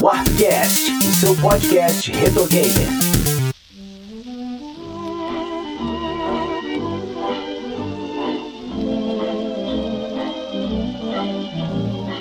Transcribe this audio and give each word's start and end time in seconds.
Warpcast, 0.00 0.92
o 0.92 1.12
seu 1.12 1.34
podcast 1.36 2.12
retro 2.12 2.46
gamer. 2.48 2.86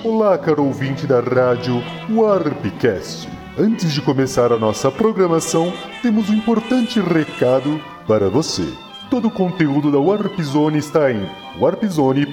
Olá, 0.04 0.38
caro 0.38 0.64
ouvinte 0.66 1.06
da 1.06 1.20
rádio 1.20 1.84
Warpcast. 2.10 3.28
Antes 3.58 3.92
de 3.94 4.02
começar 4.02 4.54
a 4.54 4.58
nossa 4.58 4.90
programação, 4.90 5.74
temos 6.02 6.30
um 6.30 6.34
importante 6.34 7.02
recado 7.02 7.82
para 8.08 8.30
você. 8.30 8.66
Todo 9.10 9.28
o 9.28 9.32
conteúdo 9.32 9.92
da 9.92 10.00
Warp 10.00 10.40
Zone 10.42 10.78
está 10.78 11.12
em 11.12 11.30
warpzone.me. 11.60 12.26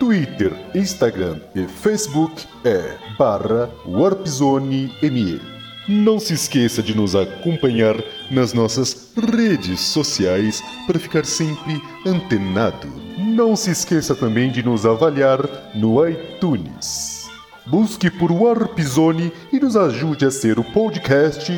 Twitter, 0.00 0.50
Instagram 0.74 1.38
e 1.54 1.66
Facebook 1.66 2.46
é 2.64 2.96
barra 3.18 3.68
warpzone.me. 3.86 5.40
Não 5.86 6.18
se 6.18 6.32
esqueça 6.32 6.82
de 6.82 6.96
nos 6.96 7.14
acompanhar 7.14 8.02
nas 8.30 8.54
nossas 8.54 9.12
redes 9.14 9.78
sociais 9.80 10.62
para 10.86 10.98
ficar 10.98 11.26
sempre 11.26 11.82
antenado. 12.06 12.88
Não 13.18 13.54
se 13.54 13.72
esqueça 13.72 14.14
também 14.14 14.50
de 14.50 14.62
nos 14.62 14.86
avaliar 14.86 15.46
no 15.74 16.08
iTunes. 16.08 17.28
Busque 17.66 18.10
por 18.10 18.32
Warp 18.32 18.80
Zone 18.80 19.30
e 19.52 19.60
nos 19.60 19.76
ajude 19.76 20.24
a 20.24 20.30
ser 20.30 20.58
o 20.58 20.64
podcast 20.64 21.52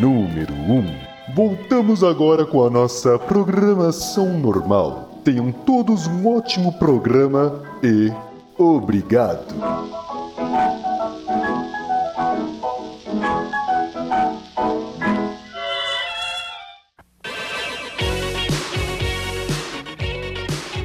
número 0.00 0.54
1. 0.54 0.72
Um. 0.72 0.96
Voltamos 1.34 2.02
agora 2.02 2.46
com 2.46 2.64
a 2.64 2.70
nossa 2.70 3.18
programação 3.18 4.38
normal. 4.38 5.11
Tenham 5.24 5.52
todos 5.52 6.08
um 6.08 6.26
ótimo 6.26 6.72
programa 6.72 7.62
e 7.80 8.12
obrigado. 8.58 9.54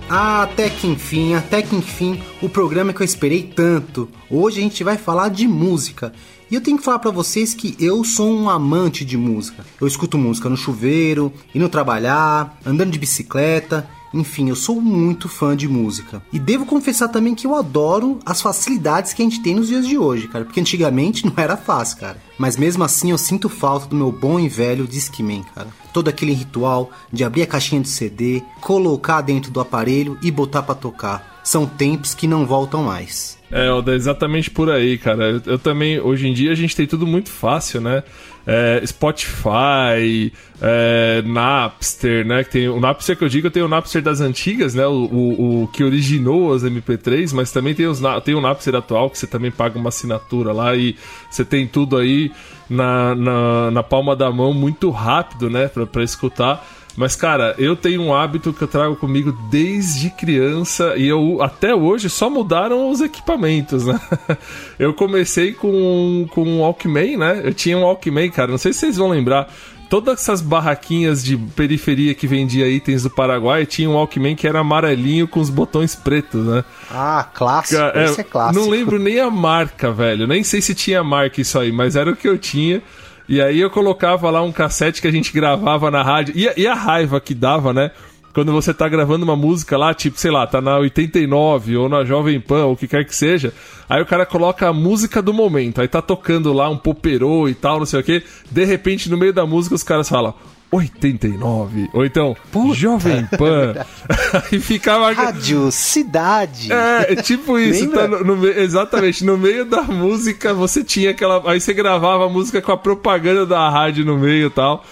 Ah, 0.08 0.44
até 0.44 0.70
que 0.70 0.86
enfim, 0.86 1.34
até 1.34 1.64
que 1.64 1.76
enfim, 1.76 2.22
o 2.40 2.48
programa 2.48 2.94
que 2.94 3.02
eu 3.02 3.06
esperei 3.06 3.42
tanto. 3.42 4.08
Hoje 4.30 4.60
a 4.60 4.62
gente 4.62 4.84
vai 4.84 4.98
falar 4.98 5.30
de 5.30 5.48
música. 5.48 6.14
E 6.50 6.54
eu 6.54 6.62
tenho 6.62 6.78
que 6.78 6.84
falar 6.84 7.00
para 7.00 7.10
vocês 7.10 7.56
que 7.56 7.76
eu 7.80 8.04
sou 8.04 8.32
um 8.32 8.48
amante 8.48 9.04
de 9.04 9.18
música. 9.18 9.66
Eu 9.82 9.88
escuto 9.88 10.16
música 10.16 10.48
no 10.48 10.56
chuveiro, 10.56 11.34
indo 11.56 11.68
trabalhar, 11.68 12.58
andando 12.64 12.92
de 12.92 13.00
bicicleta 13.00 13.97
enfim, 14.14 14.50
eu 14.50 14.56
sou 14.56 14.82
muito 14.82 15.28
fã 15.30 15.56
de 15.56 15.68
música. 15.68 16.22
E 16.32 16.40
devo 16.40 16.66
confessar 16.66 17.08
também 17.10 17.36
que 17.36 17.46
eu 17.46 17.56
adoro 17.56 18.20
as 18.26 18.42
facilidades 18.42 19.14
que 19.14 19.22
a 19.22 19.26
gente 19.26 19.42
tem 19.42 19.56
nos 19.56 19.68
dias 19.68 19.88
de 19.88 19.98
hoje, 19.98 20.28
cara. 20.28 20.46
Porque 20.46 20.60
antigamente 20.60 21.26
não 21.28 21.34
era 21.38 21.58
fácil, 21.58 21.98
cara. 21.98 22.22
Mas 22.38 22.58
mesmo 22.58 22.84
assim 22.84 23.12
eu 23.12 23.18
sinto 23.18 23.50
falta 23.50 23.88
do 23.88 23.96
meu 23.96 24.12
bom 24.12 24.40
e 24.40 24.48
velho 24.48 24.88
Discman, 24.88 25.44
cara. 25.56 25.70
Todo 25.94 26.08
aquele 26.08 26.34
ritual 26.34 26.92
de 27.12 27.24
abrir 27.24 27.42
a 27.42 27.48
caixinha 27.48 27.82
de 27.82 27.90
CD, 27.90 28.44
colocar 28.62 29.22
dentro 29.22 29.52
do 29.52 29.60
aparelho 29.60 30.18
e 30.22 30.30
botar 30.30 30.64
para 30.64 30.76
tocar. 30.76 31.42
São 31.44 31.66
tempos 31.66 32.14
que 32.14 32.28
não 32.28 32.46
voltam 32.46 32.84
mais. 32.84 33.37
É, 33.52 33.68
exatamente 33.94 34.52
por 34.52 34.70
aí, 34.70 34.98
cara. 34.98 35.30
Eu, 35.30 35.42
eu, 35.46 35.60
também, 35.60 36.00
hoje 36.00 36.28
em 36.28 36.34
dia, 36.34 36.52
a 36.52 36.56
gente 36.56 36.76
tem 36.76 36.86
tudo 36.86 37.08
muito 37.08 37.30
fácil, 37.30 37.80
né? 37.80 38.04
É, 38.46 38.82
Spotify, 38.86 40.32
é, 40.62 41.22
Napster, 41.26 42.26
né? 42.26 42.44
Que 42.44 42.52
tem, 42.52 42.70
o 42.70 42.80
Napster 42.80 43.18
que 43.18 43.24
eu 43.24 43.30
digo, 43.30 43.50
tem 43.50 43.64
o 43.64 43.68
Napster 43.68 44.02
das 44.02 44.20
antigas, 44.20 44.74
né? 44.74 44.86
O, 44.86 45.06
o, 45.06 45.64
o 45.64 45.68
que 45.68 45.84
originou 45.84 46.54
as 46.54 46.64
MP3, 46.64 47.34
mas 47.34 47.52
também 47.52 47.74
tem, 47.74 47.88
os, 47.88 48.02
tem 48.24 48.36
o 48.36 48.42
Napster 48.42 48.76
atual, 48.76 49.10
que 49.10 49.18
você 49.18 49.28
também 49.28 49.52
paga 49.52 49.80
uma 49.80 49.90
assinatura 49.90 50.52
lá 50.52 50.76
e 50.76 50.96
você 51.30 51.46
tem 51.46 51.68
tudo 51.68 51.98
aí 51.98 52.32
na, 52.70 53.16
na, 53.16 53.72
na 53.72 53.84
palma 53.84 54.16
da 54.16 54.30
mão 54.30 54.54
muito 54.54 54.90
rápido, 54.90 55.50
né? 55.50 55.68
Pra, 55.68 55.86
pra 55.86 56.04
escutar. 56.04 56.66
Mas, 56.98 57.16
cara, 57.16 57.54
eu 57.60 57.76
tenho 57.76 58.02
um 58.02 58.12
hábito 58.12 58.52
que 58.52 58.64
eu 58.64 58.68
trago 58.68 58.96
comigo 58.96 59.32
desde 59.52 60.10
criança 60.10 60.96
e 60.98 61.08
eu 61.08 61.44
até 61.44 61.76
hoje 61.76 62.10
só 62.10 62.28
mudaram 62.28 62.90
os 62.90 63.02
equipamentos, 63.02 63.86
né? 63.86 64.00
Eu 64.80 64.94
comecei 64.96 65.54
com, 65.54 66.26
com 66.32 66.44
um 66.44 66.62
Walkman, 66.62 67.18
né? 67.18 67.42
Eu 67.44 67.54
tinha 67.54 67.78
um 67.78 67.84
Walkman, 67.84 68.32
cara, 68.32 68.50
não 68.50 68.58
sei 68.58 68.74
se 68.74 68.80
vocês 68.80 68.98
vão 68.98 69.10
lembrar 69.10 69.48
todas 69.90 70.20
essas 70.20 70.42
barraquinhas 70.42 71.24
de 71.24 71.38
periferia 71.38 72.14
que 72.14 72.28
vendia 72.28 72.68
itens 72.68 73.04
do 73.04 73.10
Paraguai 73.10 73.66
tinha 73.66 73.90
um 73.90 73.94
Walkman 73.94 74.36
que 74.36 74.48
era 74.48 74.60
amarelinho 74.60 75.28
com 75.28 75.40
os 75.40 75.50
botões 75.50 75.96
pretos, 75.96 76.46
né? 76.46 76.64
Ah, 76.90 77.28
clássico. 77.32 77.80
É, 77.80 78.06
Esse 78.06 78.22
é 78.22 78.24
clássico. 78.24 78.60
Não 78.60 78.72
lembro 78.72 78.98
nem 78.98 79.20
a 79.20 79.30
marca, 79.30 79.92
velho. 79.92 80.28
Nem 80.28 80.44
sei 80.44 80.62
se 80.62 80.74
tinha 80.74 81.04
marca 81.04 81.42
isso 81.42 81.60
aí, 81.60 81.72
mas 81.72 81.96
era 81.96 82.12
o 82.12 82.16
que 82.16 82.28
eu 82.28 82.38
tinha. 82.38 82.82
E 83.28 83.42
aí 83.42 83.60
eu 83.60 83.70
colocava 83.70 84.30
lá 84.30 84.42
um 84.42 84.52
cassete 84.52 85.02
que 85.02 85.08
a 85.08 85.12
gente 85.12 85.34
gravava 85.34 85.92
na 85.92 86.02
rádio. 86.02 86.34
E, 86.36 86.62
e 86.62 86.68
a 86.68 86.74
raiva 86.74 87.20
que 87.20 87.34
dava, 87.34 87.74
né? 87.74 87.92
Quando 88.34 88.52
você 88.52 88.74
tá 88.74 88.88
gravando 88.88 89.26
uma 89.26 89.36
música 89.36 89.76
lá, 89.76 89.94
tipo, 89.94 90.20
sei 90.20 90.30
lá, 90.30 90.46
tá 90.46 90.62
na 90.62 90.78
89 90.78 91.76
ou 91.76 91.90
na 91.90 92.06
Jovem 92.06 92.40
Pan, 92.40 92.66
ou 92.66 92.74
o 92.74 92.78
que 92.78 92.88
quer 92.88 93.04
que 93.04 93.16
seja. 93.16 93.52
Aí 93.90 94.02
o 94.02 94.06
cara 94.06 94.26
coloca 94.26 94.68
a 94.68 94.74
música 94.74 95.22
do 95.22 95.34
momento. 95.34 95.82
Aí 95.82 95.88
tá 95.88 96.02
tocando 96.02 96.54
lá 96.54 96.70
um 96.70 96.78
poperô 96.78 97.50
e 97.50 97.56
tal, 97.56 97.80
não 97.80 97.86
sei 97.86 98.00
o 98.00 98.04
que. 98.04 98.24
De 98.52 98.64
repente, 98.64 99.10
no 99.10 99.18
meio 99.18 99.34
da 99.34 99.46
música, 99.46 99.74
os 99.74 99.84
caras 99.84 100.08
falam: 100.08 100.36
89. 100.72 101.90
Ou 101.94 102.06
então, 102.06 102.36
Puta. 102.52 102.74
Jovem 102.74 103.26
Pan. 103.38 103.74
e 104.52 104.60
ficava. 104.60 105.12
Rádio 105.12 105.72
Cidade. 105.72 106.72
É, 106.72 107.14
é 107.14 107.16
tipo 107.16 107.58
isso. 107.58 107.90
Tá 107.90 108.08
no, 108.08 108.24
no, 108.24 108.48
exatamente. 108.48 109.24
No 109.24 109.38
meio 109.38 109.66
da 109.66 109.82
música, 109.82 110.54
você 110.54 110.84
tinha 110.84 111.12
aquela. 111.12 111.50
Aí 111.50 111.60
você 111.60 111.74
gravava 111.74 112.26
a 112.26 112.30
música 112.30 112.62
com 112.62 112.72
a 112.72 112.78
propaganda 112.78 113.46
da 113.46 113.70
rádio 113.70 114.06
no 114.06 114.18
meio 114.18 114.48
e 114.48 114.52
tal. 114.52 114.84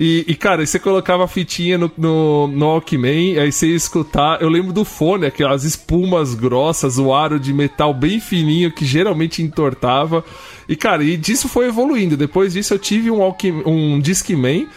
E, 0.00 0.24
e, 0.28 0.36
cara, 0.36 0.64
você 0.64 0.78
colocava 0.78 1.24
a 1.24 1.28
fitinha 1.28 1.76
no, 1.76 1.90
no, 1.98 2.46
no 2.46 2.66
Walkman, 2.66 3.36
aí 3.36 3.50
você 3.50 3.66
ia 3.66 3.74
escutar. 3.74 4.40
Eu 4.40 4.48
lembro 4.48 4.72
do 4.72 4.84
fone, 4.84 5.26
aquelas 5.26 5.64
espumas 5.64 6.34
grossas, 6.34 6.98
o 6.98 7.12
aro 7.12 7.40
de 7.40 7.52
metal 7.52 7.92
bem 7.92 8.20
fininho 8.20 8.70
que 8.70 8.84
geralmente 8.84 9.42
entortava. 9.42 10.24
E, 10.68 10.76
cara, 10.76 11.02
e 11.02 11.16
disso 11.16 11.48
foi 11.48 11.66
evoluindo. 11.66 12.16
Depois 12.16 12.52
disso 12.52 12.74
eu 12.74 12.78
tive 12.78 13.10
um, 13.10 13.18
Walkman, 13.18 13.62
um 13.66 13.98
Discman 13.98 14.68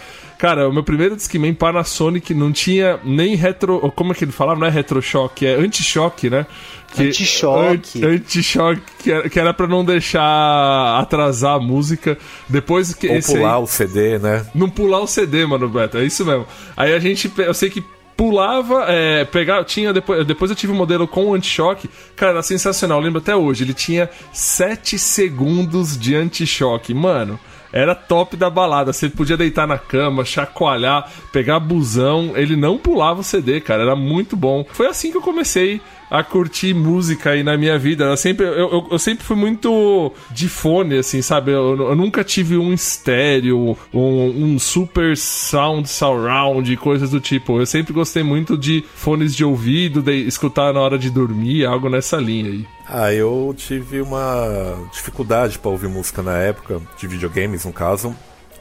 Cara, 0.41 0.67
o 0.67 0.73
meu 0.73 0.81
primeiro 0.81 1.15
Discman 1.15 1.53
Panasonic 1.53 2.33
não 2.33 2.51
tinha 2.51 2.99
nem 3.03 3.35
retro. 3.35 3.79
Como 3.95 4.11
é 4.11 4.15
que 4.15 4.23
ele 4.23 4.31
falava? 4.31 4.59
Não 4.59 4.65
é 4.65 4.71
retroshock, 4.71 5.45
é 5.45 5.53
anti-choque, 5.53 6.31
né? 6.31 6.47
Que, 6.95 7.03
anti-choque. 7.03 8.03
Anti-choque, 8.03 8.81
que 9.03 9.11
era, 9.11 9.29
que 9.29 9.39
era 9.39 9.53
pra 9.53 9.67
não 9.67 9.85
deixar 9.85 10.97
atrasar 10.99 11.57
a 11.57 11.59
música. 11.59 12.17
Depois 12.49 12.91
que. 12.95 13.07
Ou 13.07 13.21
pular 13.21 13.57
aí, 13.57 13.61
o 13.61 13.67
CD, 13.67 14.17
né? 14.17 14.43
Não 14.55 14.67
pular 14.67 15.01
o 15.01 15.05
CD, 15.05 15.45
mano, 15.45 15.69
Beto. 15.69 15.99
É 15.99 16.05
isso 16.05 16.25
mesmo. 16.25 16.47
Aí 16.75 16.91
a 16.91 16.97
gente. 16.97 17.31
Eu 17.37 17.53
sei 17.53 17.69
que 17.69 17.85
pulava, 18.17 18.85
é, 18.87 19.23
pegava, 19.25 19.63
tinha 19.63 19.93
depois, 19.93 20.25
depois 20.25 20.49
eu 20.49 20.57
tive 20.57 20.73
um 20.73 20.75
modelo 20.75 21.07
com 21.07 21.35
anti-choque, 21.35 21.87
cara, 22.15 22.31
era 22.33 22.43
sensacional, 22.43 22.99
eu 22.99 23.03
lembro 23.03 23.19
até 23.19 23.35
hoje, 23.35 23.63
ele 23.63 23.73
tinha 23.73 24.07
7 24.31 24.99
segundos 24.99 25.97
de 25.97 26.15
anti-choque, 26.15 26.93
mano 26.93 27.39
era 27.71 27.95
top 27.95 28.35
da 28.35 28.49
balada. 28.49 28.93
Você 28.93 29.09
podia 29.09 29.37
deitar 29.37 29.67
na 29.67 29.77
cama, 29.77 30.25
chacoalhar, 30.25 31.09
pegar 31.31 31.59
busão. 31.59 32.33
Ele 32.35 32.55
não 32.55 32.77
pulava 32.77 33.21
o 33.21 33.23
CD, 33.23 33.61
cara. 33.61 33.83
Era 33.83 33.95
muito 33.95 34.35
bom. 34.35 34.65
Foi 34.71 34.87
assim 34.87 35.11
que 35.11 35.17
eu 35.17 35.21
comecei 35.21 35.81
a 36.11 36.21
curtir 36.21 36.73
música 36.73 37.29
aí 37.29 37.41
na 37.41 37.57
minha 37.57 37.79
vida. 37.79 38.03
Eu 38.03 38.17
sempre, 38.17 38.45
eu, 38.45 38.69
eu, 38.69 38.87
eu 38.91 38.99
sempre 38.99 39.23
fui 39.23 39.37
muito 39.37 40.11
de 40.29 40.49
fone, 40.49 40.97
assim, 40.97 41.21
sabe? 41.21 41.51
Eu, 41.51 41.89
eu 41.89 41.95
nunca 41.95 42.21
tive 42.21 42.57
um 42.57 42.73
estéreo, 42.73 43.77
um, 43.93 44.53
um, 44.53 44.59
super 44.59 45.15
sound 45.15 45.89
surround, 45.89 46.75
coisas 46.75 47.11
do 47.11 47.21
tipo. 47.21 47.59
Eu 47.59 47.65
sempre 47.65 47.93
gostei 47.93 48.23
muito 48.23 48.57
de 48.57 48.83
fones 48.93 49.33
de 49.33 49.45
ouvido, 49.45 50.01
de 50.01 50.27
escutar 50.27 50.73
na 50.73 50.81
hora 50.81 50.99
de 50.99 51.09
dormir, 51.09 51.65
algo 51.65 51.87
nessa 51.87 52.17
linha 52.17 52.51
aí. 52.51 52.65
Ah, 52.93 53.13
eu 53.13 53.55
tive 53.55 54.01
uma 54.01 54.75
dificuldade 54.91 55.57
para 55.57 55.71
ouvir 55.71 55.87
música 55.87 56.21
na 56.21 56.37
época, 56.37 56.81
de 56.97 57.07
videogames 57.07 57.63
no 57.63 57.71
caso, 57.71 58.13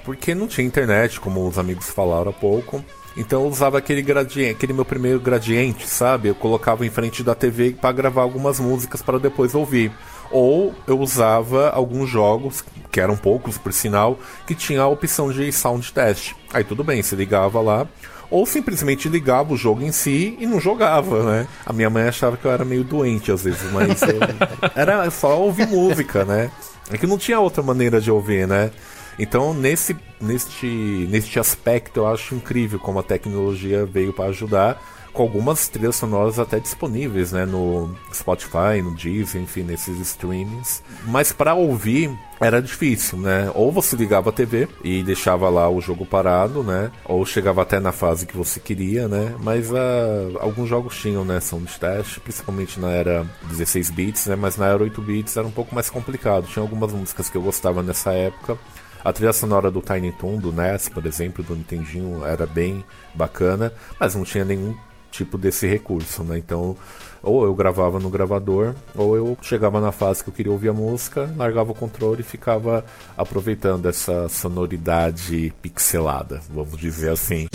porque 0.05 0.37
não 0.37 0.47
tinha 0.47 0.65
internet, 0.65 1.19
como 1.19 1.49
os 1.49 1.59
amigos 1.59 1.91
falaram 1.91 2.31
há 2.31 2.33
pouco. 2.33 2.85
Então 3.17 3.43
eu 3.43 3.49
usava 3.49 3.79
aquele 3.79 4.03
gradiente, 4.03 4.53
aquele 4.53 4.73
meu 4.73 4.85
primeiro 4.85 5.19
gradiente, 5.19 5.85
sabe? 5.89 6.29
Eu 6.29 6.37
colocava 6.37 6.87
em 6.87 6.91
frente 6.91 7.25
da 7.25 7.35
TV 7.35 7.73
para 7.73 7.91
gravar 7.91 8.23
algumas 8.23 8.61
músicas 8.61 9.03
para 9.03 9.19
depois 9.19 9.53
ouvir. 9.53 9.91
Ou 10.31 10.73
eu 10.87 11.01
usava 11.01 11.71
alguns 11.71 12.09
jogos, 12.09 12.63
que 12.93 13.01
eram 13.01 13.17
poucos 13.17 13.59
por 13.59 13.73
sinal, 13.73 14.17
que 14.47 14.55
tinha 14.55 14.83
a 14.83 14.87
opção 14.87 15.33
de 15.33 15.51
sound 15.51 15.93
test. 15.93 16.35
Aí 16.55 16.63
tudo 16.63 16.85
bem, 16.85 17.03
se 17.03 17.17
ligava 17.17 17.61
lá, 17.61 17.85
ou 18.31 18.47
simplesmente 18.47 19.09
ligava 19.09 19.53
o 19.53 19.57
jogo 19.57 19.83
em 19.83 19.93
si 19.93 20.37
e 20.39 20.47
não 20.47 20.61
jogava, 20.61 21.23
né? 21.25 21.49
A 21.67 21.73
minha 21.73 21.91
mãe 21.91 22.05
achava 22.05 22.37
que 22.37 22.45
eu 22.45 22.51
era 22.51 22.65
meio 22.65 22.85
doente 22.85 23.33
às 23.33 23.43
vezes, 23.43 23.71
mas 23.73 24.01
eu... 24.03 24.19
era 24.75 25.11
só 25.11 25.41
ouvir 25.41 25.67
música, 25.67 26.25
né? 26.25 26.51
É 26.91 26.97
que 26.97 27.07
não 27.07 27.19
tinha 27.19 27.41
outra 27.41 27.63
maneira 27.63 28.01
de 28.01 28.11
ouvir, 28.11 28.47
né? 28.47 28.71
Então, 29.19 29.53
nesse, 29.53 29.97
neste, 30.21 30.67
neste 31.11 31.39
aspecto, 31.39 32.01
eu 32.01 32.07
acho 32.07 32.35
incrível 32.35 32.79
como 32.79 32.99
a 33.01 33.03
tecnologia 33.03 33.85
veio 33.85 34.13
para 34.13 34.31
ajudar. 34.31 34.81
com 35.13 35.23
algumas 35.23 35.69
trilhas 35.69 35.97
sonoras 35.97 36.39
até 36.39 36.61
disponíveis, 36.61 37.33
né, 37.33 37.45
no 37.45 37.95
Spotify, 38.15 38.81
no 38.81 38.95
Deezer, 38.95 39.43
enfim, 39.43 39.65
nesses 39.65 39.99
streamings. 39.99 40.83
Mas 41.05 41.33
para 41.33 41.53
ouvir 41.53 42.17
era 42.41 42.63
difícil, 42.63 43.19
né? 43.19 43.51
Ou 43.55 43.71
você 43.71 43.95
ligava 43.95 44.31
a 44.31 44.33
TV 44.33 44.67
e 44.83 45.03
deixava 45.03 45.49
lá 45.51 45.69
o 45.69 45.81
jogo 45.81 46.07
parado, 46.07 46.63
né? 46.63 46.91
Ou 47.05 47.25
chegava 47.27 47.61
até 47.61 47.79
na 47.79 47.93
fase 47.93 48.27
que 48.27 48.37
você 48.37 48.59
queria, 48.59 49.07
né? 49.07 49.37
Mas 49.41 49.71
uh, 49.71 50.39
alguns 50.41 50.69
jogos 50.69 50.97
tinham, 50.99 51.23
né? 51.25 51.39
Teste, 51.79 52.19
principalmente 52.21 52.81
na 52.81 52.91
era 52.91 53.27
16 53.43 53.91
bits, 53.91 54.27
né? 54.27 54.37
Mas 54.37 54.57
na 54.57 54.67
era 54.67 54.83
8 54.83 55.03
bits 55.03 55.37
era 55.37 55.47
um 55.47 55.51
pouco 55.51 55.75
mais 55.75 55.91
complicado. 55.91 56.47
Tinha 56.47 56.63
algumas 56.63 56.93
músicas 56.93 57.29
que 57.29 57.37
eu 57.37 57.43
gostava 57.43 57.83
nessa 57.83 58.13
época. 58.13 58.57
A 59.05 59.13
trilha 59.13 59.33
sonora 59.33 59.71
do 59.71 59.83
Tiny 59.83 60.13
Toon, 60.13 60.39
do 60.39 60.53
NES, 60.53 60.89
por 60.89 61.05
exemplo, 61.07 61.45
do 61.45 61.55
Nintendinho, 61.55 62.25
era 62.25 62.47
bem 62.47 62.85
bacana, 63.15 63.73
mas 63.99 64.15
não 64.15 64.25
tinha 64.25 64.45
nenhum 64.45 64.75
tipo 65.11 65.37
desse 65.37 65.67
recurso, 65.67 66.23
né? 66.23 66.39
Então, 66.39 66.77
ou 67.23 67.45
eu 67.45 67.55
gravava 67.55 67.99
no 67.99 68.11
gravador, 68.11 68.75
ou 68.95 69.17
eu 69.17 69.39
chegava 69.43 69.81
na 69.81 69.93
fase 69.93 70.23
que 70.23 70.31
eu 70.31 70.35
queria 70.35 70.53
ouvir 70.53 70.69
a 70.69 70.73
música, 70.73 71.33
largava 71.37 71.73
o 71.73 71.75
controle 71.75 72.21
e 72.21 72.25
ficava 72.25 72.85
aproveitando 73.17 73.87
essa 73.87 74.29
sonoridade 74.29 75.53
pixelada, 75.63 76.41
vamos 76.51 76.79
dizer 76.79 77.11
assim. 77.11 77.49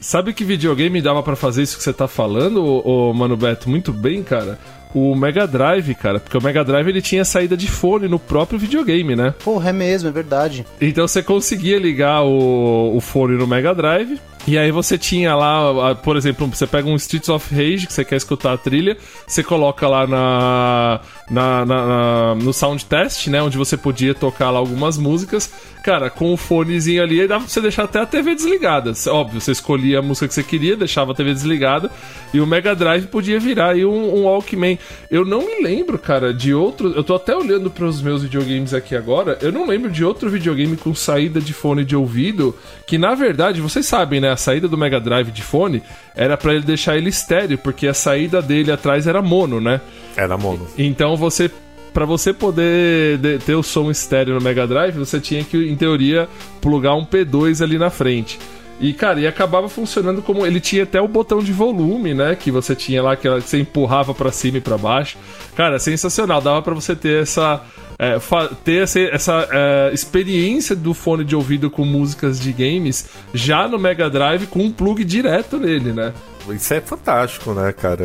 Sabe 0.00 0.32
que 0.32 0.44
videogame 0.44 1.00
dava 1.00 1.22
para 1.22 1.36
fazer 1.36 1.62
isso 1.62 1.76
que 1.76 1.84
você 1.84 1.92
tá 1.92 2.08
falando, 2.08 2.64
ô, 2.64 3.10
ô, 3.10 3.14
Mano 3.14 3.36
Beto? 3.36 3.70
Muito 3.70 3.92
bem, 3.92 4.22
cara 4.22 4.58
o 4.94 5.14
Mega 5.14 5.46
Drive, 5.46 5.94
cara, 5.94 6.18
porque 6.18 6.36
o 6.36 6.42
Mega 6.42 6.64
Drive 6.64 6.88
ele 6.88 7.02
tinha 7.02 7.24
saída 7.24 7.56
de 7.56 7.68
fone 7.68 8.08
no 8.08 8.18
próprio 8.18 8.58
videogame, 8.58 9.14
né? 9.14 9.34
Porra, 9.44 9.70
é 9.70 9.72
mesmo, 9.72 10.08
é 10.08 10.12
verdade. 10.12 10.66
Então 10.80 11.06
você 11.06 11.22
conseguia 11.22 11.78
ligar 11.78 12.22
o, 12.22 12.96
o 12.96 13.00
fone 13.00 13.36
no 13.36 13.46
Mega 13.46 13.74
Drive 13.74 14.20
e 14.46 14.58
aí 14.58 14.70
você 14.70 14.96
tinha 14.96 15.34
lá, 15.34 15.94
por 15.94 16.16
exemplo, 16.16 16.46
você 16.46 16.66
pega 16.66 16.88
um 16.88 16.96
Streets 16.96 17.28
of 17.28 17.54
Rage 17.54 17.86
que 17.86 17.92
você 17.92 18.04
quer 18.04 18.16
escutar 18.16 18.54
a 18.54 18.58
trilha, 18.58 18.96
você 19.26 19.42
coloca 19.42 19.86
lá 19.86 20.06
na, 20.06 21.00
na, 21.30 21.64
na, 21.64 21.86
na, 21.86 22.34
no 22.36 22.52
sound 22.52 22.84
test, 22.86 23.28
né, 23.28 23.42
onde 23.42 23.58
você 23.58 23.76
podia 23.76 24.14
tocar 24.14 24.50
lá 24.50 24.58
algumas 24.58 24.96
músicas. 24.96 25.50
Cara, 25.84 26.10
com 26.10 26.32
o 26.32 26.36
fonezinho 26.36 27.02
ali, 27.02 27.26
dava 27.26 27.44
pra 27.44 27.48
você 27.48 27.60
deixar 27.60 27.84
até 27.84 28.00
a 28.00 28.06
TV 28.06 28.34
desligada. 28.34 28.92
Óbvio, 29.08 29.40
você 29.40 29.52
escolhia 29.52 30.00
a 30.00 30.02
música 30.02 30.28
que 30.28 30.34
você 30.34 30.42
queria, 30.42 30.76
deixava 30.76 31.12
a 31.12 31.14
TV 31.14 31.32
desligada 31.32 31.90
e 32.34 32.40
o 32.40 32.46
Mega 32.46 32.74
Drive 32.74 33.06
podia 33.06 33.40
virar 33.40 33.70
aí 33.70 33.84
um, 33.84 34.14
um 34.14 34.24
Walkman. 34.24 34.78
Eu 35.10 35.24
não 35.24 35.40
me 35.40 35.62
lembro, 35.62 35.98
cara, 35.98 36.34
de 36.34 36.52
outro. 36.52 36.92
Eu 36.92 37.02
tô 37.02 37.14
até 37.14 37.34
olhando 37.34 37.70
para 37.70 37.86
os 37.86 38.02
meus 38.02 38.22
videogames 38.22 38.74
aqui 38.74 38.94
agora. 38.94 39.38
Eu 39.40 39.50
não 39.50 39.66
lembro 39.66 39.90
de 39.90 40.04
outro 40.04 40.28
videogame 40.28 40.76
com 40.76 40.94
saída 40.94 41.40
de 41.40 41.54
fone 41.54 41.82
de 41.82 41.96
ouvido 41.96 42.54
que, 42.86 42.98
na 42.98 43.14
verdade, 43.14 43.60
vocês 43.60 43.86
sabem, 43.86 44.20
né? 44.20 44.29
A 44.30 44.36
saída 44.36 44.66
do 44.68 44.78
Mega 44.78 45.00
Drive 45.00 45.30
de 45.30 45.42
fone 45.42 45.82
era 46.14 46.36
para 46.36 46.54
ele 46.54 46.64
deixar 46.64 46.96
ele 46.96 47.10
estéreo, 47.10 47.58
porque 47.58 47.86
a 47.86 47.94
saída 47.94 48.40
dele 48.40 48.72
atrás 48.72 49.06
era 49.06 49.20
mono, 49.20 49.60
né? 49.60 49.80
Era 50.16 50.36
mono. 50.38 50.66
Então 50.78 51.16
você 51.16 51.50
para 51.92 52.04
você 52.04 52.32
poder 52.32 53.18
ter 53.44 53.54
o 53.54 53.62
som 53.62 53.90
estéreo 53.90 54.34
no 54.34 54.40
Mega 54.40 54.66
Drive, 54.66 54.96
você 54.96 55.18
tinha 55.20 55.42
que, 55.42 55.56
em 55.56 55.76
teoria, 55.76 56.28
plugar 56.60 56.94
um 56.94 57.04
P2 57.04 57.62
ali 57.62 57.78
na 57.78 57.90
frente. 57.90 58.38
E, 58.80 58.94
cara, 58.94 59.20
e 59.20 59.26
acabava 59.26 59.68
funcionando 59.68 60.22
como. 60.22 60.46
Ele 60.46 60.58
tinha 60.58 60.84
até 60.84 61.00
o 61.00 61.06
botão 61.06 61.40
de 61.40 61.52
volume, 61.52 62.14
né? 62.14 62.34
Que 62.34 62.50
você 62.50 62.74
tinha 62.74 63.02
lá, 63.02 63.14
que 63.14 63.28
você 63.28 63.58
empurrava 63.58 64.14
para 64.14 64.32
cima 64.32 64.56
e 64.56 64.60
para 64.60 64.78
baixo. 64.78 65.18
Cara, 65.54 65.78
sensacional. 65.78 66.40
Dava 66.40 66.62
para 66.62 66.74
você 66.74 66.96
ter 66.96 67.22
essa 67.22 67.62
é, 68.00 68.18
ter 68.64 68.82
essa, 68.82 68.98
essa 68.98 69.48
é, 69.52 69.90
experiência 69.92 70.74
do 70.74 70.94
fone 70.94 71.22
de 71.22 71.36
ouvido 71.36 71.70
com 71.70 71.84
músicas 71.84 72.40
de 72.40 72.50
games 72.50 73.10
já 73.34 73.68
no 73.68 73.78
Mega 73.78 74.08
Drive 74.08 74.46
com 74.46 74.60
um 74.60 74.72
plug 74.72 75.04
direto 75.04 75.58
nele, 75.58 75.92
né? 75.92 76.14
Isso 76.48 76.74
é 76.74 76.80
fantástico, 76.80 77.52
né, 77.52 77.72
cara? 77.72 78.04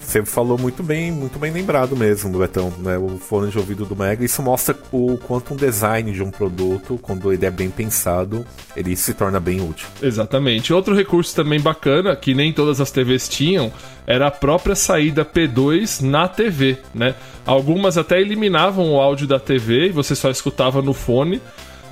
Você 0.00 0.24
falou 0.24 0.56
muito 0.56 0.82
bem, 0.82 1.10
muito 1.12 1.38
bem 1.38 1.52
lembrado 1.52 1.96
mesmo, 1.96 2.38
Betão, 2.38 2.72
né? 2.78 2.96
O 2.96 3.18
fone 3.18 3.50
de 3.50 3.58
ouvido 3.58 3.84
do 3.84 3.96
Mega. 3.96 4.24
Isso 4.24 4.42
mostra 4.42 4.76
o 4.92 5.18
quanto 5.18 5.54
um 5.54 5.56
design 5.56 6.12
de 6.12 6.22
um 6.22 6.30
produto, 6.30 6.98
quando 7.02 7.32
ele 7.32 7.44
é 7.44 7.50
bem 7.50 7.68
pensado, 7.68 8.46
ele 8.76 8.96
se 8.96 9.12
torna 9.12 9.38
bem 9.38 9.60
útil. 9.60 9.88
Exatamente. 10.00 10.72
Outro 10.72 10.94
recurso 10.94 11.34
também 11.34 11.60
bacana, 11.60 12.14
que 12.16 12.34
nem 12.34 12.52
todas 12.52 12.80
as 12.80 12.90
TVs 12.90 13.28
tinham, 13.28 13.72
era 14.06 14.28
a 14.28 14.30
própria 14.30 14.74
saída 14.74 15.24
P2 15.24 16.00
na 16.00 16.28
TV, 16.28 16.78
né? 16.94 17.14
Algumas 17.44 17.98
até 17.98 18.20
eliminavam 18.20 18.92
o 18.92 19.00
áudio 19.00 19.26
da 19.26 19.38
TV 19.38 19.86
e 19.86 19.92
você 19.92 20.14
só 20.14 20.30
escutava 20.30 20.80
no 20.80 20.94
fone. 20.94 21.40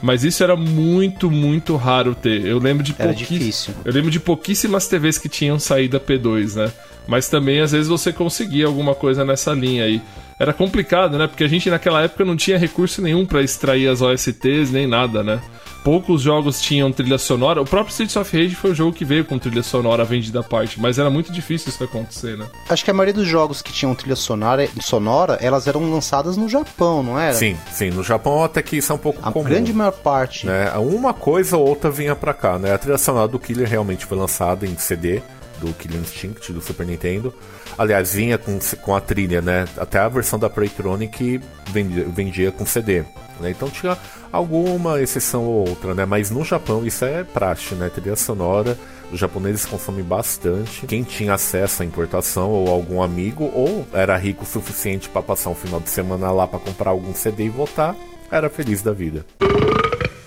Mas 0.02 0.24
isso 0.24 0.42
era 0.42 0.56
muito, 0.56 1.30
muito 1.30 1.76
raro 1.76 2.14
ter. 2.14 2.44
Eu 2.44 2.58
lembro 2.58 2.82
de 2.82 2.94
era 2.98 3.12
difícil. 3.14 3.74
Eu 3.84 3.92
lembro 3.92 4.10
de 4.10 4.20
pouquíssimas 4.20 4.86
TVs 4.86 5.18
que 5.18 5.28
tinham 5.28 5.58
saída 5.58 5.98
P2, 5.98 6.54
né? 6.54 6.72
Mas 7.06 7.28
também 7.28 7.60
às 7.60 7.72
vezes 7.72 7.88
você 7.88 8.12
conseguia 8.12 8.66
alguma 8.66 8.94
coisa 8.94 9.24
nessa 9.24 9.52
linha 9.52 9.84
aí. 9.84 10.02
Era 10.38 10.52
complicado, 10.52 11.16
né? 11.16 11.26
Porque 11.26 11.44
a 11.44 11.48
gente 11.48 11.70
naquela 11.70 12.02
época 12.02 12.24
não 12.24 12.36
tinha 12.36 12.58
recurso 12.58 13.00
nenhum 13.00 13.24
para 13.24 13.42
extrair 13.42 13.88
as 13.88 14.02
OSTs 14.02 14.70
nem 14.70 14.86
nada, 14.86 15.22
né? 15.22 15.40
Poucos 15.86 16.20
jogos 16.20 16.60
tinham 16.60 16.90
trilha 16.90 17.16
sonora. 17.16 17.62
O 17.62 17.64
próprio 17.64 17.92
Streets 17.92 18.16
of 18.16 18.36
Rage 18.36 18.56
foi 18.56 18.72
o 18.72 18.74
jogo 18.74 18.92
que 18.92 19.04
veio 19.04 19.24
com 19.24 19.38
trilha 19.38 19.62
sonora 19.62 20.04
vendida 20.04 20.40
à 20.40 20.42
parte, 20.42 20.80
mas 20.80 20.98
era 20.98 21.08
muito 21.08 21.30
difícil 21.30 21.68
isso 21.68 21.84
acontecer, 21.84 22.36
né? 22.36 22.48
Acho 22.68 22.84
que 22.84 22.90
a 22.90 22.94
maioria 22.94 23.14
dos 23.14 23.28
jogos 23.28 23.62
que 23.62 23.72
tinham 23.72 23.94
trilha 23.94 24.16
sonora, 24.16 24.68
sonora 24.80 25.38
elas 25.40 25.68
eram 25.68 25.88
lançadas 25.88 26.36
no 26.36 26.48
Japão, 26.48 27.04
não 27.04 27.16
era? 27.16 27.34
Sim, 27.34 27.56
sim. 27.70 27.90
No 27.90 28.02
Japão 28.02 28.42
até 28.42 28.62
que 28.62 28.78
isso 28.78 28.90
é 28.90 28.96
um 28.96 28.98
pouco 28.98 29.20
a 29.22 29.30
comum. 29.30 29.46
A 29.46 29.48
grande 29.48 29.72
maior 29.72 29.92
parte. 29.92 30.44
Né? 30.44 30.72
Uma 30.72 31.14
coisa 31.14 31.56
ou 31.56 31.64
outra 31.64 31.88
vinha 31.88 32.16
pra 32.16 32.34
cá, 32.34 32.58
né? 32.58 32.74
A 32.74 32.78
trilha 32.78 32.98
sonora 32.98 33.28
do 33.28 33.38
Killer 33.38 33.68
realmente 33.68 34.06
foi 34.06 34.18
lançada 34.18 34.66
em 34.66 34.76
CD 34.76 35.22
do 35.60 35.72
Killer 35.72 36.00
Instinct 36.00 36.52
do 36.52 36.60
Super 36.60 36.84
Nintendo. 36.84 37.32
Aliás, 37.78 38.12
vinha 38.12 38.36
com, 38.38 38.58
com 38.82 38.96
a 38.96 39.00
trilha, 39.00 39.40
né? 39.40 39.66
Até 39.76 40.00
a 40.00 40.08
versão 40.08 40.36
da 40.36 40.50
Playtronic 40.50 41.40
vendia, 41.70 42.06
vendia 42.08 42.50
com 42.50 42.66
CD. 42.66 43.04
Né? 43.40 43.50
Então 43.50 43.68
tinha 43.68 43.96
alguma 44.32 45.00
exceção 45.00 45.44
ou 45.44 45.68
outra, 45.68 45.94
né? 45.94 46.04
Mas 46.04 46.30
no 46.30 46.44
Japão 46.44 46.86
isso 46.86 47.04
é 47.04 47.24
praxe, 47.24 47.74
né? 47.74 47.88
Trilha 47.88 48.16
sonora, 48.16 48.78
os 49.12 49.18
japoneses 49.18 49.64
consomem 49.64 50.04
bastante. 50.04 50.86
Quem 50.86 51.02
tinha 51.02 51.34
acesso 51.34 51.82
à 51.82 51.86
importação 51.86 52.50
ou 52.50 52.68
algum 52.68 53.02
amigo 53.02 53.44
ou 53.54 53.86
era 53.92 54.16
rico 54.16 54.44
o 54.44 54.46
suficiente 54.46 55.08
para 55.08 55.22
passar 55.22 55.50
um 55.50 55.54
final 55.54 55.80
de 55.80 55.90
semana 55.90 56.30
lá 56.30 56.46
para 56.46 56.58
comprar 56.58 56.90
algum 56.90 57.14
CD 57.14 57.44
e 57.46 57.48
votar, 57.48 57.94
era 58.30 58.48
feliz 58.48 58.82
da 58.82 58.92
vida. 58.92 59.24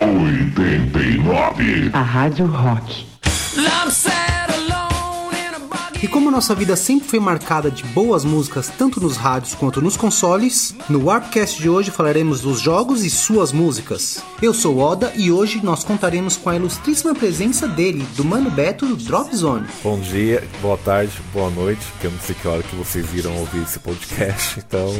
89 0.01 1.91
A 1.93 2.01
Rádio 2.01 2.45
Rock. 2.45 3.07
E 6.01 6.07
como 6.07 6.31
nossa 6.31 6.55
vida 6.55 6.77
sempre 6.77 7.09
foi 7.09 7.19
marcada 7.19 7.69
de 7.69 7.83
boas 7.83 8.23
músicas, 8.23 8.71
tanto 8.77 9.01
nos 9.01 9.17
rádios 9.17 9.53
quanto 9.53 9.81
nos 9.81 9.97
consoles, 9.97 10.73
no 10.87 11.03
Warpcast 11.03 11.61
de 11.61 11.69
hoje 11.69 11.91
falaremos 11.91 12.39
dos 12.39 12.61
jogos 12.61 13.03
e 13.03 13.09
suas 13.09 13.51
músicas. 13.51 14.23
Eu 14.41 14.53
sou 14.53 14.77
Oda 14.77 15.11
e 15.17 15.29
hoje 15.29 15.59
nós 15.61 15.83
contaremos 15.83 16.37
com 16.37 16.49
a 16.49 16.55
ilustríssima 16.55 17.13
presença 17.13 17.67
dele, 17.67 18.07
do 18.15 18.23
Mano 18.23 18.49
Beto 18.49 18.85
do 18.85 18.95
Drop 18.95 19.35
Zone. 19.35 19.67
Bom 19.83 19.99
dia, 19.99 20.41
boa 20.61 20.77
tarde, 20.77 21.11
boa 21.33 21.49
noite, 21.49 21.85
que 21.99 22.07
eu 22.07 22.11
não 22.11 22.19
sei 22.19 22.33
que 22.33 22.47
hora 22.47 22.63
que 22.63 22.77
vocês 22.77 23.05
viram 23.05 23.35
ouvir 23.35 23.63
esse 23.63 23.79
podcast, 23.79 24.57
então 24.65 24.95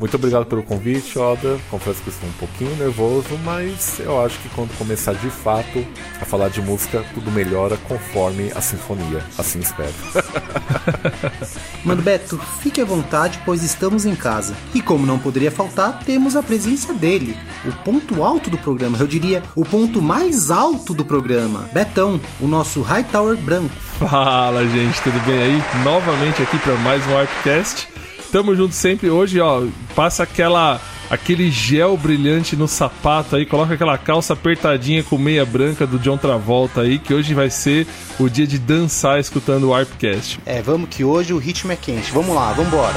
muito 0.00 0.16
obrigado 0.16 0.46
pelo 0.46 0.64
convite, 0.64 1.16
Oda. 1.16 1.60
Confesso 1.70 2.02
que 2.02 2.08
estou 2.08 2.28
um 2.28 2.32
pouquinho 2.32 2.74
nervoso, 2.74 3.38
mas 3.44 4.00
eu 4.00 4.20
acho 4.20 4.36
que 4.40 4.48
quando 4.48 4.76
começar 4.76 5.12
de 5.12 5.30
fato 5.30 5.86
a 6.20 6.24
falar 6.24 6.48
de 6.48 6.60
música, 6.60 7.04
tudo 7.14 7.30
melhora 7.30 7.76
conforme 7.86 8.50
a 8.52 8.60
sinfonia, 8.60 9.24
assim 9.38 9.60
espero. 9.60 9.94
Mano 11.84 12.02
Beto, 12.02 12.38
fique 12.60 12.80
à 12.80 12.84
vontade, 12.84 13.40
pois 13.44 13.62
estamos 13.62 14.04
em 14.04 14.14
casa. 14.14 14.54
E 14.74 14.82
como 14.82 15.06
não 15.06 15.18
poderia 15.18 15.50
faltar, 15.50 16.00
temos 16.04 16.36
a 16.36 16.42
presença 16.42 16.92
dele, 16.92 17.36
o 17.64 17.72
ponto 17.84 18.22
alto 18.22 18.50
do 18.50 18.58
programa, 18.58 18.98
eu 18.98 19.06
diria 19.06 19.42
o 19.54 19.64
ponto 19.64 20.02
mais 20.02 20.50
alto 20.50 20.94
do 20.94 21.04
programa. 21.04 21.68
Betão, 21.72 22.20
o 22.40 22.46
nosso 22.46 22.82
High 22.82 23.04
Tower 23.04 23.36
branco. 23.36 23.74
Fala, 23.98 24.66
gente, 24.66 25.00
tudo 25.02 25.18
bem 25.26 25.42
aí? 25.42 25.62
Novamente 25.84 26.42
aqui 26.42 26.58
para 26.58 26.74
mais 26.76 27.06
um 27.06 27.16
Artcast. 27.16 27.88
Tamo 28.30 28.54
junto 28.54 28.74
sempre. 28.74 29.10
Hoje, 29.10 29.40
ó, 29.40 29.64
passa 29.94 30.22
aquela 30.22 30.80
aquele 31.10 31.50
gel 31.50 31.96
brilhante 31.96 32.54
no 32.54 32.68
sapato 32.68 33.34
aí, 33.34 33.44
coloca 33.44 33.74
aquela 33.74 33.98
calça 33.98 34.32
apertadinha 34.32 35.02
com 35.02 35.18
meia 35.18 35.44
branca 35.44 35.86
do 35.86 35.98
John 35.98 36.16
Travolta 36.16 36.82
aí, 36.82 36.98
que 36.98 37.12
hoje 37.12 37.34
vai 37.34 37.50
ser 37.50 37.86
o 38.18 38.28
dia 38.28 38.46
de 38.46 38.58
dançar 38.58 39.18
escutando 39.18 39.68
o 39.68 39.74
Arpcast. 39.74 40.38
É, 40.46 40.62
vamos 40.62 40.88
que 40.88 41.04
hoje 41.04 41.32
o 41.32 41.38
ritmo 41.38 41.72
é 41.72 41.76
quente. 41.76 42.12
Vamos 42.12 42.34
lá, 42.34 42.52
vamos 42.52 42.72
embora. 42.72 42.96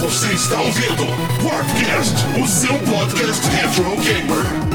Você 0.00 0.32
está 0.32 0.60
ouvindo 0.60 1.04
Warpcast, 1.44 2.14
o 2.42 2.46
seu 2.46 2.74
podcast 2.78 3.46
retro 3.48 3.96
gamer. 4.02 4.67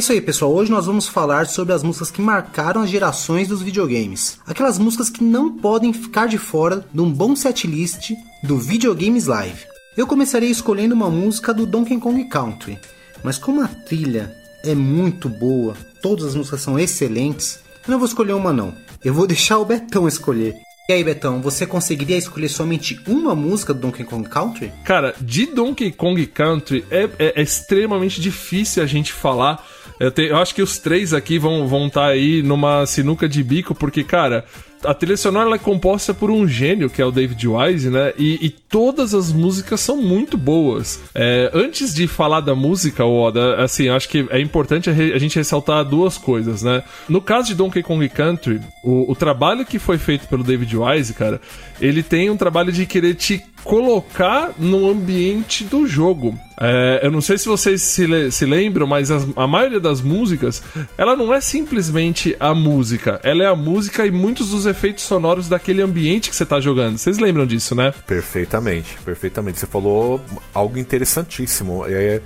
Isso 0.00 0.12
aí, 0.12 0.20
pessoal. 0.20 0.52
Hoje 0.54 0.70
nós 0.70 0.86
vamos 0.86 1.06
falar 1.06 1.46
sobre 1.46 1.74
as 1.74 1.82
músicas 1.82 2.10
que 2.10 2.22
marcaram 2.22 2.80
as 2.80 2.88
gerações 2.88 3.48
dos 3.48 3.60
videogames. 3.60 4.38
Aquelas 4.46 4.78
músicas 4.78 5.10
que 5.10 5.22
não 5.22 5.52
podem 5.58 5.92
ficar 5.92 6.26
de 6.26 6.38
fora 6.38 6.86
de 6.92 7.00
um 7.02 7.12
bom 7.12 7.36
setlist 7.36 8.12
do 8.42 8.56
Videogames 8.56 9.26
Live. 9.26 9.66
Eu 9.96 10.06
começarei 10.06 10.48
escolhendo 10.50 10.94
uma 10.94 11.10
música 11.10 11.52
do 11.52 11.66
Donkey 11.66 11.98
Kong 11.98 12.24
Country, 12.28 12.78
mas 13.22 13.36
como 13.36 13.62
a 13.62 13.68
trilha 13.68 14.34
é 14.64 14.74
muito 14.74 15.28
boa, 15.28 15.76
todas 16.00 16.24
as 16.24 16.34
músicas 16.34 16.62
são 16.62 16.78
excelentes, 16.78 17.60
eu 17.86 17.90
não 17.92 17.98
vou 17.98 18.08
escolher 18.08 18.32
uma 18.32 18.52
não. 18.54 18.74
Eu 19.04 19.12
vou 19.12 19.26
deixar 19.28 19.58
o 19.58 19.66
Betão 19.66 20.08
escolher. 20.08 20.54
E 20.88 20.92
aí, 20.92 21.04
Betão, 21.04 21.40
você 21.40 21.66
conseguiria 21.66 22.16
escolher 22.16 22.48
somente 22.48 22.98
uma 23.06 23.32
música 23.34 23.72
do 23.72 23.80
Donkey 23.80 24.02
Kong 24.02 24.28
Country? 24.28 24.72
Cara, 24.82 25.14
de 25.20 25.46
Donkey 25.46 25.92
Kong 25.92 26.26
Country 26.26 26.84
é, 26.90 27.04
é- 27.18 27.32
é 27.36 27.42
extremamente 27.42 28.20
difícil 28.20 28.82
a 28.82 28.86
gente 28.86 29.12
falar. 29.12 29.64
Eu, 30.00 30.10
te- 30.10 30.22
eu 30.28 30.36
acho 30.38 30.54
que 30.54 30.62
os 30.62 30.78
três 30.78 31.12
aqui 31.12 31.38
vão 31.38 31.58
estar 31.64 31.68
vão 31.68 31.90
tá 31.90 32.06
aí 32.06 32.42
numa 32.42 32.86
sinuca 32.86 33.28
de 33.28 33.42
bico, 33.44 33.74
porque, 33.74 34.02
cara, 34.02 34.46
a 34.82 34.94
trilha 34.94 35.14
sonora 35.16 35.44
ela 35.46 35.56
é 35.56 35.58
composta 35.58 36.14
por 36.14 36.30
um 36.30 36.48
gênio, 36.48 36.88
que 36.88 37.02
é 37.02 37.04
o 37.04 37.10
David 37.10 37.46
Wise, 37.46 37.90
né? 37.90 38.14
E, 38.16 38.38
e 38.46 38.48
todas 38.48 39.12
as 39.12 39.30
músicas 39.30 39.78
são 39.80 39.98
muito 39.98 40.38
boas. 40.38 40.98
É, 41.14 41.50
antes 41.52 41.92
de 41.94 42.08
falar 42.08 42.40
da 42.40 42.54
música, 42.54 43.04
Oda, 43.04 43.62
assim, 43.62 43.90
acho 43.90 44.08
que 44.08 44.26
é 44.30 44.40
importante 44.40 44.88
a, 44.88 44.92
re- 44.94 45.12
a 45.12 45.18
gente 45.18 45.36
ressaltar 45.36 45.84
duas 45.84 46.16
coisas, 46.16 46.62
né? 46.62 46.82
No 47.06 47.20
caso 47.20 47.48
de 47.48 47.54
Donkey 47.54 47.82
Kong 47.82 48.08
Country, 48.08 48.58
o, 48.82 49.12
o 49.12 49.14
trabalho 49.14 49.66
que 49.66 49.78
foi 49.78 49.98
feito 49.98 50.26
pelo 50.28 50.42
David 50.42 50.74
Wise, 50.74 51.12
cara, 51.12 51.38
ele 51.78 52.02
tem 52.02 52.30
um 52.30 52.36
trabalho 52.38 52.72
de 52.72 52.86
querer 52.86 53.14
te 53.16 53.42
colocar 53.64 54.50
no 54.58 54.88
ambiente 54.90 55.64
do 55.64 55.86
jogo. 55.86 56.38
É, 56.60 57.00
eu 57.02 57.10
não 57.10 57.20
sei 57.20 57.38
se 57.38 57.46
vocês 57.46 57.80
se, 57.82 58.06
le- 58.06 58.30
se 58.30 58.44
lembram, 58.44 58.86
mas 58.86 59.10
as- 59.10 59.26
a 59.36 59.46
maioria 59.46 59.80
das 59.80 60.00
músicas, 60.00 60.62
ela 60.98 61.16
não 61.16 61.32
é 61.32 61.40
simplesmente 61.40 62.36
a 62.38 62.54
música, 62.54 63.20
ela 63.22 63.42
é 63.42 63.46
a 63.46 63.54
música 63.56 64.04
e 64.06 64.10
muitos 64.10 64.50
dos 64.50 64.66
efeitos 64.66 65.04
sonoros 65.04 65.48
daquele 65.48 65.80
ambiente 65.82 66.28
que 66.30 66.36
você 66.36 66.44
tá 66.44 66.60
jogando. 66.60 66.98
Vocês 66.98 67.18
lembram 67.18 67.46
disso, 67.46 67.74
né? 67.74 67.92
Perfeitamente, 68.06 68.96
perfeitamente. 69.04 69.58
Você 69.60 69.66
falou 69.66 70.20
algo 70.52 70.78
interessantíssimo. 70.78 71.84
É, 71.86 72.20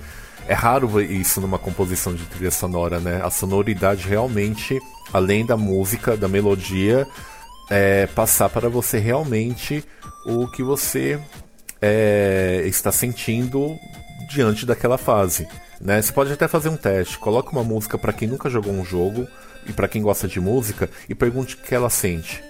é 0.47 0.53
raro 0.53 1.01
isso 1.01 1.39
numa 1.41 1.57
composição 1.57 2.13
de 2.13 2.23
trilha 2.25 2.51
sonora, 2.51 2.99
né? 2.99 3.21
A 3.23 3.29
sonoridade 3.29 4.07
realmente, 4.07 4.79
além 5.13 5.45
da 5.45 5.55
música, 5.57 6.17
da 6.17 6.27
melodia, 6.27 7.07
é, 7.69 8.05
passar 8.07 8.49
para 8.49 8.69
você 8.69 8.99
realmente 8.99 9.83
o 10.25 10.47
que 10.47 10.63
você 10.63 11.19
é, 11.81 12.63
está 12.65 12.91
sentindo 12.91 13.77
diante 14.29 14.65
daquela 14.65 14.97
fase. 14.97 15.47
Né? 15.79 16.01
Você 16.01 16.11
pode 16.11 16.31
até 16.31 16.47
fazer 16.47 16.69
um 16.69 16.77
teste. 16.77 17.17
Coloca 17.17 17.51
uma 17.51 17.63
música 17.63 17.97
para 17.97 18.13
quem 18.13 18.27
nunca 18.27 18.49
jogou 18.49 18.73
um 18.73 18.83
jogo 18.85 19.27
e 19.67 19.73
para 19.73 19.87
quem 19.87 20.01
gosta 20.01 20.27
de 20.27 20.39
música 20.39 20.89
e 21.09 21.13
pergunte 21.15 21.55
o 21.55 21.57
que 21.57 21.75
ela 21.75 21.89
sente. 21.89 22.41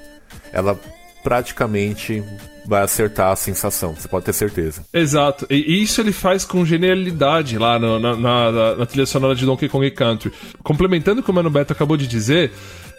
Ela 0.53 0.79
praticamente 1.24 2.24
vai 2.67 2.84
acertar 2.84 3.32
a 3.32 3.36
sensação, 3.36 3.96
você 3.96 4.08
pode 4.08 4.25
ter 4.25 4.34
certeza. 4.34 4.86
Exato, 4.94 5.48
e 5.50 5.82
isso 5.82 6.00
ele 6.00 6.12
faz 6.12 6.46
com 6.46 6.63
genialidade 6.63 7.58
lá 7.58 7.79
no- 7.79 8.00
na- 8.00 8.15
na- 8.15 8.75
na 8.75 8.86
trilha 8.86 9.08
sonora 9.08 9.34
de 9.36 9.44
Donkey 9.44 9.67
Kong 9.67 9.89
Country. 9.91 10.32
Complementando 10.63 11.22
o 11.22 11.24
que 11.24 11.32
o 11.32 11.34
Mano 11.34 11.50
Beto 11.50 11.74
acabou 11.74 11.98
de 11.98 12.05
dizer, 12.08 12.51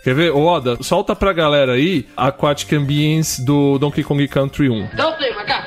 quer 0.06 0.14
ver? 0.14 0.30
Ô, 0.30 0.46
Oda, 0.46 0.78
solta 0.82 1.16
pra 1.16 1.32
galera 1.32 1.72
aí 1.72 2.06
Aquatic 2.16 2.72
Ambience 2.72 3.44
do 3.44 3.76
Donkey 3.76 4.04
Kong 4.04 4.28
Country 4.28 4.70
1. 4.70 4.90
Dá 4.94 5.08
o 5.08 5.16
play, 5.16 5.34
macaco. 5.34 5.65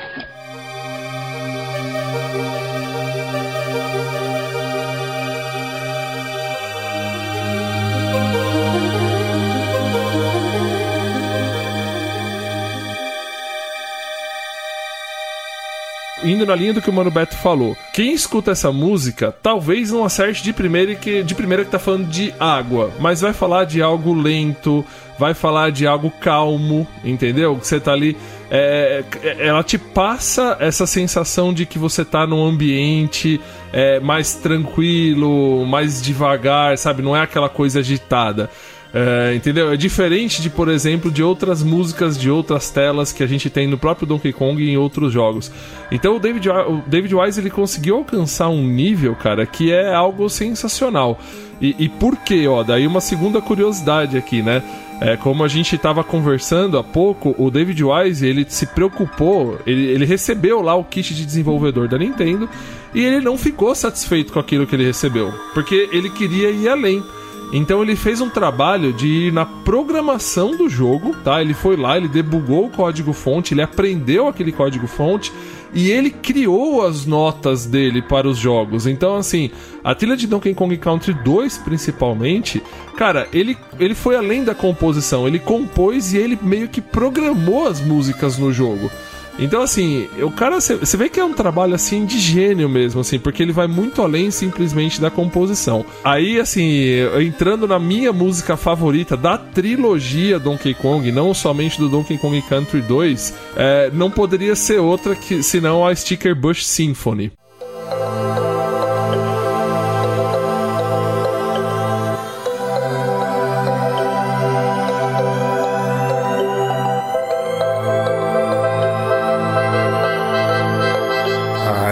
Indo 16.30 16.46
na 16.46 16.54
linha 16.54 16.72
do 16.72 16.80
que 16.80 16.88
o 16.88 16.92
Mano 16.92 17.10
Beto 17.10 17.34
falou. 17.36 17.76
Quem 17.92 18.12
escuta 18.12 18.52
essa 18.52 18.70
música, 18.70 19.34
talvez 19.42 19.90
não 19.90 20.04
acerte 20.04 20.44
de 20.44 20.52
primeira 20.52 20.94
que 20.94 21.24
de 21.24 21.34
primeira 21.34 21.64
que 21.64 21.70
tá 21.72 21.78
falando 21.78 22.06
de 22.06 22.32
água, 22.38 22.92
mas 23.00 23.20
vai 23.20 23.32
falar 23.32 23.64
de 23.64 23.82
algo 23.82 24.14
lento, 24.14 24.84
vai 25.18 25.34
falar 25.34 25.72
de 25.72 25.88
algo 25.88 26.08
calmo, 26.08 26.86
entendeu? 27.04 27.56
Que 27.56 27.66
você 27.66 27.80
tá 27.80 27.92
ali. 27.92 28.16
é, 28.48 29.02
ela 29.38 29.64
te 29.64 29.76
passa 29.76 30.56
essa 30.60 30.86
sensação 30.86 31.52
de 31.52 31.66
que 31.66 31.80
você 31.80 32.04
tá 32.04 32.24
num 32.26 32.46
ambiente 32.46 33.40
é, 33.72 33.98
mais 33.98 34.34
tranquilo, 34.34 35.66
mais 35.66 36.00
devagar, 36.00 36.78
sabe? 36.78 37.02
Não 37.02 37.16
é 37.16 37.22
aquela 37.22 37.48
coisa 37.48 37.80
agitada. 37.80 38.48
É, 38.92 39.34
entendeu? 39.34 39.72
É 39.72 39.76
diferente 39.76 40.42
de, 40.42 40.50
por 40.50 40.68
exemplo, 40.68 41.10
de 41.10 41.22
outras 41.22 41.62
músicas 41.62 42.18
de 42.18 42.28
outras 42.28 42.70
telas 42.70 43.12
que 43.12 43.22
a 43.22 43.26
gente 43.26 43.48
tem 43.48 43.68
no 43.68 43.78
próprio 43.78 44.06
Donkey 44.06 44.32
Kong 44.32 44.60
e 44.60 44.70
em 44.70 44.76
outros 44.76 45.12
jogos. 45.12 45.50
Então 45.92 46.16
o 46.16 46.18
David, 46.18 46.48
o 46.48 46.82
David 46.86 47.14
Wise 47.14 47.40
ele 47.40 47.50
conseguiu 47.50 47.96
alcançar 47.96 48.48
um 48.48 48.66
nível, 48.66 49.14
cara, 49.14 49.46
que 49.46 49.72
é 49.72 49.94
algo 49.94 50.28
sensacional. 50.28 51.20
E, 51.60 51.76
e 51.78 51.88
por 51.88 52.16
quê, 52.16 52.48
ó? 52.48 52.64
Daí 52.64 52.86
uma 52.86 53.00
segunda 53.00 53.40
curiosidade 53.40 54.16
aqui, 54.16 54.42
né? 54.42 54.62
É, 55.00 55.16
como 55.16 55.44
a 55.44 55.48
gente 55.48 55.76
estava 55.76 56.04
conversando 56.04 56.76
há 56.76 56.84
pouco, 56.84 57.34
o 57.38 57.50
David 57.50 57.82
Wise 57.82 58.26
ele 58.26 58.44
se 58.48 58.66
preocupou, 58.66 59.58
ele, 59.66 59.86
ele 59.86 60.04
recebeu 60.04 60.60
lá 60.60 60.74
o 60.74 60.84
kit 60.84 61.14
de 61.14 61.24
desenvolvedor 61.24 61.88
da 61.88 61.96
Nintendo 61.96 62.48
e 62.94 63.02
ele 63.02 63.20
não 63.20 63.38
ficou 63.38 63.74
satisfeito 63.74 64.30
com 64.30 64.38
aquilo 64.38 64.66
que 64.66 64.74
ele 64.74 64.84
recebeu, 64.84 65.32
porque 65.54 65.88
ele 65.90 66.10
queria 66.10 66.50
ir 66.50 66.68
além. 66.68 67.02
Então 67.52 67.82
ele 67.82 67.96
fez 67.96 68.20
um 68.20 68.30
trabalho 68.30 68.92
de 68.92 69.08
ir 69.08 69.32
na 69.32 69.44
programação 69.44 70.56
do 70.56 70.68
jogo, 70.68 71.16
tá? 71.24 71.40
Ele 71.40 71.52
foi 71.54 71.76
lá, 71.76 71.96
ele 71.96 72.06
debugou 72.06 72.66
o 72.66 72.70
código 72.70 73.12
fonte, 73.12 73.54
ele 73.54 73.62
aprendeu 73.62 74.28
aquele 74.28 74.52
código 74.52 74.86
fonte 74.86 75.32
e 75.74 75.90
ele 75.90 76.10
criou 76.10 76.86
as 76.86 77.06
notas 77.06 77.66
dele 77.66 78.02
para 78.02 78.28
os 78.28 78.38
jogos. 78.38 78.86
Então, 78.86 79.16
assim, 79.16 79.50
a 79.82 79.94
trilha 79.94 80.16
de 80.16 80.26
Donkey 80.26 80.54
Kong 80.54 80.76
Country 80.76 81.12
2, 81.12 81.58
principalmente, 81.58 82.62
cara, 82.96 83.28
ele, 83.32 83.56
ele 83.78 83.94
foi 83.94 84.16
além 84.16 84.44
da 84.44 84.54
composição, 84.54 85.26
ele 85.26 85.38
compôs 85.38 86.12
e 86.12 86.18
ele 86.18 86.38
meio 86.40 86.68
que 86.68 86.80
programou 86.80 87.66
as 87.66 87.80
músicas 87.80 88.38
no 88.38 88.52
jogo. 88.52 88.90
Então, 89.38 89.62
assim, 89.62 90.08
o 90.20 90.30
cara, 90.30 90.60
você 90.60 90.96
vê 90.96 91.08
que 91.08 91.20
é 91.20 91.24
um 91.24 91.32
trabalho, 91.32 91.74
assim, 91.74 92.04
de 92.04 92.18
gênio 92.18 92.68
mesmo, 92.68 93.00
assim, 93.00 93.18
porque 93.18 93.42
ele 93.42 93.52
vai 93.52 93.66
muito 93.66 94.02
além 94.02 94.30
simplesmente 94.30 95.00
da 95.00 95.10
composição. 95.10 95.84
Aí, 96.04 96.38
assim, 96.38 96.90
entrando 97.20 97.66
na 97.66 97.78
minha 97.78 98.12
música 98.12 98.56
favorita 98.56 99.16
da 99.16 99.38
trilogia 99.38 100.38
Donkey 100.38 100.74
Kong, 100.74 101.10
não 101.10 101.32
somente 101.32 101.78
do 101.78 101.88
Donkey 101.88 102.18
Kong 102.18 102.40
Country 102.42 102.82
2, 102.82 103.34
é, 103.56 103.90
não 103.92 104.10
poderia 104.10 104.54
ser 104.54 104.80
outra 104.80 105.14
que 105.14 105.42
senão 105.42 105.86
a 105.86 105.94
Sticker 105.94 106.34
Bush 106.34 106.66
Symphony. 106.66 107.32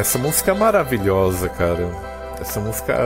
Essa 0.09 0.19
música 0.19 0.53
é 0.53 0.55
maravilhosa, 0.55 1.51
cara. 1.51 1.87
Essa 2.41 2.59
música, 2.61 2.97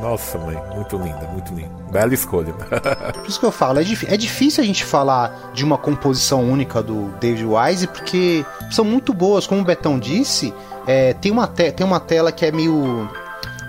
nossa, 0.00 0.38
mãe, 0.38 0.56
muito 0.76 0.96
linda, 0.96 1.26
muito 1.32 1.52
linda. 1.52 1.70
Bela 1.90 2.14
escolha. 2.14 2.52
Por 3.18 3.26
isso 3.26 3.40
que 3.40 3.46
eu 3.46 3.50
falo, 3.50 3.80
é, 3.80 3.82
é 3.82 4.16
difícil 4.16 4.62
a 4.62 4.66
gente 4.66 4.84
falar 4.84 5.50
de 5.52 5.64
uma 5.64 5.76
composição 5.76 6.42
única 6.48 6.80
do 6.80 7.08
David 7.18 7.44
Wise, 7.46 7.86
porque 7.88 8.44
são 8.70 8.84
muito 8.84 9.12
boas, 9.12 9.44
como 9.44 9.60
o 9.62 9.64
Betão 9.64 9.98
disse, 9.98 10.54
é, 10.86 11.14
tem, 11.14 11.32
uma 11.32 11.48
te- 11.48 11.72
tem 11.72 11.84
uma 11.84 11.98
tela 11.98 12.30
que 12.30 12.46
é 12.46 12.52
meio 12.52 13.08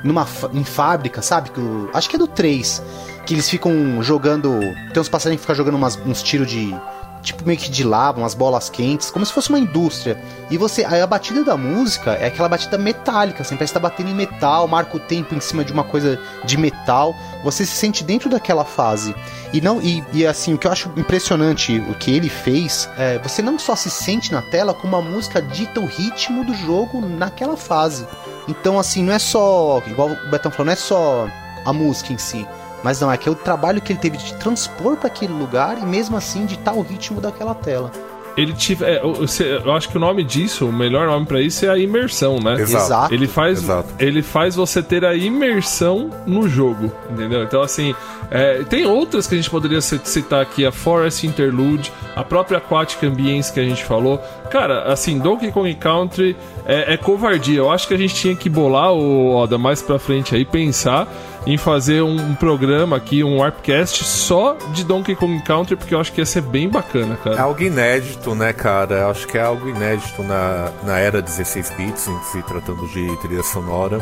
numa 0.03 0.27
em 0.53 0.63
fábrica, 0.63 1.21
sabe? 1.23 1.49
Que 1.49 1.61
acho 1.95 2.07
que 2.09 2.15
é 2.15 2.19
do 2.19 2.27
3, 2.27 2.83
que 3.25 3.33
eles 3.33 3.49
ficam 3.49 4.03
jogando, 4.03 4.59
tem 4.93 5.01
uns 5.01 5.09
passarinhos 5.09 5.39
que 5.39 5.43
ficam 5.47 5.55
jogando 5.55 5.75
umas- 5.75 5.97
uns 6.05 6.21
tiros 6.21 6.47
de 6.47 6.75
tipo 7.23 7.45
meio 7.45 7.57
que 7.57 7.71
de 7.71 7.83
lava, 7.83 8.19
umas 8.19 8.33
bolas 8.33 8.69
quentes, 8.69 9.09
como 9.09 9.25
se 9.25 9.33
fosse 9.33 9.49
uma 9.49 9.57
indústria. 9.57 10.21
E 10.51 10.57
você, 10.57 10.83
a 10.83 11.07
batida 11.07 11.43
da 11.43 11.57
música 11.57 12.11
é 12.11 12.27
aquela 12.27 12.49
batida 12.49 12.77
metálica, 12.77 13.41
assim, 13.41 13.55
parece 13.55 13.73
que 13.73 13.79
tá 13.79 13.81
batendo 13.81 14.09
em 14.09 14.13
metal, 14.13 14.67
marca 14.67 14.97
o 14.97 14.99
tempo 14.99 15.33
em 15.33 15.39
cima 15.39 15.63
de 15.63 15.71
uma 15.71 15.83
coisa 15.83 16.19
de 16.43 16.57
metal. 16.57 17.15
Você 17.43 17.65
se 17.65 17.75
sente 17.75 18.03
dentro 18.03 18.29
daquela 18.29 18.65
fase. 18.65 19.15
E 19.51 19.61
não 19.61 19.81
e, 19.81 20.03
e, 20.13 20.25
assim, 20.25 20.53
o 20.53 20.57
que 20.57 20.67
eu 20.67 20.71
acho 20.71 20.91
impressionante, 20.97 21.79
o 21.89 21.93
que 21.95 22.11
ele 22.11 22.29
fez, 22.29 22.89
é, 22.97 23.17
você 23.19 23.41
não 23.41 23.57
só 23.57 23.75
se 23.75 23.89
sente 23.89 24.31
na 24.31 24.41
tela, 24.41 24.73
como 24.73 24.95
a 24.95 25.01
música 25.01 25.41
dita 25.41 25.79
o 25.79 25.85
ritmo 25.85 26.43
do 26.43 26.53
jogo 26.53 27.01
naquela 27.01 27.55
fase. 27.55 28.05
Então, 28.47 28.77
assim, 28.77 29.03
não 29.03 29.13
é 29.13 29.19
só, 29.19 29.81
igual 29.87 30.09
o 30.09 30.29
Betão 30.29 30.51
falou, 30.51 30.65
não 30.65 30.73
é 30.73 30.75
só 30.75 31.27
a 31.65 31.71
música 31.71 32.11
em 32.11 32.17
si. 32.17 32.45
Mas 32.83 32.99
não, 32.99 33.11
é 33.11 33.17
que 33.17 33.29
é 33.29 33.31
o 33.31 33.35
trabalho 33.35 33.81
que 33.81 33.93
ele 33.93 33.99
teve 33.99 34.17
de 34.17 34.33
transpor 34.35 34.97
para 34.97 35.07
aquele 35.07 35.33
lugar 35.33 35.77
e 35.77 35.85
mesmo 35.85 36.17
assim 36.17 36.45
ditar 36.45 36.73
o 36.75 36.81
ritmo 36.81 37.21
daquela 37.21 37.55
tela. 37.55 37.89
ele 38.35 38.51
tiver. 38.53 38.95
é, 38.97 39.01
eu, 39.03 39.71
acho 39.73 39.87
que 39.89 39.95
o 39.97 39.99
nome 39.99 40.23
disso, 40.23 40.65
o 40.67 40.73
melhor 40.73 41.05
nome 41.07 41.25
pra 41.25 41.39
isso 41.39 41.65
é 41.65 41.69
a 41.69 41.77
imersão, 41.77 42.39
né? 42.39 42.53
Exato. 42.55 42.83
Exato. 42.85 43.13
Ele 43.13 43.27
faz, 43.27 43.59
Exato. 43.63 43.89
ele 43.99 44.21
faz 44.21 44.55
você 44.55 44.81
ter 44.81 45.05
a 45.05 45.13
imersão 45.15 46.09
no 46.25 46.49
jogo, 46.49 46.91
entendeu? 47.11 47.43
Então, 47.43 47.61
assim, 47.61 47.93
é, 48.31 48.63
tem 48.63 48.85
outras 48.87 49.27
que 49.27 49.35
a 49.35 49.37
gente 49.37 49.49
poderia 49.51 49.79
ci- 49.81 50.01
citar 50.03 50.41
aqui, 50.41 50.65
a 50.65 50.71
Forest 50.71 51.25
Interlude, 51.27 51.91
a 52.15 52.23
própria 52.23 52.57
Aquatic 52.57 53.03
Ambience 53.03 53.53
que 53.53 53.59
a 53.59 53.63
gente 53.63 53.83
falou. 53.85 54.19
Cara, 54.49 54.91
assim, 54.91 55.19
Donkey 55.19 55.51
Kong 55.51 55.73
Country 55.75 56.35
é, 56.65 56.93
é 56.93 56.97
covardia. 56.97 57.59
Eu 57.59 57.71
acho 57.71 57.87
que 57.87 57.93
a 57.93 57.97
gente 57.97 58.15
tinha 58.15 58.35
que 58.35 58.49
bolar 58.49 58.91
o 58.93 59.35
Oda 59.35 59.57
mais 59.59 59.81
pra 59.81 59.99
frente 59.99 60.35
aí, 60.35 60.43
pensar 60.43 61.07
em 61.45 61.57
fazer 61.57 62.01
um, 62.01 62.15
um 62.15 62.35
programa 62.35 62.95
aqui, 62.95 63.23
um 63.23 63.37
Warpcast 63.39 64.03
só 64.05 64.53
de 64.73 64.83
Donkey 64.83 65.15
Kong 65.15 65.41
Country, 65.43 65.75
porque 65.75 65.93
eu 65.93 65.99
acho 65.99 66.11
que 66.13 66.21
ia 66.21 66.25
ser 66.25 66.41
bem 66.41 66.69
bacana, 66.69 67.15
É 67.19 67.23
cara. 67.23 67.41
algo 67.41 67.61
inédito, 67.61 68.33
né, 68.33 68.53
cara? 68.53 69.09
Acho 69.09 69.27
que 69.27 69.37
é 69.37 69.41
algo 69.41 69.67
inédito 69.67 70.23
na, 70.23 70.71
na 70.83 70.99
era 70.99 71.21
16 71.21 71.71
bits, 71.77 72.07
em 72.07 72.19
se 72.31 72.41
tratando 72.43 72.87
de 72.87 73.15
trilha 73.17 73.43
sonora. 73.43 73.99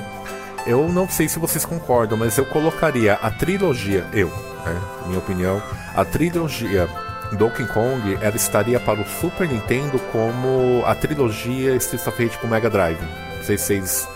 Eu 0.67 0.87
não 0.89 1.09
sei 1.09 1.27
se 1.27 1.39
vocês 1.39 1.65
concordam, 1.65 2.15
mas 2.17 2.37
eu 2.37 2.45
colocaria 2.45 3.13
a 3.13 3.31
trilogia, 3.31 4.05
eu, 4.13 4.27
né, 4.27 4.79
minha 5.07 5.17
opinião, 5.17 5.59
a 5.95 6.05
trilogia 6.05 6.87
Donkey 7.31 7.65
Kong, 7.73 8.17
ela 8.21 8.35
estaria 8.35 8.79
para 8.79 9.01
o 9.01 9.05
Super 9.19 9.47
Nintendo 9.47 9.97
como 10.11 10.83
a 10.85 10.93
trilogia 10.93 11.75
Streets 11.77 12.05
of 12.05 12.21
Rage 12.23 12.37
pro 12.37 12.47
Mega 12.47 12.69
Drive. 12.69 12.99
Não 13.37 13.43
sei 13.43 13.57
se 13.57 13.65
vocês 13.65 14.07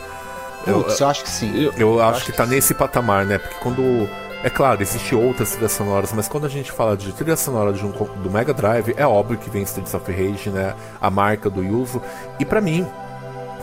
Putz, 0.73 0.99
eu 0.99 1.07
acho 1.07 1.23
que 1.23 1.29
sim. 1.29 1.51
Eu- 1.63 1.73
Eu 1.77 2.01
acho 2.03 2.25
que 2.25 2.31
tá 2.31 2.45
nesse 2.45 2.73
patamar, 2.73 3.25
né? 3.25 3.37
Porque 3.37 3.55
quando. 3.61 4.09
É 4.43 4.49
claro, 4.49 4.79
existe 4.81 5.15
outras 5.15 5.51
trilhas 5.51 5.71
sonoras, 5.71 6.13
mas 6.13 6.27
quando 6.27 6.45
a 6.45 6.49
gente 6.49 6.71
fala 6.71 6.95
de 6.95 7.11
trilha 7.13 7.35
sonora 7.35 7.73
de 7.73 7.83
um 7.83 7.89
do 7.89 8.29
Mega 8.29 8.53
Drive, 8.53 8.93
é 8.95 9.05
óbvio 9.07 9.39
que 9.39 9.49
vem 9.49 9.63
Streets 9.63 9.93
of 9.95 10.11
Rage, 10.11 10.49
né? 10.51 10.75
A 11.01 11.09
marca 11.09 11.49
do 11.49 11.63
Yuzo. 11.63 11.99
E 12.39 12.45
pra 12.45 12.61
mim, 12.61 12.85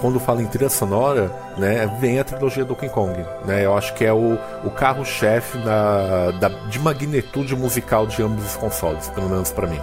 quando 0.01 0.19
fala 0.19 0.43
em 0.43 0.47
trilha 0.47 0.69
sonora, 0.69 1.31
né, 1.57 1.87
vem 2.01 2.19
a 2.19 2.25
trilogia 2.25 2.65
Donkey 2.65 2.89
Kong, 2.89 3.25
né? 3.45 3.65
Eu 3.65 3.79
acho 3.79 3.95
que 3.95 4.05
é 4.05 4.13
o, 4.13 4.37
o 4.65 4.71
carro-chefe 4.71 5.57
da, 5.59 6.33
da- 6.33 6.49
de 6.69 6.81
magnitude 6.81 7.55
musical 7.55 8.05
de 8.05 8.21
ambos 8.21 8.45
os 8.45 8.57
consoles, 8.57 9.09
pelo 9.11 9.29
menos 9.29 9.53
pra 9.53 9.69
mim. 9.69 9.81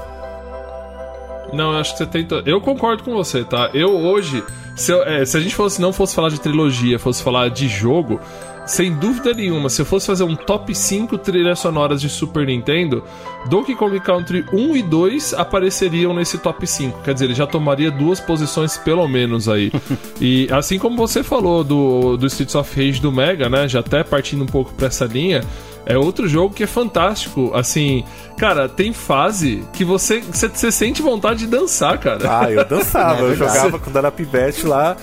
Não, 1.53 1.73
eu 1.73 1.79
acho 1.79 1.91
que 1.93 1.97
você 1.99 2.05
tem. 2.05 2.25
to- 2.25 2.43
Eu 2.45 2.59
concordo 2.61 3.03
com 3.03 3.13
você, 3.13 3.43
tá? 3.43 3.69
Eu 3.73 3.89
hoje, 3.97 4.43
se, 4.75 4.91
eu- 4.91 5.03
é, 5.03 5.25
se 5.25 5.35
a 5.37 5.39
gente 5.39 5.55
fosse 5.55 5.81
não 5.81 5.91
fosse 5.93 6.15
falar 6.15 6.29
de 6.29 6.39
trilogia, 6.39 6.97
fosse 6.99 7.21
falar 7.23 7.49
de 7.49 7.67
jogo, 7.67 8.19
sem 8.65 8.93
dúvida 8.93 9.33
nenhuma, 9.33 9.67
se 9.67 9.81
eu 9.81 9.85
fosse 9.85 10.05
fazer 10.05 10.23
um 10.23 10.35
top 10.35 10.75
5 10.75 11.17
trilhas 11.17 11.57
sonoras 11.57 11.99
de 11.99 12.07
Super 12.07 12.45
Nintendo, 12.45 13.03
Donkey 13.49 13.73
Kong 13.73 13.99
Country 13.99 14.45
1 14.53 14.75
e 14.77 14.83
2 14.83 15.33
apareceriam 15.33 16.13
nesse 16.13 16.37
top 16.37 16.67
5. 16.67 17.01
Quer 17.01 17.13
dizer, 17.15 17.25
ele 17.25 17.33
já 17.33 17.47
tomaria 17.47 17.89
duas 17.89 18.19
posições 18.19 18.77
pelo 18.77 19.07
menos 19.07 19.49
aí. 19.49 19.71
e 20.21 20.47
assim 20.51 20.77
como 20.77 20.95
você 20.97 21.23
falou 21.23 21.63
do, 21.63 22.15
do 22.15 22.27
Streets 22.27 22.53
of 22.53 22.75
Rage 22.75 23.01
do 23.01 23.11
Mega, 23.11 23.49
né? 23.49 23.67
Já 23.67 23.79
até 23.79 24.03
partindo 24.03 24.43
um 24.43 24.47
pouco 24.47 24.71
pra 24.73 24.85
essa 24.87 25.05
linha. 25.05 25.41
É 25.85 25.97
outro 25.97 26.27
jogo 26.27 26.53
que 26.53 26.63
é 26.63 26.67
fantástico. 26.67 27.51
Assim, 27.55 28.03
cara, 28.37 28.69
tem 28.69 28.93
fase 28.93 29.63
que 29.73 29.83
você, 29.83 30.19
você, 30.19 30.47
você 30.47 30.71
sente 30.71 31.01
vontade 31.01 31.39
de 31.39 31.47
dançar, 31.47 31.97
cara. 31.97 32.19
Ah, 32.41 32.51
eu 32.51 32.63
dançava, 32.65 33.21
É 33.25 33.31
eu 33.31 33.35
jogava 33.35 33.79
quando 33.79 33.97
era 33.97 34.11
pivete 34.11 34.65
lá. 34.65 34.95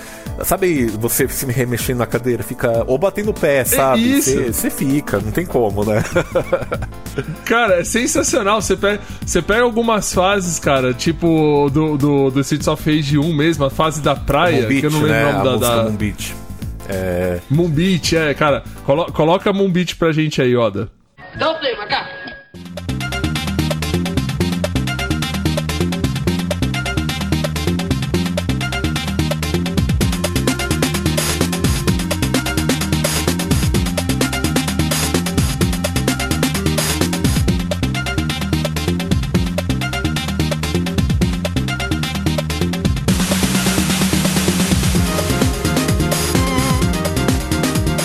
Sabe, 0.43 0.85
você 0.85 1.27
se 1.27 1.45
remexendo 1.47 1.97
na 1.97 2.05
cadeira, 2.05 2.43
fica. 2.43 2.83
Ou 2.85 2.97
batendo 2.97 3.31
o 3.31 3.33
pé, 3.33 3.65
sabe? 3.65 4.17
isso. 4.17 4.31
Você 4.31 4.53
você 4.53 4.69
fica, 4.69 5.19
não 5.19 5.31
tem 5.31 5.45
como, 5.45 5.83
né? 5.83 6.03
Cara, 7.45 7.79
é 7.79 7.83
sensacional. 7.83 8.61
Você 8.61 8.75
pega, 8.75 9.01
você 9.25 9.41
pega 9.41 9.63
algumas 9.63 10.13
fases, 10.13 10.59
cara, 10.59 10.93
tipo 10.93 11.69
do, 11.71 11.97
do, 11.97 12.29
do 12.29 12.39
Streets 12.41 12.67
of 12.67 12.83
Rage 12.89 13.17
1 13.17 13.33
mesmo, 13.33 13.65
a 13.65 13.69
fase 13.69 14.01
da 14.01 14.15
praia, 14.15 14.61
Moon 14.61 14.67
Beach, 14.67 14.79
que 14.81 14.85
eu 14.85 14.91
não 14.91 15.01
lembro 15.01 15.15
né? 15.17 15.25
o 15.25 15.29
A 15.29 15.43
nome 15.43 15.59
da. 15.59 15.67
música 15.67 15.83
da... 15.83 15.89
Beach. 15.97 16.35
É, 16.89 17.39
Moon 17.49 17.69
Beach, 17.69 18.15
é, 18.15 18.33
cara. 18.33 18.63
Colo- 18.85 19.11
coloca 19.11 19.51
Moon 19.53 19.69
Beach 19.69 19.95
pra 19.95 20.11
gente 20.11 20.41
aí, 20.41 20.55
Oda. 20.55 20.89
O 21.17 21.55
play, 21.59 21.75
macaco. 21.75 22.06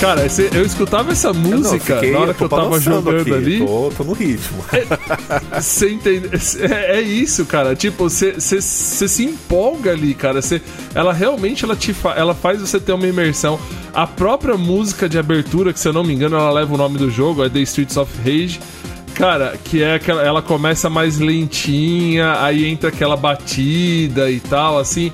Cara, 0.02 0.26
esse- 0.26 0.50
eu 0.52 0.64
escutava 0.66 1.12
essa 1.12 1.32
música 1.32 1.94
fiquei- 1.94 2.10
na 2.10 2.18
hora 2.18 2.34
que 2.34 2.42
eu 2.42 2.48
tava 2.48 2.80
jogando 2.80 3.20
aqui, 3.20 3.32
ali. 3.32 3.58
Tô, 3.60 3.92
tô 3.96 4.02
no 4.02 4.12
ritmo. 4.12 4.64
Você 5.60 5.90
entende? 5.90 6.28
É, 6.60 6.96
é 6.96 7.00
isso, 7.00 7.46
cara. 7.46 7.76
Tipo, 7.76 8.10
você 8.10 8.40
se 8.40 9.24
empolga 9.24 9.92
ali, 9.92 10.12
cara. 10.12 10.42
Você, 10.42 10.60
ela 10.92 11.12
realmente 11.12 11.64
ela 11.64 11.76
te 11.76 11.92
fa- 11.94 12.14
ela 12.16 12.34
faz 12.34 12.60
você 12.60 12.80
ter 12.80 12.92
uma 12.92 13.06
imersão. 13.06 13.60
A 13.94 14.04
própria 14.04 14.56
música 14.56 15.08
de 15.08 15.18
abertura, 15.18 15.72
que 15.72 15.78
se 15.78 15.86
eu 15.86 15.92
não 15.92 16.02
me 16.02 16.12
engano, 16.12 16.34
ela 16.36 16.50
leva 16.50 16.74
o 16.74 16.76
nome 16.76 16.98
do 16.98 17.08
jogo, 17.08 17.44
é 17.44 17.48
The 17.48 17.60
Streets 17.60 17.96
of 17.96 18.10
Rage. 18.24 18.58
Cara, 19.14 19.54
que 19.62 19.82
é 19.84 19.94
aquela. 19.94 20.22
Ela 20.22 20.42
começa 20.42 20.90
mais 20.90 21.18
lentinha, 21.20 22.42
aí 22.42 22.66
entra 22.66 22.88
aquela 22.88 23.14
batida 23.16 24.28
e 24.32 24.40
tal, 24.40 24.78
assim. 24.78 25.12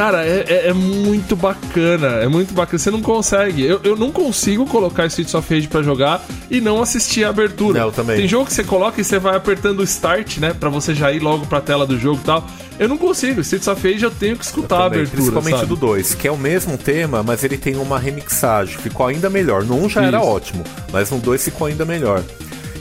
Cara, 0.00 0.24
é, 0.24 0.46
é- 0.48 0.68
é 0.68 0.72
muito 0.72 1.36
bacana. 1.36 2.06
É 2.22 2.26
muito 2.26 2.54
bacana. 2.54 2.78
Você 2.78 2.90
não 2.90 3.02
consegue. 3.02 3.62
Eu, 3.62 3.80
eu 3.84 3.94
não 3.94 4.10
consigo 4.10 4.64
colocar 4.64 5.04
Streets 5.04 5.34
of 5.34 5.54
Rage 5.54 5.68
pra 5.68 5.82
jogar 5.82 6.24
e 6.50 6.58
não 6.58 6.80
assistir 6.80 7.22
a 7.22 7.28
abertura. 7.28 7.80
Não, 7.80 7.88
eu 7.88 7.92
também. 7.92 8.16
Tem 8.16 8.26
jogo 8.26 8.46
que 8.46 8.54
você 8.54 8.64
coloca 8.64 8.98
e 8.98 9.04
você 9.04 9.18
vai 9.18 9.36
apertando 9.36 9.80
o 9.80 9.82
start, 9.82 10.38
né? 10.38 10.54
Pra 10.58 10.70
você 10.70 10.94
já 10.94 11.12
ir 11.12 11.18
logo 11.18 11.44
pra 11.44 11.60
tela 11.60 11.86
do 11.86 11.98
jogo 12.00 12.18
e 12.22 12.24
tal. 12.24 12.46
Eu 12.78 12.88
não 12.88 12.96
consigo. 12.96 13.42
Streets 13.42 13.68
of 13.68 13.92
Rage 13.92 14.02
eu 14.02 14.10
tenho 14.10 14.38
que 14.38 14.44
escutar 14.46 14.78
a 14.78 14.86
abertura. 14.86 15.16
principalmente 15.16 15.56
sabe? 15.56 15.66
do 15.66 15.76
2, 15.76 16.14
que 16.14 16.26
é 16.26 16.32
o 16.32 16.38
mesmo 16.38 16.78
tema, 16.78 17.22
mas 17.22 17.44
ele 17.44 17.58
tem 17.58 17.76
uma 17.76 17.98
remixagem. 17.98 18.78
Ficou 18.78 19.04
ainda 19.06 19.28
melhor. 19.28 19.64
No 19.64 19.84
1 19.84 19.90
já 19.90 20.02
era 20.02 20.16
Isso. 20.16 20.26
ótimo, 20.26 20.64
mas 20.90 21.10
no 21.10 21.18
2 21.18 21.44
ficou 21.44 21.66
ainda 21.66 21.84
melhor. 21.84 22.22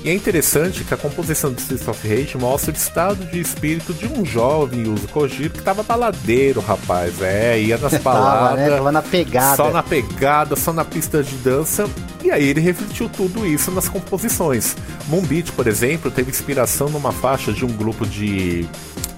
E 0.03 0.09
é 0.09 0.13
interessante 0.13 0.85
que 0.85 0.93
a 0.93 0.97
composição 0.97 1.51
de 1.51 1.59
Streets 1.61 1.85
of 1.87 2.07
Rage 2.07 2.37
mostra 2.37 2.71
o 2.71 2.75
estado 2.75 3.25
de 3.25 3.39
espírito 3.39 3.93
de 3.93 4.07
um 4.07 4.23
jovem 4.23 4.83
Yuzo 4.87 5.07
Kojiro 5.09 5.49
que 5.49 5.61
tava 5.61 5.83
baladeiro, 5.83 6.61
rapaz. 6.61 7.21
É, 7.21 7.59
ia 7.59 7.77
nas 7.77 7.91
Tava, 8.01 8.01
baladas. 8.03 8.59
né? 8.59 8.69
Tava 8.69 8.91
na 8.93 9.01
pegada. 9.01 9.55
Só 9.57 9.71
na 9.71 9.83
pegada, 9.83 10.55
só 10.55 10.71
na 10.71 10.85
pista 10.85 11.21
de 11.21 11.35
dança. 11.37 11.85
E 12.23 12.31
aí 12.31 12.47
ele 12.47 12.61
refletiu 12.61 13.09
tudo 13.09 13.45
isso 13.45 13.71
nas 13.71 13.89
composições. 13.89 14.75
Moon 15.07 15.21
Beach, 15.21 15.51
por 15.51 15.67
exemplo, 15.67 16.09
teve 16.09 16.29
inspiração 16.31 16.87
numa 16.89 17.11
faixa 17.11 17.51
de 17.51 17.65
um 17.65 17.69
grupo 17.69 18.05
de 18.05 18.65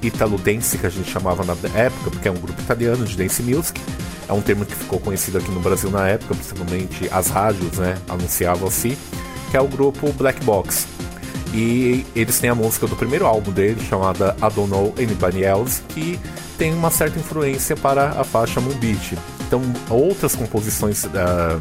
Italo 0.02 0.40
Dance, 0.40 0.80
que 0.80 0.86
a 0.88 0.90
gente 0.90 1.12
chamava 1.12 1.44
na 1.46 1.54
época, 1.78 2.10
porque 2.10 2.28
é 2.28 2.32
um 2.32 2.40
grupo 2.40 2.60
italiano 2.60 3.06
de 3.06 3.16
dance 3.16 3.44
music. 3.44 3.80
É 4.28 4.34
um 4.34 4.42
termo 4.42 4.66
que 4.66 4.76
ficou 4.76 5.00
conhecido 5.00 5.38
aqui 5.38 5.52
no 5.52 5.60
Brasil 5.60 5.92
na 5.92 6.08
época, 6.08 6.34
principalmente 6.34 7.08
as 7.12 7.28
rádios, 7.28 7.78
né, 7.78 7.98
anunciavam 8.10 8.68
assim, 8.68 8.96
que 9.52 9.58
é 9.58 9.62
o 9.62 9.68
grupo 9.68 10.12
Black 10.14 10.44
Box. 10.44 10.88
E 11.54 12.06
eles 12.16 12.40
têm 12.40 12.50
a 12.50 12.56
música 12.56 12.88
do 12.88 12.96
primeiro 12.96 13.26
álbum 13.26 13.52
dele, 13.52 13.80
chamada 13.88 14.36
I 14.38 14.54
Don't 14.56 14.72
Know 14.72 14.96
Anybody 14.98 15.44
Else, 15.44 15.82
que 15.90 16.18
tem 16.58 16.74
uma 16.74 16.90
certa 16.90 17.20
influência 17.20 17.76
para 17.76 18.12
a 18.12 18.24
faixa 18.24 18.62
Moon 18.62 18.74
Beach. 18.76 19.18
Então, 19.46 19.62
outras 19.90 20.34
composições 20.34 21.06
ah, 21.14 21.60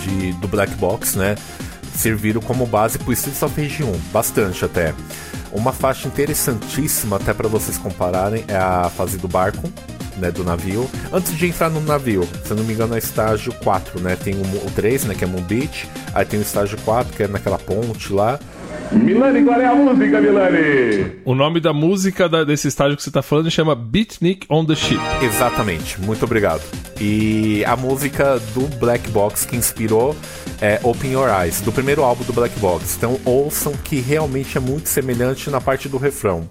de, 0.00 0.32
do 0.34 0.48
Black 0.48 0.74
Box, 0.76 1.18
né, 1.18 1.36
serviram 1.94 2.40
como 2.40 2.64
base 2.64 2.98
para 2.98 3.10
o 3.10 3.12
Streets 3.12 3.42
of 3.42 3.60
Rage 3.60 3.84
1, 3.84 3.92
bastante 4.10 4.64
até. 4.64 4.94
Uma 5.52 5.72
faixa 5.72 6.08
interessantíssima, 6.08 7.16
até 7.16 7.34
para 7.34 7.46
vocês 7.46 7.76
compararem, 7.76 8.44
é 8.48 8.56
a 8.56 8.88
fase 8.88 9.18
do 9.18 9.28
barco, 9.28 9.70
né, 10.18 10.30
do 10.30 10.44
navio. 10.44 10.88
Antes 11.12 11.36
de 11.36 11.46
entrar 11.46 11.70
no 11.70 11.80
navio, 11.80 12.28
se 12.44 12.50
eu 12.50 12.56
não 12.56 12.64
me 12.64 12.72
engano 12.72 12.94
é 12.94 12.98
estágio 12.98 13.52
4, 13.62 14.00
né, 14.00 14.16
tem 14.16 14.34
o, 14.34 14.66
o 14.66 14.70
3, 14.74 15.04
né, 15.04 15.14
que 15.14 15.24
é 15.24 15.26
Moon 15.26 15.42
Beach, 15.42 15.88
aí 16.14 16.24
tem 16.24 16.38
o 16.38 16.42
estágio 16.42 16.78
4, 16.84 17.14
que 17.16 17.22
é 17.22 17.28
naquela 17.28 17.58
ponte 17.58 18.12
lá, 18.12 18.38
Milani, 18.92 19.42
qual 19.44 19.60
é 19.60 19.66
a 19.66 19.74
música, 19.74 20.20
Milani? 20.20 21.12
O 21.24 21.34
nome 21.34 21.58
da 21.58 21.72
música 21.72 22.28
da- 22.28 22.44
desse 22.44 22.68
estágio 22.68 22.96
que 22.96 23.02
você 23.02 23.10
tá 23.10 23.22
falando 23.22 23.50
chama 23.50 23.74
Beatnik 23.74 24.46
on 24.48 24.64
the 24.64 24.74
Ship. 24.74 25.00
Exatamente, 25.22 26.00
muito 26.00 26.24
obrigado. 26.24 26.60
E 27.00 27.64
a 27.64 27.74
música 27.76 28.38
do 28.54 28.60
Black 28.78 29.10
Box 29.10 29.46
que 29.46 29.56
inspirou 29.56 30.14
é 30.60 30.78
Open 30.82 31.12
Your 31.12 31.28
Eyes, 31.28 31.60
do 31.62 31.72
primeiro 31.72 32.02
álbum 32.04 32.24
do 32.24 32.32
Black 32.32 32.56
Box. 32.60 32.94
Então 32.96 33.18
ouçam 33.24 33.72
que 33.72 33.96
realmente 34.00 34.56
é 34.56 34.60
muito 34.60 34.88
semelhante 34.88 35.50
na 35.50 35.60
parte 35.60 35.88
do 35.88 35.96
refrão. 35.96 36.48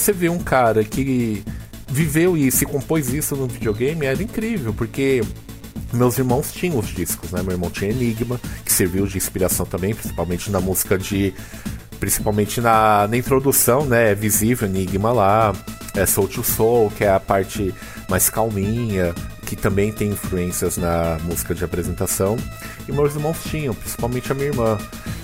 Você 0.00 0.12
vê 0.12 0.28
um 0.28 0.38
cara 0.38 0.82
que 0.82 1.44
viveu 1.88 2.36
e 2.36 2.50
compôs 2.64 3.12
isso 3.12 3.36
no 3.36 3.46
videogame, 3.46 4.06
era 4.06 4.22
incrível, 4.22 4.72
porque 4.72 5.22
meus 5.92 6.18
irmãos 6.18 6.52
tinham 6.52 6.78
os 6.78 6.88
discos, 6.88 7.32
né? 7.32 7.42
Meu 7.42 7.52
irmão 7.52 7.70
tinha 7.70 7.90
Enigma, 7.90 8.40
que 8.64 8.72
serviu 8.72 9.06
de 9.06 9.16
inspiração 9.16 9.66
também, 9.66 9.94
principalmente 9.94 10.50
na 10.50 10.60
música 10.60 10.96
de. 10.96 11.34
Principalmente 11.98 12.62
na, 12.62 13.06
na 13.08 13.16
introdução, 13.16 13.84
né? 13.84 14.12
É 14.12 14.14
visível 14.14 14.68
Enigma 14.68 15.12
lá. 15.12 15.52
É 15.94 16.06
Soul 16.06 16.28
to 16.28 16.44
Soul, 16.44 16.90
que 16.96 17.04
é 17.04 17.12
a 17.12 17.20
parte 17.20 17.74
mais 18.08 18.30
calminha, 18.30 19.12
que 19.44 19.56
também 19.56 19.92
tem 19.92 20.10
influências 20.10 20.76
na 20.76 21.18
música 21.24 21.54
de 21.54 21.64
apresentação. 21.64 22.36
E 22.88 22.92
meus 22.92 23.14
irmãos 23.14 23.42
tinham, 23.44 23.74
principalmente 23.74 24.30
a 24.30 24.34
minha 24.34 24.46
irmã. 24.46 24.78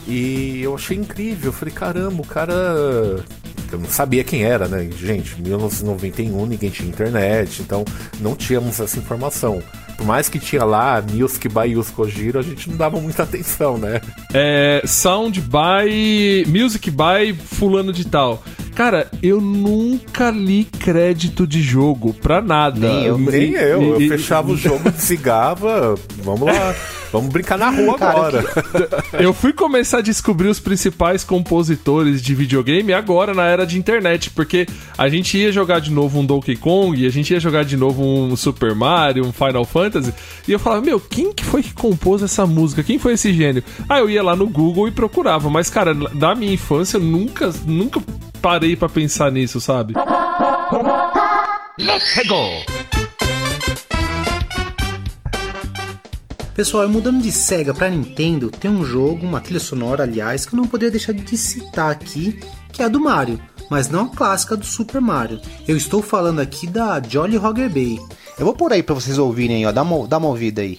E 0.06 0.60
eu 0.62 0.74
achei 0.74 0.96
incrível. 0.96 1.48
Eu 1.48 1.52
falei, 1.52 1.72
caramba, 1.72 2.20
o 2.20 2.26
cara. 2.26 3.24
Eu 3.84 3.90
sabia 3.90 4.24
quem 4.24 4.42
era, 4.42 4.66
né? 4.68 4.88
Gente, 4.98 5.40
1991 5.40 6.46
ninguém 6.46 6.70
tinha 6.70 6.88
internet, 6.88 7.62
então 7.62 7.84
não 8.20 8.34
tínhamos 8.34 8.80
essa 8.80 8.98
informação. 8.98 9.62
Por 9.96 10.06
mais 10.06 10.28
que 10.28 10.38
tinha 10.38 10.64
lá 10.64 11.02
Music 11.02 11.48
by 11.48 11.70
Yus 11.70 11.90
Kojiro, 11.90 12.38
a 12.38 12.42
gente 12.42 12.68
não 12.68 12.76
dava 12.76 13.00
muita 13.00 13.22
atenção, 13.22 13.78
né? 13.78 14.00
É. 14.34 14.82
Sound 14.84 15.40
by. 15.40 16.44
Music 16.46 16.90
by 16.90 17.32
Fulano 17.32 17.92
de 17.92 18.06
Tal. 18.06 18.42
Cara, 18.76 19.10
eu 19.22 19.40
nunca 19.40 20.30
li 20.30 20.64
crédito 20.64 21.46
de 21.46 21.62
jogo 21.62 22.12
pra 22.12 22.42
nada. 22.42 22.78
Nem 22.78 23.04
eu. 23.06 23.16
Nem 23.18 23.52
eu. 23.54 23.82
Eu 23.82 24.00
E- 24.02 24.08
fechava 24.08 24.52
o 24.52 24.56
jogo, 24.56 24.90
desligava. 24.90 25.94
Vamos 26.22 26.42
lá. 26.42 26.74
Vamos 27.10 27.32
brincar 27.32 27.56
na 27.56 27.70
rua 27.70 27.96
Cara, 27.96 28.10
agora. 28.10 28.44
Eu 29.18 29.32
fui 29.32 29.52
começar 29.52 29.98
a 29.98 30.02
descobrir 30.02 30.48
os 30.48 30.60
principais 30.60 31.24
compositores 31.24 32.20
de 32.20 32.34
videogame 32.34 32.92
agora 32.92 33.32
na 33.32 33.46
era 33.46 33.64
de 33.64 33.78
internet, 33.78 34.28
porque 34.30 34.66
a 34.98 35.08
gente 35.08 35.38
ia 35.38 35.50
jogar 35.52 35.80
de 35.80 35.90
novo 35.90 36.18
um 36.18 36.26
Donkey 36.26 36.56
Kong, 36.56 37.06
a 37.06 37.10
gente 37.10 37.32
ia 37.32 37.40
jogar 37.40 37.64
de 37.64 37.76
novo 37.76 38.02
um 38.04 38.36
Super 38.36 38.74
Mario, 38.74 39.24
um 39.24 39.32
Final 39.32 39.64
Fantasy, 39.64 40.12
e 40.46 40.52
eu 40.52 40.58
falava, 40.58 40.82
meu, 40.84 41.00
quem 41.00 41.32
que 41.32 41.44
foi 41.44 41.62
que 41.62 41.72
compôs 41.72 42.22
essa 42.22 42.44
música? 42.44 42.82
Quem 42.82 42.98
foi 42.98 43.14
esse 43.14 43.32
gênio? 43.32 43.62
Aí 43.88 44.00
eu 44.00 44.10
ia 44.10 44.22
lá 44.22 44.34
no 44.36 44.48
Google 44.48 44.88
e 44.88 44.90
procurava, 44.90 45.48
mas 45.48 45.70
cara, 45.70 45.94
da 45.94 46.34
minha 46.34 46.52
infância 46.52 46.96
eu 46.98 47.00
nunca, 47.02 47.50
nunca 47.64 48.02
parei 48.46 48.76
pra 48.76 48.88
pensar 48.88 49.32
nisso, 49.32 49.60
sabe? 49.60 49.94
Pessoal, 56.54 56.84
e 56.84 56.88
mudando 56.88 57.20
de 57.20 57.32
Sega 57.32 57.74
pra 57.74 57.90
Nintendo, 57.90 58.48
tem 58.48 58.70
um 58.70 58.84
jogo, 58.84 59.26
uma 59.26 59.40
trilha 59.40 59.58
sonora, 59.58 60.04
aliás, 60.04 60.46
que 60.46 60.54
eu 60.54 60.58
não 60.58 60.68
poderia 60.68 60.92
deixar 60.92 61.12
de 61.12 61.36
citar 61.36 61.90
aqui, 61.90 62.38
que 62.72 62.82
é 62.82 62.84
a 62.84 62.88
do 62.88 63.00
Mario, 63.00 63.42
mas 63.68 63.90
não 63.90 64.04
a 64.04 64.08
clássica 64.10 64.56
do 64.56 64.64
Super 64.64 65.00
Mario. 65.00 65.40
Eu 65.66 65.76
estou 65.76 66.00
falando 66.00 66.38
aqui 66.38 66.68
da 66.68 67.02
Jolly 67.02 67.36
Roger 67.36 67.68
Bay. 67.68 67.98
Eu 68.38 68.44
vou 68.44 68.54
pôr 68.54 68.72
aí 68.72 68.82
pra 68.82 68.94
vocês 68.94 69.18
ouvirem 69.18 69.66
ó, 69.66 69.72
dá 69.72 69.82
uma, 69.82 70.06
dá 70.06 70.18
uma 70.18 70.28
ouvida 70.28 70.62
aí. 70.62 70.78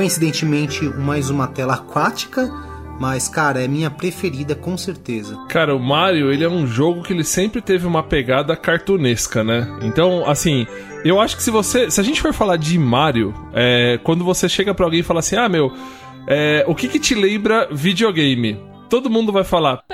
Coincidentemente, 0.00 0.82
mais 0.82 1.28
uma 1.28 1.46
tela 1.46 1.74
aquática, 1.74 2.50
mas 2.98 3.28
cara, 3.28 3.62
é 3.62 3.68
minha 3.68 3.90
preferida 3.90 4.54
com 4.54 4.74
certeza. 4.74 5.36
Cara, 5.46 5.76
o 5.76 5.78
Mario, 5.78 6.32
ele 6.32 6.42
é 6.42 6.48
um 6.48 6.66
jogo 6.66 7.02
que 7.02 7.12
ele 7.12 7.22
sempre 7.22 7.60
teve 7.60 7.86
uma 7.86 8.02
pegada 8.02 8.56
cartunesca, 8.56 9.44
né? 9.44 9.68
Então, 9.82 10.26
assim, 10.26 10.66
eu 11.04 11.20
acho 11.20 11.36
que 11.36 11.42
se 11.42 11.50
você. 11.50 11.90
Se 11.90 12.00
a 12.00 12.02
gente 12.02 12.22
for 12.22 12.32
falar 12.32 12.56
de 12.56 12.78
Mario, 12.78 13.34
é, 13.52 14.00
quando 14.02 14.24
você 14.24 14.48
chega 14.48 14.72
pra 14.72 14.86
alguém 14.86 15.00
e 15.00 15.02
fala 15.02 15.20
assim, 15.20 15.36
ah, 15.36 15.50
meu, 15.50 15.70
é, 16.26 16.64
o 16.66 16.74
que 16.74 16.88
que 16.88 16.98
te 16.98 17.14
lembra 17.14 17.68
videogame? 17.70 18.58
Todo 18.88 19.10
mundo 19.10 19.30
vai 19.30 19.44
falar. 19.44 19.84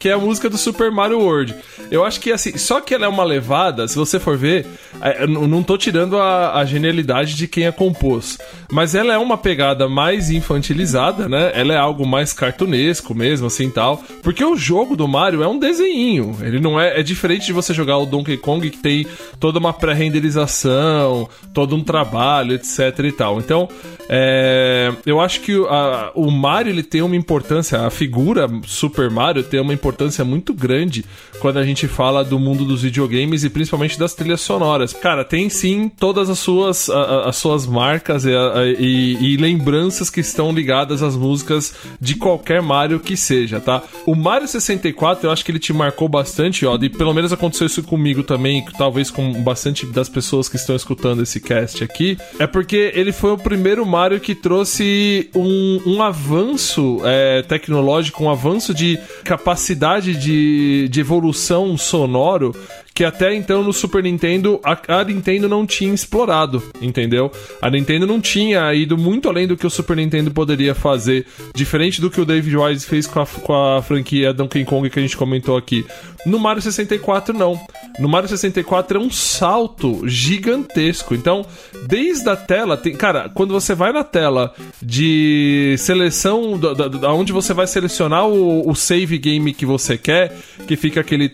Que 0.00 0.08
é 0.08 0.12
a 0.12 0.18
música 0.18 0.50
do 0.50 0.58
Super 0.58 0.90
Mario 0.90 1.20
World. 1.20 1.54
Eu 1.90 2.04
acho 2.04 2.18
que 2.20 2.32
assim, 2.32 2.56
só 2.58 2.80
que 2.80 2.92
ela 2.94 3.04
é 3.04 3.08
uma 3.08 3.22
levada, 3.22 3.86
se 3.86 3.94
você 3.94 4.18
for 4.18 4.36
ver, 4.36 4.66
é, 5.00 5.26
não 5.26 5.62
tô 5.62 5.76
tirando 5.78 6.16
a, 6.18 6.56
a 6.58 6.64
genialidade 6.64 7.34
de 7.36 7.46
quem 7.46 7.66
a 7.66 7.72
compôs, 7.72 8.38
mas 8.72 8.94
ela 8.94 9.12
é 9.12 9.18
uma 9.18 9.36
pegada 9.38 9.88
mais 9.88 10.30
infantilizada, 10.30 11.28
né? 11.28 11.52
Ela 11.54 11.74
é 11.74 11.76
algo 11.76 12.06
mais 12.06 12.32
cartunesco 12.32 13.14
mesmo, 13.14 13.46
assim 13.46 13.68
tal. 13.70 14.02
Porque 14.22 14.44
o 14.44 14.56
jogo 14.56 14.96
do 14.96 15.06
Mario 15.06 15.42
é 15.42 15.48
um 15.48 15.58
desenho. 15.58 16.36
Ele 16.40 16.58
não 16.60 16.80
é. 16.80 16.98
É 16.98 17.02
diferente 17.02 17.44
de 17.46 17.52
você 17.52 17.74
jogar 17.74 17.98
o 17.98 18.06
Donkey 18.06 18.36
Kong 18.36 18.68
que 18.70 18.78
tem 18.78 19.06
toda 19.38 19.58
uma 19.58 19.72
pré-renderização, 19.72 21.28
todo 21.52 21.76
um 21.76 21.82
trabalho, 21.84 22.54
etc 22.54 22.98
e 23.04 23.12
tal. 23.12 23.38
Então, 23.38 23.68
é, 24.08 24.92
eu 25.04 25.20
acho 25.20 25.40
que 25.40 25.54
o- 25.56 25.66
a- 25.68 26.10
o 26.14 26.30
Mario 26.30 26.70
ele 26.72 26.82
tem 26.82 27.02
uma 27.02 27.16
importância, 27.16 27.80
a 27.86 27.90
figura 27.90 28.48
Super 28.66 29.10
Mario 29.10 29.42
tem 29.42 29.60
uma 29.60 29.72
importância 29.74 29.89
muito 30.24 30.52
grande 30.54 31.04
quando 31.40 31.58
a 31.58 31.64
gente 31.64 31.86
fala 31.88 32.24
do 32.24 32.38
mundo 32.38 32.64
dos 32.64 32.82
videogames 32.82 33.44
e 33.44 33.50
principalmente 33.50 33.98
das 33.98 34.14
trilhas 34.14 34.40
sonoras. 34.40 34.92
Cara, 34.92 35.24
tem 35.24 35.48
sim 35.48 35.88
todas 35.88 36.28
as 36.30 36.38
suas, 36.38 36.88
a- 36.90 37.28
as 37.28 37.36
suas 37.36 37.66
marcas 37.66 38.24
e, 38.24 38.34
a- 38.34 38.52
e- 38.78 39.16
e 39.34 39.36
lembranças 39.36 40.10
que 40.10 40.20
estão 40.20 40.52
ligadas 40.52 41.02
às 41.02 41.16
músicas 41.16 41.74
de 42.00 42.14
qualquer 42.16 42.60
Mario 42.62 43.00
que 43.00 43.16
seja, 43.16 43.60
tá? 43.60 43.82
O 44.06 44.14
Mario 44.14 44.46
64, 44.48 45.26
eu 45.26 45.30
acho 45.30 45.44
que 45.44 45.50
ele 45.50 45.58
te 45.58 45.72
marcou 45.72 46.08
bastante, 46.08 46.64
ó, 46.66 46.76
e 46.80 46.88
pelo 46.88 47.14
menos 47.14 47.32
aconteceu 47.32 47.66
isso 47.66 47.82
comigo 47.82 48.22
também, 48.22 48.64
talvez 48.76 49.10
com 49.10 49.32
bastante 49.42 49.86
das 49.86 50.08
pessoas 50.08 50.48
que 50.48 50.56
estão 50.56 50.76
escutando 50.76 51.22
esse 51.22 51.40
cast 51.40 51.82
aqui, 51.82 52.16
é 52.38 52.46
porque 52.46 52.92
ele 52.94 53.12
foi 53.12 53.30
o 53.32 53.38
primeiro 53.38 53.84
Mario 53.86 54.20
que 54.20 54.34
trouxe 54.34 55.30
um, 55.34 55.80
um 55.86 56.02
avanço 56.02 57.00
é, 57.04 57.42
tecnológico, 57.42 58.22
um 58.24 58.30
avanço 58.30 58.74
de 58.74 58.98
capacidade 59.24 59.79
de, 60.18 60.88
de 60.88 61.00
evolução 61.00 61.76
sonoro 61.76 62.54
que 62.94 63.04
até 63.04 63.34
então 63.34 63.62
no 63.62 63.72
Super 63.72 64.02
Nintendo 64.02 64.60
a, 64.64 65.00
a 65.00 65.04
Nintendo 65.04 65.48
não 65.48 65.66
tinha 65.66 65.92
explorado, 65.92 66.62
entendeu? 66.80 67.30
A 67.60 67.70
Nintendo 67.70 68.06
não 68.06 68.20
tinha 68.20 68.72
ido 68.74 68.96
muito 68.98 69.28
além 69.28 69.46
do 69.46 69.56
que 69.56 69.66
o 69.66 69.70
Super 69.70 69.96
Nintendo 69.96 70.30
poderia 70.30 70.74
fazer, 70.74 71.26
diferente 71.54 72.00
do 72.00 72.10
que 72.10 72.20
o 72.20 72.24
David 72.24 72.56
Wise 72.56 72.86
fez 72.86 73.06
com 73.06 73.20
a, 73.20 73.26
com 73.26 73.54
a 73.54 73.82
franquia 73.82 74.32
Donkey 74.32 74.64
Kong 74.64 74.88
que 74.90 74.98
a 74.98 75.02
gente 75.02 75.16
comentou 75.16 75.56
aqui. 75.56 75.84
No 76.26 76.38
Mario 76.38 76.62
64 76.62 77.32
não. 77.36 77.58
No 77.98 78.08
Mario 78.08 78.28
64 78.28 78.98
é 78.98 79.00
um 79.00 79.10
salto 79.10 80.06
gigantesco. 80.06 81.14
Então, 81.14 81.44
desde 81.86 82.28
a 82.28 82.36
tela, 82.36 82.76
tem, 82.76 82.94
cara, 82.94 83.28
quando 83.28 83.52
você 83.52 83.74
vai 83.74 83.92
na 83.92 84.04
tela 84.04 84.54
de 84.82 85.74
seleção, 85.78 86.58
da, 86.58 86.74
da, 86.74 86.88
da 86.88 87.12
onde 87.12 87.32
você 87.32 87.54
vai 87.54 87.66
selecionar 87.66 88.26
o, 88.26 88.68
o 88.68 88.74
save 88.74 89.18
game 89.18 89.54
que 89.54 89.64
você 89.64 89.96
quer, 89.96 90.36
que 90.66 90.76
fica 90.76 91.00
aquele 91.00 91.30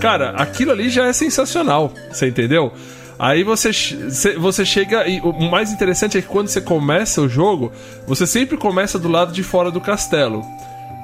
Cara, 0.00 0.30
aquilo 0.30 0.70
ali 0.72 0.88
já 0.88 1.06
é 1.06 1.12
sensacional, 1.12 1.92
você 2.10 2.28
entendeu? 2.28 2.72
Aí 3.18 3.42
você, 3.42 3.70
você 4.38 4.64
chega 4.64 5.08
e 5.08 5.20
o 5.20 5.32
mais 5.50 5.72
interessante 5.72 6.16
é 6.16 6.22
que 6.22 6.28
quando 6.28 6.46
você 6.48 6.60
começa 6.60 7.20
o 7.20 7.28
jogo, 7.28 7.72
você 8.06 8.26
sempre 8.26 8.56
começa 8.56 8.96
do 8.98 9.08
lado 9.08 9.32
de 9.32 9.42
fora 9.42 9.72
do 9.72 9.80
castelo. 9.80 10.42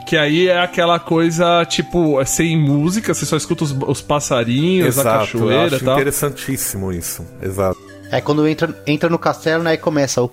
Que 0.07 0.16
aí 0.16 0.49
é 0.49 0.61
aquela 0.61 0.99
coisa, 1.01 1.64
tipo, 1.64 2.20
é 2.20 2.25
sem 2.25 2.57
música, 2.57 3.12
você 3.12 3.27
só 3.27 3.37
escuta 3.37 3.64
os, 3.64 3.73
os 3.73 4.01
passarinhos, 4.01 4.99
a 4.99 5.01
Exato, 5.01 5.09
eu 5.09 5.20
cachoeira 5.40 5.62
e 5.73 5.75
acho 5.77 5.85
tal. 5.85 5.94
interessantíssimo 5.97 6.92
isso. 6.92 7.27
Exato. 7.42 7.84
É 8.11 8.21
quando 8.21 8.47
entra, 8.47 8.83
entra 8.87 9.09
no 9.09 9.19
castelo, 9.19 9.62
né, 9.64 9.75
e 9.75 9.79
começa 9.79 10.23
o... 10.23 10.31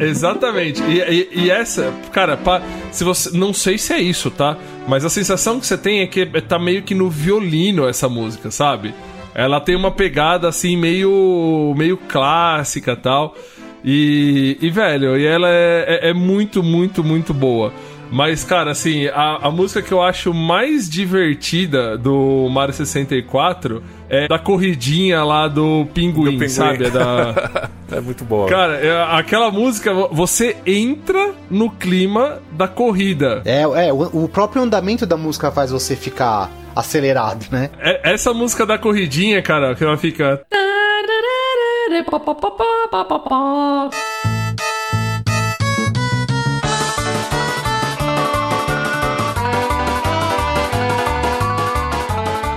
Exatamente. 0.00 0.82
E, 0.82 0.98
e- 1.00 1.28
e 1.44 1.50
essa, 1.50 1.92
cara, 2.12 2.36
pa- 2.36 2.62
se 2.90 3.04
você. 3.04 3.36
Não 3.36 3.52
sei 3.52 3.78
se 3.78 3.92
é 3.92 4.00
isso, 4.00 4.30
tá? 4.30 4.56
Mas 4.88 5.04
a 5.04 5.08
sensação 5.10 5.60
que 5.60 5.66
você 5.66 5.78
tem 5.78 6.00
é 6.00 6.06
que 6.06 6.26
tá 6.42 6.58
meio 6.58 6.82
que 6.82 6.94
no 6.94 7.08
violino 7.08 7.86
essa 7.88 8.08
música, 8.08 8.50
sabe? 8.50 8.92
Ela 9.34 9.60
tem 9.60 9.76
uma 9.76 9.90
pegada 9.90 10.48
assim, 10.48 10.76
meio. 10.76 11.74
meio 11.76 11.96
clássica 11.96 12.96
tal. 12.96 13.36
E, 13.84 14.56
e 14.60 14.70
velho, 14.70 15.16
e 15.18 15.24
ela 15.26 15.48
é, 15.48 16.00
é- 16.02 16.10
é 16.10 16.14
muito, 16.14 16.62
muito, 16.62 17.02
muito 17.04 17.32
boa. 17.34 17.72
Mas, 18.12 18.44
cara, 18.44 18.70
assim, 18.72 19.06
a, 19.06 19.46
a 19.46 19.50
música 19.50 19.80
que 19.80 19.90
eu 19.92 20.02
acho 20.02 20.34
mais 20.34 20.88
divertida 20.88 21.96
do 21.96 22.46
Mario 22.50 22.74
64 22.74 23.82
é 24.08 24.28
da 24.28 24.38
corridinha 24.38 25.24
lá 25.24 25.48
do 25.48 25.86
pinguim, 25.94 26.24
Do 26.24 26.30
pinguim. 26.32 26.48
sabe? 26.48 26.84
É 26.86 26.90
da. 26.90 27.70
É 27.92 28.00
muito 28.00 28.24
boa. 28.24 28.48
Cara, 28.48 28.74
é, 28.78 29.02
aquela 29.18 29.50
música, 29.50 29.92
você 30.10 30.56
entra 30.64 31.34
no 31.50 31.70
clima 31.70 32.40
da 32.52 32.66
corrida. 32.66 33.42
É, 33.44 33.60
é 33.60 33.92
o, 33.92 34.24
o 34.24 34.28
próprio 34.28 34.62
andamento 34.62 35.04
da 35.04 35.14
música 35.14 35.50
faz 35.50 35.70
você 35.70 35.94
ficar 35.94 36.50
acelerado, 36.74 37.44
né? 37.50 37.68
É- 37.78 38.12
essa 38.14 38.32
música 38.32 38.64
da 38.64 38.78
corridinha, 38.78 39.42
cara, 39.42 39.74
que 39.74 39.84
ela 39.84 39.98
fica. 39.98 40.40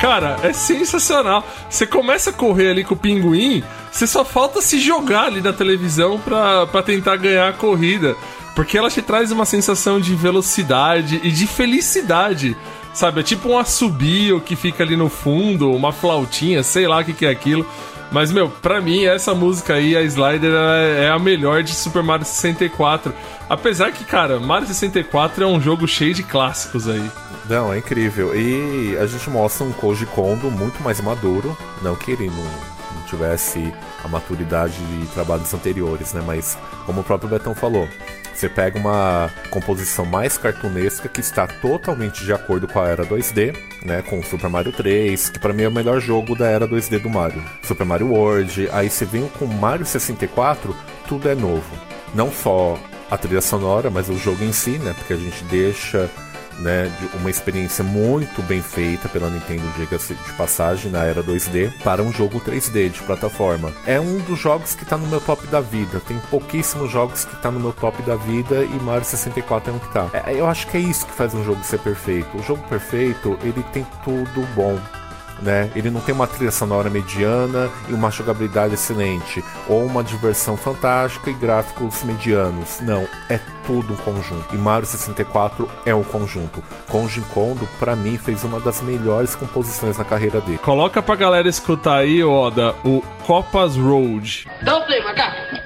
Cara, 0.05 0.37
é 0.43 0.53
sensacional. 0.53 1.43
Você 1.67 1.87
começa 1.87 2.29
a 2.29 2.33
correr 2.33 2.69
ali 2.69 2.83
com 2.83 2.93
o 2.93 2.97
pinguim, 2.97 3.63
você 3.91 4.05
só 4.05 4.23
falta 4.23 4.61
se 4.61 4.77
jogar 4.77 5.23
ali 5.23 5.41
na 5.41 5.51
televisão 5.51 6.19
pra, 6.19 6.67
pra 6.67 6.83
tentar 6.83 7.15
ganhar 7.17 7.49
a 7.49 7.53
corrida. 7.53 8.15
Porque 8.53 8.77
ela 8.77 8.91
te 8.91 9.01
traz 9.01 9.31
uma 9.31 9.45
sensação 9.45 9.99
de 9.99 10.13
velocidade 10.13 11.19
e 11.23 11.31
de 11.31 11.47
felicidade. 11.47 12.55
Sabe? 12.93 13.21
É 13.21 13.23
tipo 13.23 13.49
um 13.49 13.57
assobio 13.57 14.39
que 14.39 14.55
fica 14.55 14.83
ali 14.83 14.95
no 14.95 15.09
fundo, 15.09 15.71
uma 15.71 15.91
flautinha, 15.91 16.61
sei 16.61 16.87
lá 16.87 16.99
o 16.99 17.03
que, 17.03 17.11
que 17.11 17.25
é 17.25 17.31
aquilo. 17.31 17.65
Mas, 18.11 18.31
meu, 18.31 18.49
pra 18.49 18.79
mim, 18.79 19.05
essa 19.05 19.33
música 19.33 19.73
aí, 19.73 19.95
a 19.95 20.01
Slider, 20.03 20.51
é 20.53 21.05
é 21.05 21.09
a 21.09 21.19
melhor 21.19 21.63
de 21.63 21.73
Super 21.73 22.03
Mario 22.03 22.25
64. 22.25 23.13
Apesar 23.49 23.91
que, 23.91 24.03
cara, 24.03 24.39
Mario 24.39 24.67
64 24.67 25.43
é 25.43 25.47
um 25.47 25.59
jogo 25.61 25.87
cheio 25.87 26.13
de 26.13 26.23
clássicos 26.23 26.87
aí. 26.87 27.09
Não, 27.49 27.71
é 27.71 27.77
incrível. 27.77 28.35
E 28.35 28.97
a 28.97 29.05
gente 29.05 29.29
mostra 29.29 29.65
um 29.65 29.71
Koji 29.71 30.05
Kondo 30.07 30.49
muito 30.49 30.81
mais 30.81 30.99
maduro. 31.01 31.55
Não 31.81 31.95
que 31.95 32.11
ele 32.11 32.27
não, 32.27 32.43
não 32.95 33.01
tivesse 33.07 33.73
a 34.03 34.07
maturidade 34.07 34.77
de 34.77 35.05
trabalhos 35.07 35.53
anteriores, 35.53 36.13
né? 36.13 36.23
Mas, 36.25 36.57
como 36.85 37.01
o 37.01 37.03
próprio 37.03 37.29
Betão 37.29 37.53
falou, 37.53 37.87
você 38.37 38.49
pega 38.49 38.77
uma 38.77 39.31
composição 39.49 40.05
mais 40.05 40.37
cartunesca 40.37 41.07
que 41.07 41.21
está 41.21 41.47
totalmente 41.47 42.23
de 42.23 42.33
acordo 42.33 42.67
com 42.67 42.79
a 42.79 42.87
era 42.87 43.05
2D, 43.05 43.55
né? 43.83 44.01
Com 44.01 44.21
Super 44.21 44.49
Mario 44.49 44.71
3, 44.71 45.29
que 45.29 45.39
pra 45.39 45.53
mim 45.53 45.63
é 45.63 45.67
o 45.67 45.71
melhor 45.71 45.99
jogo 45.99 46.35
da 46.35 46.47
era 46.47 46.67
2D 46.67 46.99
do 46.99 47.09
Mario. 47.09 47.43
Super 47.63 47.85
Mario 47.85 48.07
World. 48.07 48.69
Aí 48.71 48.89
você 48.89 49.05
vem 49.05 49.27
com 49.39 49.45
Mario 49.45 49.85
64, 49.85 50.75
tudo 51.07 51.29
é 51.29 51.35
novo. 51.35 51.75
Não 52.13 52.31
só 52.31 52.77
a 53.09 53.17
trilha 53.17 53.41
sonora, 53.41 53.89
mas 53.89 54.09
o 54.09 54.17
jogo 54.17 54.43
em 54.43 54.51
si, 54.51 54.77
né? 54.79 54.93
Porque 54.97 55.13
a 55.13 55.17
gente 55.17 55.43
deixa 55.45 56.09
né, 56.59 56.91
uma 57.19 57.29
experiência 57.29 57.83
muito 57.83 58.41
bem 58.43 58.61
feita 58.61 59.09
pela 59.09 59.29
Nintendo, 59.29 59.63
diga-se 59.77 60.13
de 60.13 60.33
passagem, 60.33 60.91
na 60.91 61.03
era 61.03 61.23
2D, 61.23 61.71
para 61.83 62.01
um 62.01 62.11
jogo 62.11 62.39
3D 62.39 62.89
de 62.89 63.01
plataforma. 63.03 63.71
É 63.85 63.99
um 63.99 64.19
dos 64.19 64.39
jogos 64.39 64.75
que 64.75 64.85
tá 64.85 64.97
no 64.97 65.07
meu 65.07 65.21
top 65.21 65.45
da 65.47 65.61
vida. 65.61 66.01
Tem 66.07 66.17
pouquíssimos 66.29 66.91
jogos 66.91 67.25
que 67.25 67.35
tá 67.37 67.51
no 67.51 67.59
meu 67.59 67.73
top 67.73 68.01
da 68.03 68.15
vida 68.15 68.63
e 68.63 68.83
Mario 68.83 69.05
64 69.05 69.71
é 69.71 69.73
um 69.73 69.79
que 69.79 69.93
tá. 69.93 70.09
É, 70.13 70.33
eu 70.33 70.47
acho 70.47 70.67
que 70.67 70.77
é 70.77 70.79
isso 70.79 71.05
que 71.05 71.13
faz 71.13 71.33
um 71.33 71.43
jogo 71.43 71.63
ser 71.63 71.79
perfeito. 71.79 72.37
O 72.37 72.43
jogo 72.43 72.61
perfeito, 72.67 73.37
ele 73.43 73.63
tem 73.73 73.85
tudo 74.03 74.47
bom 74.55 74.79
né? 75.41 75.71
Ele 75.75 75.89
não 75.89 76.01
tem 76.01 76.13
uma 76.13 76.27
trilha 76.27 76.51
sonora 76.51 76.89
mediana 76.89 77.69
e 77.89 77.93
uma 77.93 78.11
jogabilidade 78.11 78.73
excelente, 78.73 79.43
ou 79.67 79.83
uma 79.85 80.03
diversão 80.03 80.57
fantástica 80.57 81.29
e 81.29 81.33
gráficos 81.33 82.03
medianos. 82.03 82.79
Não, 82.81 83.07
é 83.29 83.39
tudo 83.65 83.93
um 83.93 83.97
conjunto. 83.97 84.53
E 84.53 84.57
Mario 84.57 84.87
64 84.87 85.69
é 85.85 85.93
um 85.93 86.03
conjunto. 86.03 86.63
Koji 86.89 87.21
Kondo, 87.33 87.67
pra 87.79 87.95
mim, 87.95 88.17
fez 88.17 88.43
uma 88.43 88.59
das 88.59 88.81
melhores 88.81 89.35
composições 89.35 89.97
na 89.97 90.03
carreira 90.03 90.39
dele. 90.41 90.59
Coloca 90.59 91.01
pra 91.01 91.15
galera 91.15 91.47
escutar 91.47 91.97
aí, 91.97 92.23
Oda, 92.23 92.75
o 92.83 93.01
Copas 93.25 93.75
Road. 93.75 94.47
Dá 94.61 94.77
o 94.77 94.85
play, 94.85 95.03
macaco. 95.03 95.64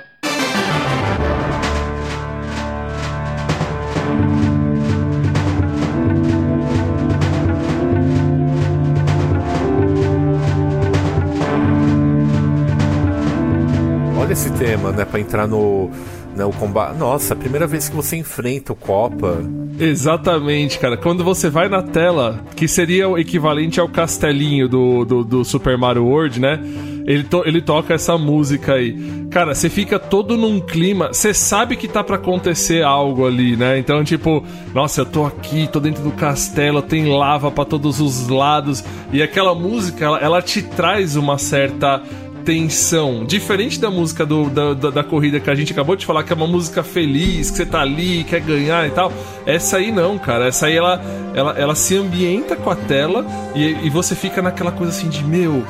Esse 14.29 14.51
tema, 14.51 14.91
né, 14.91 15.05
Pra 15.05 15.19
entrar 15.19 15.47
no 15.47 15.89
né, 16.35 16.45
o 16.45 16.51
combate. 16.51 16.97
Nossa, 16.97 17.35
primeira 17.35 17.65
vez 17.67 17.89
que 17.89 17.95
você 17.95 18.15
enfrenta 18.15 18.71
o 18.71 18.75
Copa, 18.75 19.37
Exatamente, 19.79 20.77
cara. 20.77 20.97
Quando 20.97 21.23
você 21.23 21.49
vai 21.49 21.69
na 21.69 21.81
tela, 21.81 22.41
que 22.55 22.67
seria 22.67 23.07
o 23.07 23.17
equivalente 23.17 23.79
ao 23.79 23.87
castelinho 23.87 24.67
do, 24.67 25.05
do, 25.05 25.23
do 25.23 25.45
Super 25.45 25.77
Mario 25.77 26.03
World, 26.05 26.37
né? 26.39 26.59
Ele, 27.07 27.23
to- 27.23 27.43
ele 27.45 27.61
toca 27.61 27.93
essa 27.93 28.17
música 28.17 28.73
aí. 28.73 28.93
Cara, 29.31 29.55
você 29.55 29.69
fica 29.69 29.97
todo 29.97 30.35
num 30.35 30.59
clima. 30.59 31.13
Você 31.13 31.33
sabe 31.33 31.77
que 31.77 31.87
tá 31.87 32.03
pra 32.03 32.17
acontecer 32.17 32.83
algo 32.83 33.25
ali, 33.25 33.55
né? 33.55 33.79
Então, 33.79 34.03
tipo, 34.03 34.43
nossa, 34.73 35.01
eu 35.01 35.05
tô 35.05 35.25
aqui, 35.25 35.67
tô 35.71 35.79
dentro 35.79 36.03
do 36.03 36.11
castelo, 36.11 36.81
tem 36.81 37.05
lava 37.07 37.49
pra 37.49 37.63
todos 37.63 38.01
os 38.01 38.27
lados. 38.27 38.83
E 39.13 39.23
aquela 39.23 39.55
música, 39.55 40.03
ela, 40.03 40.19
ela 40.19 40.41
te 40.41 40.61
traz 40.61 41.15
uma 41.15 41.37
certa 41.37 42.01
tensão. 42.43 43.23
Diferente 43.25 43.79
da 43.79 43.89
música 43.89 44.25
do, 44.25 44.49
da, 44.49 44.73
da, 44.73 44.89
da 44.89 45.03
corrida 45.03 45.39
que 45.39 45.49
a 45.49 45.55
gente 45.55 45.71
acabou 45.71 45.95
de 45.95 46.05
falar, 46.05 46.23
que 46.23 46.33
é 46.33 46.35
uma 46.35 46.47
música 46.47 46.83
feliz, 46.83 47.51
que 47.51 47.57
você 47.57 47.65
tá 47.65 47.81
ali, 47.81 48.23
quer 48.23 48.41
ganhar 48.41 48.87
e 48.87 48.91
tal. 48.91 49.11
Essa 49.45 49.77
aí 49.77 49.91
não, 49.91 50.17
cara. 50.17 50.47
Essa 50.47 50.67
aí 50.67 50.75
ela, 50.75 51.01
ela, 51.33 51.51
ela 51.57 51.75
se 51.75 51.95
ambienta 51.95 52.55
com 52.55 52.69
a 52.69 52.75
tela 52.75 53.25
e, 53.55 53.85
e 53.85 53.89
você 53.89 54.15
fica 54.15 54.41
naquela 54.41 54.71
coisa 54.71 54.91
assim 54.91 55.09
de 55.09 55.23
meu. 55.23 55.63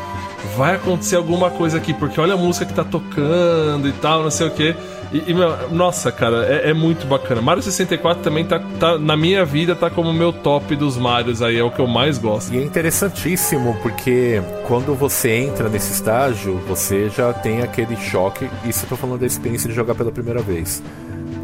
Vai 0.58 0.76
acontecer 0.76 1.16
alguma 1.16 1.50
coisa 1.50 1.78
aqui, 1.78 1.94
porque 1.94 2.20
olha 2.20 2.34
a 2.34 2.38
música 2.38 2.66
que 2.66 2.74
tá 2.74 2.84
tocando 2.84 3.88
e 3.88 3.92
tal, 3.94 4.24
não 4.24 4.32
sei 4.32 4.48
o 4.48 4.52
que. 4.52 4.76
E, 5.12 5.32
e, 5.32 5.34
nossa, 5.72 6.12
cara, 6.12 6.46
é, 6.46 6.70
é 6.70 6.74
muito 6.74 7.08
bacana. 7.08 7.42
Mario 7.42 7.64
64 7.64 8.22
também 8.22 8.46
tá, 8.46 8.60
tá, 8.80 8.98
na 8.98 9.18
minha 9.18 9.44
vida, 9.44 9.76
tá 9.76 9.90
como 9.90 10.14
meu 10.14 10.32
top 10.32 10.76
dos 10.76 10.98
Marios 10.98 11.42
aí, 11.42 11.58
é 11.58 11.64
o 11.64 11.72
que 11.72 11.80
eu 11.80 11.88
mais 11.88 12.18
gosto. 12.18 12.54
E 12.54 12.60
é 12.60 12.64
interessantíssimo 12.64 13.76
porque 13.82 14.42
quando 14.68 14.94
você 14.94 15.32
entra 15.32 15.68
nesse 15.68 15.94
estágio, 15.94 16.58
você 16.68 17.10
já 17.10 17.34
tem 17.34 17.62
aquele 17.62 17.96
choque. 17.96 18.48
Isso 18.66 18.86
eu 18.86 18.90
tô 18.90 18.96
falando 18.96 19.20
da 19.20 19.26
experiência 19.26 19.68
de 19.68 19.76
jogar 19.76 19.96
pela 19.96 20.12
primeira 20.12 20.42
vez. 20.42 20.84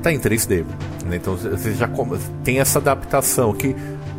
Tá 0.03 0.13
em 0.13 0.19
3D, 0.19 0.63
né? 1.05 1.15
Então 1.15 1.35
você 1.35 1.73
já 1.73 1.89
tem 2.43 2.59
essa 2.59 2.77
adaptação 2.77 3.51
que, 3.51 3.75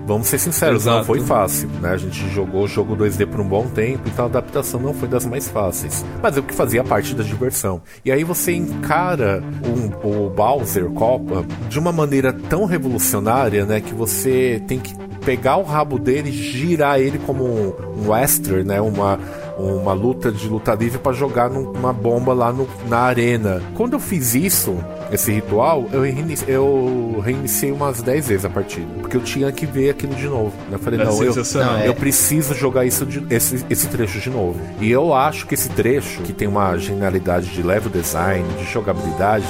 vamos 0.07 0.29
ser 0.29 0.39
sinceros, 0.39 0.85
não 0.85 0.93
Exato. 0.95 1.07
foi 1.07 1.21
fácil, 1.21 1.69
né? 1.83 1.91
A 1.91 1.97
gente 1.97 2.29
jogou 2.31 2.65
o 2.65 2.69
jogo 2.69 2.97
2D 2.97 3.27
por 3.27 3.41
um 3.41 3.49
bom 3.49 3.67
tempo, 3.67 4.03
então 4.07 4.25
a 4.25 4.29
adaptação 4.29 4.81
não 4.81 4.95
foi 4.95 5.09
das 5.09 5.27
mais 5.27 5.49
fáceis. 5.49 6.05
Mas 6.23 6.37
é 6.37 6.41
o 6.41 6.43
que 6.43 6.55
fazia 6.55 6.83
parte 6.85 7.15
da 7.15 7.23
diversão. 7.25 7.83
E 8.05 8.13
aí 8.13 8.23
você 8.25 8.53
encara 8.53 9.43
um- 9.65 10.27
o 10.27 10.31
Bowser 10.31 10.87
Copa 10.91 11.45
de 11.69 11.79
uma 11.79 11.93
maneira 11.93 12.33
tão 12.33 12.65
revolucionária, 12.65 13.67
né? 13.67 13.81
Que 13.81 13.93
você 13.95 14.63
tem 14.67 14.79
que 14.79 14.95
pegar 15.25 15.57
o 15.57 15.65
rabo 15.65 15.99
dele, 15.99 16.31
girar 16.31 17.01
ele 17.01 17.19
como 17.19 17.45
um, 17.45 17.73
um 18.05 18.11
western, 18.11 18.63
né? 18.63 18.81
Uma, 18.81 19.19
uma 19.59 19.93
luta 19.93 20.31
de 20.31 20.49
luta 20.49 20.73
livre 20.75 20.99
pra 20.99 21.13
jogar 21.13 21.51
numa 21.51 21.93
bomba 21.93 22.33
lá 22.33 22.53
no- 22.53 22.69
na 22.89 22.99
arena. 23.01 23.61
Quando 23.75 23.95
eu 23.95 24.01
fiz 24.01 24.35
isso, 24.37 24.77
esse 25.11 25.31
ritual, 25.33 25.87
eu, 25.93 26.03
reinici- 26.03 26.45
eu 26.49 27.21
reiniciei 27.25 27.71
umas 27.73 28.03
10 28.03 28.29
vezes 28.29 28.45
a 28.45 28.51
partida. 28.51 28.87
Porque 29.01 29.17
eu 29.17 29.21
tinha 29.23 29.51
que 29.53 29.65
ver 29.67 29.91
aquilo 29.91 30.15
de 30.15 30.27
novo. 30.29 30.53
Eu 30.71 30.79
falei, 30.79 31.01
É 31.01 31.05
não, 31.05 31.11
eu. 31.27 31.33
Não, 31.65 31.77
é- 31.79 31.89
eu 31.89 31.95
preciso 31.95 32.55
jogar 32.55 32.85
isso 32.85 33.05
de- 33.07 33.25
esse, 33.35 33.65
esse 33.71 33.87
trecho 33.89 34.19
de 34.19 34.31
novo. 34.31 34.59
E 34.81 34.91
eu 34.91 35.15
acho 35.15 35.47
que 35.47 35.55
esse 35.55 35.69
trecho, 35.71 36.23
que 36.23 36.33
tem 36.33 36.49
uma 36.49 36.77
genialidade 36.77 37.47
de 37.51 37.63
level 37.63 37.91
design, 37.91 38.45
de 38.59 38.65
jogabilidade, 38.73 39.47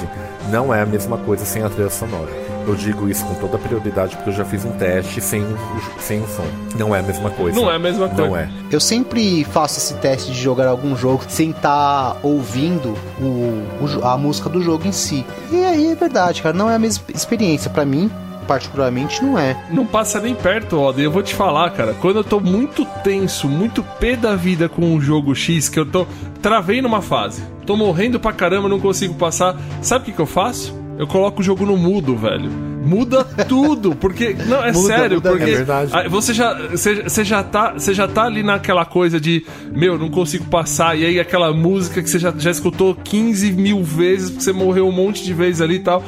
não 0.51 0.73
é 0.75 0.83
a 0.83 0.87
mesma 0.87 1.17
coisa 1.19 1.45
sem 1.45 1.63
a 1.63 1.69
trilha 1.69 1.91
sonora. 1.91 2.46
Eu 2.67 2.75
digo 2.75 3.09
isso 3.09 3.25
com 3.25 3.35
toda 3.35 3.57
a 3.57 3.59
prioridade 3.61 4.17
porque 4.17 4.31
eu 4.31 4.35
já 4.35 4.45
fiz 4.45 4.65
um 4.65 4.73
teste 4.73 5.21
sem 5.21 5.41
o, 5.41 5.57
sem 6.01 6.21
o 6.21 6.27
som. 6.27 6.47
Não 6.77 6.95
é 6.95 6.99
a 6.99 7.03
mesma 7.03 7.31
coisa. 7.31 7.59
Não 7.59 7.71
é 7.71 7.77
a 7.77 7.79
mesma 7.79 8.09
coisa. 8.09 8.27
Não 8.27 8.37
é. 8.37 8.51
Eu 8.71 8.81
sempre 8.81 9.45
faço 9.45 9.79
esse 9.79 9.95
teste 9.95 10.33
de 10.33 10.41
jogar 10.41 10.67
algum 10.67 10.97
jogo 10.97 11.25
sem 11.29 11.51
estar 11.51 12.17
ouvindo 12.23 12.95
o, 13.21 14.05
a 14.05 14.17
música 14.17 14.49
do 14.49 14.61
jogo 14.61 14.87
em 14.87 14.93
si. 14.93 15.25
E 15.53 15.65
aí 15.65 15.93
é 15.93 15.95
verdade, 15.95 16.43
cara, 16.43 16.57
não 16.57 16.69
é 16.69 16.75
a 16.75 16.79
mesma 16.79 17.05
experiência. 17.15 17.71
Pra 17.71 17.85
mim, 17.85 18.11
particularmente, 18.47 19.23
não 19.23 19.39
é. 19.39 19.57
Não 19.71 19.87
passa 19.87 20.21
nem 20.21 20.35
perto, 20.35 20.81
Oda. 20.81 21.01
Eu 21.01 21.11
vou 21.11 21.23
te 21.23 21.35
falar, 21.35 21.71
cara, 21.71 21.95
quando 21.95 22.17
eu 22.17 22.25
tô 22.25 22.41
muito 22.41 22.85
tenso, 23.05 23.49
muito 23.49 23.83
pé 24.01 24.17
da 24.17 24.35
vida 24.35 24.69
com 24.69 24.83
um 24.83 25.01
jogo 25.01 25.35
X, 25.35 25.69
que 25.69 25.79
eu 25.79 25.87
tô. 25.87 26.07
Travei 26.43 26.83
numa 26.83 27.03
fase. 27.03 27.45
Tô 27.65 27.77
morrendo 27.77 28.21
pra 28.21 28.33
caramba, 28.33 28.69
não 28.69 28.79
consigo 28.79 29.15
passar. 29.15 29.57
Sabe 29.83 30.03
o 30.03 30.05
que, 30.07 30.13
que 30.13 30.21
eu 30.21 30.27
faço? 30.27 30.76
Eu 30.99 31.07
coloco 31.07 31.41
o 31.41 31.45
jogo 31.45 31.67
no 31.67 31.77
mudo, 31.77 32.17
velho. 32.17 32.51
Muda 32.51 33.25
tudo, 33.25 33.95
porque. 33.95 34.35
Não, 34.47 34.63
é 34.65 34.73
Muda, 34.73 34.87
sério, 34.87 35.17
muda, 35.17 35.31
porque. 35.31 35.45
é 35.45 35.57
verdade. 35.57 36.09
Você 36.09 36.33
já, 36.33 36.55
você, 36.69 37.03
você 37.03 37.25
já 37.25 37.43
tá, 37.43 37.73
você 37.73 37.93
já 37.93 38.07
tá 38.07 38.25
ali 38.25 38.43
naquela 38.43 38.85
coisa 38.85 39.21
de, 39.21 39.45
meu, 39.73 39.99
não 39.99 40.09
consigo 40.09 40.45
passar, 40.47 40.97
e 40.97 41.05
aí 41.05 41.19
aquela 41.19 41.53
música 41.53 42.01
que 42.01 42.09
você 42.09 42.19
já, 42.19 42.33
já 42.37 42.51
escutou 42.51 42.95
15 42.95 43.53
mil 43.53 43.83
vezes, 43.83 44.31
porque 44.31 44.45
você 44.45 44.53
morreu 44.53 44.89
um 44.89 44.93
monte 44.93 45.25
de 45.25 45.35
vezes 45.35 45.61
ali 45.61 45.77
e 45.77 45.81
tal. 45.81 46.03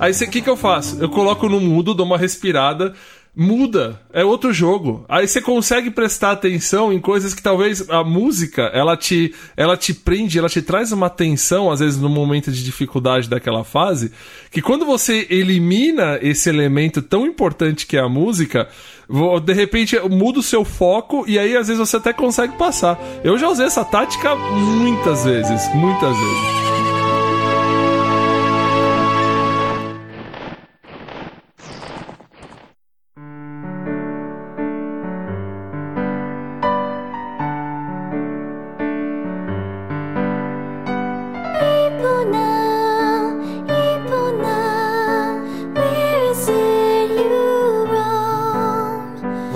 Aí 0.00 0.12
o 0.12 0.30
que, 0.30 0.40
que 0.40 0.50
eu 0.50 0.56
faço? 0.56 1.00
Eu 1.00 1.08
coloco 1.08 1.48
no 1.48 1.60
mudo, 1.60 1.94
dou 1.94 2.06
uma 2.06 2.18
respirada, 2.18 2.94
muda, 3.34 3.98
é 4.12 4.22
outro 4.24 4.52
jogo. 4.52 5.04
Aí 5.08 5.26
você 5.26 5.40
consegue 5.40 5.90
prestar 5.90 6.32
atenção 6.32 6.92
em 6.92 7.00
coisas 7.00 7.32
que 7.32 7.42
talvez 7.42 7.88
a 7.88 8.04
música, 8.04 8.62
ela 8.74 8.96
te, 8.96 9.34
ela 9.56 9.76
te 9.76 9.94
prende, 9.94 10.38
ela 10.38 10.48
te 10.48 10.60
traz 10.60 10.92
uma 10.92 11.06
atenção, 11.06 11.70
às 11.70 11.80
vezes 11.80 11.98
no 11.98 12.10
momento 12.10 12.52
de 12.52 12.62
dificuldade 12.62 13.28
daquela 13.28 13.64
fase, 13.64 14.12
que 14.50 14.60
quando 14.60 14.84
você 14.84 15.26
elimina 15.30 16.18
esse 16.20 16.48
elemento 16.48 17.00
tão 17.00 17.26
importante 17.26 17.86
que 17.86 17.96
é 17.96 18.00
a 18.00 18.08
música, 18.08 18.68
de 19.42 19.52
repente 19.54 19.98
muda 20.10 20.38
o 20.38 20.42
seu 20.42 20.64
foco 20.64 21.24
e 21.26 21.38
aí 21.38 21.56
às 21.56 21.68
vezes 21.68 21.80
você 21.80 21.96
até 21.96 22.12
consegue 22.12 22.56
passar. 22.58 23.00
Eu 23.24 23.38
já 23.38 23.48
usei 23.48 23.66
essa 23.66 23.84
tática 23.84 24.34
muitas 24.34 25.24
vezes, 25.24 25.74
muitas 25.74 26.16
vezes. 26.16 26.71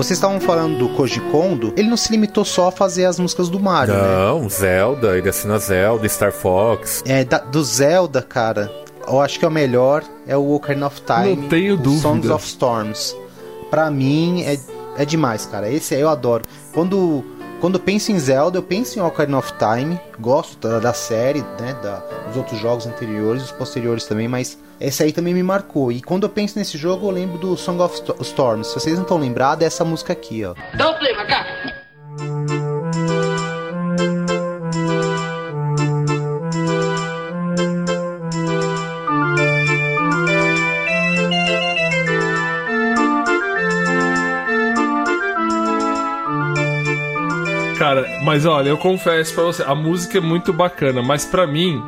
Vocês 0.07 0.19
estavam 0.19 0.39
falando 0.39 0.79
do 0.79 0.89
Koji 0.91 1.19
Kondo, 1.33 1.75
ele 1.77 1.89
não 1.89 1.97
se 1.97 2.13
limitou 2.13 2.45
só 2.45 2.69
a 2.69 2.71
fazer 2.71 3.07
as 3.07 3.19
músicas 3.19 3.49
do 3.49 3.59
Mario, 3.59 3.93
né? 3.93 4.01
Não, 4.03 4.49
Zelda, 4.49 5.19
ele 5.19 5.29
assina 5.29 5.59
Zelda, 5.59 6.09
Star 6.09 6.31
Fox. 6.31 7.03
É, 7.05 7.25
da- 7.25 7.39
do 7.41 7.65
Zelda, 7.65 8.23
cara, 8.23 8.71
eu 9.05 9.21
acho 9.21 9.37
que 9.37 9.45
é 9.45 9.49
o 9.49 9.51
melhor 9.51 10.05
é 10.25 10.37
o 10.37 10.53
Ocarina 10.55 10.87
of 10.87 11.03
Time. 11.03 11.35
Não 11.35 11.49
tenho 11.49 11.77
dúvida. 11.77 12.03
Songs 12.03 12.31
of 12.31 12.47
Storms. 12.47 13.17
Pra 13.69 13.91
mim 13.91 14.45
é, 14.45 14.57
é 14.97 15.05
demais, 15.05 15.45
cara. 15.47 15.69
Esse 15.69 15.97
aí 15.97 16.03
eu 16.03 16.09
adoro. 16.09 16.45
Quando 16.73 17.25
quando 17.61 17.81
penso 17.81 18.13
em 18.13 18.19
Zelda, 18.19 18.59
eu 18.59 18.63
penso 18.63 18.99
em 18.99 19.03
Ocarina 19.03 19.39
of 19.39 19.53
Time. 19.55 19.99
Gosto 20.19 20.57
da, 20.69 20.79
da 20.79 20.93
série, 20.93 21.41
né, 21.61 21.75
da, 21.83 21.97
dos 22.29 22.37
outros 22.37 22.59
jogos 22.61 22.87
anteriores, 22.87 23.45
os 23.45 23.53
posteriores 23.53 24.05
também, 24.07 24.29
mas 24.29 24.59
esse 24.81 25.03
aí 25.03 25.13
também 25.13 25.33
me 25.35 25.43
marcou. 25.43 25.91
E 25.91 26.01
quando 26.03 26.25
eu 26.25 26.29
penso 26.29 26.59
nesse 26.59 26.77
jogo, 26.77 27.07
eu 27.07 27.11
lembro 27.11 27.39
do 27.39 27.57
Song 27.57 27.81
of 27.83 27.97
Sto- 27.97 28.17
Storms. 28.21 28.69
Se 28.69 28.75
vocês 28.75 28.97
não 28.97 29.03
estão 29.03 29.19
lembrados, 29.19 29.63
é 29.65 29.67
essa 29.67 29.85
música 29.85 30.13
aqui, 30.13 30.45
ó. 30.45 30.55
Don't 30.77 30.99
play. 30.99 32.66
Mas 48.37 48.45
olha, 48.45 48.69
eu 48.69 48.77
confesso 48.77 49.35
pra 49.35 49.45
você, 49.45 49.63
a 49.63 49.75
música 49.75 50.19
é 50.19 50.21
muito 50.21 50.53
bacana, 50.53 51.03
mas 51.03 51.25
pra 51.25 51.47
mim, 51.47 51.83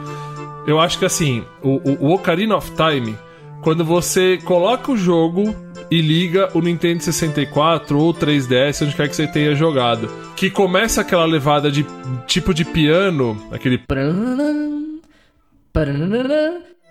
eu 0.66 0.80
acho 0.80 0.98
que 0.98 1.04
assim, 1.04 1.44
o, 1.62 1.76
o, 1.76 2.06
o 2.06 2.14
Ocarina 2.14 2.56
of 2.56 2.72
Time, 2.72 3.14
quando 3.60 3.84
você 3.84 4.38
coloca 4.38 4.90
o 4.90 4.96
jogo 4.96 5.54
e 5.90 6.00
liga 6.00 6.48
o 6.54 6.62
Nintendo 6.62 7.02
64 7.02 7.98
ou 7.98 8.14
3DS, 8.14 8.82
onde 8.82 8.96
quer 8.96 9.10
que 9.10 9.16
você 9.16 9.26
tenha 9.26 9.54
jogado, 9.54 10.08
que 10.34 10.48
começa 10.48 11.02
aquela 11.02 11.26
levada 11.26 11.70
de 11.70 11.84
tipo 12.26 12.54
de 12.54 12.64
piano, 12.64 13.36
aquele 13.52 13.76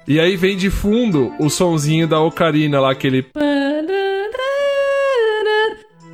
e 0.08 0.20
aí 0.20 0.38
vem 0.38 0.56
de 0.56 0.70
fundo 0.70 1.34
o 1.40 1.50
sonzinho 1.50 2.08
da 2.08 2.20
Ocarina 2.20 2.80
lá, 2.80 2.92
aquele 2.92 3.26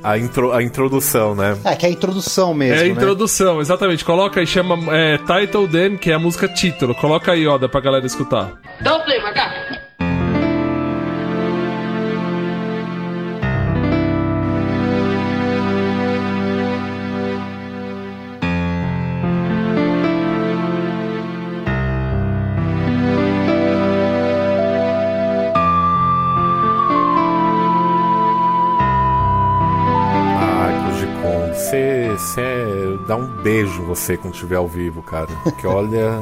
A, 0.04 0.18
intro, 0.18 0.52
a 0.52 0.62
introdução, 0.62 1.34
né? 1.34 1.56
É, 1.64 1.74
que 1.74 1.86
é 1.86 1.88
a 1.88 1.92
introdução 1.92 2.52
mesmo, 2.52 2.74
É 2.76 2.80
a 2.80 2.82
né? 2.84 2.88
introdução, 2.90 3.60
exatamente. 3.60 4.04
Coloca 4.04 4.38
aí, 4.38 4.46
chama 4.46 4.76
é, 4.94 5.16
Title 5.18 5.66
Then, 5.66 5.96
que 5.96 6.10
é 6.10 6.14
a 6.14 6.18
música 6.18 6.46
título. 6.46 6.94
Coloca 6.94 7.32
aí, 7.32 7.46
ó, 7.46 7.56
dá 7.56 7.68
pra 7.68 7.80
galera 7.80 8.04
escutar. 8.04 8.52
Don't 8.82 9.02
play 9.04 9.20
macaco. 9.22 9.43
Dá 33.06 33.16
um 33.16 33.26
beijo 33.26 33.82
em 33.82 33.84
você 33.86 34.16
quando 34.16 34.34
estiver 34.34 34.56
ao 34.56 34.66
vivo, 34.68 35.02
cara. 35.02 35.28
Porque 35.42 35.66
olha, 35.66 36.20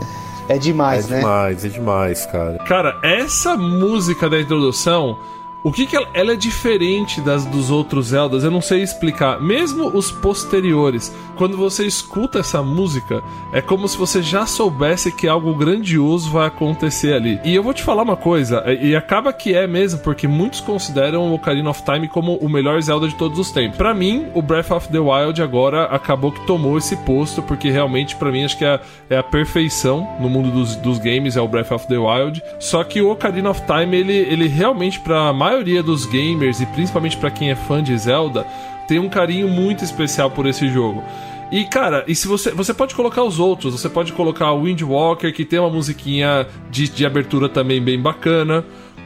É 0.48 0.54
é 0.56 0.58
demais, 0.58 1.08
né? 1.08 1.18
demais, 1.18 1.64
é 1.64 1.68
demais, 1.68 2.26
cara. 2.26 2.58
Cara, 2.66 2.98
essa 3.02 3.56
música 3.56 4.28
da 4.28 4.40
introdução, 4.40 5.18
o 5.64 5.72
que 5.72 5.86
que 5.86 5.96
ela, 5.96 6.08
ela 6.14 6.32
é 6.32 6.36
diferente 6.36 7.20
das 7.20 7.44
dos 7.44 7.70
outros 7.70 8.08
Zeldas? 8.08 8.44
Eu 8.44 8.50
não 8.50 8.60
sei 8.60 8.82
explicar. 8.82 9.40
Mesmo 9.40 9.88
os 9.88 10.12
posteriores, 10.12 11.12
quando 11.36 11.56
você 11.56 11.84
escuta 11.86 12.38
essa 12.38 12.62
música, 12.62 13.22
é 13.52 13.60
como 13.60 13.88
se 13.88 13.98
você 13.98 14.22
já 14.22 14.46
soubesse 14.46 15.10
que 15.10 15.26
algo 15.26 15.54
grandioso 15.54 16.30
vai 16.30 16.46
acontecer 16.46 17.14
ali. 17.14 17.40
E 17.44 17.54
eu 17.54 17.62
vou 17.62 17.74
te 17.74 17.82
falar 17.82 18.02
uma 18.02 18.16
coisa, 18.16 18.62
e 18.80 18.92
e 18.92 18.96
acaba 18.96 19.32
que 19.32 19.54
é 19.54 19.66
mesmo, 19.66 20.00
porque 20.00 20.28
muitos 20.28 20.60
consideram 20.60 21.30
o 21.30 21.34
Ocarina 21.34 21.70
of 21.70 21.82
Time 21.82 22.06
como 22.06 22.36
o 22.36 22.48
melhor 22.48 22.80
Zelda 22.82 23.08
de 23.08 23.14
todos 23.14 23.38
os 23.38 23.50
tempos. 23.50 23.78
Pra 23.78 23.94
mim, 23.94 24.26
o 24.34 24.42
Breath 24.42 24.70
of 24.70 24.88
the 24.88 24.98
Wild 24.98 25.40
agora 25.40 25.84
acabou 25.84 26.30
que 26.30 26.46
tomou 26.46 26.76
esse 26.76 26.94
posto, 26.98 27.40
porque 27.40 27.70
realmente 27.70 28.14
pra 28.16 28.30
mim 28.30 28.44
acho 28.44 28.58
que 28.58 28.66
é 28.66 28.74
a, 28.74 28.80
é 29.08 29.16
a 29.16 29.22
perfeição 29.22 30.06
no 30.20 30.28
mundo 30.28 30.50
dos, 30.50 30.76
dos 30.76 30.98
games, 30.98 31.38
é 31.38 31.40
o 31.40 31.48
Breath 31.48 31.72
of 31.72 31.86
the 31.86 31.96
Wild. 31.96 32.42
Só 32.60 32.84
que 32.84 33.00
o 33.00 33.10
Ocarina 33.10 33.48
of 33.48 33.62
Time, 33.62 33.96
ele, 33.96 34.12
ele 34.12 34.46
realmente, 34.46 35.00
pra 35.00 35.32
maioria 35.52 35.82
dos 35.82 36.06
gamers, 36.06 36.60
e 36.60 36.66
principalmente 36.66 37.16
pra 37.16 37.30
quem 37.30 37.50
é 37.50 37.54
fã 37.54 37.82
de 37.82 37.96
Zelda, 37.96 38.46
tem 38.88 38.98
um 38.98 39.08
carinho 39.08 39.48
muito 39.48 39.84
especial 39.84 40.30
por 40.30 40.46
esse 40.46 40.68
jogo. 40.68 41.02
E 41.50 41.66
cara, 41.66 42.02
e 42.08 42.14
se 42.14 42.26
você 42.26 42.50
você 42.50 42.72
pode 42.72 42.94
colocar 42.94 43.22
os 43.22 43.38
outros, 43.38 43.78
você 43.78 43.88
pode 43.88 44.12
colocar 44.14 44.52
o 44.52 44.62
Windwalker 44.62 45.34
que 45.34 45.44
tem 45.44 45.58
uma 45.58 45.68
musiquinha 45.68 46.46
de, 46.70 46.88
de 46.88 47.04
abertura 47.04 47.48
também 47.48 47.82
bem 47.82 48.00
bacana. 48.00 48.64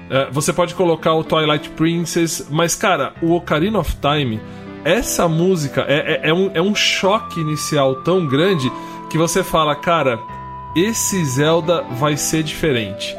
É, 0.08 0.28
você 0.30 0.52
pode 0.52 0.72
colocar 0.74 1.14
o 1.14 1.24
Twilight 1.24 1.68
Princess, 1.70 2.46
mas 2.48 2.76
cara, 2.76 3.12
o 3.20 3.32
Ocarina 3.32 3.80
of 3.80 3.96
Time, 3.96 4.40
essa 4.84 5.26
música 5.26 5.84
é, 5.88 6.20
é, 6.22 6.28
é 6.28 6.34
um, 6.34 6.50
é 6.54 6.62
um 6.62 6.74
choque 6.76 7.40
inicial 7.40 7.96
tão 7.96 8.24
grande 8.24 8.70
que 9.10 9.18
você 9.18 9.42
fala, 9.42 9.74
cara, 9.74 10.20
esse 10.76 11.24
Zelda 11.24 11.82
vai 11.98 12.16
ser 12.16 12.44
diferente. 12.44 13.16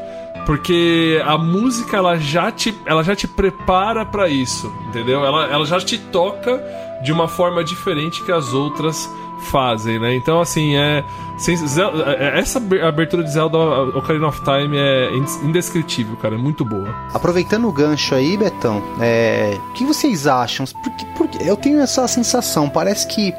Porque 0.48 1.22
a 1.26 1.36
música 1.36 1.98
ela 1.98 2.16
já 2.16 2.50
te, 2.50 2.74
ela 2.86 3.04
já 3.04 3.14
te 3.14 3.28
prepara 3.28 4.06
pra 4.06 4.30
isso, 4.30 4.72
entendeu? 4.88 5.22
Ela, 5.22 5.44
ela 5.44 5.66
já 5.66 5.78
te 5.78 5.98
toca 5.98 6.58
de 7.04 7.12
uma 7.12 7.28
forma 7.28 7.62
diferente 7.62 8.22
que 8.24 8.32
as 8.32 8.54
outras 8.54 9.10
fazem, 9.50 9.98
né? 9.98 10.14
Então, 10.16 10.40
assim, 10.40 10.74
é, 10.74 11.04
Zel- 11.38 11.92
é- 12.06 12.40
essa 12.40 12.58
aber- 12.58 12.82
abertura 12.82 13.22
de 13.22 13.30
Zelda 13.30 13.58
Ocarina 13.58 14.26
of 14.26 14.40
Time 14.40 14.74
é 14.78 15.10
indescritível, 15.44 16.16
cara, 16.16 16.34
é 16.34 16.38
muito 16.38 16.64
boa. 16.64 16.88
Aproveitando 17.12 17.68
o 17.68 17.72
gancho 17.72 18.14
aí, 18.14 18.34
Betão, 18.38 18.82
é, 19.02 19.54
o 19.68 19.72
que 19.74 19.84
vocês 19.84 20.26
acham? 20.26 20.64
Porque, 20.82 21.04
porque 21.14 21.38
eu 21.46 21.58
tenho 21.58 21.78
essa 21.78 22.08
sensação, 22.08 22.70
parece 22.70 23.06
que 23.06 23.34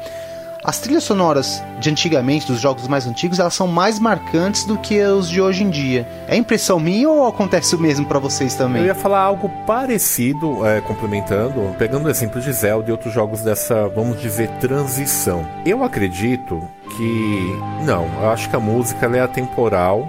as 0.62 0.78
trilhas 0.78 1.04
sonoras 1.04 1.62
de 1.78 1.90
antigamente, 1.90 2.46
dos 2.46 2.60
jogos 2.60 2.86
mais 2.86 3.06
antigos, 3.06 3.38
elas 3.38 3.54
são 3.54 3.66
mais 3.66 3.98
marcantes 3.98 4.64
do 4.64 4.76
que 4.76 5.00
os 5.02 5.28
de 5.28 5.40
hoje 5.40 5.64
em 5.64 5.70
dia. 5.70 6.06
É 6.28 6.36
impressão 6.36 6.78
minha 6.78 7.08
ou 7.08 7.26
acontece 7.26 7.74
o 7.74 7.78
mesmo 7.78 8.06
pra 8.06 8.18
vocês 8.18 8.54
também? 8.54 8.82
Eu 8.82 8.88
ia 8.88 8.94
falar 8.94 9.20
algo 9.20 9.50
parecido, 9.66 10.66
é, 10.66 10.80
complementando, 10.82 11.74
pegando 11.78 12.06
o 12.06 12.10
exemplo 12.10 12.40
de 12.40 12.52
Zelda 12.52 12.88
e 12.88 12.92
outros 12.92 13.12
jogos 13.12 13.40
dessa, 13.40 13.88
vamos 13.88 14.20
dizer, 14.20 14.48
transição. 14.60 15.46
Eu 15.64 15.82
acredito 15.82 16.60
que. 16.96 17.58
Não, 17.84 18.06
eu 18.20 18.30
acho 18.30 18.48
que 18.50 18.56
a 18.56 18.60
música 18.60 19.06
é 19.06 19.20
atemporal, 19.20 20.06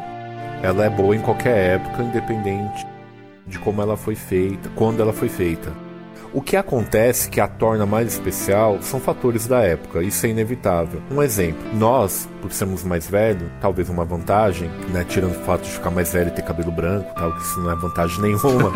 ela 0.62 0.86
é 0.86 0.90
boa 0.90 1.16
em 1.16 1.22
qualquer 1.22 1.76
época, 1.76 2.04
independente 2.04 2.86
de 3.48 3.58
como 3.60 3.82
ela 3.82 3.98
foi 3.98 4.16
feita, 4.16 4.70
quando 4.76 5.02
ela 5.02 5.14
foi 5.14 5.30
feita. 5.30 5.72
O 6.34 6.42
que 6.42 6.56
acontece 6.56 7.30
que 7.30 7.42
a 7.42 7.48
torna 7.48 7.86
mais 7.86 8.08
especial 8.08 8.82
são 8.82 9.02
fatores 9.02 9.48
da 9.48 9.62
época, 9.62 10.02
isso 10.02 10.26
é 10.26 10.30
inevitável. 10.30 11.02
Um 11.12 11.22
exemplo, 11.22 11.62
nós 11.74 12.30
por 12.42 12.52
sermos 12.52 12.84
mais 12.84 13.08
velhos, 13.08 13.50
talvez 13.62 13.90
uma 13.90 14.04
vantagem, 14.04 14.70
né? 14.90 15.06
Tirando 15.08 15.32
o 15.32 15.46
fato 15.46 15.64
de 15.64 15.70
ficar 15.70 15.92
mais 15.92 16.12
velho 16.12 16.30
e 16.30 16.32
ter 16.32 16.42
cabelo 16.42 16.72
branco, 16.72 17.14
tal, 17.16 17.34
que 17.34 17.42
isso 17.42 17.60
não 17.60 17.72
é 17.72 17.76
vantagem 17.76 18.22
nenhuma. 18.22 18.72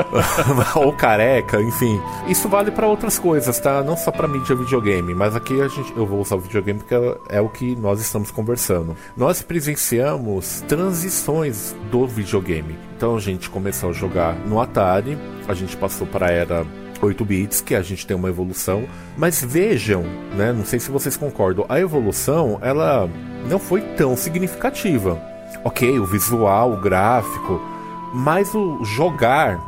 Ou 0.76 0.92
careca, 0.92 1.60
enfim. 1.60 2.00
Isso 2.26 2.48
vale 2.48 2.70
para 2.70 2.86
outras 2.86 3.18
coisas, 3.18 3.58
tá? 3.58 3.82
Não 3.82 3.96
só 3.96 4.10
para 4.10 4.28
mídia 4.28 4.56
videogame, 4.56 5.14
mas 5.14 5.36
aqui 5.36 5.60
a 5.60 5.68
gente, 5.68 5.92
eu 5.96 6.06
vou 6.06 6.20
usar 6.20 6.36
o 6.36 6.40
videogame 6.40 6.80
porque 6.80 6.94
é, 6.94 7.38
é 7.38 7.40
o 7.40 7.48
que 7.48 7.76
nós 7.76 8.00
estamos 8.00 8.30
conversando. 8.30 8.96
Nós 9.16 9.42
presenciamos 9.42 10.62
transições 10.66 11.74
do 11.90 12.06
videogame. 12.06 12.78
Então 12.96 13.16
a 13.16 13.20
gente 13.20 13.48
começou 13.48 13.90
a 13.90 13.92
jogar 13.92 14.34
no 14.46 14.60
Atari, 14.60 15.16
a 15.48 15.54
gente 15.54 15.76
passou 15.76 16.06
para 16.06 16.26
a 16.26 16.30
era 16.30 16.66
8 17.00 17.24
bits, 17.24 17.60
que 17.60 17.74
a 17.74 17.82
gente 17.82 18.06
tem 18.06 18.16
uma 18.16 18.28
evolução, 18.28 18.84
mas 19.16 19.42
vejam, 19.42 20.04
né, 20.36 20.52
não 20.52 20.64
sei 20.64 20.78
se 20.78 20.90
vocês 20.90 21.16
concordam, 21.16 21.64
a 21.68 21.80
evolução, 21.80 22.58
ela 22.60 23.08
não 23.48 23.58
foi 23.58 23.80
tão 23.80 24.16
significativa. 24.16 25.20
OK, 25.64 25.98
o 25.98 26.06
visual, 26.06 26.72
o 26.72 26.80
gráfico, 26.80 27.60
mas 28.14 28.54
o 28.54 28.84
jogar 28.84 29.60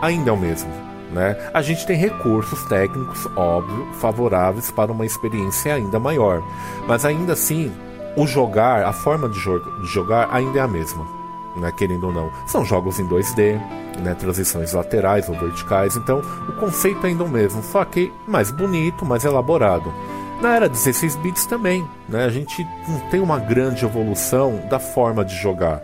ainda 0.00 0.30
é 0.30 0.32
o 0.32 0.36
mesmo. 0.36 0.70
Né? 1.12 1.36
A 1.54 1.62
gente 1.62 1.86
tem 1.86 1.96
recursos 1.96 2.62
técnicos, 2.64 3.26
óbvio, 3.36 3.86
favoráveis 3.94 4.70
para 4.70 4.92
uma 4.92 5.06
experiência 5.06 5.74
ainda 5.74 5.98
maior. 5.98 6.42
Mas 6.86 7.04
ainda 7.04 7.32
assim, 7.32 7.72
o 8.16 8.26
jogar, 8.26 8.84
a 8.84 8.92
forma 8.92 9.28
de, 9.28 9.38
jo 9.38 9.58
de 9.80 9.86
jogar 9.86 10.28
ainda 10.32 10.58
é 10.58 10.62
a 10.62 10.68
mesma. 10.68 11.15
Né, 11.56 11.72
querendo 11.72 12.08
ou 12.08 12.12
não. 12.12 12.30
São 12.46 12.64
jogos 12.66 13.00
em 13.00 13.08
2D, 13.08 13.58
né, 14.02 14.14
transições 14.14 14.74
laterais 14.74 15.26
ou 15.28 15.34
verticais, 15.34 15.96
então 15.96 16.20
o 16.48 16.52
conceito 16.52 17.06
ainda 17.06 17.24
é 17.24 17.26
o 17.26 17.30
mesmo, 17.30 17.62
só 17.62 17.82
que 17.82 18.12
mais 18.28 18.50
bonito, 18.50 19.06
mais 19.06 19.24
elaborado. 19.24 19.90
Na 20.42 20.54
era 20.54 20.68
16 20.68 21.16
bits 21.16 21.46
também, 21.46 21.88
né, 22.08 22.26
a 22.26 22.28
gente 22.28 22.66
não 22.86 23.00
tem 23.08 23.20
uma 23.20 23.38
grande 23.38 23.86
evolução 23.86 24.60
da 24.68 24.78
forma 24.78 25.24
de 25.24 25.34
jogar. 25.34 25.80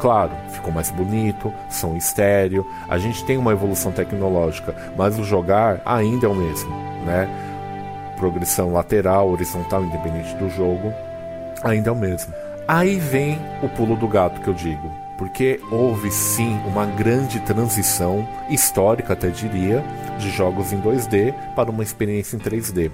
Claro, 0.00 0.32
ficou 0.50 0.72
mais 0.72 0.90
bonito, 0.90 1.52
som 1.70 1.94
estéreo, 1.94 2.66
a 2.88 2.98
gente 2.98 3.24
tem 3.24 3.36
uma 3.36 3.52
evolução 3.52 3.92
tecnológica, 3.92 4.74
mas 4.96 5.16
o 5.16 5.22
jogar 5.22 5.80
ainda 5.84 6.26
é 6.26 6.28
o 6.28 6.34
mesmo, 6.34 6.74
né? 7.06 7.28
Progressão 8.16 8.72
lateral, 8.72 9.30
horizontal, 9.30 9.84
independente 9.84 10.34
do 10.34 10.50
jogo, 10.50 10.92
ainda 11.62 11.90
é 11.90 11.92
o 11.92 11.96
mesmo. 11.96 12.34
Aí 12.66 12.98
vem 12.98 13.38
o 13.62 13.68
pulo 13.68 13.94
do 13.94 14.08
gato 14.08 14.40
que 14.40 14.48
eu 14.48 14.54
digo, 14.54 14.90
porque 15.22 15.60
houve 15.70 16.10
sim 16.10 16.58
uma 16.66 16.84
grande 16.84 17.38
transição 17.42 18.28
histórica, 18.50 19.12
até 19.12 19.28
diria, 19.28 19.80
de 20.18 20.28
jogos 20.32 20.72
em 20.72 20.80
2D 20.80 21.32
para 21.54 21.70
uma 21.70 21.84
experiência 21.84 22.34
em 22.34 22.40
3D. 22.40 22.90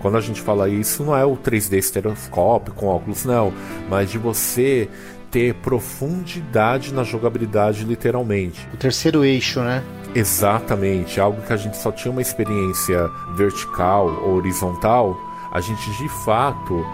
Quando 0.00 0.16
a 0.16 0.20
gente 0.20 0.40
fala 0.40 0.68
isso, 0.68 1.02
não 1.02 1.16
é 1.16 1.24
o 1.24 1.36
3D 1.36 1.76
estereoscópio 1.76 2.72
com 2.72 2.86
óculos, 2.86 3.24
não, 3.24 3.52
mas 3.90 4.12
de 4.12 4.16
você 4.16 4.88
ter 5.28 5.54
profundidade 5.54 6.94
na 6.94 7.02
jogabilidade, 7.02 7.84
literalmente. 7.84 8.64
O 8.72 8.76
terceiro 8.76 9.24
eixo, 9.24 9.58
né? 9.58 9.82
Exatamente, 10.14 11.20
algo 11.20 11.42
que 11.42 11.52
a 11.52 11.56
gente 11.56 11.76
só 11.78 11.90
tinha 11.90 12.12
uma 12.12 12.22
experiência 12.22 13.08
vertical 13.34 14.06
ou 14.22 14.36
horizontal, 14.36 15.18
a 15.50 15.60
gente 15.60 15.90
de 15.98 16.08
fato 16.24 16.86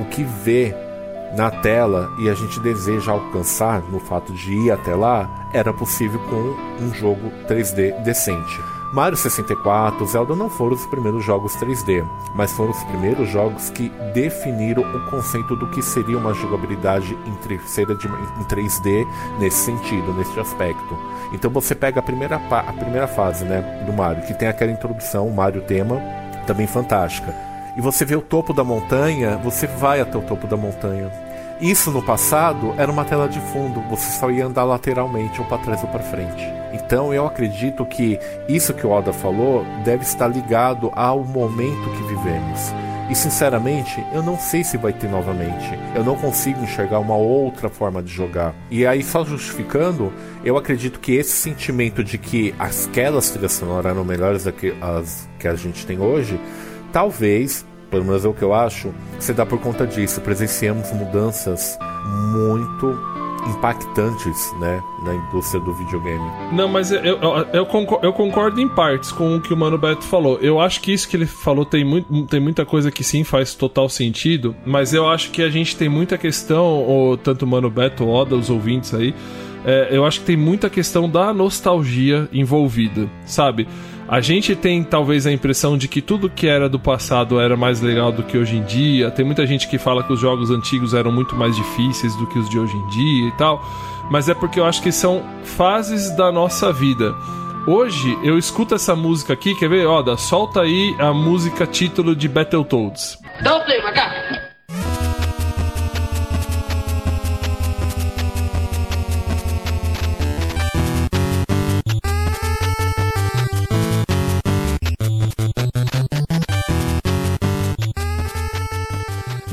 o 0.00 0.04
que 0.06 0.24
vê 0.24 0.74
na 1.36 1.50
tela 1.50 2.12
e 2.18 2.28
a 2.28 2.34
gente 2.34 2.60
deseja 2.60 3.12
alcançar 3.12 3.82
no 3.90 3.98
fato 3.98 4.32
de 4.32 4.52
ir 4.52 4.70
até 4.70 4.94
lá 4.94 5.28
era 5.52 5.72
possível 5.72 6.20
com 6.28 6.84
um 6.84 6.94
jogo 6.94 7.30
3D 7.48 8.02
decente. 8.02 8.60
Mario 8.92 9.16
64, 9.16 10.06
Zelda 10.06 10.36
não 10.36 10.48
foram 10.48 10.74
os 10.74 10.86
primeiros 10.86 11.24
jogos 11.24 11.56
3D, 11.56 12.08
mas 12.32 12.52
foram 12.52 12.70
os 12.70 12.84
primeiros 12.84 13.28
jogos 13.28 13.68
que 13.70 13.88
definiram 14.12 14.82
o 14.82 15.10
conceito 15.10 15.56
do 15.56 15.66
que 15.70 15.82
seria 15.82 16.16
uma 16.16 16.32
jogabilidade 16.32 17.18
em 17.26 17.34
terceira 17.48 17.92
em 17.92 18.44
3D 18.44 19.04
nesse 19.40 19.64
sentido, 19.64 20.12
nesse 20.12 20.38
aspecto. 20.38 20.96
Então 21.32 21.50
você 21.50 21.74
pega 21.74 21.98
a 21.98 22.02
primeira, 22.04 22.36
a 22.36 22.72
primeira 22.72 23.08
fase 23.08 23.44
né, 23.44 23.82
do 23.84 23.92
Mario, 23.92 24.24
que 24.26 24.34
tem 24.34 24.46
aquela 24.46 24.70
introdução, 24.70 25.26
o 25.26 25.34
Mario 25.34 25.62
tema, 25.62 26.00
também 26.46 26.68
fantástica. 26.68 27.34
E 27.76 27.80
você 27.80 28.04
vê 28.04 28.14
o 28.14 28.22
topo 28.22 28.52
da 28.52 28.62
montanha, 28.62 29.36
você 29.38 29.66
vai 29.66 30.00
até 30.00 30.16
o 30.16 30.22
topo 30.22 30.46
da 30.46 30.56
montanha. 30.56 31.10
Isso 31.60 31.90
no 31.90 32.02
passado 32.02 32.74
era 32.76 32.90
uma 32.90 33.04
tela 33.04 33.28
de 33.28 33.40
fundo, 33.40 33.80
você 33.88 34.18
só 34.18 34.30
ia 34.30 34.46
andar 34.46 34.64
lateralmente, 34.64 35.40
ou 35.40 35.46
para 35.46 35.58
trás 35.58 35.82
ou 35.82 35.88
para 35.88 36.02
frente. 36.02 36.44
Então 36.72 37.14
eu 37.14 37.26
acredito 37.26 37.86
que 37.86 38.18
isso 38.48 38.74
que 38.74 38.86
o 38.86 38.90
Oda 38.90 39.12
falou 39.12 39.64
deve 39.84 40.02
estar 40.02 40.26
ligado 40.26 40.90
ao 40.94 41.22
momento 41.22 41.90
que 41.90 42.02
vivemos. 42.14 42.72
E 43.10 43.14
sinceramente, 43.14 44.04
eu 44.14 44.22
não 44.22 44.38
sei 44.38 44.64
se 44.64 44.78
vai 44.78 44.92
ter 44.92 45.08
novamente. 45.08 45.78
Eu 45.94 46.02
não 46.02 46.16
consigo 46.16 46.62
enxergar 46.62 46.98
uma 46.98 47.16
outra 47.16 47.68
forma 47.68 48.02
de 48.02 48.10
jogar. 48.10 48.54
E 48.70 48.86
aí, 48.86 49.02
só 49.02 49.24
justificando, 49.24 50.10
eu 50.42 50.56
acredito 50.56 50.98
que 50.98 51.12
esse 51.12 51.32
sentimento 51.32 52.02
de 52.02 52.16
que 52.16 52.54
aquelas 52.58 53.30
trilhas 53.30 53.52
sonoras 53.52 53.92
eram 53.92 54.04
melhores 54.04 54.44
do 54.44 54.52
que 54.52 54.74
as 54.80 55.28
que 55.38 55.46
a 55.46 55.54
gente 55.54 55.86
tem 55.86 56.00
hoje, 56.00 56.40
talvez 56.92 57.66
pelo 57.94 58.06
menos 58.06 58.24
é 58.24 58.28
o 58.28 58.34
que 58.34 58.42
eu 58.42 58.52
acho, 58.52 58.92
se 59.20 59.32
dá 59.32 59.46
por 59.46 59.60
conta 59.60 59.86
disso. 59.86 60.20
Presenciamos 60.20 60.90
mudanças 60.92 61.78
muito 62.32 62.98
impactantes 63.46 64.52
né, 64.58 64.82
na 65.04 65.14
indústria 65.14 65.60
do 65.60 65.72
videogame. 65.74 66.24
Não, 66.50 66.66
mas 66.66 66.90
eu, 66.90 66.98
eu, 66.98 67.18
eu, 67.52 67.66
concordo, 67.66 68.04
eu, 68.04 68.12
concordo, 68.12 68.60
em 68.60 68.68
partes 68.68 69.12
com 69.12 69.36
o 69.36 69.40
que 69.40 69.54
o 69.54 69.56
Mano 69.56 69.78
Beto 69.78 70.02
falou. 70.02 70.38
Eu 70.40 70.58
acho 70.58 70.80
que 70.80 70.92
isso 70.92 71.08
que 71.08 71.16
ele 71.16 71.26
falou 71.26 71.64
tem, 71.64 71.84
muito, 71.84 72.26
tem 72.26 72.40
muita 72.40 72.66
coisa 72.66 72.90
que 72.90 73.04
sim 73.04 73.22
faz 73.22 73.54
total 73.54 73.88
sentido, 73.88 74.56
mas 74.66 74.92
eu 74.92 75.08
acho 75.08 75.30
que 75.30 75.40
a 75.42 75.48
gente 75.48 75.76
tem 75.76 75.88
muita 75.88 76.18
questão, 76.18 76.64
ou 76.64 77.16
tanto 77.16 77.44
o 77.44 77.48
Mano 77.48 77.70
Beto, 77.70 78.08
Oda, 78.08 78.34
os 78.34 78.50
ouvintes 78.50 78.92
aí, 78.92 79.14
é, 79.64 79.88
eu 79.92 80.04
acho 80.04 80.20
que 80.20 80.26
tem 80.26 80.36
muita 80.36 80.68
questão 80.68 81.08
da 81.08 81.32
nostalgia 81.32 82.28
envolvida, 82.32 83.08
sabe? 83.24 83.68
A 84.14 84.20
gente 84.20 84.54
tem 84.54 84.84
talvez 84.84 85.26
a 85.26 85.32
impressão 85.32 85.76
de 85.76 85.88
que 85.88 86.00
tudo 86.00 86.30
que 86.30 86.46
era 86.46 86.68
do 86.68 86.78
passado 86.78 87.40
era 87.40 87.56
mais 87.56 87.80
legal 87.80 88.12
do 88.12 88.22
que 88.22 88.38
hoje 88.38 88.54
em 88.54 88.62
dia. 88.62 89.10
Tem 89.10 89.24
muita 89.24 89.44
gente 89.44 89.66
que 89.66 89.76
fala 89.76 90.04
que 90.04 90.12
os 90.12 90.20
jogos 90.20 90.52
antigos 90.52 90.94
eram 90.94 91.10
muito 91.10 91.34
mais 91.34 91.56
difíceis 91.56 92.14
do 92.14 92.24
que 92.28 92.38
os 92.38 92.48
de 92.48 92.56
hoje 92.56 92.76
em 92.76 92.86
dia 92.90 93.26
e 93.26 93.32
tal. 93.32 93.60
Mas 94.08 94.28
é 94.28 94.34
porque 94.34 94.60
eu 94.60 94.66
acho 94.66 94.80
que 94.80 94.92
são 94.92 95.20
fases 95.42 96.16
da 96.16 96.30
nossa 96.30 96.72
vida. 96.72 97.12
Hoje 97.66 98.16
eu 98.22 98.38
escuto 98.38 98.76
essa 98.76 98.94
música 98.94 99.32
aqui, 99.32 99.52
quer 99.56 99.68
ver? 99.68 99.84
Oda, 99.84 100.16
solta 100.16 100.60
aí 100.60 100.94
a 101.00 101.12
música 101.12 101.66
título 101.66 102.14
de 102.14 102.28
Battletoads. 102.28 103.18
Dá 103.42 103.56
o 103.56 103.64
play, 103.64 103.82
macaco. 103.82 104.43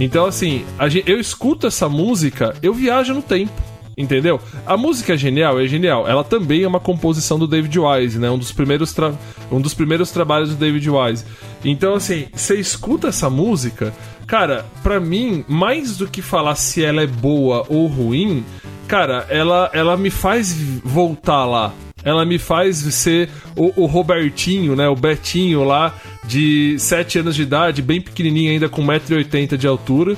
Então, 0.01 0.25
assim, 0.25 0.65
gente, 0.89 1.07
eu 1.07 1.19
escuto 1.19 1.67
essa 1.67 1.87
música, 1.87 2.55
eu 2.63 2.73
viajo 2.73 3.13
no 3.13 3.21
tempo. 3.21 3.53
Entendeu? 3.95 4.39
A 4.65 4.75
música 4.75 5.13
é 5.13 5.17
genial, 5.17 5.59
é 5.59 5.67
genial. 5.67 6.07
Ela 6.07 6.23
também 6.23 6.63
é 6.63 6.67
uma 6.67 6.79
composição 6.79 7.37
do 7.37 7.45
David 7.45 7.77
Wise, 7.77 8.17
né? 8.17 8.31
Um 8.31 8.37
dos 8.37 8.51
primeiros, 8.51 8.93
tra... 8.93 9.13
um 9.51 9.61
dos 9.61 9.75
primeiros 9.75 10.09
trabalhos 10.09 10.49
do 10.49 10.55
David 10.55 10.89
Wise. 10.89 11.23
Então, 11.63 11.93
assim, 11.93 12.25
você 12.33 12.55
escuta 12.55 13.09
essa 13.09 13.29
música, 13.29 13.93
cara, 14.25 14.65
pra 14.81 14.99
mim, 14.99 15.45
mais 15.47 15.97
do 15.97 16.07
que 16.07 16.21
falar 16.21 16.55
se 16.55 16.83
ela 16.83 17.03
é 17.03 17.07
boa 17.07 17.63
ou 17.69 17.85
ruim, 17.85 18.43
cara, 18.87 19.27
ela, 19.29 19.69
ela 19.71 19.95
me 19.95 20.09
faz 20.09 20.51
voltar 20.83 21.45
lá. 21.45 21.73
Ela 22.03 22.25
me 22.25 22.39
faz 22.39 22.77
ser 22.77 23.29
o, 23.55 23.83
o 23.83 23.85
Robertinho, 23.85 24.75
né? 24.75 24.87
O 24.87 24.95
Betinho 24.95 25.63
lá, 25.63 25.93
de 26.23 26.77
7 26.79 27.19
anos 27.19 27.35
de 27.35 27.41
idade, 27.43 27.81
bem 27.81 28.01
pequenininho 28.01 28.51
ainda, 28.51 28.69
com 28.69 28.85
1,80m 28.85 29.57
de 29.57 29.67
altura. 29.67 30.17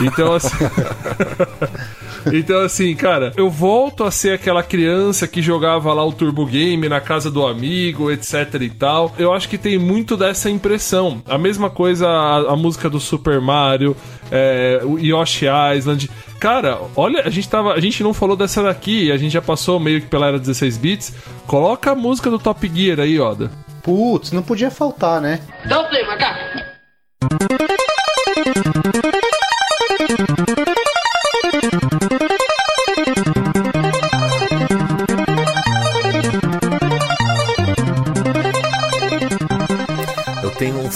Então, 0.00 0.34
assim. 0.34 0.56
Então, 2.32 2.60
assim, 2.60 2.94
cara, 2.94 3.32
eu 3.36 3.48
volto 3.48 4.04
a 4.04 4.10
ser 4.10 4.34
aquela 4.34 4.62
criança 4.62 5.26
que 5.26 5.40
jogava 5.40 5.92
lá 5.92 6.04
o 6.04 6.12
Turbo 6.12 6.44
Game 6.44 6.88
na 6.88 7.00
casa 7.00 7.30
do 7.30 7.46
amigo, 7.46 8.10
etc 8.10 8.60
e 8.60 8.68
tal. 8.68 9.14
Eu 9.18 9.32
acho 9.32 9.48
que 9.48 9.56
tem 9.56 9.78
muito 9.78 10.16
dessa 10.16 10.50
impressão. 10.50 11.22
A 11.26 11.38
mesma 11.38 11.70
coisa 11.70 12.06
a, 12.06 12.52
a 12.52 12.56
música 12.56 12.90
do 12.90 13.00
Super 13.00 13.40
Mario, 13.40 13.96
é, 14.30 14.80
o 14.84 14.98
Yoshi 14.98 15.46
Island. 15.76 16.10
Cara, 16.38 16.78
olha, 16.96 17.22
a 17.24 17.30
gente 17.30 17.48
tava. 17.48 17.72
A 17.72 17.80
gente 17.80 18.02
não 18.02 18.12
falou 18.12 18.36
dessa 18.36 18.62
daqui, 18.62 19.10
a 19.10 19.16
gente 19.16 19.32
já 19.32 19.42
passou 19.42 19.80
meio 19.80 20.00
que 20.00 20.06
pela 20.06 20.26
era 20.26 20.38
16 20.38 20.76
bits. 20.76 21.14
Coloca 21.46 21.92
a 21.92 21.94
música 21.94 22.30
do 22.30 22.38
Top 22.38 22.70
Gear 22.72 23.00
aí, 23.00 23.18
Oda. 23.18 23.50
Putz, 23.82 24.32
não 24.32 24.42
podia 24.42 24.70
faltar, 24.70 25.20
né? 25.20 25.40
Dá 25.66 25.80
o 25.80 25.88
play, 25.88 26.06
macaco. 26.06 26.70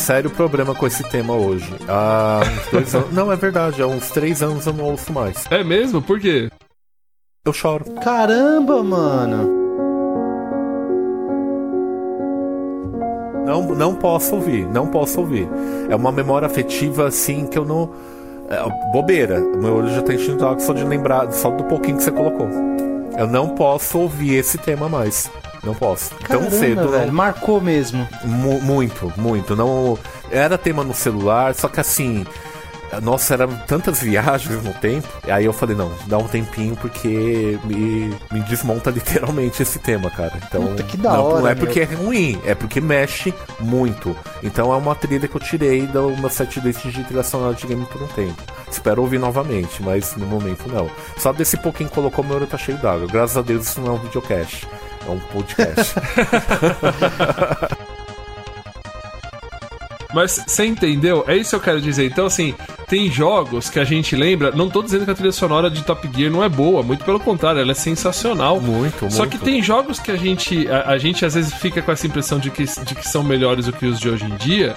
sério 0.05 0.29
problema 0.31 0.75
com 0.75 0.87
esse 0.87 1.03
tema 1.09 1.35
hoje. 1.35 1.73
Há 1.89 2.43
uns 2.43 2.71
dois 2.71 2.95
anos. 2.95 3.11
Não, 3.15 3.33
é 3.33 3.37
verdade, 3.37 3.81
há 3.81 3.87
uns 3.87 4.11
três 4.11 4.43
anos 4.43 4.67
eu 4.67 4.73
não 4.75 4.85
ouço 4.85 5.13
mais. 5.13 5.47
É 5.51 5.65
mesmo? 5.65 6.03
Por 6.03 6.21
quê? 6.21 6.51
Eu 7.45 7.53
choro. 7.53 7.85
Caramba, 8.03 8.83
mano. 8.83 9.64
Não, 13.45 13.63
não 13.75 13.95
posso 13.95 14.35
ouvir, 14.37 14.67
não 14.67 14.87
posso 14.87 15.21
ouvir. 15.21 15.49
É 15.89 15.95
uma 15.97 16.11
memória 16.13 16.47
afetiva 16.47 17.07
assim 17.09 17.47
que 17.47 17.59
eu 17.59 17.65
não. 17.65 17.91
É, 18.49 18.91
bobeira. 18.93 19.41
Meu 19.41 19.77
olho 19.77 19.89
já 19.95 20.03
tá 20.03 20.13
enchendo 20.15 20.47
água 20.47 20.61
só 20.61 20.73
de 20.73 20.85
lembrar, 20.85 21.31
só 21.33 21.51
do 21.51 21.65
pouquinho 21.65 21.97
que 21.97 22.03
você 22.03 22.11
colocou. 22.11 22.49
Eu 23.17 23.27
não 23.27 23.51
posso 23.51 23.99
ouvir 23.99 24.35
esse 24.37 24.59
tema 24.59 24.89
mais. 24.89 25.31
Não 25.63 25.75
posso. 25.75 26.15
Caramba, 26.17 26.51
Tão 26.51 26.59
cedo. 26.59 26.89
velho. 26.89 27.07
não- 27.07 27.15
Marcou 27.15 27.61
mesmo. 27.61 28.07
Mu- 28.25 28.61
muito, 28.61 29.13
muito. 29.17 29.57
Não 29.57 29.97
era 30.31 30.59
tema 30.59 30.85
no 30.85 30.93
celular, 30.93 31.55
só 31.55 31.69
que 31.69 31.81
assim, 31.81 32.27
nossa, 33.01 33.35
eram 33.35 33.49
tantas 33.67 34.01
viagens 34.01 34.63
no 34.63 34.73
tempo. 34.75 35.09
Aí 35.29 35.45
eu 35.45 35.53
falei, 35.53 35.77
não, 35.77 35.93
dá 36.07 36.19
um 36.19 36.27
tempinho 36.29 36.77
porque 36.77 37.59
me, 37.65 38.15
me 38.33 38.41
desmonta 38.49 38.91
literalmente 38.91 39.63
esse 39.63 39.79
tema, 39.79 40.11
cara. 40.11 40.33
Então, 40.47 40.67
Puta, 40.69 40.83
que 40.83 40.97
da 40.97 41.13
não, 41.15 41.25
hora, 41.25 41.41
não 41.41 41.49
é 41.49 41.55
meu. 41.55 41.67
porque 41.67 41.81
é 41.81 41.85
ruim, 41.85 42.41
é 42.45 42.55
porque 42.55 42.81
mexe 42.81 43.35
muito. 43.61 44.17
Então 44.43 44.73
é 44.73 44.77
uma 44.77 44.95
trilha 44.95 45.29
que 45.29 45.35
eu 45.35 45.41
tirei 45.41 45.87
do 45.87 46.17
meu 46.17 46.31
set 46.31 46.61
list 46.61 46.85
de 46.87 47.05
trilha 47.05 47.23
sonora 47.23 47.55
de 47.55 47.67
game 47.67 47.85
por 47.87 48.03
um 48.03 48.07
tempo. 48.09 48.43
Espero 48.71 49.03
ouvir 49.03 49.19
novamente, 49.19 49.83
mas 49.83 50.17
no 50.17 50.27
momento 50.27 50.69
não. 50.69 50.91
Só 51.19 51.33
desse 51.33 51.57
pouquinho 51.57 51.89
que 51.89 51.95
colocou, 51.95 52.25
meu 52.25 52.37
olho 52.37 52.47
tá 52.47 52.59
cheio 52.59 52.79
d'água. 52.79 53.07
Graças 53.07 53.37
a 53.37 53.43
Deus 53.43 53.69
isso 53.69 53.81
não 53.81 53.93
é 53.93 53.97
um 53.97 53.99
videocast. 53.99 54.67
É 55.07 55.11
um 55.11 55.19
podcast. 55.21 55.95
Mas 60.15 60.43
você 60.47 60.65
entendeu? 60.65 61.25
É 61.27 61.37
isso 61.37 61.51
que 61.51 61.57
eu 61.57 61.61
quero 61.61 61.81
dizer. 61.81 62.07
Então, 62.07 62.27
assim, 62.27 62.55
tem 62.87 63.11
jogos 63.11 63.69
que 63.69 63.81
a 63.81 63.85
gente 63.85 64.15
lembra. 64.15 64.53
Não 64.53 64.71
tô 64.71 64.83
dizendo 64.83 65.05
que 65.05 65.11
a 65.11 65.15
trilha 65.15 65.33
sonora 65.33 65.69
de 65.71 65.83
Top 65.83 66.09
Gear 66.15 66.31
não 66.31 66.43
é 66.43 66.49
boa, 66.49 66.83
muito 66.83 67.05
pelo 67.05 67.19
contrário, 67.19 67.61
ela 67.61 67.73
é 67.73 67.75
sensacional. 67.75 68.61
Muito, 68.61 69.11
Só 69.11 69.23
muito. 69.23 69.37
que 69.37 69.45
tem 69.45 69.63
jogos 69.63 69.99
que 69.99 70.11
a 70.11 70.17
gente, 70.17 70.69
a, 70.69 70.91
a 70.93 70.99
gente 70.99 71.25
às 71.25 71.35
vezes 71.35 71.53
fica 71.55 71.83
com 71.83 71.91
essa 71.91 72.07
impressão 72.07 72.39
de 72.39 72.51
que, 72.51 72.65
de 72.65 72.95
que 72.95 73.09
são 73.09 73.23
melhores 73.23 73.67
do 73.67 73.73
que 73.73 73.87
os 73.87 73.99
de 73.99 74.09
hoje 74.09 74.25
em 74.25 74.37
dia. 74.37 74.77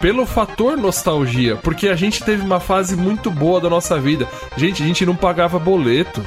Pelo 0.00 0.24
fator 0.24 0.76
nostalgia, 0.76 1.56
porque 1.56 1.88
a 1.88 1.96
gente 1.96 2.22
teve 2.22 2.42
uma 2.42 2.60
fase 2.60 2.96
muito 2.96 3.30
boa 3.30 3.60
da 3.60 3.68
nossa 3.68 3.98
vida. 3.98 4.26
Gente, 4.56 4.82
a 4.82 4.86
gente 4.86 5.04
não 5.04 5.16
pagava 5.16 5.58
boleto. 5.58 6.24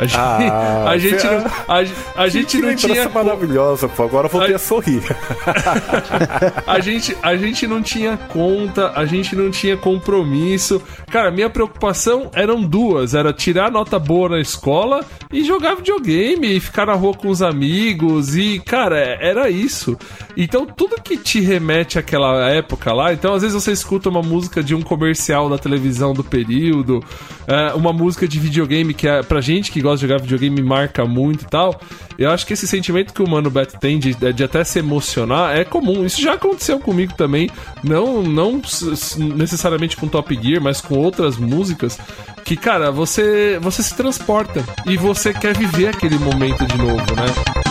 A 0.00 0.06
gente, 0.06 0.16
Ah, 0.18 0.84
a 0.88 0.98
gente 0.98 1.26
não, 1.26 1.46
a, 1.68 2.22
a 2.22 2.28
gente 2.28 2.58
não 2.58 2.74
tinha 2.74 3.08
maravilhosa, 3.10 3.86
pô. 3.86 4.04
Agora 4.04 4.26
eu 4.28 4.30
voltei 4.30 4.50
Ai. 4.50 4.54
a 4.54 4.58
sorrir. 4.58 5.02
A 6.66 6.80
gente, 6.80 7.16
a 7.22 7.36
gente 7.36 7.66
não 7.66 7.82
tinha 7.82 8.16
conta, 8.16 8.92
a 8.94 9.04
gente 9.04 9.34
não 9.34 9.50
tinha 9.50 9.76
compromisso. 9.76 10.80
Cara, 11.10 11.30
minha 11.30 11.50
preocupação 11.50 12.30
eram 12.32 12.62
duas: 12.62 13.14
era 13.14 13.32
tirar 13.32 13.70
nota 13.70 13.98
boa 13.98 14.30
na 14.30 14.40
escola 14.40 15.04
e 15.32 15.44
jogar 15.44 15.74
videogame 15.74 16.56
e 16.56 16.60
ficar 16.60 16.86
na 16.86 16.94
rua 16.94 17.14
com 17.14 17.28
os 17.28 17.42
amigos. 17.42 18.36
E, 18.36 18.60
cara, 18.60 18.98
era 18.98 19.50
isso. 19.50 19.96
Então, 20.36 20.64
tudo 20.64 21.00
que 21.02 21.16
te 21.16 21.40
remete 21.40 21.98
àquela 21.98 22.48
época 22.50 22.92
lá. 22.92 23.12
Então, 23.12 23.34
às 23.34 23.42
vezes 23.42 23.60
você 23.60 23.72
escuta 23.72 24.08
uma 24.08 24.22
música 24.22 24.62
de 24.62 24.74
um 24.74 24.82
comercial 24.82 25.48
da 25.50 25.58
televisão 25.58 26.12
do 26.14 26.22
período, 26.24 27.02
é, 27.46 27.74
uma 27.74 27.92
música 27.92 28.26
de 28.26 28.38
videogame 28.38 28.94
que, 28.94 29.08
é, 29.08 29.22
pra 29.22 29.40
gente 29.40 29.70
que 29.70 29.80
gosta 29.80 29.89
de 29.98 30.02
jogar 30.02 30.20
videogame, 30.20 30.62
marca 30.62 31.04
muito 31.04 31.42
e 31.44 31.48
tal. 31.48 31.80
Eu 32.18 32.30
acho 32.30 32.46
que 32.46 32.52
esse 32.52 32.68
sentimento 32.68 33.14
que 33.14 33.22
o 33.22 33.28
Mano 33.28 33.50
Beto 33.50 33.78
tem 33.78 33.98
de, 33.98 34.14
de 34.14 34.44
até 34.44 34.62
se 34.62 34.78
emocionar 34.78 35.56
é 35.56 35.64
comum. 35.64 36.04
Isso 36.04 36.20
já 36.20 36.34
aconteceu 36.34 36.78
comigo 36.78 37.14
também. 37.14 37.50
Não, 37.82 38.22
não 38.22 38.60
necessariamente 39.36 39.96
com 39.96 40.06
Top 40.06 40.38
Gear, 40.40 40.62
mas 40.62 40.80
com 40.80 40.98
outras 40.98 41.36
músicas. 41.36 41.98
Que, 42.44 42.56
cara, 42.56 42.90
você, 42.90 43.58
você 43.60 43.82
se 43.82 43.96
transporta 43.96 44.64
e 44.86 44.96
você 44.96 45.32
quer 45.32 45.56
viver 45.56 45.88
aquele 45.88 46.18
momento 46.18 46.66
de 46.66 46.76
novo, 46.76 47.14
né? 47.14 47.69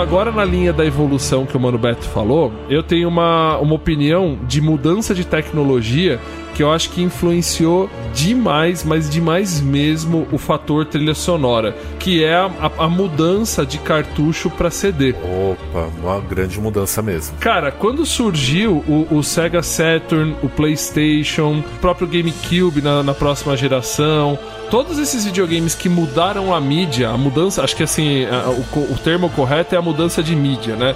Agora 0.00 0.32
na 0.32 0.44
linha 0.44 0.72
da 0.72 0.84
evolução 0.84 1.44
que 1.44 1.56
o 1.56 1.60
Mano 1.60 1.78
Beto 1.78 2.04
falou, 2.08 2.52
eu 2.68 2.82
tenho 2.82 3.08
uma, 3.08 3.58
uma 3.58 3.74
opinião 3.74 4.38
de 4.46 4.60
mudança 4.60 5.14
de 5.14 5.24
tecnologia 5.24 6.18
que 6.60 6.64
eu 6.64 6.70
acho 6.70 6.90
que 6.90 7.00
influenciou 7.00 7.88
demais, 8.12 8.84
mas 8.84 9.08
demais 9.08 9.62
mesmo, 9.62 10.28
o 10.30 10.36
fator 10.36 10.84
trilha 10.84 11.14
sonora, 11.14 11.74
que 11.98 12.22
é 12.22 12.34
a, 12.34 12.50
a- 12.60 12.84
a 12.84 12.86
mudança 12.86 13.64
de 13.64 13.78
cartucho 13.78 14.50
para 14.50 14.70
CD. 14.70 15.14
Opa, 15.14 15.88
uma 16.02 16.20
grande 16.20 16.60
mudança 16.60 17.00
mesmo. 17.00 17.34
Cara, 17.38 17.72
quando 17.72 18.04
surgiu 18.04 18.84
o, 18.86 19.06
o 19.10 19.22
Sega 19.22 19.62
Saturn, 19.62 20.36
o 20.42 20.50
PlayStation, 20.50 21.60
o 21.60 21.78
próprio 21.80 22.06
GameCube 22.06 22.82
na, 22.82 23.02
na 23.02 23.14
próxima 23.14 23.56
geração, 23.56 24.38
todos 24.70 24.98
esses 24.98 25.24
videogames 25.24 25.74
que 25.74 25.88
mudaram 25.88 26.54
a 26.54 26.60
mídia, 26.60 27.08
a 27.08 27.16
mudança, 27.16 27.64
acho 27.64 27.74
que 27.74 27.84
assim, 27.84 28.26
a- 28.26 28.50
o, 28.50 28.92
o 28.92 28.98
termo 29.02 29.30
correto 29.30 29.74
é 29.74 29.78
a 29.78 29.82
mudança 29.82 30.22
de 30.22 30.36
mídia, 30.36 30.76
né? 30.76 30.94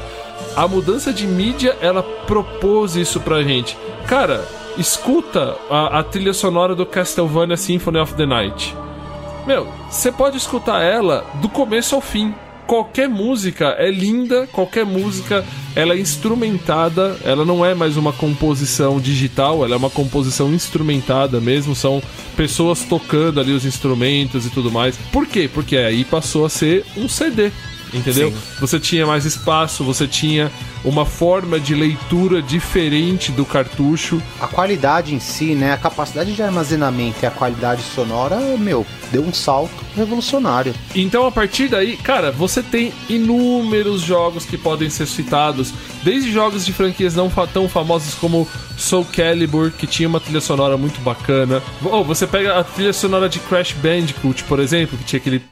A 0.56 0.68
mudança 0.68 1.10
de 1.10 1.26
mídia, 1.26 1.74
ela 1.80 2.02
propôs 2.02 2.96
isso 2.96 3.18
pra 3.18 3.42
gente. 3.42 3.78
Cara, 4.06 4.44
escuta 4.76 5.56
a, 5.70 5.98
a 5.98 6.02
trilha 6.02 6.32
sonora 6.32 6.74
do 6.74 6.84
Castlevania 6.84 7.56
Symphony 7.56 7.98
of 7.98 8.14
the 8.14 8.26
Night. 8.26 8.74
Meu, 9.46 9.68
você 9.90 10.10
pode 10.10 10.36
escutar 10.36 10.82
ela 10.82 11.26
do 11.40 11.48
começo 11.48 11.94
ao 11.94 12.00
fim. 12.00 12.34
Qualquer 12.66 13.08
música 13.08 13.76
é 13.78 13.90
linda, 13.90 14.46
qualquer 14.46 14.86
música 14.86 15.44
ela 15.76 15.92
é 15.92 15.98
instrumentada, 15.98 17.18
ela 17.22 17.44
não 17.44 17.64
é 17.64 17.74
mais 17.74 17.98
uma 17.98 18.10
composição 18.10 18.98
digital, 18.98 19.62
ela 19.64 19.74
é 19.74 19.76
uma 19.76 19.90
composição 19.90 20.52
instrumentada 20.52 21.40
mesmo, 21.40 21.74
são 21.74 22.02
pessoas 22.34 22.82
tocando 22.84 23.38
ali 23.38 23.52
os 23.52 23.66
instrumentos 23.66 24.46
e 24.46 24.50
tudo 24.50 24.70
mais. 24.70 24.96
Por 25.12 25.26
quê? 25.26 25.48
Porque 25.52 25.76
aí 25.76 26.04
passou 26.04 26.46
a 26.46 26.48
ser 26.48 26.86
um 26.96 27.06
CD. 27.06 27.50
Entendeu? 27.92 28.30
Sim. 28.30 28.36
Você 28.60 28.80
tinha 28.80 29.06
mais 29.06 29.24
espaço, 29.24 29.84
você 29.84 30.08
tinha 30.08 30.50
uma 30.84 31.06
forma 31.06 31.58
de 31.58 31.74
leitura 31.74 32.42
diferente 32.42 33.32
do 33.32 33.44
cartucho. 33.44 34.22
A 34.40 34.46
qualidade 34.46 35.14
em 35.14 35.20
si, 35.20 35.54
né? 35.54 35.72
A 35.72 35.76
capacidade 35.76 36.34
de 36.34 36.42
armazenamento 36.42 37.18
e 37.22 37.26
a 37.26 37.30
qualidade 37.30 37.82
sonora, 37.82 38.36
meu, 38.58 38.86
deu 39.10 39.22
um 39.22 39.32
salto 39.32 39.84
revolucionário. 39.96 40.74
Então, 40.94 41.26
a 41.26 41.32
partir 41.32 41.68
daí, 41.68 41.96
cara, 41.96 42.30
você 42.30 42.62
tem 42.62 42.92
inúmeros 43.08 44.02
jogos 44.02 44.44
que 44.44 44.58
podem 44.58 44.90
ser 44.90 45.06
citados, 45.06 45.72
desde 46.02 46.32
jogos 46.32 46.66
de 46.66 46.72
franquias 46.72 47.14
não 47.14 47.30
tão 47.52 47.68
famosos 47.68 48.14
como 48.14 48.48
Soul 48.76 49.06
Calibur, 49.06 49.70
que 49.70 49.86
tinha 49.86 50.08
uma 50.08 50.20
trilha 50.20 50.40
sonora 50.40 50.76
muito 50.76 51.00
bacana. 51.00 51.62
Ou 51.82 52.04
você 52.04 52.26
pega 52.26 52.58
a 52.58 52.64
trilha 52.64 52.92
sonora 52.92 53.28
de 53.28 53.38
Crash 53.40 53.72
Bandicoot, 53.72 54.44
por 54.44 54.60
exemplo, 54.60 54.98
que 54.98 55.04
tinha 55.04 55.20
aquele 55.20 55.42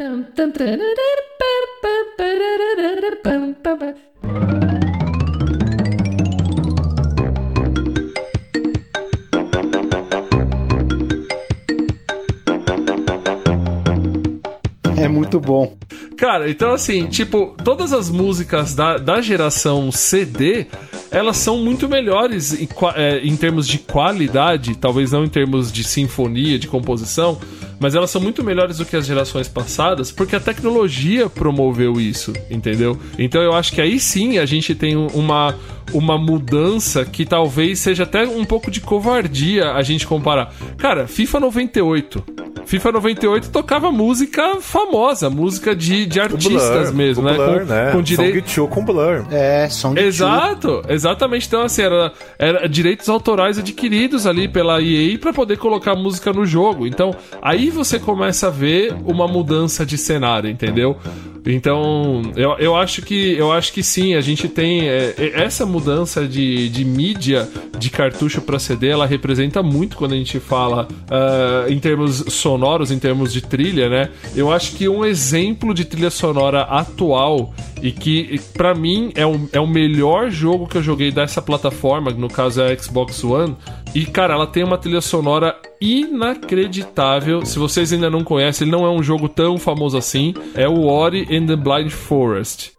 É 15.05 15.09
muito 15.09 15.41
bom. 15.41 15.77
Cara, 16.17 16.51
então 16.51 16.73
assim, 16.73 17.07
tipo, 17.07 17.55
todas 17.65 17.93
as 17.93 18.11
músicas 18.11 18.75
da, 18.75 18.97
da 18.97 19.21
geração 19.21 19.91
CD, 19.91 20.67
elas 21.11 21.37
são 21.37 21.59
muito 21.59 21.89
melhores 21.89 22.53
em, 22.53 22.69
é, 22.95 23.19
em 23.19 23.37
termos 23.37 23.67
de 23.67 23.79
qualidade, 23.79 24.77
talvez 24.77 25.13
não 25.13 25.25
em 25.25 25.29
termos 25.29 25.73
de 25.73 25.85
sinfonia, 25.85 26.59
de 26.59 26.69
composição, 26.69 27.39
mas 27.81 27.95
elas 27.95 28.11
são 28.11 28.21
muito 28.21 28.43
melhores 28.45 28.79
do 28.79 28.85
que 28.85 28.97
as 28.97 29.07
gerações 29.07 29.49
passadas, 29.49 30.11
porque 30.13 30.37
a 30.37 30.41
tecnologia 30.41 31.29
promoveu 31.29 32.01
isso, 32.01 32.33
entendeu? 32.51 32.99
Então 33.19 33.43
eu 33.43 33.53
acho 33.55 33.73
que 33.73 33.81
aí 33.81 33.99
sim 33.99 34.39
a 34.39 34.47
gente 34.47 34.75
tem 34.75 34.97
um- 34.97 35.07
uma, 35.09 35.55
uma 35.93 36.17
mudança 36.19 37.05
que 37.05 37.25
talvez 37.25 37.79
seja 37.79 38.05
até 38.05 38.25
um 38.27 38.45
pouco 38.45 38.71
de 38.71 38.81
covardia 38.81 39.73
a 39.73 39.83
gente 39.83 40.07
comparar. 40.07 40.53
Cara, 40.79 41.07
FIFA 41.07 41.41
98. 41.41 42.25
FIFA 42.65 42.93
98 42.93 43.51
tocava 43.51 43.91
música 43.91 44.57
famosa, 44.61 45.29
música 45.29 45.75
de, 45.75 46.07
de 46.07 46.21
artistas 46.21 46.91
Blur, 46.91 46.95
mesmo, 46.95 47.23
né? 47.25 47.35
Blur, 47.35 47.59
com, 47.61 47.65
né? 47.67 47.91
com 47.93 48.03
direito. 48.03 48.49
Song 48.49 48.69
2 48.69 48.71
com 48.75 48.85
Blur. 48.85 49.27
É, 49.33 49.69
som 49.69 49.93
de 49.95 50.01
Exato, 50.01 50.83
exatamente. 50.89 51.47
Então, 51.49 51.63
assim, 51.63 51.83
era, 51.83 52.13
era 52.39 52.69
direitos 52.69 53.09
autorais 53.09 53.59
adquiridos 53.59 54.27
ali 54.27 54.47
pela 54.47 54.81
EA 54.81 55.19
pra 55.19 55.33
poder 55.33 55.59
colocar 55.59 55.95
música 55.97 56.33
no 56.33 56.47
jogo. 56.47 56.87
Então, 56.87 57.15
aí 57.43 57.69
você 57.73 57.99
começa 57.99 58.47
a 58.47 58.51
ver 58.51 58.95
uma 59.05 59.27
mudança 59.27 59.85
de 59.85 59.99
cenário, 59.99 60.49
entendeu? 60.49 60.97
Então, 61.45 62.23
eu, 62.37 62.53
eu 62.59 62.77
acho 62.77 63.03
que 63.03 63.35
eu 63.35 63.51
acho 63.51 63.73
que 63.73 63.83
sim, 63.83 64.15
a 64.15 64.21
gente 64.21 64.49
tem 64.49 64.89
é, 64.89 65.15
é, 65.19 65.43
essa 65.43 65.67
mudança 65.67 66.27
de, 66.27 66.69
de 66.69 66.85
mídia 66.85 67.49
de 67.79 67.91
cartucho 67.91 68.41
para 68.41 68.61
CD, 68.61 68.89
ela 68.89 69.07
representa 69.07 69.61
muito 69.61 69.97
quando 69.97 70.13
a 70.13 70.17
gente 70.17 70.39
fala 70.39 70.87
ah, 71.11 71.67
em 71.69 71.81
termos 71.81 72.25
sonoros, 72.29 72.93
em 72.93 72.99
termos 72.99 73.33
de 73.33 73.41
trilha, 73.41 73.89
né? 73.89 74.09
Eu 74.37 74.53
acho 74.53 74.77
que 74.77 74.89
um 74.89 75.05
exemplo 75.05 75.75
de 75.75 75.85
trilha 75.85 76.11
sonora 76.11 76.63
atual 76.63 77.53
e 77.83 77.91
que 77.91 78.41
pra 78.55 78.73
mim 78.73 79.11
é 79.17 79.27
o, 79.27 79.49
é 79.53 79.59
o 79.59 79.67
melhor 79.67 80.31
jogo 80.31 80.69
que 80.69 80.79
eu 80.79 80.83
joguei 80.83 81.11
dessa 81.11 81.43
plataforma, 81.43 82.13
no 82.13 82.29
caso 82.29 82.63
é 82.63 82.73
a 82.73 82.79
Xbox 82.79 83.25
One. 83.25 83.57
E 83.95 84.07
cara, 84.07 84.35
ela 84.35 84.47
tem 84.47 84.65
uma 84.65 84.79
trilha 84.79 85.03
sonora 85.03 85.55
inacreditável. 85.79 87.45
Se 87.45 87.59
vocês 87.59 87.93
ainda 87.93 88.09
não 88.09 88.25
conhecem, 88.25 88.67
ele 88.67 88.75
não 88.75 88.87
é 88.87 88.91
um 88.91 89.03
jogo 89.03 89.29
tão 89.29 89.59
famoso 89.59 89.99
assim. 89.99 90.33
É 90.55 90.67
o 90.67 90.87
Ori 90.87 91.27
and 91.31 91.47
the 91.47 91.57
Blind 91.57 91.91
Forest. 91.91 92.73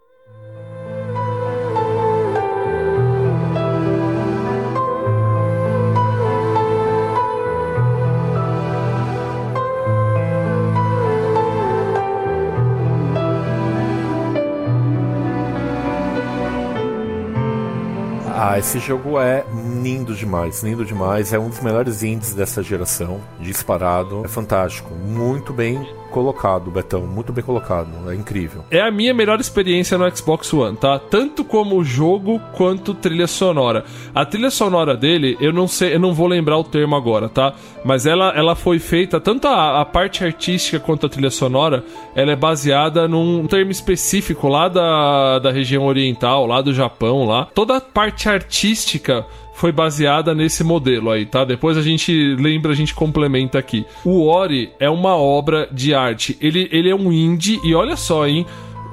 Esse 18.64 18.80
jogo 18.80 19.20
é 19.20 19.45
lindo 19.82 20.16
demais, 20.16 20.64
lindo 20.64 20.86
demais. 20.86 21.34
É 21.34 21.38
um 21.38 21.49
dos 21.49 21.59
melhores 21.59 22.01
indies 22.01 22.34
dessa 22.34 22.64
geração, 22.64 23.20
disparado. 23.38 24.24
É 24.24 24.28
fantástico, 24.30 24.89
muito 24.95 25.51
bem 25.51 25.86
colocado, 26.14 26.70
Betão, 26.70 27.01
muito 27.01 27.34
bem 27.34 27.43
colocado. 27.43 27.89
É 28.09 28.16
incrível. 28.16 28.64
É 28.70 28.80
a 28.80 28.91
minha 28.91 29.14
melhor 29.14 29.39
experiência 29.39 29.97
no 29.97 30.16
Xbox 30.16 30.53
One, 30.53 30.78
tá? 30.78 30.99
Tanto 30.99 31.43
como 31.43 31.84
jogo 31.84 32.39
quanto 32.55 32.93
trilha 32.93 33.26
sonora. 33.26 33.84
A 34.14 34.24
trilha 34.24 34.51
sonora 34.51 34.95
dele, 34.95 35.36
eu 35.41 35.51
não 35.51 35.68
sei, 35.68 35.95
eu 35.95 35.99
não 35.99 36.14
vou 36.14 36.28
lembrar 36.28 36.57
o 36.57 36.64
termo 36.64 36.95
agora, 36.95 37.28
tá? 37.28 37.53
Mas 37.84 38.05
ela, 38.05 38.30
ela 38.36 38.55
foi 38.55 38.78
feita, 38.78 39.20
tanto 39.20 39.47
a, 39.47 39.82
a 39.82 39.86
parte 39.86 40.24
artística 40.24 40.80
quanto 40.80 41.07
a 41.07 41.09
trilha 41.09 41.32
sonora, 41.32 41.84
ela 42.16 42.32
é 42.32 42.36
baseada 42.36 43.07
num 43.07 43.47
termo 43.47 43.72
específico 43.72 44.47
lá 44.47 44.68
da, 44.70 45.39
da 45.39 45.51
região 45.51 45.86
oriental, 45.86 46.45
lá 46.45 46.61
do 46.61 46.74
Japão, 46.74 47.26
lá. 47.26 47.47
Toda 47.55 47.78
a 47.78 47.82
parte 47.82 48.30
artística 48.30 49.26
foi 49.54 49.72
baseada 49.72 50.34
nesse 50.34 50.64
modelo 50.64 51.12
aí, 51.12 51.26
tá? 51.26 51.45
Depois 51.45 51.78
a 51.78 51.82
gente 51.82 52.36
lembra, 52.36 52.72
a 52.72 52.76
gente 52.76 52.93
complementa 52.93 53.58
aqui. 53.58 53.86
O 54.04 54.28
Ori 54.28 54.72
é 54.80 54.89
uma 54.89 55.16
obra 55.16 55.68
de 55.72 55.93
arte. 55.93 56.38
Ele, 56.41 56.68
ele 56.72 56.89
é 56.89 56.95
um 56.95 57.12
indie 57.12 57.60
e 57.64 57.74
olha 57.74 57.95
só, 57.95 58.28
hein? 58.28 58.45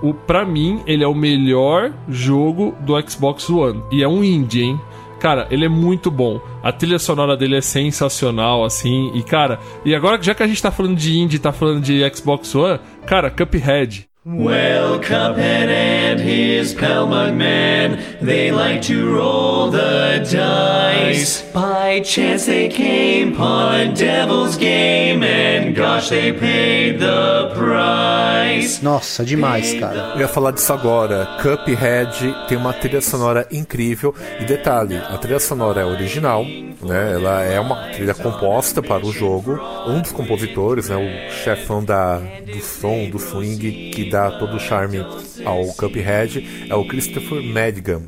O, 0.02 0.14
pra 0.14 0.44
mim, 0.44 0.80
ele 0.86 1.04
é 1.04 1.08
o 1.08 1.14
melhor 1.14 1.92
jogo 2.08 2.74
do 2.80 2.98
Xbox 3.08 3.48
One. 3.50 3.82
E 3.90 4.02
é 4.02 4.08
um 4.08 4.24
indie, 4.24 4.62
hein? 4.62 4.80
Cara, 5.18 5.46
ele 5.50 5.66
é 5.66 5.68
muito 5.68 6.10
bom. 6.10 6.40
A 6.62 6.72
trilha 6.72 6.98
sonora 6.98 7.36
dele 7.36 7.56
é 7.56 7.60
sensacional, 7.60 8.64
assim. 8.64 9.10
E, 9.14 9.22
cara, 9.22 9.60
e 9.84 9.94
agora, 9.94 10.20
já 10.22 10.34
que 10.34 10.42
a 10.42 10.46
gente 10.46 10.62
tá 10.62 10.70
falando 10.70 10.96
de 10.96 11.18
indie, 11.18 11.38
tá 11.38 11.52
falando 11.52 11.82
de 11.82 12.00
Xbox 12.14 12.54
One, 12.54 12.80
cara, 13.06 13.30
Cuphead. 13.30 14.09
Well, 14.22 15.00
Cuphead 15.00 15.70
and 15.70 16.20
his 16.20 16.74
pal 16.74 17.06
Mugman, 17.06 18.20
they 18.20 18.52
like 18.52 18.82
to 18.82 19.14
roll 19.14 19.70
the 19.70 20.18
dice. 20.30 21.40
By 21.54 22.00
chance 22.00 22.44
they 22.44 22.68
came 22.68 23.32
upon 23.32 23.80
a 23.80 23.94
devil's 23.94 24.58
game, 24.58 25.24
and 25.24 25.74
gosh, 25.74 26.10
they 26.10 26.34
paid 26.34 27.00
the 27.00 27.50
price. 27.54 28.82
Nossa, 28.82 29.24
demais, 29.24 29.72
cara. 29.80 30.12
Eu 30.14 30.20
ia 30.20 30.28
falar 30.28 30.50
disso 30.50 30.70
agora. 30.74 31.26
Cuphead 31.40 32.34
tem 32.46 32.58
uma 32.58 32.74
trilha 32.74 33.00
sonora 33.00 33.46
incrível. 33.50 34.14
E 34.38 34.44
detalhe, 34.44 34.98
a 34.98 35.16
trilha 35.16 35.40
sonora 35.40 35.80
é 35.80 35.84
original, 35.86 36.44
né? 36.44 37.14
Ela 37.14 37.42
é 37.42 37.58
uma 37.58 37.88
trilha 37.88 38.12
composta 38.12 38.82
para 38.82 39.02
o 39.02 39.12
jogo. 39.12 39.58
Um 39.86 40.02
dos 40.02 40.12
compositores, 40.12 40.90
né? 40.90 40.96
O 40.96 41.32
chefão 41.42 41.82
da, 41.82 42.18
do 42.18 42.60
som, 42.60 43.08
do 43.08 43.18
swing, 43.18 43.90
que 43.90 44.09
dá 44.10 44.30
todo 44.32 44.56
o 44.56 44.60
charme 44.60 44.98
ao 45.44 45.64
Cuphead, 45.74 46.66
é 46.68 46.74
o 46.74 46.86
Christopher 46.86 47.42
Madigan. 47.42 48.02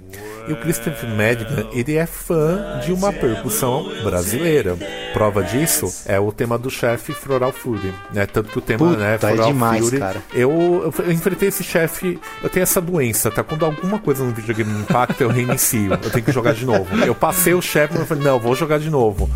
E 0.49 0.53
o 0.53 0.57
Christopher 0.57 1.09
Madigan, 1.09 1.69
ele 1.73 1.95
é 1.95 2.05
fã 2.05 2.81
de 2.85 2.93
uma 2.93 3.13
percussão 3.13 3.89
brasileira. 4.03 4.77
Prova 5.13 5.45
disso 5.45 5.87
é 6.05 6.19
o 6.19 6.33
tema 6.33 6.59
do 6.59 6.69
chefe 6.69 7.13
Floral 7.13 7.53
Fury, 7.53 7.95
né? 8.13 8.27
Tanto 8.27 8.51
que 8.51 8.59
o 8.59 8.61
tema, 8.61 8.89
Puta, 8.89 8.99
né, 8.99 9.15
é 9.15 9.19
Floral 9.19 9.47
demais, 9.53 9.85
Fury, 9.85 9.99
cara. 10.01 10.23
eu, 10.35 10.51
eu, 10.51 11.05
eu 11.05 11.13
enfrentei 11.13 11.49
esse 11.49 11.63
chefe, 11.63 12.19
eu 12.43 12.49
tenho 12.49 12.65
essa 12.65 12.81
doença, 12.81 13.31
tá? 13.31 13.45
Quando 13.45 13.65
alguma 13.65 14.01
coisa 14.01 14.25
no 14.25 14.33
videogame 14.33 14.73
me 14.73 14.81
impacta, 14.81 15.23
eu 15.23 15.29
reinicio. 15.29 15.93
Eu 15.93 16.11
tenho 16.11 16.25
que 16.25 16.33
jogar 16.33 16.55
de 16.55 16.67
novo. 16.67 16.93
Eu 17.05 17.15
passei 17.15 17.55
o 17.55 17.63
chefe, 17.63 17.93
mas 17.93 18.01
eu 18.03 18.07
falei, 18.07 18.25
não, 18.25 18.41
vou 18.41 18.57
jogar 18.57 18.79
de 18.81 18.91
novo. 18.91 19.31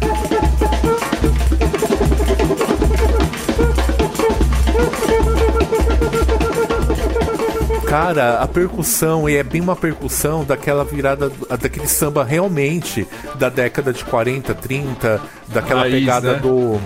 Cara, 7.86 8.38
a 8.38 8.48
percussão, 8.48 9.28
e 9.28 9.36
é 9.36 9.42
bem 9.42 9.60
uma 9.60 9.76
percussão 9.76 10.44
daquela 10.44 10.84
virada, 10.84 11.30
daquele 11.60 11.86
samba 11.86 12.24
realmente 12.24 13.06
da 13.36 13.48
década 13.48 13.92
de 13.92 14.04
40, 14.04 14.54
30, 14.54 15.20
daquela 15.48 15.82
Raiz, 15.82 15.94
pegada 15.94 16.32
né? 16.34 16.38
do 16.40 16.80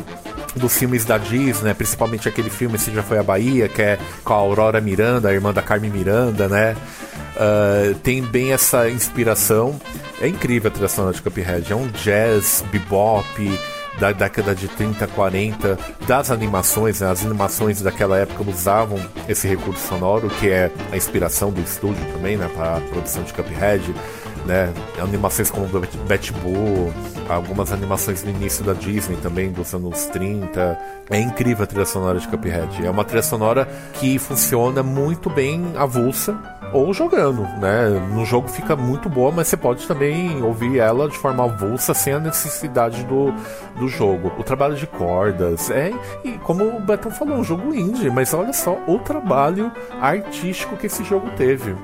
dos 0.57 0.76
filmes 0.76 1.05
da 1.05 1.16
Disney, 1.16 1.68
né? 1.68 1.74
principalmente 1.74 2.28
aquele 2.28 2.51
filme 2.51 2.76
Se 2.76 2.92
Já 2.92 3.05
Foi 3.05 3.18
a 3.18 3.22
Bahia, 3.22 3.68
que 3.68 3.80
é 3.80 3.98
com 4.24 4.34
a 4.34 4.36
Aurora 4.36 4.80
Miranda, 4.80 5.28
a 5.28 5.32
irmã 5.32 5.53
da 5.53 5.62
Carmen 5.62 5.92
Miranda, 5.92 6.48
né? 6.48 6.76
Ah, 7.36 7.94
tem 8.03 8.22
bem 8.22 8.53
essa 8.53 8.88
inspiração. 8.90 9.80
É 10.20 10.28
incrível 10.28 10.68
a 10.68 10.70
trilha 10.70 10.88
sonora 10.88 11.14
de 11.14 11.22
Cuphead. 11.22 11.72
É 11.72 11.74
um 11.74 11.88
jazz, 11.88 12.62
bebop 12.70 13.24
da 14.01 14.12
década 14.12 14.55
de 14.55 14.66
30, 14.66 15.07
40, 15.09 15.78
das 16.07 16.30
animações, 16.30 17.01
né? 17.01 17.11
as 17.11 17.24
animações 17.24 17.82
daquela 17.82 18.18
época 18.18 18.51
usavam 18.51 18.98
esse 19.28 19.46
recurso 19.46 19.86
sonoro, 19.86 20.30
que 20.30 20.48
é 20.48 20.72
a 20.90 20.96
inspiração 20.96 21.53
do 21.53 21.61
estúdio 21.61 22.03
também, 22.14 22.38
né, 22.38 22.48
para 22.57 22.78
a 22.78 22.80
produção 22.80 23.22
de 23.22 23.32
Cuphead, 23.34 23.94
né, 24.46 24.72
animações 24.98 25.51
como 25.51 25.68
Betty 26.09 26.32
Boo, 26.32 26.90
algumas 27.28 27.70
animações 27.72 28.24
no 28.24 28.30
início 28.30 28.64
da 28.64 28.72
Disney 28.72 29.18
também, 29.18 29.53
dos 29.53 29.74
anos 29.74 30.07
30, 30.07 30.78
é 31.11 31.20
incrível 31.20 31.64
a 31.64 31.66
trilha 31.66 31.84
sonora 31.84 32.18
de 32.18 32.26
Cuphead, 32.26 32.84
é 32.84 32.90
uma 32.90 33.05
trilha 33.05 33.22
sonora 33.22 33.68
que 33.94 34.18
funciona 34.18 34.82
muito 34.82 35.28
bem 35.28 35.74
avulsa, 35.76 36.59
ou 36.73 36.93
jogando, 36.93 37.43
né? 37.59 37.89
No 38.12 38.25
jogo 38.25 38.49
fica 38.49 38.77
muito 38.77 39.09
boa, 39.09 39.33
mas 39.33 39.49
você 39.49 39.57
pode 39.57 39.87
também 39.87 40.43
ouvir 40.43 40.79
ela 40.79 41.09
de 41.09 41.16
forma 41.16 41.45
avulsa 41.45 41.95
sem 41.95 42.12
a 42.12 42.21
necessidade 42.21 43.05
do, 43.05 43.33
do 43.79 43.89
jogo. 43.89 44.33
O 44.39 44.43
trabalho 44.43 44.75
de 44.75 44.87
cordas 44.87 45.71
é, 45.71 45.93
e 46.25 46.33
como 46.39 46.64
o 46.64 46.81
Betão 46.81 47.11
falou, 47.11 47.37
um 47.37 47.45
jogo 47.45 47.75
indie, 47.75 48.11
mas 48.11 48.33
olha 48.35 48.53
só 48.53 48.79
o 48.87 48.99
trabalho 48.99 49.73
artístico 50.01 50.77
que 50.77 50.87
esse 50.87 51.05
jogo 51.05 51.31
teve. 51.37 51.75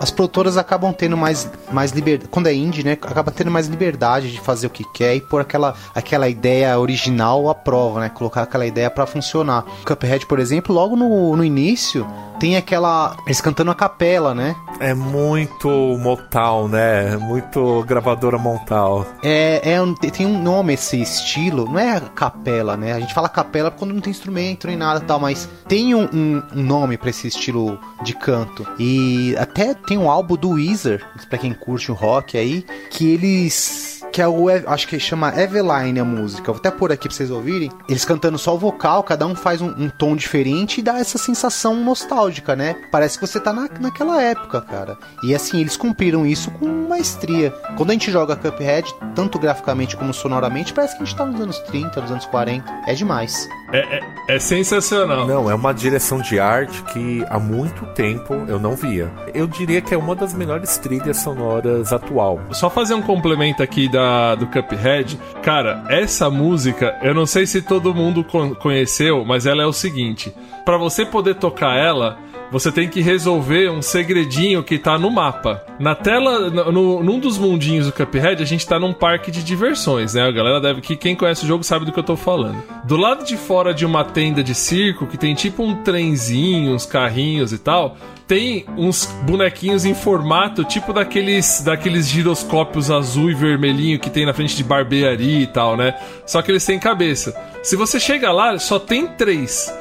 As 0.00 0.10
produtoras 0.10 0.56
acabam 0.56 0.92
tendo 0.92 1.16
mais, 1.16 1.50
mais 1.70 1.92
liberdade. 1.92 2.28
Quando 2.30 2.46
é 2.46 2.54
indie, 2.54 2.82
né? 2.82 2.92
Acaba 2.92 3.30
tendo 3.30 3.50
mais 3.50 3.66
liberdade 3.66 4.32
de 4.32 4.40
fazer 4.40 4.66
o 4.66 4.70
que 4.70 4.84
quer 4.92 5.14
e 5.14 5.20
pôr 5.20 5.42
aquela, 5.42 5.74
aquela 5.94 6.28
ideia 6.28 6.78
original 6.78 7.48
à 7.48 7.54
prova, 7.54 8.00
né? 8.00 8.08
Colocar 8.08 8.42
aquela 8.42 8.66
ideia 8.66 8.90
pra 8.90 9.06
funcionar. 9.06 9.64
Cuphead, 9.84 10.26
por 10.26 10.38
exemplo, 10.38 10.74
logo 10.74 10.96
no, 10.96 11.36
no 11.36 11.44
início, 11.44 12.06
tem 12.38 12.56
aquela. 12.56 13.16
Eles 13.26 13.40
cantando 13.40 13.70
a 13.70 13.74
capela, 13.74 14.34
né? 14.34 14.54
É 14.80 14.92
muito 14.92 15.68
Motown, 15.68 16.68
né? 16.68 17.16
Muito 17.16 17.84
gravadora 17.86 18.36
Motown. 18.38 19.04
É, 19.22 19.72
é 19.74 19.80
um- 19.82 19.94
tem 19.94 20.26
um 20.26 20.42
nome 20.42 20.74
esse 20.74 21.00
estilo, 21.00 21.64
não 21.66 21.78
é 21.78 22.00
capela, 22.14 22.76
né? 22.76 22.92
A 22.92 23.00
gente 23.00 23.14
fala 23.14 23.28
capela 23.28 23.70
quando 23.70 23.94
não 23.94 24.00
tem 24.00 24.10
instrumento 24.10 24.66
nem 24.66 24.76
nada 24.76 25.00
e 25.00 25.06
tal, 25.06 25.20
mas 25.20 25.48
tem 25.68 25.94
um, 25.94 26.08
um- 26.12 26.42
nome 26.52 26.96
pra 26.96 27.10
esse 27.10 27.28
estilo 27.28 27.78
de 28.02 28.14
canto. 28.14 28.66
E 28.78 29.34
até 29.38 29.74
tem 29.74 29.96
um 29.96 30.10
álbum 30.10 30.36
do 30.36 30.50
Weezer, 30.50 31.04
pra 31.28 31.38
quem 31.38 31.52
curte 31.54 31.90
o 31.90 31.94
rock 31.94 32.36
aí, 32.36 32.64
que 32.90 33.12
eles. 33.12 33.93
Que 34.14 34.22
é 34.22 34.28
o. 34.28 34.46
Acho 34.48 34.86
que 34.86 35.00
chama 35.00 35.34
Eveline 35.36 35.98
a 35.98 36.04
música. 36.04 36.52
Vou 36.52 36.60
até 36.60 36.70
pôr 36.70 36.92
aqui 36.92 37.08
pra 37.08 37.16
vocês 37.16 37.32
ouvirem. 37.32 37.68
Eles 37.88 38.04
cantando 38.04 38.38
só 38.38 38.54
o 38.54 38.58
vocal, 38.58 39.02
cada 39.02 39.26
um 39.26 39.34
faz 39.34 39.60
um, 39.60 39.70
um 39.70 39.88
tom 39.88 40.14
diferente 40.14 40.78
e 40.78 40.84
dá 40.84 41.00
essa 41.00 41.18
sensação 41.18 41.74
nostálgica, 41.82 42.54
né? 42.54 42.76
Parece 42.92 43.18
que 43.18 43.26
você 43.26 43.40
tá 43.40 43.52
na, 43.52 43.68
naquela 43.80 44.22
época, 44.22 44.60
cara. 44.60 44.96
E 45.24 45.34
assim, 45.34 45.60
eles 45.60 45.76
cumpriram 45.76 46.24
isso 46.24 46.48
com 46.52 46.86
maestria. 46.88 47.50
Quando 47.76 47.90
a 47.90 47.92
gente 47.94 48.08
joga 48.12 48.36
Cuphead, 48.36 48.88
tanto 49.16 49.36
graficamente 49.36 49.96
como 49.96 50.14
sonoramente, 50.14 50.72
parece 50.72 50.96
que 50.96 51.02
a 51.02 51.06
gente 51.06 51.16
tá 51.16 51.26
nos 51.26 51.40
anos 51.40 51.58
30, 51.58 52.00
nos 52.00 52.10
anos 52.12 52.26
40. 52.26 52.72
É 52.86 52.94
demais. 52.94 53.48
É, 53.72 53.98
é, 53.98 54.36
é 54.36 54.38
sensacional. 54.38 55.26
Não, 55.26 55.50
é 55.50 55.54
uma 55.56 55.74
direção 55.74 56.20
de 56.20 56.38
arte 56.38 56.84
que 56.84 57.26
há 57.28 57.40
muito 57.40 57.84
tempo 57.86 58.32
eu 58.46 58.60
não 58.60 58.76
via. 58.76 59.10
Eu 59.34 59.48
diria 59.48 59.80
que 59.80 59.92
é 59.92 59.98
uma 59.98 60.14
das 60.14 60.32
melhores 60.32 60.78
trilhas 60.78 61.16
sonoras 61.16 61.92
atual. 61.92 62.38
Só 62.52 62.70
fazer 62.70 62.94
um 62.94 63.02
complemento 63.02 63.60
aqui 63.60 63.88
da, 63.88 64.03
do 64.38 64.46
Cuphead. 64.46 65.18
Cara, 65.42 65.84
essa 65.88 66.28
música, 66.30 66.96
eu 67.02 67.14
não 67.14 67.26
sei 67.26 67.46
se 67.46 67.62
todo 67.62 67.94
mundo 67.94 68.22
con- 68.24 68.54
conheceu, 68.54 69.24
mas 69.24 69.46
ela 69.46 69.62
é 69.62 69.66
o 69.66 69.72
seguinte: 69.72 70.32
Pra 70.64 70.76
você 70.78 71.04
poder 71.04 71.34
tocar 71.36 71.76
ela, 71.76 72.18
você 72.50 72.70
tem 72.70 72.88
que 72.88 73.00
resolver 73.00 73.70
um 73.70 73.82
segredinho 73.82 74.62
que 74.62 74.78
tá 74.78 74.98
no 74.98 75.10
mapa. 75.10 75.64
Na 75.78 75.94
tela, 75.94 76.50
no, 76.50 77.02
num 77.02 77.18
dos 77.18 77.36
mundinhos 77.36 77.86
do 77.86 77.92
Cuphead, 77.92 78.42
a 78.42 78.46
gente 78.46 78.66
tá 78.66 78.78
num 78.78 78.92
parque 78.92 79.30
de 79.30 79.42
diversões, 79.42 80.14
né? 80.14 80.22
A 80.22 80.30
galera 80.30 80.60
deve 80.60 80.80
que 80.80 80.96
quem 80.96 81.16
conhece 81.16 81.44
o 81.44 81.48
jogo 81.48 81.64
sabe 81.64 81.84
do 81.84 81.92
que 81.92 81.98
eu 81.98 82.04
tô 82.04 82.16
falando. 82.16 82.62
Do 82.84 82.96
lado 82.96 83.24
de 83.24 83.36
fora 83.36 83.74
de 83.74 83.84
uma 83.84 84.04
tenda 84.04 84.42
de 84.42 84.54
circo, 84.54 85.06
que 85.06 85.18
tem 85.18 85.34
tipo 85.34 85.62
um 85.62 85.82
trenzinho, 85.82 86.74
uns 86.74 86.86
carrinhos 86.86 87.52
e 87.52 87.58
tal, 87.58 87.96
tem 88.26 88.64
uns 88.76 89.06
bonequinhos 89.22 89.84
em 89.84 89.94
formato 89.94 90.64
tipo 90.64 90.92
daqueles 90.92 91.60
daqueles 91.62 92.08
giroscópios 92.08 92.90
azul 92.90 93.30
e 93.30 93.34
vermelhinho 93.34 93.98
que 93.98 94.08
tem 94.08 94.24
na 94.24 94.32
frente 94.32 94.56
de 94.56 94.64
barbearia 94.64 95.40
e 95.40 95.46
tal, 95.46 95.76
né? 95.76 95.94
Só 96.26 96.40
que 96.40 96.50
eles 96.50 96.64
têm 96.64 96.78
cabeça. 96.78 97.34
Se 97.62 97.76
você 97.76 98.00
chega 98.00 98.32
lá, 98.32 98.58
só 98.58 98.78
tem 98.78 99.06
três. 99.06 99.72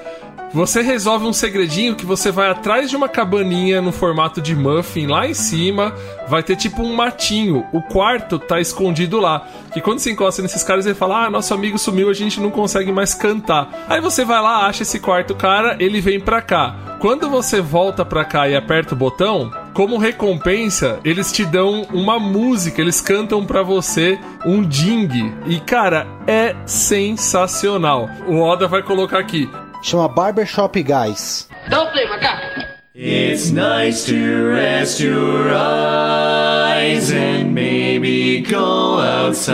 Você 0.53 0.83
resolve 0.83 1.25
um 1.25 1.33
segredinho 1.33 1.95
que 1.95 2.05
você 2.05 2.29
vai 2.29 2.47
atrás 2.47 2.87
de 2.87 2.95
uma 2.95 3.09
cabaninha 3.09 3.81
no 3.81 3.91
formato 3.91 4.39
de 4.39 4.55
muffin 4.55 5.07
lá 5.07 5.27
em 5.27 5.33
cima, 5.33 5.95
vai 6.27 6.43
ter 6.43 6.55
tipo 6.55 6.83
um 6.83 6.93
matinho. 6.93 7.65
O 7.73 7.81
quarto 7.81 8.37
tá 8.37 8.61
escondido 8.61 9.19
lá. 9.19 9.47
Que 9.73 9.81
quando 9.81 9.97
você 9.97 10.11
encosta 10.11 10.43
nesses 10.43 10.63
caras, 10.63 10.85
ele 10.85 10.93
fala: 10.93 11.25
Ah, 11.25 11.29
nosso 11.31 11.55
amigo 11.55 11.79
sumiu, 11.79 12.07
a 12.07 12.13
gente 12.13 12.39
não 12.39 12.51
consegue 12.51 12.91
mais 12.91 13.15
cantar. 13.15 13.85
Aí 13.89 13.99
você 13.99 14.23
vai 14.23 14.39
lá, 14.39 14.67
acha 14.67 14.83
esse 14.83 14.99
quarto 14.99 15.33
cara, 15.33 15.75
ele 15.79 15.99
vem 15.99 16.19
pra 16.19 16.39
cá. 16.39 16.97
Quando 16.99 17.27
você 17.31 17.59
volta 17.59 18.05
pra 18.05 18.23
cá 18.23 18.47
e 18.47 18.55
aperta 18.55 18.93
o 18.93 18.97
botão, 18.97 19.51
como 19.73 19.97
recompensa, 19.97 20.99
eles 21.03 21.31
te 21.31 21.43
dão 21.43 21.87
uma 21.91 22.19
música, 22.19 22.79
eles 22.79 23.01
cantam 23.01 23.43
pra 23.43 23.63
você 23.63 24.19
um 24.45 24.61
ding. 24.61 25.33
E 25.47 25.59
cara, 25.59 26.05
é 26.27 26.55
sensacional. 26.67 28.07
O 28.27 28.39
Oda 28.39 28.67
vai 28.67 28.83
colocar 28.83 29.17
aqui. 29.17 29.49
Chama 29.83 30.07
Barbershop 30.15 30.73
Guys. 30.85 31.47
Don't 31.69 31.91
play 31.91 32.05
macaco. 32.05 32.65
It's 32.95 33.51
nice 33.51 34.05
to 34.05 34.47
rest 34.47 34.99
your 35.01 35.53
eyes 35.53 37.11
and 37.11 37.53
maybe 37.53 38.41
go 38.41 38.99
outside. 38.99 39.51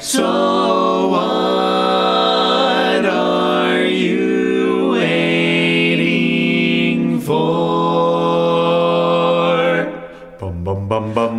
So, 0.01 1.09
what 1.11 3.05
are 3.05 3.85
you 3.85 4.89
waiting 4.93 6.21
for? 7.21 7.37
Bum, 10.41 10.65
bum, 10.65 10.89
bum, 10.89 11.15
bum. 11.15 11.36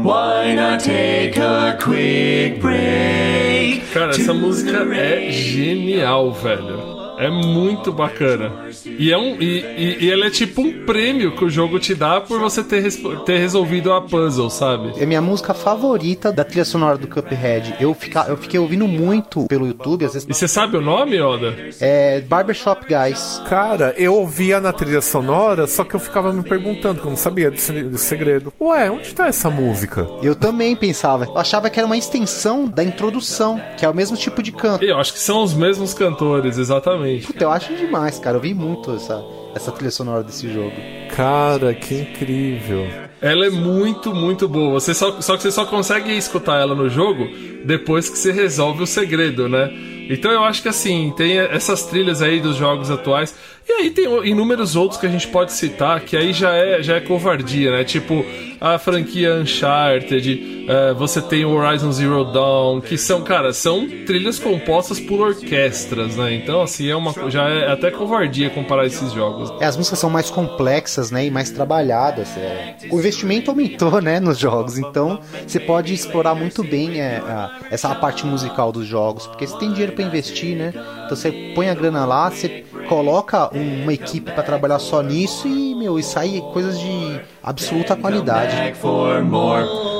Take 0.79 1.39
a 1.39 1.77
quick 1.81 2.59
break? 2.61 3.81
Cara, 3.93 4.11
essa 4.11 4.33
música 4.33 4.77
é 4.95 5.31
genial, 5.31 6.31
velho. 6.31 6.96
É 7.17 7.29
muito 7.29 7.91
bacana. 7.91 8.51
E, 8.85 9.11
é 9.11 9.17
um, 9.17 9.41
e, 9.41 9.59
e, 9.59 10.05
e 10.05 10.11
ela 10.11 10.27
é 10.27 10.29
tipo 10.29 10.61
um 10.61 10.85
prêmio 10.85 11.35
que 11.35 11.43
o 11.43 11.49
jogo 11.49 11.79
te 11.79 11.95
dá 11.95 12.21
por 12.21 12.39
você 12.39 12.63
ter, 12.63 12.83
ter 13.25 13.37
resolvido 13.37 13.91
a 13.91 14.01
puzzle, 14.01 14.49
sabe? 14.49 14.93
É 15.01 15.05
minha 15.05 15.21
música 15.21 15.53
favorita 15.53 16.31
da 16.31 16.43
trilha 16.43 16.63
sonora 16.63 16.97
do 16.97 17.07
Cuphead. 17.07 17.75
Eu, 17.79 17.93
fica, 17.93 18.25
eu 18.27 18.37
fiquei 18.37 18.59
ouvindo 18.59 18.87
muito 18.87 19.47
pelo 19.47 19.65
YouTube, 19.65 20.05
às 20.05 20.13
vezes. 20.13 20.27
E 20.29 20.33
você 20.33 20.47
sabe 20.47 20.77
o 20.77 20.81
nome, 20.81 21.19
Oda? 21.19 21.55
É 21.81 22.21
Barbershop 22.21 22.85
Guys. 22.85 23.41
Cara, 23.49 23.95
eu 23.97 24.13
ouvia 24.13 24.59
na 24.61 24.71
trilha 24.71 25.01
sonora, 25.01 25.65
só 25.65 25.83
que 25.83 25.95
eu 25.95 25.99
ficava 25.99 26.31
me 26.31 26.43
perguntando, 26.43 27.01
que 27.01 27.07
eu 27.07 27.11
não 27.11 27.17
sabia 27.17 27.49
desse, 27.49 27.71
desse 27.71 28.05
segredo. 28.05 28.53
Ué, 28.61 28.91
onde 28.91 29.13
tá 29.15 29.27
essa 29.27 29.49
música? 29.49 30.07
Eu 30.21 30.35
também 30.35 30.75
pensava. 30.75 31.25
Eu 31.25 31.37
achava 31.37 31.69
que 31.69 31.79
era 31.79 31.85
uma 31.85 31.97
extensão 31.97 32.67
da 32.67 32.83
introdução, 32.83 33.59
que 33.75 33.83
é 33.85 33.89
o 33.89 33.95
mesmo 33.95 34.15
tipo 34.15 34.43
de 34.43 34.51
canto. 34.51 34.83
Eu 34.83 34.97
acho 34.99 35.13
que 35.13 35.19
são 35.19 35.41
os 35.41 35.53
mesmos 35.53 35.93
cantores, 35.93 36.57
exatamente. 36.57 37.06
Puta, 37.25 37.43
eu 37.43 37.51
acho 37.51 37.75
demais, 37.75 38.19
cara. 38.19 38.37
Eu 38.37 38.41
vi 38.41 38.53
muito 38.53 38.95
essa, 38.95 39.23
essa 39.55 39.71
trilha 39.71 39.91
sonora 39.91 40.23
desse 40.23 40.51
jogo. 40.51 40.75
Cara, 41.15 41.73
que 41.73 41.95
incrível. 42.01 42.87
Ela 43.21 43.47
é 43.47 43.49
muito, 43.49 44.13
muito 44.13 44.47
boa. 44.47 44.79
Você 44.79 44.93
só, 44.93 45.19
só 45.21 45.35
que 45.35 45.43
você 45.43 45.51
só 45.51 45.65
consegue 45.65 46.15
escutar 46.15 46.59
ela 46.59 46.75
no 46.75 46.89
jogo 46.89 47.27
depois 47.65 48.09
que 48.09 48.17
você 48.17 48.31
resolve 48.31 48.83
o 48.83 48.87
segredo, 48.87 49.49
né? 49.49 49.71
Então 50.09 50.31
eu 50.31 50.43
acho 50.43 50.61
que 50.61 50.69
assim, 50.69 51.13
tem 51.17 51.37
essas 51.37 51.83
trilhas 51.83 52.21
aí 52.21 52.39
dos 52.39 52.55
jogos 52.55 52.89
atuais. 52.91 53.35
E 53.69 53.71
aí 53.73 53.89
tem 53.91 54.05
inúmeros 54.27 54.75
outros 54.77 54.99
que 54.99 55.05
a 55.05 55.09
gente 55.09 55.27
pode 55.27 55.51
citar, 55.51 55.99
que 56.01 56.15
aí 56.15 56.31
já 56.31 56.53
é, 56.53 56.81
já 56.81 56.95
é 56.95 57.01
covardia, 57.01 57.71
né? 57.71 57.83
Tipo 57.83 58.23
a 58.59 58.79
franquia 58.79 59.35
Uncharted, 59.35 60.65
eh, 60.67 60.93
você 60.93 61.21
tem 61.21 61.45
o 61.45 61.51
Horizon 61.51 61.91
Zero 61.91 62.23
Dawn, 62.31 62.81
que 62.81 62.97
são, 62.97 63.21
cara, 63.21 63.53
são 63.53 63.87
trilhas 64.05 64.39
compostas 64.39 64.99
por 64.99 65.19
orquestras, 65.19 66.15
né? 66.15 66.33
Então, 66.33 66.61
assim, 66.61 66.89
é 66.89 66.95
uma, 66.95 67.13
já 67.29 67.47
é 67.49 67.71
até 67.71 67.91
covardia 67.91 68.49
comparar 68.49 68.85
esses 68.87 69.11
jogos. 69.11 69.53
É, 69.61 69.65
as 69.65 69.77
músicas 69.77 69.99
são 69.99 70.09
mais 70.09 70.29
complexas, 70.31 71.11
né, 71.11 71.25
e 71.27 71.29
mais 71.31 71.51
trabalhadas. 71.51 72.29
é. 72.37 72.75
O 72.89 72.97
investimento 72.97 73.51
aumentou, 73.51 74.01
né, 74.01 74.19
nos 74.19 74.39
jogos, 74.39 74.77
então 74.79 75.19
você 75.45 75.59
pode 75.59 75.93
explorar 75.93 76.33
muito 76.33 76.63
bem 76.63 76.99
é, 76.99 77.17
a- 77.17 77.59
essa 77.69 77.93
parte 77.93 78.25
musical 78.25 78.71
dos 78.71 78.87
jogos, 78.87 79.27
porque 79.27 79.45
você 79.45 79.57
tem 79.59 79.69
dinheiro 79.71 79.91
pra 79.91 80.03
investir, 80.03 80.55
né? 80.55 80.73
Então 81.05 81.15
você 81.15 81.31
põe 81.53 81.69
a 81.69 81.73
grana 81.75 82.05
lá, 82.05 82.31
você 82.31 82.63
coloca 82.87 83.49
um- 83.55 83.83
uma 83.83 83.93
equipe 83.93 84.31
pra 84.31 84.43
trabalhar 84.43 84.79
só 84.79 85.01
nisso 85.01 85.47
e, 85.47 85.75
meu, 85.75 85.97
e 85.99 86.03
sai 86.03 86.41
coisas 86.53 86.79
de 86.79 87.19
absoluta 87.43 87.95
qualidade. 87.95 88.55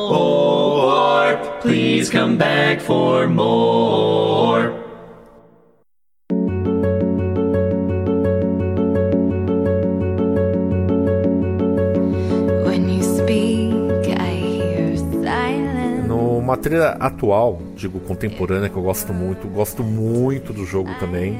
Oh, 0.09 1.35
please 1.61 2.09
come 2.11 2.35
back 2.37 2.81
for 2.81 3.27
more. 3.27 4.71
Numa 16.07 16.55
trilha 16.57 16.91
atual, 16.99 17.59
digo 17.75 17.99
contemporânea, 17.99 18.69
que 18.69 18.77
eu 18.77 18.83
gosto 18.83 19.13
muito, 19.13 19.47
gosto 19.47 19.83
muito 19.83 20.53
do 20.53 20.65
jogo 20.65 20.89
também. 20.99 21.37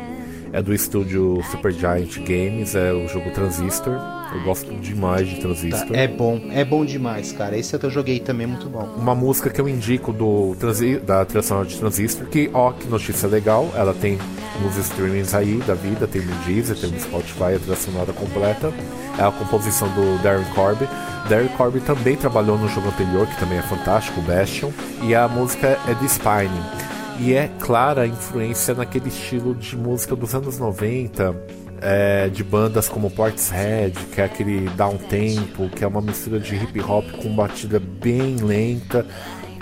É 0.54 0.62
do 0.62 0.74
estúdio 0.74 1.42
Supergiant 1.52 2.18
Games, 2.20 2.76
é 2.76 2.92
o 2.94 3.08
jogo 3.08 3.32
Transistor. 3.32 3.94
Eu 4.34 4.44
gosto 4.44 4.74
demais 4.76 5.28
de 5.28 5.36
Tá, 5.36 5.42
Transistor. 5.42 5.96
É 5.96 6.08
bom, 6.08 6.42
é 6.52 6.66
bom 6.66 6.86
demais, 6.86 7.32
cara. 7.32 7.58
Esse 7.58 7.76
eu 7.76 7.90
joguei 7.90 8.20
também, 8.20 8.48
muito 8.48 8.68
bom. 8.68 8.84
Uma 8.98 9.16
música 9.16 9.50
que 9.50 9.60
eu 9.60 9.68
indico 9.68 10.12
do 10.12 10.56
transi 10.60 10.98
da 10.98 11.24
trilha 11.26 11.66
de 11.66 11.78
Transistor, 11.78 12.28
que 12.28 12.50
ó, 12.54 12.72
que 12.72 12.88
notícia 12.88 13.28
legal, 13.28 13.72
ela 13.76 13.94
tem 13.94 14.18
nos 14.62 14.78
streamings 14.78 15.34
aí 15.34 15.58
da 15.68 15.74
vida, 15.74 16.08
tem 16.08 16.22
no 16.22 16.34
Deezer, 16.46 16.78
tem 16.78 16.90
no 16.90 17.00
Spotify, 17.00 17.56
a 17.56 17.60
trilha 17.60 17.76
sonora 17.76 18.14
completa. 18.14 18.74
É 19.18 19.24
a 19.24 19.32
composição 19.32 19.88
do 19.90 20.22
Darren 20.22 20.46
Corby. 20.54 20.88
Darren 21.30 21.50
Corby 21.50 21.80
também 21.82 22.16
trabalhou 22.16 22.58
no 22.58 22.68
jogo 22.68 22.88
anterior, 22.88 23.28
que 23.28 23.40
também 23.40 23.58
é 23.58 23.64
fantástico, 23.64 24.20
o 24.20 24.24
Bastion, 24.24 24.72
e 25.04 25.16
a 25.16 25.28
música 25.28 25.78
é 25.88 25.94
de 25.94 26.08
Spine. 26.08 26.97
E 27.20 27.34
é 27.34 27.50
clara 27.60 28.04
a 28.04 28.08
influência 28.08 28.76
naquele 28.76 29.08
estilo 29.08 29.56
de 29.56 29.76
música 29.76 30.16
dos 30.16 30.36
anos 30.36 30.60
90, 30.60 31.36
é, 31.82 32.30
de 32.30 32.44
bandas 32.44 32.88
como 32.88 33.10
Portishead, 33.10 33.98
que 34.14 34.22
é 34.22 34.26
aquele 34.26 34.70
down 34.72 34.98
tempo, 34.98 35.68
que 35.70 35.84
é 35.84 35.88
uma 35.88 36.00
mistura 36.00 36.40
de 36.40 36.56
hip 36.56 36.80
hop 36.82 37.06
com 37.24 37.36
batida 37.36 37.80
bem 37.80 38.36
lenta. 38.36 39.04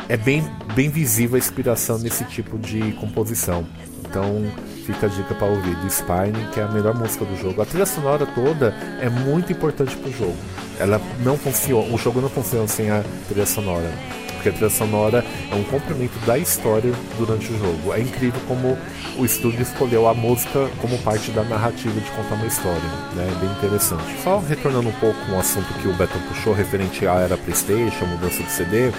É 0.09 0.17
bem, 0.17 0.43
bem 0.75 0.89
visível 0.89 1.35
a 1.35 1.39
inspiração 1.39 1.97
nesse 1.97 2.25
tipo 2.25 2.57
de 2.57 2.91
composição. 2.93 3.65
Então 4.07 4.43
fica 4.85 5.05
a 5.05 5.09
dica 5.09 5.33
para 5.33 5.47
ouvir 5.47 5.75
do 5.77 5.89
Spine, 5.89 6.47
que 6.53 6.59
é 6.59 6.63
a 6.63 6.67
melhor 6.67 6.93
música 6.93 7.23
do 7.23 7.37
jogo. 7.37 7.61
A 7.61 7.65
trilha 7.65 7.85
sonora 7.85 8.25
toda 8.25 8.75
é 9.01 9.09
muito 9.09 9.51
importante 9.51 9.95
pro 9.95 10.11
jogo. 10.11 10.35
Ela 10.77 11.01
não 11.23 11.37
funciona, 11.37 11.91
o 11.93 11.97
jogo 11.97 12.19
não 12.19 12.29
funciona 12.29 12.67
sem 12.67 12.91
a 12.91 13.01
trilha 13.27 13.45
sonora 13.45 13.89
porque 14.45 14.49
a 14.49 14.51
trilha 14.51 14.69
sonora 14.69 15.25
é 15.51 15.55
um 15.55 15.63
complemento 15.63 16.17
da 16.25 16.37
história 16.37 16.93
durante 17.17 17.51
o 17.51 17.57
jogo. 17.57 17.93
É 17.93 18.01
incrível 18.01 18.39
como 18.47 18.77
o 19.17 19.25
estúdio 19.25 19.61
escolheu 19.61 20.07
a 20.07 20.13
música 20.13 20.69
como 20.79 20.97
parte 20.99 21.31
da 21.31 21.43
narrativa 21.43 21.99
de 21.99 22.11
contar 22.11 22.35
uma 22.35 22.45
história, 22.45 22.81
né? 23.15 23.27
É 23.31 23.39
bem 23.39 23.49
interessante. 23.51 24.03
Só 24.23 24.37
retornando 24.39 24.89
um 24.89 24.93
pouco 24.93 25.17
um 25.31 25.39
assunto 25.39 25.67
que 25.81 25.87
o 25.87 25.93
Beto 25.93 26.17
puxou 26.27 26.53
referente 26.53 27.07
à 27.07 27.15
era 27.15 27.37
PlayStation, 27.37 28.05
mudança 28.05 28.43
de 28.43 28.51
CD. 28.51 28.91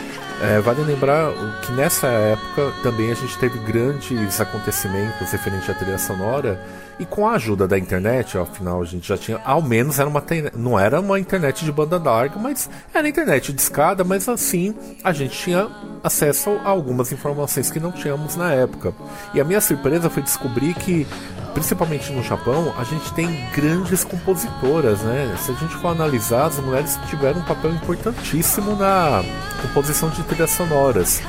É, 0.42 0.60
vale 0.60 0.82
lembrar 0.82 1.32
que 1.62 1.72
nessa 1.72 2.06
época 2.08 2.70
também 2.82 3.10
a 3.10 3.14
gente 3.14 3.38
teve 3.38 3.58
grandes 3.60 4.38
acontecimentos 4.38 5.30
referente 5.32 5.70
à 5.70 5.74
trilha 5.74 5.96
sonora 5.96 6.60
e 6.98 7.06
com 7.06 7.26
a 7.26 7.32
ajuda 7.32 7.66
da 7.66 7.78
internet, 7.78 8.36
afinal 8.36 8.82
a 8.82 8.84
gente 8.84 9.08
já 9.08 9.16
tinha, 9.16 9.40
ao 9.44 9.62
menos 9.62 9.98
era 9.98 10.08
uma 10.08 10.22
não 10.54 10.78
era 10.78 11.00
uma 11.00 11.18
internet 11.18 11.64
de 11.64 11.72
banda 11.72 11.98
larga, 11.98 12.38
mas 12.38 12.68
era 12.92 13.08
internet 13.08 13.50
de 13.50 13.60
escada, 13.60 14.04
mas 14.04 14.28
assim 14.28 14.74
a 15.02 15.12
gente 15.12 15.38
tinha 15.38 15.68
acesso 16.04 16.50
a 16.64 16.68
algumas 16.68 17.12
informações 17.12 17.70
que 17.70 17.80
não 17.80 17.90
tínhamos 17.90 18.36
na 18.36 18.52
época. 18.52 18.94
E 19.32 19.40
a 19.40 19.44
minha 19.44 19.60
surpresa 19.60 20.10
foi 20.10 20.22
descobrir 20.22 20.74
que 20.74 21.06
principalmente 21.56 22.12
no 22.12 22.22
Japão, 22.22 22.74
a 22.76 22.84
gente 22.84 23.10
tem 23.14 23.48
grandes 23.54 24.04
compositoras, 24.04 25.00
né? 25.00 25.34
Se 25.38 25.52
a 25.52 25.54
gente 25.54 25.74
for 25.76 25.88
analisar, 25.88 26.44
as 26.44 26.58
mulheres 26.58 26.98
tiveram 27.08 27.40
um 27.40 27.44
papel 27.44 27.70
importantíssimo 27.70 28.76
na 28.76 29.24
composição 29.62 30.10
de 30.10 30.22
trilhas 30.24 30.50
sonoras. 30.50 31.22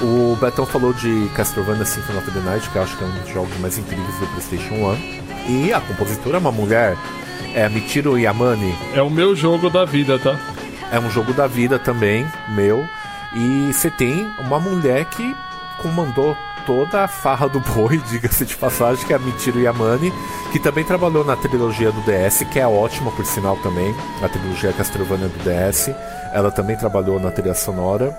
O 0.00 0.38
Betão 0.40 0.64
falou 0.64 0.94
de 0.94 1.28
Castlevania 1.34 1.84
Symphony 1.84 2.18
of 2.18 2.30
the 2.30 2.40
Night, 2.40 2.70
que 2.70 2.76
eu 2.76 2.82
acho 2.82 2.96
que 2.96 3.04
é 3.04 3.06
um 3.06 3.10
dos 3.10 3.28
jogos 3.28 3.54
mais 3.58 3.76
incríveis 3.76 4.18
do 4.18 4.26
PlayStation 4.28 4.74
1. 4.74 5.50
E 5.50 5.74
a 5.74 5.82
compositora 5.82 6.38
é 6.38 6.40
uma 6.40 6.50
mulher, 6.50 6.96
é 7.54 7.66
a 7.66 7.68
Michiru 7.68 8.18
Yamane. 8.18 8.74
É 8.94 9.02
o 9.02 9.10
meu 9.10 9.36
jogo 9.36 9.68
da 9.68 9.84
vida, 9.84 10.18
tá? 10.18 10.40
É 10.90 10.98
um 10.98 11.10
jogo 11.10 11.34
da 11.34 11.46
vida 11.46 11.78
também, 11.78 12.26
meu. 12.54 12.88
E 13.34 13.70
você 13.70 13.90
tem 13.90 14.26
uma 14.38 14.58
mulher 14.58 15.04
que 15.04 15.36
comandou 15.76 16.34
toda 16.66 17.04
a 17.04 17.08
farra 17.08 17.48
do 17.48 17.60
boi, 17.60 17.98
diga-se 18.10 18.44
de 18.44 18.56
passagem, 18.56 19.06
que 19.06 19.12
é 19.12 19.16
a 19.16 19.18
Michiru 19.18 19.60
Yamane, 19.60 20.12
que 20.52 20.58
também 20.58 20.84
trabalhou 20.84 21.24
na 21.24 21.36
trilogia 21.36 21.90
do 21.90 22.00
DS, 22.02 22.44
que 22.52 22.58
é 22.58 22.66
ótima 22.66 23.10
por 23.12 23.24
sinal 23.24 23.56
também, 23.58 23.94
a 24.22 24.28
trilogia 24.28 24.72
Castlevania 24.72 25.28
do 25.28 25.38
DS. 25.38 25.90
Ela 26.32 26.50
também 26.50 26.76
trabalhou 26.76 27.20
na 27.20 27.30
trilha 27.30 27.54
sonora. 27.54 28.16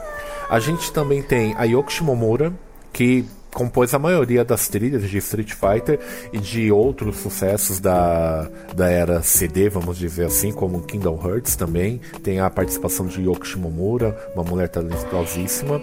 A 0.50 0.60
gente 0.60 0.92
também 0.92 1.22
tem 1.22 1.56
a 1.58 1.64
Yoko 1.64 1.92
Shimomura, 1.92 2.54
que 2.94 3.26
compôs 3.56 3.94
a 3.94 3.98
maioria 3.98 4.44
das 4.44 4.68
trilhas 4.68 5.10
de 5.10 5.18
Street 5.18 5.54
Fighter 5.54 5.98
e 6.34 6.38
de 6.38 6.72
outros 6.74 7.16
sucessos 7.16 7.80
da, 7.80 8.50
da 8.76 8.90
era 8.90 9.24
CD, 9.24 9.70
vamos 9.70 9.98
dizer 9.98 10.26
assim, 10.26 10.52
como 10.52 10.82
Kingdom 10.82 11.18
Hearts 11.26 11.56
também. 11.56 12.02
Tem 12.22 12.42
a 12.42 12.50
participação 12.50 13.08
de 13.08 13.22
Yoko 13.22 13.48
Shimomura, 13.48 14.16
uma 14.36 14.44
mulher 14.44 14.68
talentosíssima. 14.68 15.82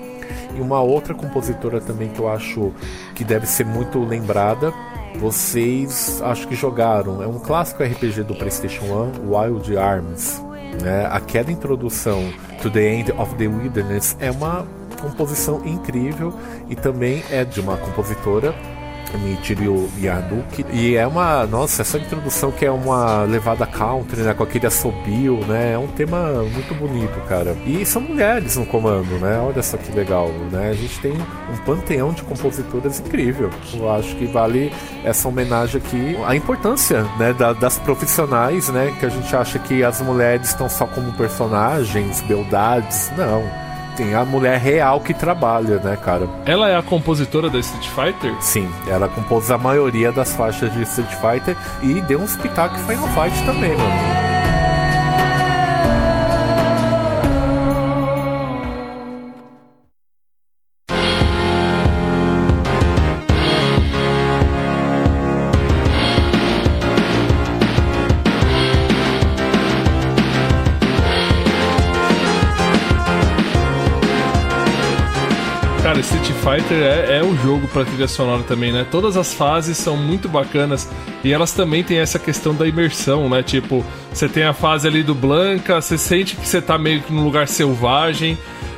E 0.54 0.60
uma 0.60 0.82
outra 0.82 1.14
compositora 1.14 1.80
também 1.80 2.10
que 2.10 2.20
eu 2.20 2.28
acho 2.28 2.72
que 3.14 3.24
deve 3.24 3.46
ser 3.46 3.64
muito 3.64 3.98
lembrada. 4.04 4.70
Vocês 5.18 6.20
acho 6.22 6.46
que 6.46 6.54
jogaram, 6.54 7.22
é 7.22 7.26
um 7.26 7.38
clássico 7.38 7.82
RPG 7.82 8.22
do 8.24 8.34
PlayStation 8.34 8.84
1, 8.84 9.34
Wild 9.34 9.76
Arms. 9.78 10.42
Né? 10.82 11.06
Aquela 11.10 11.50
introdução 11.50 12.22
to 12.60 12.70
the 12.70 12.82
End 12.82 13.12
of 13.12 13.34
the 13.36 13.46
Wilderness 13.46 14.14
é 14.20 14.30
uma 14.30 14.66
composição 15.02 15.60
incrível 15.66 16.32
e 16.68 16.76
também 16.76 17.22
é 17.30 17.44
de 17.44 17.60
uma 17.60 17.76
compositora 17.76 18.54
Michiru 19.18 19.88
Yaduki 20.00 20.64
e 20.72 20.96
é 20.96 21.06
uma 21.06 21.46
nossa 21.46 21.82
essa 21.82 21.98
introdução 21.98 22.50
que 22.50 22.64
é 22.64 22.70
uma 22.70 23.22
levada 23.24 23.66
country 23.66 24.20
né 24.20 24.34
com 24.34 24.42
aquele 24.42 24.66
assobio 24.66 25.44
né 25.46 25.72
é 25.72 25.78
um 25.78 25.88
tema 25.88 26.42
muito 26.44 26.74
bonito 26.74 27.20
cara. 27.28 27.56
E 27.66 27.84
são 27.84 28.02
mulheres 28.02 28.56
no 28.56 28.66
comando 28.66 29.18
né 29.18 29.38
olha 29.38 29.62
só 29.62 29.76
que 29.76 29.92
legal 29.92 30.28
né. 30.50 30.70
A 30.70 30.74
gente 30.74 30.98
tem 31.00 31.12
um 31.12 31.56
panteão 31.64 32.12
de 32.12 32.22
compositoras 32.22 33.00
incrível. 33.00 33.50
Eu 33.74 33.90
acho 33.90 34.14
que 34.16 34.26
vale 34.26 34.72
essa 35.04 35.28
homenagem 35.28 35.80
aqui 35.80 36.16
a 36.24 36.34
importância 36.34 37.02
né 37.18 37.32
da, 37.32 37.52
das 37.52 37.78
profissionais 37.78 38.68
né 38.68 38.94
que 38.98 39.06
a 39.06 39.08
gente 39.08 39.34
acha 39.34 39.58
que 39.58 39.82
as 39.84 40.00
mulheres 40.00 40.48
estão 40.48 40.68
só 40.68 40.86
como 40.86 41.12
personagens 41.12 42.20
beldades 42.22 43.10
não 43.16 43.71
tem 43.96 44.14
a 44.14 44.24
mulher 44.24 44.58
real 44.58 45.00
que 45.00 45.14
trabalha, 45.14 45.78
né, 45.78 45.96
cara? 45.96 46.28
Ela 46.44 46.68
é 46.68 46.76
a 46.76 46.82
compositora 46.82 47.48
da 47.48 47.58
Street 47.58 47.88
Fighter? 47.88 48.34
Sim, 48.40 48.70
ela 48.88 49.08
compôs 49.08 49.50
a 49.50 49.58
maioria 49.58 50.10
das 50.12 50.34
faixas 50.34 50.72
de 50.72 50.82
Street 50.82 51.14
Fighter 51.14 51.56
e 51.82 52.00
deu 52.02 52.20
uns 52.20 52.36
pitacos 52.36 52.80
em 52.80 52.84
Final 52.84 53.08
Fight 53.08 53.44
também, 53.44 53.76
mano. 53.76 54.31
Fighter 76.52 76.82
é, 76.82 77.18
é 77.18 77.22
o 77.22 77.34
jogo 77.34 77.66
pra 77.66 77.82
trilha 77.82 78.06
sonora 78.06 78.42
também, 78.42 78.72
né? 78.72 78.86
Todas 78.90 79.16
as 79.16 79.32
fases 79.32 79.78
são 79.78 79.96
muito 79.96 80.28
bacanas 80.28 80.86
e 81.24 81.32
elas 81.32 81.52
também 81.52 81.82
têm 81.82 81.98
essa 81.98 82.18
questão 82.18 82.54
da 82.54 82.68
imersão, 82.68 83.26
né? 83.26 83.42
Tipo, 83.42 83.82
você 84.12 84.28
tem 84.28 84.44
a 84.44 84.52
fase 84.52 84.86
ali 84.86 85.02
do 85.02 85.14
Blanca, 85.14 85.80
você 85.80 85.96
sente 85.96 86.36
que 86.36 86.46
você 86.46 86.60
tá 86.60 86.76
meio 86.76 87.00
que 87.00 87.10
num 87.10 87.24
lugar 87.24 87.48
selvagem. 87.48 88.36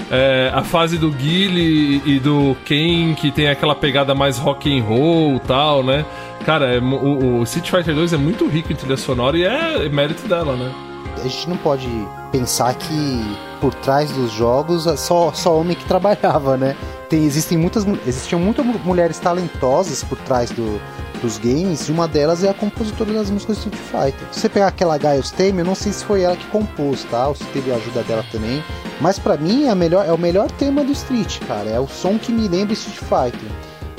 É, 0.08 0.52
a 0.54 0.62
fase 0.62 0.98
do 0.98 1.10
Guile 1.10 2.00
e 2.04 2.20
do 2.20 2.56
Ken, 2.64 3.14
que 3.14 3.32
tem 3.32 3.48
aquela 3.48 3.74
pegada 3.74 4.14
mais 4.14 4.38
rock 4.38 4.72
and 4.72 4.84
roll 4.84 5.40
tal, 5.40 5.82
né? 5.82 6.04
Cara, 6.46 6.76
é, 6.76 6.78
o, 6.78 7.40
o 7.40 7.42
Street 7.42 7.70
Fighter 7.70 7.94
2 7.94 8.12
é 8.12 8.16
muito 8.16 8.46
rico 8.46 8.72
em 8.72 8.76
trilha 8.76 8.96
sonora 8.96 9.36
e 9.36 9.42
é 9.42 9.88
mérito 9.88 10.28
dela, 10.28 10.54
né? 10.54 10.72
A 11.16 11.26
gente 11.26 11.48
não 11.48 11.56
pode 11.56 11.88
pensar 12.34 12.74
que 12.74 13.38
por 13.60 13.72
trás 13.74 14.10
dos 14.10 14.32
jogos 14.32 14.88
só, 14.98 15.32
só 15.32 15.56
homem 15.56 15.76
que 15.76 15.84
trabalhava, 15.86 16.56
né? 16.56 16.76
Tem, 17.08 17.24
existem 17.24 17.56
muitas, 17.56 17.86
existiam 18.04 18.40
muitas 18.40 18.66
mulheres 18.66 19.20
talentosas 19.20 20.02
por 20.02 20.18
trás 20.18 20.50
do, 20.50 20.80
dos 21.22 21.38
games, 21.38 21.88
e 21.88 21.92
uma 21.92 22.08
delas 22.08 22.42
é 22.42 22.50
a 22.50 22.54
compositora 22.54 23.12
das 23.12 23.30
músicas 23.30 23.58
do 23.58 23.68
Street 23.68 23.76
Fighter. 23.76 24.28
Se 24.32 24.40
você 24.40 24.48
pegar 24.48 24.66
aquela 24.66 24.98
Gaius 24.98 25.30
Tame, 25.30 25.60
eu 25.60 25.64
não 25.64 25.76
sei 25.76 25.92
se 25.92 26.04
foi 26.04 26.22
ela 26.22 26.36
que 26.36 26.46
compôs, 26.46 27.04
tá? 27.04 27.28
Ou 27.28 27.36
se 27.36 27.44
teve 27.46 27.70
a 27.70 27.76
ajuda 27.76 28.02
dela 28.02 28.24
também. 28.32 28.64
Mas 29.00 29.16
pra 29.16 29.36
mim 29.36 29.68
é, 29.68 29.74
melhor, 29.76 30.04
é 30.04 30.12
o 30.12 30.18
melhor 30.18 30.50
tema 30.50 30.82
do 30.82 30.90
Street, 30.90 31.38
cara. 31.46 31.70
É 31.70 31.78
o 31.78 31.86
som 31.86 32.18
que 32.18 32.32
me 32.32 32.48
lembra 32.48 32.72
Street 32.72 32.98
Fighter. 32.98 33.50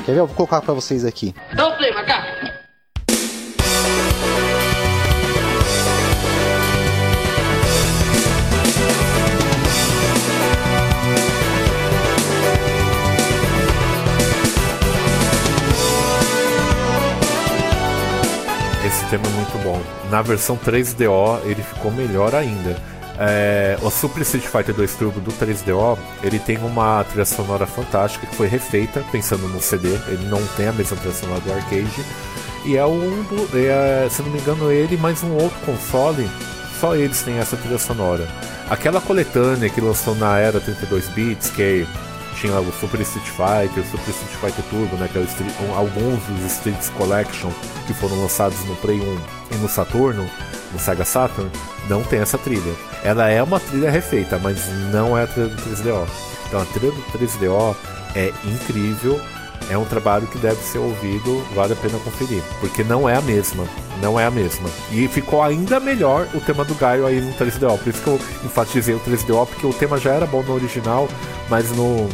Quer 0.05 0.11
ver? 0.11 0.19
Eu 0.19 0.27
vou 0.27 0.35
colocar 0.35 0.61
pra 0.61 0.73
vocês 0.73 1.05
aqui. 1.05 1.33
Dá 1.55 1.69
o 1.69 1.77
play. 1.77 1.93
Na 20.09 20.21
versão 20.21 20.57
3DO 20.57 21.41
ele 21.45 21.63
ficou 21.63 21.91
melhor 21.91 22.35
ainda. 22.35 22.77
É, 23.17 23.77
o 23.81 23.89
Super 23.89 24.21
Street 24.23 24.45
Fighter 24.45 24.75
2 24.75 24.95
Turbo 24.95 25.21
do 25.21 25.31
3DO 25.31 25.97
ele 26.21 26.37
tem 26.37 26.57
uma 26.57 27.03
trilha 27.05 27.23
sonora 27.23 27.65
fantástica 27.65 28.27
que 28.27 28.35
foi 28.35 28.47
refeita 28.47 29.03
pensando 29.11 29.47
no 29.47 29.61
CD. 29.61 29.89
Ele 30.07 30.27
não 30.29 30.45
tem 30.57 30.67
a 30.67 30.73
mesma 30.73 30.97
trilha 30.97 31.13
sonora 31.13 31.39
do 31.41 31.53
arcade. 31.53 32.05
E 32.65 32.77
é 32.77 32.85
um 32.85 33.23
do, 33.23 33.49
é, 33.57 34.07
se 34.09 34.21
não 34.21 34.31
me 34.31 34.39
engano, 34.39 34.71
ele 34.71 34.97
mais 34.97 35.21
um 35.23 35.33
outro 35.33 35.57
console, 35.65 36.27
só 36.79 36.95
eles 36.95 37.21
têm 37.21 37.37
essa 37.37 37.55
trilha 37.55 37.77
sonora. 37.77 38.27
Aquela 38.69 38.99
coletânea 38.99 39.69
que 39.69 39.79
lançou 39.79 40.15
na 40.15 40.39
era 40.39 40.59
32 40.59 41.07
bits, 41.09 41.51
que 41.51 41.87
tinha 42.35 42.59
o 42.59 42.71
Super 42.73 43.01
Street 43.01 43.27
Fighter, 43.27 43.83
o 43.83 43.85
Super 43.85 44.09
Street 44.09 44.35
Fighter 44.41 44.65
Turbo, 44.69 44.95
né, 44.97 45.09
que 45.11 45.17
é 45.17 45.21
Street, 45.21 45.51
um, 45.61 45.73
alguns 45.73 46.21
dos 46.23 46.51
Streets 46.51 46.89
Collection 46.89 47.49
que 47.87 47.93
foram 47.93 48.21
lançados 48.21 48.63
no 48.65 48.75
Play 48.75 48.99
1 48.99 49.17
e 49.51 49.55
no 49.55 49.69
Saturno, 49.69 50.29
no 50.71 50.79
Sega 50.79 51.05
Saturn, 51.05 51.49
não 51.89 52.03
tem 52.03 52.19
essa 52.19 52.37
trilha. 52.37 52.73
Ela 53.03 53.29
é 53.29 53.41
uma 53.41 53.59
trilha 53.59 53.89
refeita, 53.89 54.37
mas 54.37 54.67
não 54.91 55.17
é 55.17 55.23
a 55.23 55.27
trilha 55.27 55.49
do 55.49 55.61
3DO. 55.61 56.07
Então 56.47 56.61
a 56.61 56.65
trilha 56.65 56.91
do 56.91 57.01
3DO 57.17 57.75
é 58.15 58.33
incrível, 58.45 59.19
é 59.69 59.77
um 59.77 59.85
trabalho 59.85 60.27
que 60.27 60.37
deve 60.37 60.61
ser 60.61 60.79
ouvido, 60.79 61.43
vale 61.53 61.73
a 61.73 61.75
pena 61.75 61.97
conferir, 61.99 62.41
porque 62.59 62.83
não 62.83 63.07
é 63.07 63.15
a 63.15 63.21
mesma, 63.21 63.65
não 64.01 64.19
é 64.19 64.25
a 64.25 64.31
mesma. 64.31 64.69
E 64.91 65.07
ficou 65.07 65.41
ainda 65.41 65.79
melhor 65.79 66.27
o 66.33 66.39
tema 66.39 66.63
do 66.63 66.75
Gaio 66.75 67.05
aí 67.05 67.21
no 67.21 67.33
3DO, 67.33 67.77
por 67.77 67.89
isso 67.89 68.01
que 68.01 68.07
eu 68.07 68.19
enfatizei 68.43 68.95
o 68.95 68.99
3DO, 68.99 69.47
porque 69.47 69.65
o 69.65 69.73
tema 69.73 69.97
já 69.97 70.11
era 70.11 70.25
bom 70.25 70.43
no 70.43 70.53
original, 70.53 71.07
mas 71.49 71.71
no, 71.71 72.07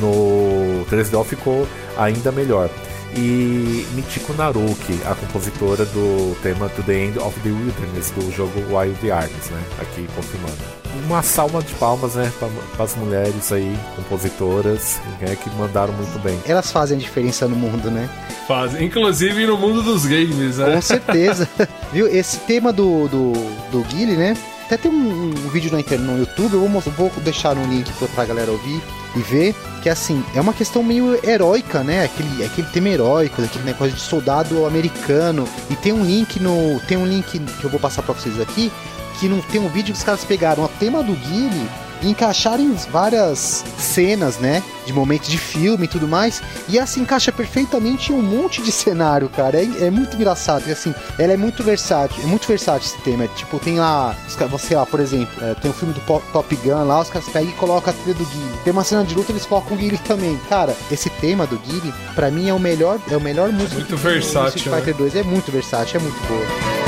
no 0.00 0.84
3DO 0.90 1.24
ficou 1.24 1.66
ainda 1.96 2.32
melhor. 2.32 2.70
E 3.16 3.86
Michiko 3.94 4.32
Naruki, 4.32 4.98
a 5.06 5.14
compositora 5.14 5.84
do 5.84 6.36
tema 6.42 6.68
To 6.68 6.82
The 6.82 6.94
End 6.94 7.18
of 7.20 7.38
the 7.40 7.50
Wilderness 7.50 8.10
do 8.10 8.32
jogo 8.32 8.58
Wild 8.76 9.10
Arms, 9.10 9.50
né? 9.50 9.62
Aqui 9.80 10.08
confirmando. 10.16 10.83
Uma 11.06 11.22
salva 11.22 11.62
de 11.62 11.72
palmas, 11.74 12.14
né, 12.14 12.32
para 12.76 12.84
as 12.84 12.94
mulheres 12.96 13.52
aí, 13.52 13.76
compositoras, 13.96 15.00
né, 15.20 15.36
que 15.36 15.50
mandaram 15.56 15.92
muito 15.92 16.18
bem. 16.20 16.38
Elas 16.46 16.70
fazem 16.70 16.96
a 16.96 17.00
diferença 17.00 17.46
no 17.48 17.56
mundo, 17.56 17.90
né? 17.90 18.08
Fazem. 18.46 18.84
Inclusive 18.86 19.46
no 19.46 19.56
mundo 19.56 19.82
dos 19.82 20.04
games, 20.06 20.58
né? 20.58 20.74
Com 20.74 20.82
certeza. 20.82 21.48
Viu? 21.92 22.06
Esse 22.06 22.38
tema 22.40 22.72
do, 22.72 23.08
do, 23.08 23.32
do 23.70 23.82
Guile, 23.88 24.16
né? 24.16 24.36
Até 24.66 24.78
tem 24.78 24.90
um, 24.90 25.28
um 25.28 25.48
vídeo 25.50 25.70
na 25.70 25.80
internet, 25.80 26.06
no 26.10 26.18
YouTube, 26.18 26.54
eu 26.54 26.60
vou, 26.60 26.68
mostrar- 26.68 26.94
vou 26.94 27.10
deixar 27.22 27.56
um 27.56 27.66
link 27.68 27.90
pra, 27.94 28.08
pra 28.08 28.24
galera 28.24 28.50
ouvir 28.50 28.82
e 29.14 29.20
ver, 29.20 29.54
que 29.82 29.90
assim, 29.90 30.24
é 30.34 30.40
uma 30.40 30.54
questão 30.54 30.82
meio 30.82 31.18
heróica, 31.22 31.84
né? 31.84 32.04
Aquele, 32.04 32.42
aquele 32.44 32.66
tema 32.68 32.88
heróico, 32.88 33.42
aquele 33.42 33.64
negócio 33.64 33.92
de 33.94 34.00
soldado 34.00 34.64
americano. 34.64 35.46
E 35.70 35.76
tem 35.76 35.92
um 35.92 36.02
link 36.02 36.40
no. 36.40 36.80
Tem 36.88 36.96
um 36.96 37.06
link 37.06 37.38
que 37.38 37.64
eu 37.64 37.68
vou 37.70 37.78
passar 37.78 38.02
pra 38.02 38.14
vocês 38.14 38.40
aqui, 38.40 38.72
que 39.18 39.28
não 39.28 39.40
tem 39.40 39.60
um 39.60 39.68
vídeo 39.68 39.92
que 39.92 39.98
os 39.98 40.04
caras 40.04 40.24
pegaram 40.24 40.64
o 40.64 40.68
tema 40.68 41.02
do 41.02 41.14
Guile 41.14 41.68
e 42.02 42.10
encaixarem 42.10 42.74
várias 42.90 43.64
cenas, 43.78 44.38
né? 44.38 44.62
De 44.84 44.92
momentos 44.92 45.28
de 45.28 45.38
filme 45.38 45.84
e 45.84 45.88
tudo 45.88 46.06
mais. 46.06 46.42
E 46.68 46.76
ela 46.76 46.86
se 46.86 47.00
encaixa 47.00 47.32
perfeitamente 47.32 48.12
em 48.12 48.14
um 48.14 48.22
monte 48.22 48.62
de 48.62 48.70
cenário, 48.70 49.28
cara. 49.28 49.58
É, 49.58 49.86
é 49.86 49.90
muito 49.90 50.14
engraçado. 50.16 50.64
E 50.66 50.72
assim, 50.72 50.94
ela 51.18 51.32
é 51.32 51.36
muito 51.36 51.62
versátil. 51.62 52.22
É 52.22 52.26
muito 52.26 52.46
versátil 52.46 52.88
esse 52.88 52.98
tema. 53.02 53.26
Tipo, 53.28 53.58
tem 53.58 53.78
lá, 53.78 54.14
você 54.50 54.74
lá, 54.76 54.84
por 54.84 55.00
exemplo, 55.00 55.32
é, 55.42 55.54
tem 55.54 55.70
o 55.70 55.74
filme 55.74 55.94
do 55.94 56.00
Top 56.00 56.56
Gun 56.56 56.84
lá, 56.84 57.00
os 57.00 57.08
caras 57.08 57.28
pegam 57.28 57.48
e 57.50 57.54
colocam 57.54 57.92
a 57.92 57.96
trilha 57.96 58.14
do 58.14 58.24
Guile. 58.26 58.58
Tem 58.62 58.72
uma 58.72 58.84
cena 58.84 59.04
de 59.04 59.14
luta, 59.14 59.32
eles 59.32 59.46
colocam 59.46 59.76
o 59.76 59.80
Guile 59.80 59.98
também. 59.98 60.38
Cara, 60.48 60.76
esse 60.90 61.08
tema 61.08 61.46
do 61.46 61.58
Guile, 61.58 61.94
pra 62.14 62.30
mim, 62.30 62.48
é 62.48 62.54
o 62.54 62.60
melhor, 62.60 62.98
é 63.10 63.16
o 63.16 63.20
melhor 63.20 63.50
músico 63.50 63.76
Muito 63.76 63.96
versátil, 63.96 64.56
Street 64.56 64.76
Fighter 64.76 64.96
2. 64.96 65.16
É 65.16 65.22
muito 65.22 65.50
versátil, 65.50 66.00
é 66.00 66.02
muito 66.02 66.20
boa. 66.26 66.83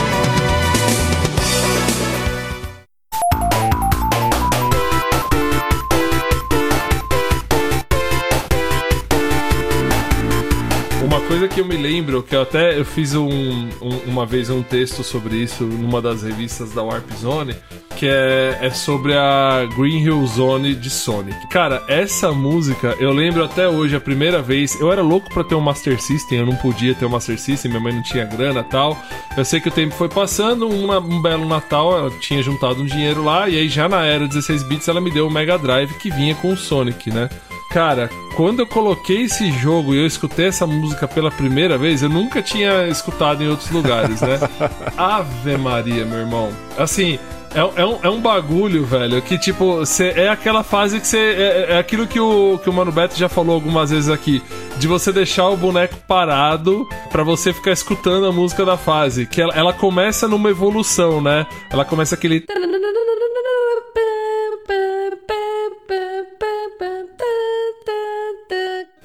Coisa 11.39 11.49
que 11.49 11.61
eu 11.61 11.65
me 11.67 11.77
lembro, 11.77 12.23
que 12.23 12.35
eu 12.35 12.43
até 12.43 12.79
eu 12.79 12.85
fiz 12.85 13.15
um, 13.15 13.29
um- 13.29 14.01
uma 14.07 14.25
vez 14.25 14.49
um 14.49 14.63
texto 14.63 15.05
sobre 15.05 15.37
isso 15.37 15.65
numa 15.65 16.01
das 16.01 16.23
revistas 16.23 16.73
da 16.73 16.83
Warp 16.83 17.11
Zone, 17.13 17.55
que 17.97 18.07
é, 18.07 18.59
é 18.63 18.71
sobre 18.71 19.13
a 19.15 19.67
Green 19.77 20.03
Hill 20.03 20.27
Zone 20.27 20.75
de 20.75 20.89
Sonic. 20.89 21.47
Cara, 21.49 21.83
essa 21.89 22.33
música, 22.33 22.97
eu 22.99 23.13
lembro 23.13 23.45
até 23.45 23.69
hoje, 23.69 23.95
a 23.97 24.01
primeira 24.01 24.41
vez, 24.41 24.81
eu 24.81 24.91
era 24.91 25.03
louco 25.03 25.29
pra 25.33 25.45
ter 25.45 25.55
um 25.55 25.61
Master 25.61 26.01
System, 26.01 26.39
eu 26.39 26.47
não 26.47 26.57
podia 26.57 26.95
ter 26.95 27.05
um 27.05 27.11
Master 27.11 27.39
System, 27.39 27.71
minha 27.71 27.83
mãe 27.83 27.93
não 27.95 28.03
tinha 28.03 28.25
grana 28.25 28.63
tal. 28.63 28.97
Eu 29.37 29.45
sei 29.45 29.61
que 29.61 29.69
o 29.69 29.73
tempo 29.73 29.95
foi 29.95 30.09
passando, 30.09 30.67
uma- 30.69 30.99
um 31.01 31.21
belo 31.21 31.47
Natal, 31.47 31.99
ela 31.99 32.11
tinha 32.21 32.43
juntado 32.43 32.81
um 32.81 32.87
dinheiro 32.87 33.23
lá, 33.23 33.47
e 33.49 33.59
aí 33.59 33.69
já 33.69 33.89
na 33.89 34.05
era 34.05 34.27
16 34.27 34.63
bits 34.63 34.89
ela 34.89 35.01
me 35.03 35.11
deu 35.11 35.27
o 35.27 35.31
Mega 35.31 35.59
Drive 35.59 35.93
que 35.99 36.11
vinha 36.11 36.35
com 36.35 36.53
o 36.53 36.57
Sonic, 36.57 37.11
né? 37.11 37.29
Cara, 37.77 38.09
quando 38.35 38.61
eu 38.61 38.67
coloquei 38.67 39.25
esse 39.25 39.53
jogo 39.53 39.95
e 39.95 39.99
eu 39.99 40.07
escutei 40.07 40.47
essa 40.47 40.67
música 40.67 41.07
pela 41.07 41.31
primeira 41.31 41.77
vez, 41.77 42.03
eu 42.03 42.09
nunca 42.09 42.41
tinha 42.41 42.89
escutado 42.89 43.45
em 43.45 43.49
outros 43.51 43.71
lugares, 43.71 44.23
né? 44.23 44.39
Ave 44.97 45.59
Maria, 45.59 46.07
meu 46.07 46.21
irmão. 46.21 46.51
Assim, 46.79 47.19
é, 47.55 47.83
é 47.83 47.85
um, 47.85 47.99
é 48.03 48.09
um 48.09 48.19
bagulho, 48.19 48.83
velho, 48.83 49.21
que 49.21 49.37
tipo, 49.37 49.85
cê, 49.85 50.11
é 50.17 50.31
aquela 50.31 50.63
fase 50.63 50.99
que 50.99 51.07
você. 51.07 51.19
É, 51.19 51.67
é 51.73 51.79
aquilo 51.79 52.07
que 52.07 52.19
o, 52.19 52.59
que 52.65 52.71
o 52.71 52.73
Mano 52.73 52.91
Beto 52.91 53.15
já 53.15 53.29
falou 53.29 53.55
algumas 53.55 53.91
vezes 53.91 54.09
aqui, 54.09 54.43
de 54.79 54.89
você 54.89 55.13
deixar 55.13 55.51
o 55.51 55.57
boneco 55.59 55.97
parado 56.09 56.89
pra 57.11 57.23
você 57.23 57.53
ficar 57.53 57.73
escutando 57.73 58.25
a 58.25 58.33
música 58.33 58.65
da 58.65 58.79
fase. 58.79 59.27
Que 59.27 59.43
ela, 59.43 59.53
ela 59.55 59.75
começa 59.75 60.27
numa 60.27 60.49
evolução, 60.49 61.21
né? 61.21 61.47
Ela 61.71 61.85
começa 61.85 62.15
aquele. 62.15 62.43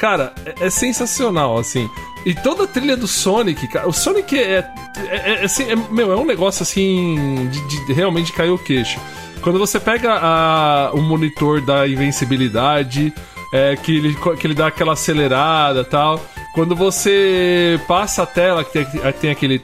Cara, 0.01 0.33
é, 0.43 0.65
é 0.65 0.69
sensacional, 0.71 1.59
assim. 1.59 1.87
E 2.25 2.33
toda 2.33 2.63
a 2.63 2.67
trilha 2.67 2.97
do 2.97 3.07
Sonic, 3.07 3.67
cara. 3.67 3.87
O 3.87 3.93
Sonic 3.93 4.35
é. 4.35 4.67
é, 4.97 5.15
é- 5.15 5.41
é 5.41 5.45
assim, 5.45 5.71
é- 5.71 5.75
meu, 5.75 6.11
é 6.11 6.15
um 6.15 6.25
negócio 6.25 6.63
assim. 6.63 7.47
De, 7.51 7.85
de 7.85 7.93
realmente 7.93 8.33
cair 8.33 8.49
o 8.49 8.57
queixo. 8.57 8.99
Quando 9.43 9.59
você 9.59 9.79
pega 9.79 10.13
a- 10.19 10.89
o 10.93 11.01
monitor 11.01 11.61
da 11.61 11.87
invencibilidade, 11.87 13.13
é, 13.53 13.75
que, 13.75 13.95
ele, 13.97 14.15
que 14.39 14.47
ele 14.47 14.55
dá 14.55 14.67
aquela 14.67 14.93
acelerada 14.93 15.83
tal. 15.83 16.19
Quando 16.55 16.75
você 16.75 17.79
passa 17.87 18.23
a 18.23 18.25
tela, 18.25 18.63
que 18.63 18.71
tem, 18.73 18.85
tem 19.21 19.29
aquele. 19.31 19.59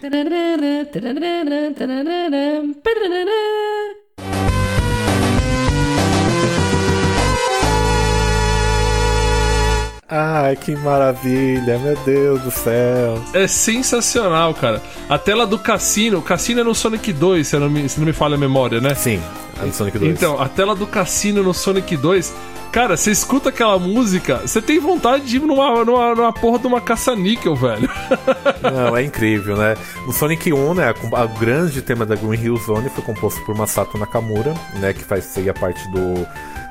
Ai, 10.09 10.55
que 10.55 10.73
maravilha, 10.77 11.77
meu 11.79 11.95
Deus 12.05 12.41
do 12.41 12.49
céu. 12.51 13.21
É 13.33 13.45
sensacional, 13.45 14.53
cara. 14.53 14.81
A 15.09 15.17
tela 15.17 15.45
do 15.45 15.59
cassino. 15.59 16.19
O 16.19 16.21
cassino 16.21 16.61
é 16.61 16.63
no 16.63 16.73
Sonic 16.73 17.11
2, 17.11 17.45
se 17.45 17.57
não 17.57 17.69
me, 17.69 17.89
se 17.89 17.99
não 17.99 18.05
me 18.05 18.13
falha 18.13 18.35
a 18.35 18.37
memória, 18.37 18.79
né? 18.79 18.95
Sim, 18.95 19.21
é 19.61 19.65
no 19.65 19.73
Sonic 19.73 19.99
2. 19.99 20.11
Então, 20.11 20.41
a 20.41 20.47
tela 20.47 20.73
do 20.75 20.87
cassino 20.87 21.43
no 21.43 21.53
Sonic 21.53 21.97
2. 21.97 22.33
Cara, 22.71 22.95
você 22.95 23.11
escuta 23.11 23.49
aquela 23.49 23.79
música, 23.79 24.37
você 24.45 24.61
tem 24.61 24.77
vontade 24.77 25.25
de 25.25 25.37
ir 25.37 25.39
numa, 25.39 25.83
numa, 25.83 26.13
numa 26.13 26.33
porra 26.33 26.59
de 26.59 26.67
uma 26.67 26.79
caça-níquel, 26.81 27.55
velho. 27.55 27.89
Não, 28.61 28.95
é 28.95 29.03
incrível, 29.03 29.55
né? 29.57 29.75
No 30.05 30.11
Sonic 30.13 30.51
1, 30.53 30.73
né, 30.73 30.93
a- 31.13 31.23
o 31.23 31.29
grande 31.39 31.81
tema 31.81 32.05
da 32.05 32.15
Green 32.15 32.39
Hill 32.39 32.57
Zone 32.57 32.89
foi 32.89 33.03
composto 33.03 33.41
por 33.45 33.55
Masato 33.55 33.97
Nakamura, 33.97 34.53
né, 34.75 34.93
que 34.93 35.03
faz 35.03 35.23
seria 35.25 35.53
parte 35.53 35.81
do 35.91 36.27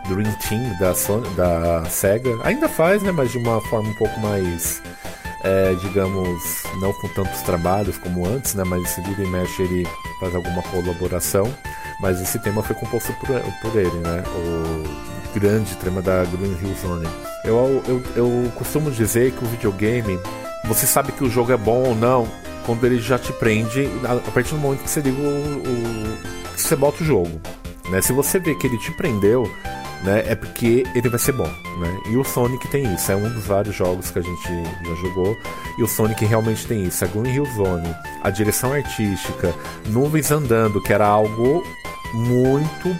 Dream 0.08 0.32
Team 0.48 0.76
da, 0.78 0.94
Sony, 0.94 1.28
da 1.30 1.84
SEGA. 1.86 2.38
Ainda 2.42 2.68
faz, 2.68 3.02
né, 3.02 3.12
mas 3.12 3.30
de 3.30 3.38
uma 3.38 3.60
forma 3.62 3.88
um 3.88 3.94
pouco 3.94 4.18
mais, 4.20 4.82
é, 5.42 5.74
digamos, 5.74 6.62
não 6.80 6.92
com 6.92 7.08
tantos 7.08 7.42
trabalhos 7.42 7.98
como 7.98 8.26
antes, 8.26 8.54
né, 8.54 8.64
mas 8.64 8.88
se 8.90 9.00
vira 9.00 9.22
e 9.22 9.26
mexe 9.26 9.62
ele 9.62 9.86
faz 10.20 10.34
alguma 10.34 10.62
colaboração. 10.62 11.52
Mas 12.00 12.20
esse 12.20 12.38
tema 12.38 12.62
foi 12.62 12.76
composto 12.76 13.12
por, 13.14 13.28
por 13.62 13.78
ele, 13.78 13.96
né? 14.00 14.22
O 14.26 15.38
grande 15.38 15.74
tema 15.76 16.02
da 16.02 16.24
Green 16.24 16.56
Hill 16.60 16.74
Zone. 16.76 17.08
Eu, 17.44 17.82
eu, 17.86 18.02
eu 18.14 18.52
costumo 18.52 18.90
dizer 18.90 19.32
que 19.32 19.44
o 19.44 19.48
videogame, 19.48 20.18
você 20.64 20.86
sabe 20.86 21.12
que 21.12 21.24
o 21.24 21.30
jogo 21.30 21.52
é 21.52 21.56
bom 21.56 21.84
ou 21.84 21.94
não 21.94 22.28
quando 22.66 22.84
ele 22.84 22.98
já 22.98 23.18
te 23.18 23.32
prende 23.32 23.88
a 24.04 24.30
partir 24.30 24.54
do 24.54 24.60
momento 24.60 24.82
que 24.82 24.90
você 24.90 25.00
liga 25.00 25.16
o, 25.16 25.22
o 25.22 26.54
que 26.54 26.60
você 26.60 26.74
bota 26.74 27.02
o 27.02 27.06
jogo. 27.06 27.40
Né? 27.88 28.02
Se 28.02 28.12
você 28.12 28.38
vê 28.38 28.54
que 28.54 28.66
ele 28.66 28.76
te 28.78 28.90
prendeu, 28.92 29.48
né, 30.06 30.22
é 30.24 30.36
porque 30.36 30.84
ele 30.94 31.08
vai 31.08 31.18
ser 31.18 31.32
bom. 31.32 31.50
Né? 31.78 32.00
E 32.10 32.16
o 32.16 32.24
Sonic 32.24 32.68
tem 32.68 32.94
isso, 32.94 33.10
é 33.10 33.16
um 33.16 33.28
dos 33.28 33.44
vários 33.44 33.74
jogos 33.74 34.08
que 34.10 34.20
a 34.20 34.22
gente 34.22 34.48
já 34.86 34.94
jogou. 34.94 35.36
E 35.76 35.82
o 35.82 35.88
Sonic 35.88 36.24
realmente 36.24 36.64
tem 36.66 36.84
isso. 36.84 37.04
A 37.04 37.08
Green 37.08 37.34
Hill 37.34 37.46
Zone, 37.56 37.94
a 38.22 38.30
direção 38.30 38.72
artística, 38.72 39.52
nuvens 39.88 40.30
andando, 40.30 40.80
que 40.80 40.92
era 40.92 41.06
algo 41.06 41.62
muito 42.14 42.96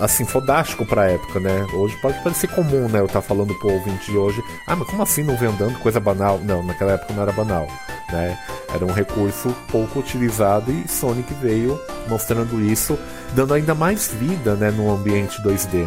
assim, 0.00 0.24
fodástico 0.24 0.84
pra 0.84 1.10
época, 1.10 1.38
né? 1.38 1.66
Hoje 1.74 1.94
pode 2.00 2.18
parecer 2.22 2.48
comum, 2.48 2.88
né? 2.88 3.00
Eu 3.00 3.06
estar 3.06 3.20
falando 3.20 3.54
pro 3.54 3.72
ouvinte 3.72 4.10
de 4.10 4.16
hoje, 4.16 4.42
ah, 4.66 4.74
mas 4.74 4.88
como 4.88 5.02
assim 5.02 5.22
vem 5.22 5.48
andando? 5.48 5.78
Coisa 5.78 6.00
banal. 6.00 6.38
Não, 6.38 6.64
naquela 6.64 6.92
época 6.92 7.12
não 7.12 7.22
era 7.22 7.32
banal, 7.32 7.68
né? 8.10 8.36
Era 8.74 8.84
um 8.84 8.92
recurso 8.92 9.54
pouco 9.70 10.00
utilizado 10.00 10.72
e 10.72 10.88
Sonic 10.88 11.32
veio 11.34 11.78
mostrando 12.08 12.60
isso, 12.60 12.98
dando 13.34 13.54
ainda 13.54 13.74
mais 13.74 14.08
vida, 14.08 14.54
né, 14.54 14.70
no 14.70 14.90
ambiente 14.90 15.40
2D. 15.42 15.86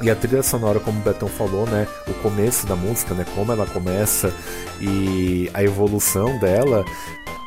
E 0.00 0.10
a 0.10 0.14
trilha 0.14 0.42
sonora, 0.42 0.78
como 0.78 1.00
o 1.00 1.02
Betão 1.02 1.28
falou, 1.28 1.66
né? 1.66 1.86
O 2.06 2.14
começo 2.14 2.66
da 2.66 2.76
música, 2.76 3.14
né? 3.14 3.24
Como 3.34 3.50
ela 3.50 3.66
começa 3.66 4.32
e 4.80 5.50
a 5.52 5.62
evolução 5.62 6.38
dela, 6.38 6.84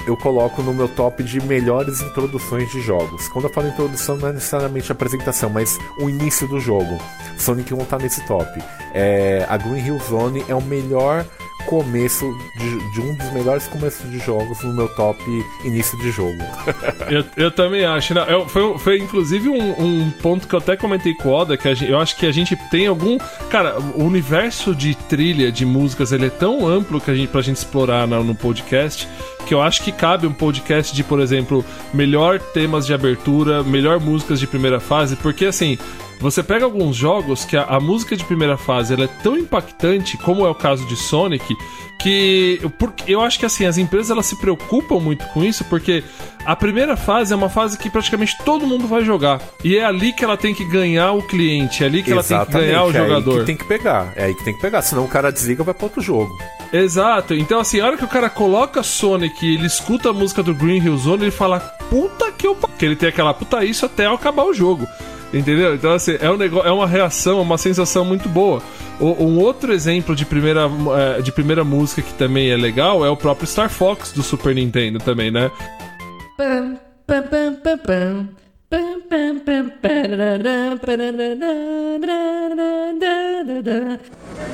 eu 0.06 0.18
coloco 0.18 0.62
no 0.62 0.74
meu 0.74 0.88
top 0.88 1.24
de 1.24 1.40
melhores 1.42 2.02
introduções 2.02 2.70
de 2.72 2.82
jogos. 2.82 3.28
Quando 3.30 3.46
eu 3.46 3.54
falo 3.54 3.68
introdução, 3.68 4.18
não 4.18 4.30
é 4.30 4.34
necessariamente 4.34 4.92
a 4.92 4.96
apresentação, 4.96 5.50
mas 5.50 5.78
o 6.00 6.10
início 6.10 6.48
do 6.48 6.60
jogo. 6.60 6.98
Sonic 7.38 7.74
1 7.74 7.86
tá 7.86 7.98
nesse 7.98 8.26
top. 8.26 8.48
É, 8.94 9.46
a 9.48 9.58
Green 9.58 9.86
Hill 9.86 10.00
Zone 10.00 10.44
é 10.48 10.56
o 10.56 10.62
melhor 10.62 11.26
começo 11.62 12.32
de, 12.58 12.92
de 12.92 13.02
um 13.02 13.14
dos 13.14 13.32
melhores 13.32 13.68
começos 13.68 14.10
de 14.12 14.20
jogos 14.20 14.62
no 14.64 14.74
meu 14.74 14.88
top 14.90 15.24
início 15.64 15.98
de 16.00 16.12
jogo. 16.12 16.38
Eu, 17.10 17.26
eu 17.36 17.52
também 17.52 17.84
acho. 17.84 18.14
Não, 18.14 18.24
eu- 18.24 18.48
foi, 18.48 18.78
foi 18.78 18.98
inclusive 19.00 19.50
um, 19.50 19.72
um 20.06 20.12
ponto 20.22 20.48
que 20.48 20.54
eu 20.54 20.60
até 20.60 20.78
comentei 20.78 21.14
com 21.14 21.30
o 21.30 21.32
Oda, 21.34 21.58
que 21.58 21.74
gente- 21.76 21.92
eu 21.92 22.00
acho 22.00 22.16
que 22.16 22.26
a 22.26 22.32
gente 22.32 22.56
tem 22.70 22.88
algum. 22.88 23.18
Cara, 23.50 23.78
o 23.80 24.04
universo 24.04 24.74
de 24.74 24.96
trilha, 24.96 25.52
de 25.52 25.66
músicas, 25.66 26.12
ele 26.12 26.28
é 26.28 26.30
tão 26.30 26.66
amplo 26.68 27.02
que 27.02 27.12
a 27.12 27.16
gente, 27.16 27.28
pra 27.28 27.42
gente 27.42 27.58
explorar 27.58 28.08
na- 28.08 28.22
no 28.22 28.34
podcast, 28.36 29.08
que 29.46 29.54
eu 29.54 29.62
acho 29.62 29.84
que 29.84 29.92
cabe 29.92 30.26
um 30.28 30.32
podcast 30.34 30.96
de, 30.96 31.04
por 31.04 31.20
exemplo, 31.20 31.66
melhor 31.94 32.40
temas 32.40 32.86
de 32.86 32.94
abertura, 32.94 33.62
melhor 33.64 34.00
músicas 34.00 34.40
de 34.40 34.48
primeira 34.48 34.80
fase, 34.80 35.16
porque 35.18 35.46
assim. 35.46 35.78
Você 36.22 36.44
pega 36.44 36.64
alguns 36.66 36.96
jogos 36.96 37.44
que 37.44 37.58
a, 37.58 37.64
a 37.64 37.80
música 37.80 38.16
de 38.16 38.24
primeira 38.24 38.56
fase 38.58 38.94
é 38.94 39.08
tão 39.24 39.36
impactante, 39.38 40.18
como 40.18 40.46
é 40.46 40.50
o 40.50 40.56
caso 40.56 40.86
de 40.86 40.96
Sonic, 40.96 41.56
que 42.00 42.60
eu- 42.62 42.70
porque 42.70 43.12
eu 43.12 43.22
acho 43.22 43.40
que 43.40 43.46
assim 43.46 43.66
as 43.66 43.78
empresas 43.78 44.12
elas 44.12 44.26
se 44.28 44.36
preocupam 44.40 45.00
muito 45.00 45.26
com 45.30 45.44
isso, 45.44 45.64
porque 45.66 46.04
a 46.46 46.56
primeira 46.56 46.96
fase 46.96 47.34
é 47.34 47.36
uma 47.36 47.50
fase 47.50 47.78
que 47.78 47.90
praticamente 47.90 48.38
todo 48.46 48.66
mundo 48.68 48.88
vai 48.88 49.04
jogar 49.04 49.40
e 49.64 49.78
é 49.78 49.84
ali 49.86 50.12
que 50.14 50.24
ela 50.24 50.38
tem 50.38 50.54
que 50.54 50.64
ganhar 50.66 51.12
o 51.12 51.22
cliente, 51.24 51.84
é 51.84 51.88
ali 51.88 52.02
que 52.04 52.12
ela 52.12 52.24
tem 52.24 52.46
que 52.46 52.52
ganhar 52.52 52.84
o 52.86 52.92
é 52.92 52.98
aí 53.00 53.08
jogador. 53.08 53.40
que 53.40 53.46
tem 53.46 53.56
que 53.58 53.66
pegar. 53.66 54.14
É 54.16 54.26
aí 54.26 54.36
que 54.36 54.44
tem 54.44 54.54
que 54.56 54.62
pegar, 54.62 54.82
senão 54.84 55.06
o 55.06 55.08
cara 55.08 55.32
desliga 55.32 55.62
e 55.64 55.66
vai 55.66 55.74
para 55.74 55.86
outro 55.86 56.02
jogo. 56.02 56.38
Exato. 56.74 57.34
Então, 57.34 57.60
assim, 57.60 57.80
a 57.80 57.86
hora 57.86 57.98
que 57.98 58.06
o 58.06 58.08
cara 58.08 58.30
coloca 58.30 58.82
Sonic 58.82 59.46
ele 59.46 59.68
escuta 59.68 60.10
a 60.10 60.14
música 60.14 60.42
do 60.42 60.54
Green 60.56 60.82
Hill 60.84 60.98
Zone, 60.98 61.24
ele 61.24 61.32
fala, 61.32 61.60
puta 61.90 62.32
que 62.32 62.48
eu. 62.48 62.56
pa-" 62.56 62.70
Que 62.80 62.86
ele 62.86 62.96
tem 62.96 63.10
aquela 63.10 63.34
puta 63.34 63.64
isso 63.66 63.86
até 63.86 64.06
acabar 64.08 64.44
o 64.46 64.54
jogo. 64.54 64.88
Entendeu? 65.34 65.74
Então, 65.76 65.92
assim, 65.94 66.18
é, 66.20 66.30
um 66.30 66.36
negócio, 66.38 66.68
é 66.68 66.72
uma 66.72 66.86
reação, 66.88 67.40
é 67.40 67.42
uma 67.42 67.58
sensação 67.58 68.04
muito 68.04 68.28
boa. 68.28 68.62
O- 69.00 69.24
um 69.24 69.40
outro 69.40 69.72
exemplo 69.72 70.14
de 70.16 70.26
primeira, 70.26 70.70
eh, 71.18 71.22
de 71.22 71.32
primeira 71.32 71.64
música 71.64 72.02
que 72.02 72.14
também 72.16 72.52
é 72.52 72.58
legal 72.58 73.06
é 73.06 73.10
o 73.10 73.16
próprio 73.16 73.48
Star 73.48 73.70
Fox 73.70 74.12
do 74.12 74.22
Super 74.22 74.54
Nintendo 74.54 75.00
também, 75.00 75.32
né? 75.32 75.50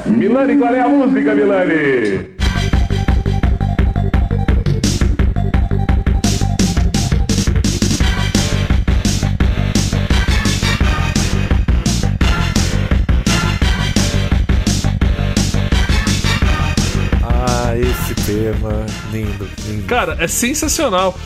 Milani, 0.05 0.57
qual 0.57 0.73
é 0.73 0.79
a 0.81 0.87
música, 0.87 1.35
Milani? 1.35 2.36
Lindo, 19.11 19.49
lindo. 19.65 19.87
Cara, 19.87 20.17
é 20.19 20.27
sensacional. 20.27 21.17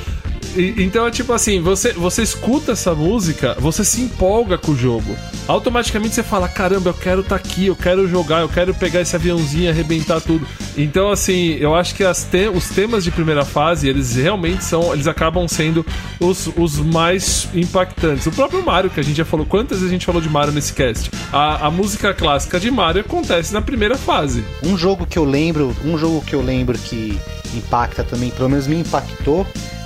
E- 0.56 0.76
então 0.84 1.06
é 1.08 1.12
tipo 1.12 1.32
assim, 1.34 1.62
você, 1.62 1.94
você 1.94 2.22
escuta 2.24 2.74
essa 2.74 2.94
música, 2.94 3.56
você 3.60 3.84
se 3.86 4.02
empolga 4.02 4.58
com 4.58 4.72
o 4.74 4.76
jogo. 4.76 5.16
Automaticamente 5.48 6.16
você 6.16 6.24
fala, 6.24 6.48
caramba, 6.48 6.90
eu 6.90 6.94
quero 6.94 7.22
estar 7.22 7.36
aqui, 7.36 7.68
eu 7.68 7.76
quero 7.76 8.08
jogar, 8.08 8.42
eu 8.42 8.50
quero 8.50 8.74
pegar 8.74 9.02
esse 9.02 9.16
aviãozinho 9.16 9.70
arrebentar 9.70 10.22
tudo. 10.22 10.46
Então, 10.78 11.10
assim, 11.10 11.56
eu 11.60 11.76
acho 11.76 11.94
que 11.96 12.04
te- 12.30 12.48
os 12.54 12.70
temas 12.70 13.04
de 13.04 13.12
primeira 13.12 13.44
fase, 13.44 13.88
eles 13.90 14.16
realmente 14.16 14.64
são. 14.64 14.94
Eles 14.94 15.08
acabam 15.08 15.48
sendo 15.48 15.86
os, 16.20 16.50
os 16.56 16.78
mais 16.80 17.48
impactantes. 17.54 18.26
O 18.28 18.32
próprio 18.32 18.64
Mario, 18.64 18.90
que 18.90 19.00
a 19.00 19.04
gente 19.04 19.18
já 19.18 19.26
falou, 19.26 19.46
quantas 19.46 19.80
vezes 19.80 19.90
a 19.90 19.94
gente 19.94 20.06
falou 20.06 20.22
de 20.22 20.30
Mario 20.30 20.54
nesse 20.54 20.74
cast? 20.74 21.10
A, 21.32 21.68
a 21.68 21.72
música 21.72 22.14
clássica 22.14 22.60
de 22.60 22.70
Mario 22.72 23.02
acontece 23.02 23.54
na 23.54 23.62
primeira 23.62 23.98
fase. 23.98 24.44
Um 24.64 24.78
jogo 24.78 25.06
que 25.06 25.18
eu 25.18 25.26
lembro, 25.26 25.76
um 25.84 25.98
jogo 25.98 26.22
que 26.26 26.34
eu 26.36 26.42
lembro 26.42 26.78
que 26.78 27.20
impacta 27.54 28.04
também, 28.04 28.30
pelo 28.32 28.50
menos 28.50 28.68
me 28.68 28.78
impactou, 28.78 29.46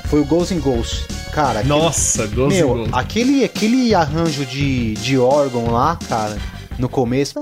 foi 0.10 0.22
o 0.22 0.26
Ghosts 0.26 0.58
and 0.58 0.62
Ghosts. 0.62 1.06
Cara, 1.32 1.60
aquele- 1.60 1.68
Nossa, 1.70 2.26
Ghost 2.28 2.56
meu, 2.58 2.68
Ghost. 2.76 2.90
aquele, 2.94 3.44
aquele 3.44 3.94
arranjo 3.96 4.46
de, 4.46 4.94
de 4.96 5.18
órgão 5.18 5.70
lá, 5.72 5.98
cara, 6.08 6.38
no 6.80 6.88
começo. 6.88 7.34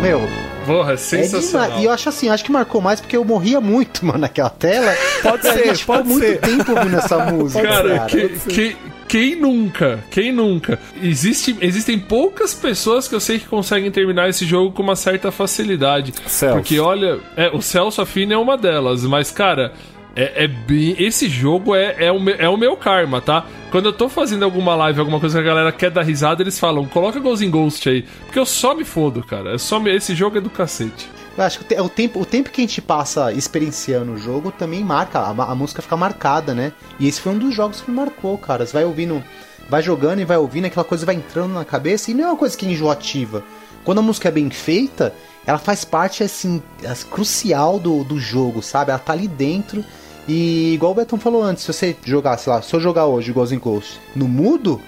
Meu, 0.00 0.20
Porra, 0.66 0.92
é 0.92 0.94
é 0.94 0.96
sensacional. 0.96 1.66
demais. 1.66 1.82
E 1.82 1.86
eu 1.86 1.92
acho 1.92 2.08
assim, 2.08 2.28
acho 2.28 2.44
que 2.44 2.52
marcou 2.52 2.80
mais 2.80 3.00
porque 3.00 3.16
eu 3.16 3.24
morria 3.24 3.60
muito, 3.60 4.04
mano, 4.06 4.18
naquela 4.20 4.50
tela. 4.50 4.94
Pode 5.22 5.48
a 5.48 5.52
ser, 5.52 5.64
gente 5.66 5.78
ficou 5.80 5.96
pode 5.96 6.08
muito 6.08 6.24
ser. 6.26 6.40
tempo 6.40 6.72
ouvindo 6.72 6.96
essa 6.96 7.18
música. 7.26 7.62
Cara, 7.62 8.06
que- 8.06 8.28
que- 8.48 8.76
quem 9.08 9.36
nunca? 9.36 10.04
Quem 10.10 10.30
nunca? 10.32 10.78
Existe, 11.02 11.56
existem 11.60 11.98
poucas 11.98 12.52
pessoas 12.52 13.08
que 13.08 13.14
eu 13.14 13.20
sei 13.20 13.38
que 13.38 13.46
conseguem 13.46 13.90
terminar 13.90 14.28
esse 14.28 14.44
jogo 14.44 14.70
com 14.72 14.82
uma 14.82 14.96
certa 14.96 15.30
facilidade. 15.32 16.12
Celso. 16.26 16.56
Porque 16.56 16.78
olha, 16.78 17.18
é, 17.36 17.48
o 17.48 17.62
Celso 17.62 18.02
Affini 18.02 18.34
é 18.34 18.38
uma 18.38 18.56
delas, 18.58 19.04
mas 19.04 19.30
cara, 19.30 19.72
é, 20.14 20.44
é 20.44 20.46
bem. 20.46 20.94
Esse 20.98 21.26
jogo 21.26 21.74
é, 21.74 21.96
é, 21.98 22.12
o 22.12 22.20
meu, 22.20 22.34
é 22.38 22.48
o 22.50 22.56
meu 22.58 22.76
karma, 22.76 23.20
tá? 23.22 23.46
Quando 23.70 23.86
eu 23.86 23.92
tô 23.94 24.10
fazendo 24.10 24.44
alguma 24.44 24.74
live, 24.74 25.00
alguma 25.00 25.18
coisa 25.20 25.38
que 25.40 25.44
a 25.44 25.48
galera 25.48 25.72
quer 25.72 25.90
dar 25.90 26.02
risada, 26.02 26.42
eles 26.42 26.58
falam, 26.58 26.84
coloca 26.84 27.18
Ghost 27.18 27.44
in 27.44 27.50
Ghost 27.50 27.88
aí. 27.88 28.02
Porque 28.26 28.38
eu 28.38 28.44
só 28.46 28.74
me 28.74 28.84
fodo, 28.84 29.22
cara. 29.22 29.52
Eu 29.52 29.58
só 29.58 29.80
me- 29.80 29.94
esse 29.94 30.14
jogo 30.14 30.36
é 30.36 30.40
do 30.40 30.50
cacete. 30.50 31.08
Eu 31.38 31.44
acho 31.44 31.60
que 31.60 31.64
o 31.64 31.68
te- 31.68 31.80
o 31.80 31.88
tempo, 31.88 32.20
o 32.20 32.24
tempo 32.26 32.50
que 32.50 32.60
a 32.60 32.64
gente 32.66 32.82
passa 32.82 33.32
experienciando 33.32 34.12
o 34.12 34.18
jogo 34.18 34.50
também 34.50 34.82
marca, 34.84 35.20
a, 35.20 35.30
a 35.30 35.54
música 35.54 35.80
fica 35.80 35.96
marcada, 35.96 36.52
né? 36.52 36.72
E 36.98 37.06
esse 37.06 37.20
foi 37.20 37.32
um 37.32 37.38
dos 37.38 37.54
jogos 37.54 37.80
que 37.80 37.90
me 37.90 37.96
marcou, 37.96 38.36
cara. 38.36 38.66
Você 38.66 38.72
vai 38.72 38.84
ouvindo, 38.84 39.22
vai 39.70 39.80
jogando 39.82 40.20
e 40.20 40.24
vai 40.24 40.36
ouvindo, 40.36 40.64
aquela 40.66 40.84
coisa 40.84 41.06
vai 41.06 41.14
entrando 41.14 41.54
na 41.54 41.64
cabeça 41.64 42.10
e 42.10 42.14
não 42.14 42.24
é 42.24 42.26
uma 42.26 42.36
coisa 42.36 42.56
que 42.58 42.66
é 42.66 42.70
enjoativa. 42.70 43.44
Quando 43.84 43.98
a 43.98 44.02
música 44.02 44.28
é 44.28 44.32
bem 44.32 44.50
feita, 44.50 45.14
ela 45.46 45.58
faz 45.58 45.84
parte, 45.84 46.24
assim, 46.24 46.60
as- 46.84 47.04
crucial 47.04 47.78
do, 47.78 48.02
do 48.02 48.18
jogo, 48.18 48.60
sabe? 48.60 48.90
Ela 48.90 48.98
tá 48.98 49.12
ali 49.12 49.28
dentro. 49.28 49.84
E 50.26 50.74
igual 50.74 50.92
o 50.92 50.94
Betão 50.96 51.18
falou 51.20 51.42
antes, 51.42 51.62
se 51.62 51.72
você 51.72 51.96
jogar, 52.04 52.36
sei 52.36 52.52
lá, 52.52 52.60
se 52.60 52.74
eu 52.74 52.80
jogar 52.80 53.06
hoje 53.06 53.32
Ghost 53.32 53.54
in 53.54 53.58
Ghost 53.58 53.98
no 54.14 54.26
mudo, 54.28 54.78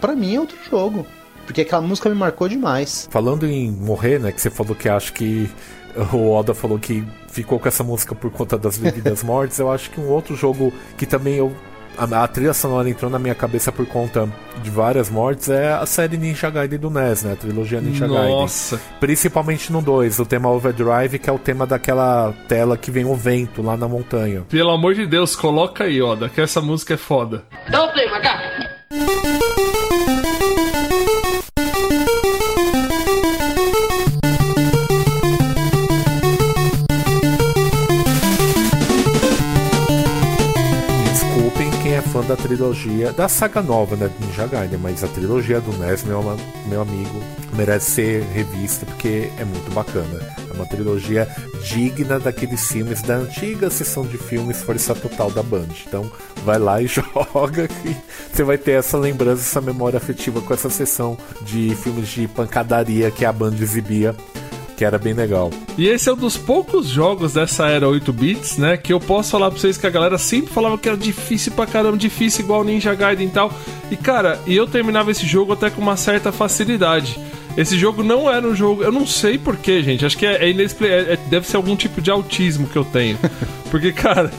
pra 0.00 0.16
mim 0.16 0.34
é 0.34 0.40
outro 0.40 0.56
jogo. 0.68 1.06
Porque 1.46 1.60
aquela 1.60 1.80
música 1.80 2.08
me 2.10 2.14
marcou 2.16 2.48
demais. 2.48 3.06
Falando 3.10 3.46
em 3.46 3.70
morrer, 3.70 4.18
né? 4.18 4.32
Que 4.32 4.40
você 4.40 4.50
falou 4.50 4.74
que 4.74 4.88
acho 4.88 5.12
que 5.12 5.48
o 6.12 6.32
Oda 6.32 6.54
falou 6.54 6.78
que 6.78 7.04
ficou 7.28 7.58
com 7.58 7.68
essa 7.68 7.82
música 7.82 8.14
por 8.14 8.30
conta 8.30 8.56
das 8.56 8.78
devidas 8.78 9.22
mortes. 9.22 9.58
Eu 9.58 9.70
acho 9.70 9.90
que 9.90 10.00
um 10.00 10.08
outro 10.08 10.36
jogo 10.36 10.72
que 10.96 11.06
também 11.06 11.34
eu. 11.36 11.52
A, 11.96 12.22
a 12.22 12.28
trilha 12.28 12.54
sonora 12.54 12.88
entrou 12.88 13.10
na 13.10 13.18
minha 13.18 13.34
cabeça 13.34 13.72
por 13.72 13.84
conta 13.84 14.28
de 14.62 14.70
várias 14.70 15.10
mortes 15.10 15.48
é 15.48 15.72
a 15.72 15.84
série 15.84 16.16
Ninja 16.16 16.48
Gaiden 16.48 16.78
do 16.78 16.90
NES, 16.90 17.24
né? 17.24 17.32
A 17.32 17.36
trilogia 17.36 17.80
Ninja 17.80 18.06
Gaiden. 18.06 18.30
Nossa. 18.30 18.80
Principalmente 19.00 19.72
no 19.72 19.82
2, 19.82 20.20
o 20.20 20.24
tema 20.24 20.48
Overdrive, 20.48 21.18
que 21.18 21.28
é 21.28 21.32
o 21.32 21.40
tema 21.40 21.66
daquela 21.66 22.32
tela 22.46 22.76
que 22.76 22.92
vem 22.92 23.04
o 23.04 23.16
vento 23.16 23.62
lá 23.62 23.76
na 23.76 23.88
montanha. 23.88 24.44
Pelo 24.48 24.70
amor 24.70 24.94
de 24.94 25.06
Deus, 25.06 25.34
coloca 25.34 25.84
aí, 25.84 26.00
Oda, 26.00 26.28
que 26.28 26.40
essa 26.40 26.60
música 26.60 26.94
é 26.94 26.96
foda. 26.96 27.42
Dá 27.68 27.84
o 27.84 27.92
play, 27.92 28.08
macaco. 28.08 29.57
Fã 42.18 42.24
da 42.26 42.36
trilogia, 42.36 43.12
da 43.12 43.28
saga 43.28 43.62
nova, 43.62 43.94
né, 43.94 44.10
Ninja 44.18 44.46
Gaiden, 44.46 44.78
mas 44.78 45.04
a 45.04 45.08
trilogia 45.08 45.60
do 45.60 45.72
NES, 45.78 46.02
meu, 46.02 46.20
meu 46.66 46.82
amigo, 46.82 47.22
merece 47.54 47.90
ser 47.92 48.22
revista 48.32 48.84
porque 48.86 49.30
é 49.38 49.44
muito 49.44 49.72
bacana. 49.72 50.18
É 50.50 50.52
uma 50.52 50.66
trilogia 50.66 51.28
digna 51.62 52.18
daqueles 52.18 52.66
filmes 52.66 53.02
da 53.02 53.14
antiga 53.14 53.70
sessão 53.70 54.04
de 54.04 54.18
filmes 54.18 54.62
Força 54.62 54.94
Total 54.94 55.30
da 55.30 55.42
Band. 55.42 55.68
Então, 55.86 56.10
vai 56.44 56.58
lá 56.58 56.82
e 56.82 56.88
joga 56.90 57.68
que 57.68 57.96
você 58.32 58.42
vai 58.42 58.58
ter 58.58 58.72
essa 58.72 58.98
lembrança, 58.98 59.42
essa 59.42 59.60
memória 59.60 59.96
afetiva 59.96 60.40
com 60.40 60.52
essa 60.52 60.70
sessão 60.70 61.16
de 61.42 61.76
filmes 61.76 62.08
de 62.08 62.26
pancadaria 62.26 63.10
que 63.12 63.24
a 63.24 63.32
Band 63.32 63.54
exibia, 63.60 64.14
que 64.78 64.84
era 64.84 64.96
bem 64.96 65.12
legal. 65.12 65.50
E 65.76 65.88
esse 65.88 66.08
é 66.08 66.12
um 66.12 66.16
dos 66.16 66.36
poucos 66.36 66.86
jogos 66.86 67.32
dessa 67.32 67.66
era 67.66 67.88
8 67.88 68.12
bits, 68.12 68.58
né? 68.58 68.76
Que 68.76 68.92
eu 68.92 69.00
posso 69.00 69.32
falar 69.32 69.50
pra 69.50 69.58
vocês 69.58 69.76
que 69.76 69.84
a 69.88 69.90
galera 69.90 70.16
sempre 70.16 70.52
falava 70.54 70.78
que 70.78 70.88
era 70.88 70.96
difícil 70.96 71.50
pra 71.50 71.66
caramba, 71.66 71.98
difícil 71.98 72.44
igual 72.44 72.62
Ninja 72.62 72.94
Gaiden 72.94 73.26
e 73.26 73.30
tal. 73.30 73.52
E 73.90 73.96
cara, 73.96 74.38
e 74.46 74.54
eu 74.56 74.68
terminava 74.68 75.10
esse 75.10 75.26
jogo 75.26 75.52
até 75.52 75.68
com 75.68 75.82
uma 75.82 75.96
certa 75.96 76.30
facilidade. 76.30 77.18
Esse 77.56 77.76
jogo 77.76 78.04
não 78.04 78.30
era 78.32 78.46
um 78.46 78.54
jogo. 78.54 78.84
Eu 78.84 78.92
não 78.92 79.04
sei 79.04 79.36
porquê, 79.36 79.82
gente. 79.82 80.06
Acho 80.06 80.16
que 80.16 80.24
é, 80.24 80.48
é 80.48 80.50
é- 80.50 81.12
é- 81.14 81.18
deve 81.28 81.44
ser 81.44 81.56
algum 81.56 81.74
tipo 81.74 82.00
de 82.00 82.08
autismo 82.08 82.68
que 82.68 82.76
eu 82.78 82.84
tenho. 82.84 83.18
Porque, 83.72 83.90
cara. 83.90 84.30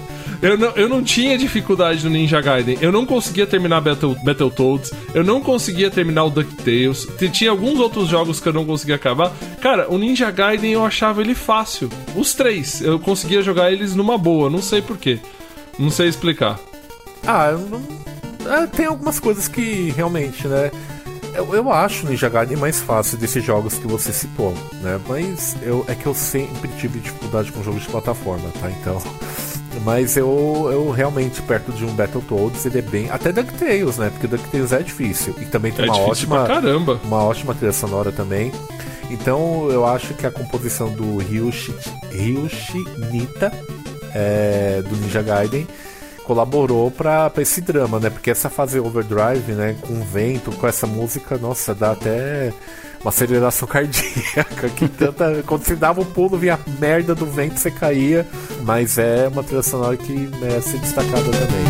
Eu 0.42 0.58
não, 0.58 0.70
eu 0.70 0.88
não 0.88 1.04
tinha 1.04 1.38
dificuldade 1.38 2.04
no 2.04 2.10
Ninja 2.10 2.40
Gaiden. 2.40 2.78
Eu 2.80 2.92
não 2.92 3.06
conseguia 3.06 3.46
terminar 3.46 3.82
Battle, 3.82 4.16
Battletoads. 4.24 4.92
Eu 5.14 5.24
não 5.24 5.42
conseguia 5.42 5.92
terminar 5.92 6.24
o 6.24 6.30
DuckTales. 6.30 7.08
Tinha 7.32 7.52
alguns 7.52 7.78
outros 7.80 8.08
jogos 8.08 8.40
que 8.40 8.48
eu 8.48 8.54
não 8.54 8.66
conseguia 8.66 8.96
acabar. 8.96 9.34
Cara, 9.62 9.90
o 9.90 9.98
Ninja 9.98 10.32
Gaiden 10.32 10.72
eu 10.72 10.86
achava 10.86 11.22
ele 11.22 11.36
fácil. 11.36 11.90
Os 12.16 12.34
três. 12.34 12.82
Eu 12.82 12.98
conseguia 13.00 13.42
jogar 13.42 13.72
eles 13.72 13.94
numa 13.96 14.18
boa. 14.18 14.50
Não 14.50 14.62
sei 14.62 14.82
porquê. 14.82 15.20
Não 15.78 15.90
sei 15.90 16.08
explicar. 16.08 16.58
Ah, 17.28 17.52
não... 17.52 18.54
é, 18.54 18.68
tem 18.68 18.86
algumas 18.86 19.20
coisas 19.20 19.50
que 19.50 19.92
realmente, 19.96 20.48
né? 20.48 20.72
Eu, 21.34 21.54
eu 21.54 21.72
acho 21.72 22.06
o 22.06 22.10
Ninja 22.10 22.30
Gaiden 22.30 22.58
mais 22.58 22.80
fácil 22.80 23.18
desses 23.18 23.44
jogos 23.44 23.76
que 23.76 23.88
você 23.88 24.12
citou, 24.14 24.54
né? 24.82 25.00
Mas 25.08 25.58
eu, 25.62 25.86
é 25.88 25.96
que 25.96 26.06
eu 26.06 26.14
sempre 26.14 26.70
tive 26.80 27.00
dificuldade 27.00 27.52
com 27.52 27.62
jogos 27.62 27.82
de 27.82 27.90
plataforma, 27.90 28.50
tá? 28.60 28.72
Então. 28.72 29.02
Mas 29.84 30.18
eu, 30.18 30.68
eu 30.72 30.90
realmente, 30.92 31.42
perto 31.42 31.72
de 31.72 31.86
um 31.86 31.94
Battletoads, 31.94 32.66
ele 32.66 32.80
é 32.80 32.82
bem. 32.82 33.10
Até 33.10 33.32
DuckTales, 33.32 33.98
né? 33.98 34.10
Porque 34.10 34.28
DuckTales 34.28 34.72
é 34.74 34.80
difícil. 34.82 35.34
E 35.40 35.46
também 35.46 35.72
tem 35.72 35.86
É 35.86 35.92
uma 35.92 35.98
ótima. 36.00 36.44
pra 36.44 36.56
caramba. 36.56 37.00
Uma 37.04 37.24
ótima 37.24 37.54
trilha 37.54 37.72
sonora 37.74 38.12
também. 38.12 38.52
Então 39.10 39.70
eu 39.72 39.86
acho 39.86 40.14
que 40.14 40.26
a 40.26 40.32
composição 40.32 40.90
do 40.92 41.18
Ryushi, 41.18 41.74
Ryushi 42.12 42.84
Nita 43.12 43.52
é, 44.14 44.82
do 44.88 44.96
Ninja 44.98 45.22
Gaiden 45.22 45.68
colaborou 46.26 46.92
pra 46.92 47.28
pra 47.30 47.42
esse 47.42 47.60
drama, 47.60 48.00
né? 48.00 48.10
Porque 48.12 48.30
essa 48.30 48.50
fase 48.52 48.80
overdrive, 48.80 49.54
né? 49.54 49.76
Com 49.82 50.02
vento, 50.02 50.52
com 50.52 50.68
essa 50.68 50.86
música, 50.86 51.38
nossa, 51.40 51.74
dá 51.74 51.92
até 51.92 52.54
uma 53.02 53.10
aceleração 53.10 53.68
cardíaca. 53.68 54.70
Que 54.76 54.88
tanta. 54.88 55.44
Quando 55.46 55.64
você 55.64 55.76
dava 55.76 56.02
um 56.02 56.06
pulo, 56.06 56.38
vinha 56.38 56.56
a 56.56 56.80
merda 56.80 57.16
do 57.16 57.26
vento, 57.26 57.60
você 57.60 57.72
caía. 57.72 58.26
Mas 58.64 58.98
é 58.98 59.28
uma 59.28 59.44
trilha 59.44 59.64
sonora 59.64 59.98
que 59.98 60.14
merece 60.14 60.72
ser 60.72 60.80
destacada 60.80 61.24
também. 61.24 61.69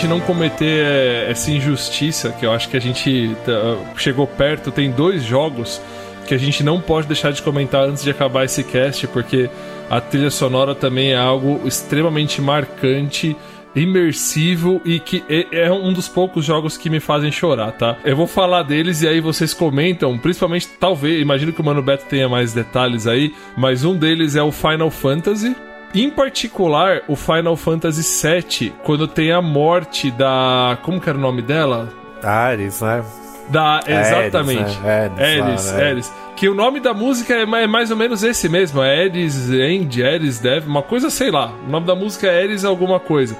Gente 0.00 0.08
não 0.08 0.20
cometer 0.20 0.64
é, 0.64 1.30
essa 1.30 1.50
injustiça, 1.50 2.30
que 2.30 2.46
eu 2.46 2.52
acho 2.52 2.70
que 2.70 2.76
a 2.76 2.80
gente 2.80 3.36
tá, 3.44 3.52
chegou 3.98 4.26
perto, 4.26 4.72
tem 4.72 4.90
dois 4.90 5.22
jogos 5.22 5.78
que 6.26 6.32
a 6.32 6.38
gente 6.38 6.62
não 6.62 6.80
pode 6.80 7.06
deixar 7.06 7.32
de 7.32 7.42
comentar 7.42 7.84
antes 7.84 8.02
de 8.02 8.10
acabar 8.10 8.46
esse 8.46 8.64
cast, 8.64 9.06
porque 9.08 9.50
a 9.90 10.00
trilha 10.00 10.30
sonora 10.30 10.74
também 10.74 11.12
é 11.12 11.18
algo 11.18 11.60
extremamente 11.66 12.40
marcante 12.40 13.36
imersivo 13.76 14.80
e 14.86 14.98
que 14.98 15.22
é 15.28 15.66
é 15.66 15.70
um 15.70 15.92
dos 15.92 16.08
poucos 16.08 16.46
jogos 16.46 16.78
que 16.78 16.88
me 16.88 16.98
fazem 16.98 17.30
chorar, 17.30 17.72
tá? 17.72 17.98
Eu 18.02 18.16
vou 18.16 18.26
falar 18.26 18.62
deles 18.62 19.02
e 19.02 19.08
aí 19.08 19.20
vocês 19.20 19.52
comentam, 19.52 20.16
principalmente, 20.16 20.66
talvez, 20.80 21.20
imagino 21.20 21.52
que 21.52 21.60
o 21.60 21.64
Mano 21.64 21.82
Beto 21.82 22.06
tenha 22.06 22.26
mais 22.26 22.54
detalhes 22.54 23.06
aí, 23.06 23.34
mas 23.54 23.84
um 23.84 23.94
deles 23.94 24.34
é 24.34 24.42
o 24.42 24.50
Final 24.50 24.90
Fantasy. 24.90 25.54
Em 25.92 26.08
particular, 26.08 27.02
o 27.08 27.16
Final 27.16 27.56
Fantasy 27.56 28.02
VII, 28.02 28.72
quando 28.84 29.08
tem 29.08 29.32
a 29.32 29.42
morte 29.42 30.10
da. 30.10 30.78
Como 30.82 31.00
que 31.00 31.08
era 31.08 31.18
o 31.18 31.20
nome 31.20 31.42
dela? 31.42 31.92
Ares, 32.22 32.80
né? 32.80 33.02
Da, 33.48 33.80
Ares, 33.84 34.06
exatamente. 34.08 34.78
né? 34.78 35.10
Ares, 35.18 35.38
lá, 35.38 35.46
Ares, 35.46 35.72
né? 35.72 35.84
Ares. 35.84 36.12
Que 36.36 36.48
o 36.48 36.54
nome 36.54 36.78
da 36.78 36.94
música 36.94 37.34
é 37.34 37.42
é 37.42 37.66
mais 37.66 37.90
ou 37.90 37.96
menos 37.96 38.22
esse 38.22 38.48
mesmo. 38.48 38.80
É 38.80 39.02
Ares 39.04 39.50
End, 39.50 40.04
Ares 40.04 40.38
Dev, 40.38 40.66
uma 40.66 40.82
coisa, 40.82 41.10
sei 41.10 41.30
lá. 41.30 41.52
O 41.66 41.70
nome 41.70 41.86
da 41.86 41.94
música 41.96 42.28
é 42.28 42.44
Ares 42.44 42.64
alguma 42.64 43.00
coisa. 43.00 43.36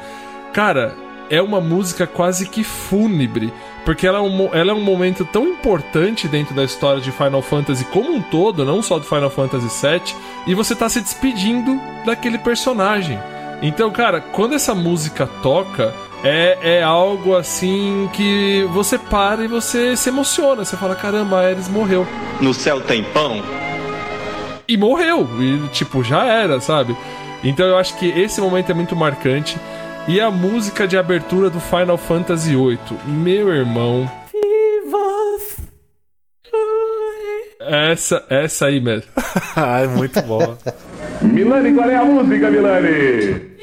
Cara, 0.53 0.97
é 1.31 1.41
uma 1.41 1.61
música 1.61 2.07
quase 2.07 2.49
que 2.49 2.65
fúnebre. 2.65 3.53
Porque 3.85 4.07
ela 4.07 4.19
é, 4.19 4.21
um, 4.21 4.55
ela 4.55 4.71
é 4.73 4.75
um 4.75 4.83
momento 4.83 5.25
tão 5.25 5.49
importante 5.49 6.29
dentro 6.29 6.55
da 6.55 6.65
história 6.65 7.01
de 7.01 7.11
Final 7.11 7.43
Fantasy 7.43 7.85
como 7.87 8.13
um 8.13 8.21
todo, 8.21 8.65
não 8.65 8.83
só 8.83 8.99
do 8.99 9.05
Final 9.05 9.31
Fantasy 9.31 9.69
VII, 9.87 10.15
e 10.47 10.55
você 10.55 10.75
tá 10.75 10.89
se 10.89 11.01
despedindo 11.01 11.81
daquele 12.05 12.39
personagem. 12.39 13.19
Então, 13.63 13.91
cara, 13.91 14.21
quando 14.21 14.55
essa 14.55 14.75
música 14.75 15.27
toca, 15.43 15.95
é, 16.23 16.59
é 16.79 16.83
algo 16.83 17.35
assim 17.35 18.09
que 18.13 18.67
você 18.73 18.99
para 18.99 19.45
e 19.45 19.49
você 19.49 19.97
se 19.97 20.09
emociona. 20.09 20.65
Você 20.65 20.77
fala, 20.77 20.95
caramba, 20.95 21.39
a 21.39 21.49
Ares 21.49 21.69
morreu. 21.69 22.07
No 22.41 22.53
céu 22.55 22.81
tem 22.81 23.03
pão? 23.03 23.43
E 24.69 24.77
morreu. 24.77 25.29
E, 25.41 25.69
tipo, 25.69 26.03
já 26.03 26.25
era, 26.25 26.61
sabe? 26.61 26.97
Então 27.43 27.67
eu 27.67 27.77
acho 27.77 27.97
que 27.99 28.07
esse 28.07 28.41
momento 28.41 28.71
é 28.71 28.75
muito 28.75 28.95
marcante. 28.95 29.57
E 30.13 30.21
a 30.21 30.29
música 30.29 30.89
de 30.89 30.99
abertura 30.99 31.49
do 31.49 31.61
Final 31.61 31.97
Fantasy 31.97 32.57
VIII. 32.57 32.79
Meu 33.07 33.55
irmão. 33.55 34.11
Essa, 37.61 38.27
essa 38.29 38.67
aí 38.67 38.81
mesmo. 38.81 39.09
ah, 39.55 39.83
é 39.83 39.87
muito 39.87 40.21
bom. 40.23 40.59
Milani, 41.23 41.73
qual 41.75 41.89
é 41.89 41.95
a 41.95 42.05
música, 42.05 42.51
Milani? 42.51 43.55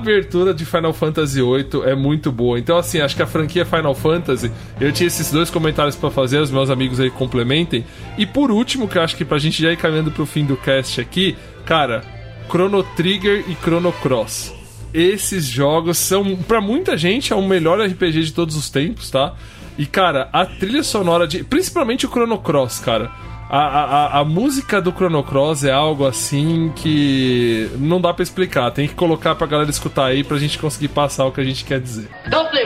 Abertura 0.00 0.52
de 0.52 0.64
Final 0.64 0.92
Fantasy 0.92 1.40
VIII 1.40 1.82
é 1.84 1.94
muito 1.94 2.32
boa. 2.32 2.58
Então, 2.58 2.76
assim, 2.76 3.00
acho 3.00 3.14
que 3.14 3.22
a 3.22 3.26
franquia 3.26 3.64
Final 3.64 3.94
Fantasy. 3.94 4.50
Eu 4.80 4.92
tinha 4.92 5.06
esses 5.06 5.30
dois 5.30 5.50
comentários 5.50 5.96
pra 5.96 6.10
fazer, 6.10 6.38
os 6.38 6.50
meus 6.50 6.70
amigos 6.70 6.98
aí 6.98 7.10
complementem. 7.10 7.84
E 8.18 8.26
por 8.26 8.50
último, 8.50 8.88
que 8.88 8.98
eu 8.98 9.02
acho 9.02 9.16
que 9.16 9.24
pra 9.24 9.38
gente 9.38 9.62
já 9.62 9.72
ir 9.72 9.76
caminhando 9.76 10.10
pro 10.10 10.26
fim 10.26 10.44
do 10.44 10.56
cast 10.56 11.00
aqui, 11.00 11.36
cara, 11.64 12.02
Chrono 12.48 12.82
Trigger 12.82 13.44
e 13.48 13.54
Chrono 13.54 13.92
Cross. 13.92 14.54
Esses 14.92 15.44
jogos 15.46 15.98
são, 15.98 16.36
pra 16.36 16.60
muita 16.60 16.96
gente, 16.96 17.32
é 17.32 17.36
o 17.36 17.46
melhor 17.46 17.80
RPG 17.80 18.24
de 18.24 18.32
todos 18.32 18.56
os 18.56 18.68
tempos, 18.68 19.08
tá? 19.10 19.34
E, 19.78 19.86
cara, 19.86 20.28
a 20.32 20.44
trilha 20.44 20.82
sonora 20.82 21.26
de. 21.26 21.44
Principalmente 21.44 22.06
o 22.06 22.10
Chrono 22.10 22.38
Cross, 22.38 22.80
cara. 22.80 23.10
A, 23.50 23.58
a, 23.58 24.20
a- 24.20 24.24
música 24.24 24.80
do 24.80 24.92
Chrono 24.92 25.24
Cross 25.24 25.64
é 25.64 25.72
algo 25.72 26.06
assim 26.06 26.72
que 26.76 27.68
não 27.78 28.00
dá 28.00 28.14
pra 28.14 28.22
explicar. 28.22 28.70
Tem 28.70 28.86
que 28.86 28.94
colocar 28.94 29.34
pra 29.34 29.46
galera 29.46 29.68
escutar 29.70 30.06
aí 30.06 30.22
pra 30.22 30.38
gente 30.38 30.56
conseguir 30.58 30.88
passar 30.88 31.26
o 31.26 31.32
que 31.32 31.40
a 31.40 31.44
gente 31.44 31.64
quer 31.64 31.80
dizer. 31.80 32.08
Dá 32.28 32.42
o 32.42 32.48
play. 32.48 32.64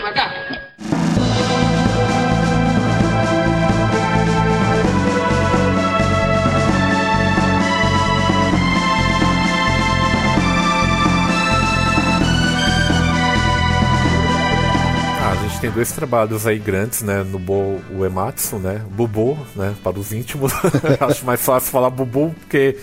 Tem 15.65 15.71
dois 15.71 15.93
trabalhos 15.93 16.47
aí 16.47 16.59
grandes, 16.59 17.01
né? 17.01 17.23
No 17.23 17.39
Bo 17.39 17.81
Uematsu, 17.91 18.59
né? 18.59 18.85
Bubu, 18.91 19.39
né? 19.57 19.75
Para 19.83 19.99
os 19.99 20.13
íntimos. 20.13 20.53
Acho 21.01 21.25
mais 21.25 21.41
fácil 21.41 21.73
falar 21.73 21.89
Bubu, 21.89 22.35
porque 22.41 22.77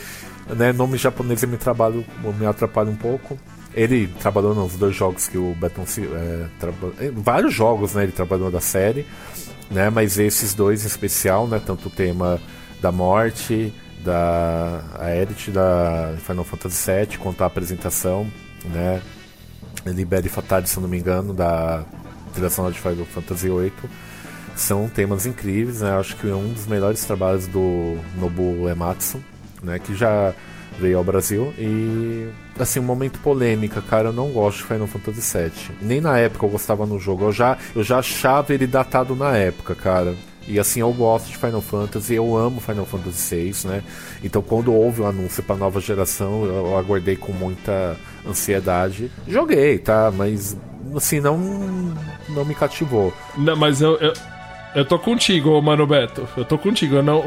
né, 0.49 0.74
nome 0.74 0.98
japonês 0.98 1.44
me, 1.44 1.58
trabalho, 1.58 2.03
me 2.40 2.45
atrapalha 2.48 2.90
um 2.90 2.95
pouco. 2.95 3.38
Ele 3.76 4.08
trabalhou 4.20 4.56
nos 4.56 4.74
dois 4.78 4.95
jogos 4.95 5.28
que 5.28 5.38
o 5.38 5.53
Beton 5.53 5.86
é, 6.99 7.06
em 7.06 7.12
vários 7.12 7.53
jogos, 7.53 7.94
né? 7.94 8.02
Ele 8.02 8.12
trabalhou 8.12 8.49
da 8.49 8.60
série, 8.60 9.06
né? 9.70 9.91
Mas 9.91 10.18
esses 10.18 10.56
dois 10.56 10.84
em 10.84 10.88
especial, 10.88 11.48
né? 11.48 11.62
Tanto 11.64 11.88
o 11.88 11.91
tema 11.91 12.41
da 12.82 12.91
morte, 12.91 13.72
da 14.03 14.82
Aerith 14.99 15.52
da 15.52 16.16
Final 16.26 16.44
Fantasy 16.45 16.91
VII, 16.91 17.18
quanto 17.20 17.44
a 17.44 17.45
apresentação, 17.45 18.26
né? 18.66 19.03
Libere 19.86 20.30
Fatale, 20.30 20.66
se 20.66 20.80
não 20.80 20.88
me 20.88 20.98
engano, 20.98 21.32
da 21.32 21.86
trilha 22.32 22.49
sonora 22.49 22.74
de 22.74 22.80
Final 22.80 23.06
Fantasy 23.06 23.48
VIII. 23.48 23.74
São 24.56 24.90
temas 24.90 25.26
incríveis, 25.26 25.82
né? 25.82 25.91
Acho 25.98 26.16
que 26.18 26.30
é 26.30 26.36
um 26.36 26.53
dos 26.53 26.68
melhores 26.68 27.03
trabalhos 27.06 27.48
do 27.48 27.98
Nobu 28.18 28.68
Ematsu, 28.68 29.24
né? 29.64 29.80
Que 29.80 29.95
já 29.95 30.34
veio 30.80 30.98
ao 30.98 31.03
Brasil. 31.03 31.53
E, 31.58 32.28
assim, 32.60 32.80
um 32.80 32.84
momento 32.84 33.20
polêmica, 33.20 33.82
cara. 33.82 34.10
Eu 34.10 34.14
não 34.14 34.30
gosto 34.30 34.58
de 34.58 34.64
Final 34.66 34.88
Fantasy 34.88 35.38
VII. 35.38 35.76
Nem 35.82 36.02
na 36.02 36.18
época 36.18 36.45
eu 36.45 36.49
gostava 36.49 36.86
no 36.86 36.99
jogo. 36.99 37.26
Eu 37.26 37.32
já, 37.32 37.58
eu 37.76 37.84
já 37.84 37.99
achava 37.99 38.53
ele 38.53 38.68
datado 38.68 39.16
na 39.16 39.36
época, 39.38 39.76
cara. 39.76 40.16
E 40.48 40.60
assim, 40.60 40.80
eu 40.80 40.91
gosto 40.91 41.28
de 41.28 41.38
Final 41.38 41.62
Fantasy, 41.62 42.16
eu 42.16 42.36
amo 42.36 42.60
Final 42.60 42.86
Fantasy 42.86 43.36
VI, 43.36 43.68
né? 43.68 43.84
Então, 44.24 44.41
quando 44.41 44.74
houve 44.74 45.02
o 45.02 45.06
anúncio 45.06 45.44
pra 45.44 45.56
nova 45.56 45.80
geração, 45.80 46.45
eu 46.45 46.78
aguardei 46.78 47.16
com 47.16 47.32
muita 47.32 47.95
ansiedade. 48.28 49.12
Joguei, 49.28 49.78
tá? 49.78 50.12
Mas, 50.12 50.58
assim, 50.95 51.20
não, 51.20 51.38
não 52.30 52.45
me 52.45 52.56
cativou. 52.56 53.14
Não, 53.38 53.56
mas 53.56 53.82
eu, 53.82 53.98
eu, 53.98 54.14
eu 54.76 54.85
tô 54.85 54.98
contigo, 54.99 55.61
Mano 55.61 55.85
Beto. 55.85 56.27
Eu 56.38 56.45
tô 56.45 56.57
contigo. 56.57 56.95
Eu 56.95 57.03
não, 57.03 57.19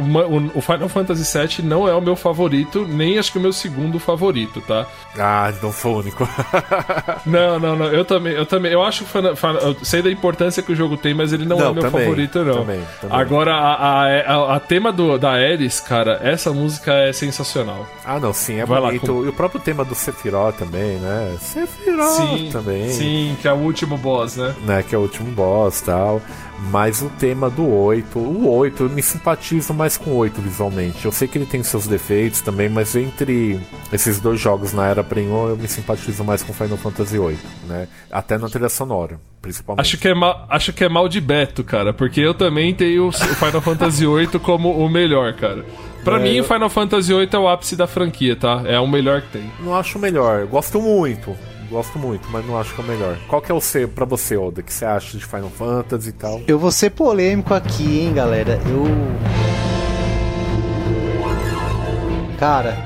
o, 0.55 0.61
Final 0.61 0.89
Fantasy 0.89 1.39
VII 1.39 1.63
não 1.67 1.87
é 1.89 1.95
o 1.95 2.01
meu 2.01 2.17
favorito, 2.17 2.87
nem 2.87 3.19
acho 3.19 3.33
que 3.33 3.39
o 3.39 3.41
meu 3.41 3.53
segundo 3.53 3.99
favorito, 3.99 4.61
tá? 4.63 4.87
Ah, 5.19 5.53
não 5.63 5.73
sou 5.73 5.97
o 5.97 5.99
único. 6.01 6.29
Não, 7.27 7.59
não, 7.59 7.77
não. 7.77 7.87
Eu 7.87 8.05
também, 8.05 8.33
eu 8.35 8.45
também. 8.45 8.73
Eu 8.73 8.83
acho 8.83 9.05
que 9.05 9.11
Final- 9.11 9.35
eu 9.61 9.77
sei 9.83 10.03
da 10.03 10.11
importância 10.11 10.63
que 10.63 10.73
o 10.73 10.77
jogo 10.77 10.97
tem, 10.97 11.15
mas 11.15 11.33
ele 11.33 11.45
não, 11.45 11.59
é 11.59 11.63
Não, 11.63 11.71
o 11.71 11.75
meu 11.75 11.83
também, 11.83 12.03
favorito, 12.03 12.45
não. 12.45 12.59
também, 12.61 12.81
também. 13.01 13.19
Agora, 13.19 13.55
a, 13.55 13.75
a, 13.75 14.07
a- 14.35 14.57
a 14.57 14.61
tema 14.61 14.93
do, 14.93 15.17
da 15.19 15.31
Ares, 15.33 15.81
cara, 15.81 16.21
essa 16.23 16.53
música 16.53 16.93
é 16.93 17.13
sensacional. 17.13 17.87
ah, 18.05 18.19
não, 18.21 18.33
sim, 18.33 18.61
é 18.61 18.67
Vai 18.67 18.81
lá, 18.81 18.89
bonito. 18.89 19.07
com- 19.07 19.25
E 19.25 19.29
o 19.29 19.33
próprio 19.33 19.61
tema 19.61 19.85
do 19.85 19.95
Sephiroth 19.95 20.57
também, 20.57 20.97
né? 20.99 21.37
Sephiroth 21.41 22.51
também. 22.53 22.89
Sim, 22.91 23.37
que 23.41 23.49
é 23.49 23.53
o 23.53 23.57
último 23.57 23.97
boss, 23.97 24.37
né? 24.37 24.55
né, 24.67 24.83
que 24.87 24.95
é 24.95 24.99
o 24.99 25.03
último 25.03 25.31
boss 25.31 25.81
e 25.81 25.85
tal. 25.85 26.21
Mas 26.71 27.03
o 27.03 27.09
tema 27.19 27.49
do 27.51 27.69
8, 27.69 28.19
o 28.19 28.49
8, 28.51 28.85
eu 28.85 28.89
me 28.91 29.03
simpatizo 29.03 29.73
mais 29.75 29.97
com 29.97 30.11
o 30.11 30.17
8 30.17 30.41
visualmente. 30.41 31.05
Eu 31.05 31.13
sei 31.13 31.29
que 31.29 31.39
ele 31.39 31.47
tem 31.47 31.63
seus 31.63 31.87
defeitos 31.87 32.41
também, 32.41 32.69
mas 32.69 32.97
entre 32.97 33.61
esses 33.93 34.19
dois 34.21 34.41
jogos 34.41 34.73
na 34.73 34.87
era 34.87 35.05
Premium, 35.05 35.49
eu 35.49 35.57
me 35.57 35.69
simpatizo 35.69 36.25
mais 36.25 36.43
com 36.43 36.53
Final 36.53 36.77
Fantasy 36.79 37.19
8, 37.19 37.39
né? 37.69 37.87
Até 38.11 38.39
na 38.39 38.49
trilha 38.49 38.69
sonora, 38.69 39.21
principalmente. 39.43 39.81
Acho 39.87 39.99
que, 39.99 40.09
é 40.09 40.15
mal, 40.15 40.47
acho 40.49 40.73
que 40.73 40.83
é 40.85 40.89
mal 40.89 41.09
de 41.09 41.21
Beto, 41.21 41.63
cara, 41.63 41.93
porque 41.93 42.21
eu 42.21 42.35
também 42.35 42.75
tenho 42.75 43.09
o 43.09 43.13
Final 43.13 43.61
Fantasy 43.63 44.07
VIII 44.07 44.39
como 44.41 44.71
o 44.71 44.89
melhor, 44.89 45.33
cara. 45.35 45.65
Pra 46.03 46.19
É, 46.19 46.23
mim, 46.23 46.41
o 46.41 46.45
Final 46.45 46.69
Fantasy 46.71 47.13
VIII 47.15 47.29
é 47.33 47.39
o 47.39 47.49
ápice 47.49 47.77
da 47.77 47.87
franquia, 47.87 48.37
tá? 48.37 48.63
É 48.67 48.79
o 48.81 48.87
melhor 48.87 49.23
que 49.23 49.29
tem. 49.39 49.51
Não 49.61 49.75
acho 49.75 49.97
o 49.99 50.01
melhor, 50.01 50.45
gosto 50.47 50.81
muito. 50.81 51.37
Gosto 51.71 51.99
muito, 51.99 52.29
mas 52.31 52.47
não 52.47 52.59
acho 52.59 52.75
que 52.75 52.81
é 52.81 52.85
o 52.85 52.87
melhor. 52.87 53.17
Qual 53.27 53.41
que 53.43 53.51
é 53.51 53.55
o 53.55 53.61
seu, 53.61 53.89
pra 53.89 54.05
você, 54.05 54.37
Oda? 54.37 54.63
que 54.63 54.73
você 54.73 54.85
acha 54.85 55.17
de 55.19 55.25
Final 55.25 55.51
Fantasy 55.51 56.11
e 56.11 56.13
tal? 56.13 56.41
Eu 56.47 56.59
vou 56.59 56.71
ser 56.71 56.91
polêmico 56.91 57.53
aqui, 57.55 58.01
hein, 58.01 58.13
galera. 58.15 58.61
Eu. 58.67 58.85
Cara. 62.39 62.77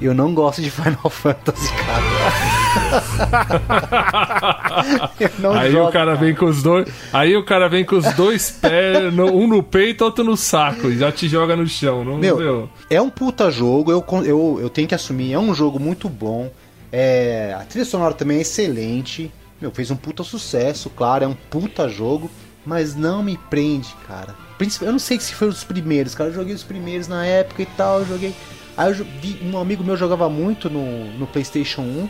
Eu 0.00 0.14
não 0.14 0.32
gosto 0.34 0.62
de 0.62 0.70
Final 0.70 0.96
Fantasy, 1.10 1.70
cara. 1.74 2.59
aí 5.58 5.72
jogo. 5.72 5.88
o 5.88 5.92
cara 5.92 6.14
vem 6.14 6.34
com 6.34 6.46
os 6.46 6.62
dois. 6.62 6.88
Aí 7.12 7.36
o 7.36 7.44
cara 7.44 7.68
vem 7.68 7.84
com 7.84 7.96
os 7.96 8.12
dois 8.14 8.50
pés, 8.50 9.12
no- 9.12 9.32
um 9.36 9.46
no 9.46 9.62
peito, 9.62 10.04
outro 10.04 10.24
no 10.24 10.36
saco, 10.36 10.88
e 10.88 10.98
já 10.98 11.10
te 11.12 11.28
joga 11.28 11.56
no 11.56 11.66
chão. 11.66 12.04
Não, 12.04 12.18
Meu, 12.18 12.36
meu. 12.38 12.70
é 12.88 13.00
um 13.00 13.10
puta 13.10 13.50
jogo, 13.50 13.90
eu, 13.90 14.04
eu, 14.24 14.58
eu 14.62 14.70
tenho 14.70 14.88
que 14.88 14.94
assumir, 14.94 15.32
é 15.32 15.38
um 15.38 15.54
jogo 15.54 15.78
muito 15.78 16.08
bom. 16.08 16.50
É, 16.92 17.54
a 17.58 17.64
trilha 17.64 17.84
sonora 17.84 18.14
também 18.14 18.38
é 18.38 18.42
excelente. 18.42 19.30
Meu, 19.60 19.70
fez 19.70 19.90
um 19.90 19.96
puta 19.96 20.24
sucesso, 20.24 20.88
claro, 20.90 21.24
é 21.24 21.28
um 21.28 21.36
puta 21.50 21.88
jogo, 21.88 22.30
mas 22.64 22.94
não 22.96 23.22
me 23.22 23.38
prende, 23.50 23.94
cara. 24.08 24.34
Eu 24.82 24.92
não 24.92 24.98
sei 24.98 25.18
se 25.20 25.34
foi 25.34 25.48
os 25.48 25.64
primeiros, 25.64 26.14
cara. 26.14 26.30
Eu 26.30 26.34
joguei 26.34 26.54
os 26.54 26.62
primeiros 26.62 27.08
na 27.08 27.24
época 27.24 27.62
e 27.62 27.66
tal, 27.66 28.04
joguei. 28.04 28.34
Aí 28.76 28.90
eu 28.90 29.06
vi, 29.20 29.38
um 29.42 29.58
amigo 29.58 29.82
meu 29.84 29.96
jogava 29.96 30.28
muito 30.28 30.68
no, 30.70 31.04
no 31.18 31.26
PlayStation 31.26 31.82
1. 31.82 32.08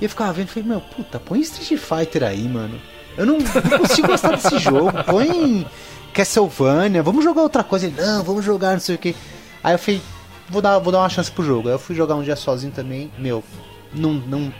E 0.00 0.04
eu 0.04 0.08
ficava 0.08 0.32
vendo, 0.32 0.48
falei, 0.48 0.68
meu, 0.68 0.80
puta, 0.80 1.18
põe 1.20 1.40
Street 1.40 1.80
Fighter 1.80 2.22
aí, 2.22 2.48
mano. 2.48 2.80
Eu 3.16 3.26
não, 3.26 3.38
não 3.38 3.78
consigo 3.78 4.08
gostar 4.08 4.36
desse 4.36 4.58
jogo. 4.60 4.92
Põe 5.04 5.66
Castlevania, 6.14 7.02
vamos 7.02 7.24
jogar 7.24 7.42
outra 7.42 7.62
coisa. 7.62 7.86
Ele, 7.86 8.00
não, 8.00 8.22
vamos 8.22 8.44
jogar, 8.44 8.72
não 8.72 8.80
sei 8.80 8.94
o 8.94 8.98
que. 8.98 9.14
Aí 9.62 9.74
eu 9.74 9.78
falei, 9.78 10.00
vou 10.48 10.62
dar, 10.62 10.78
vou 10.78 10.92
dar 10.92 11.00
uma 11.00 11.08
chance 11.08 11.30
pro 11.30 11.44
jogo. 11.44 11.68
Aí 11.68 11.74
eu 11.74 11.78
fui 11.78 11.94
jogar 11.94 12.14
um 12.14 12.22
dia 12.22 12.36
sozinho 12.36 12.72
também. 12.72 13.10
Meu, 13.18 13.44
não, 13.92 14.14
não, 14.14 14.52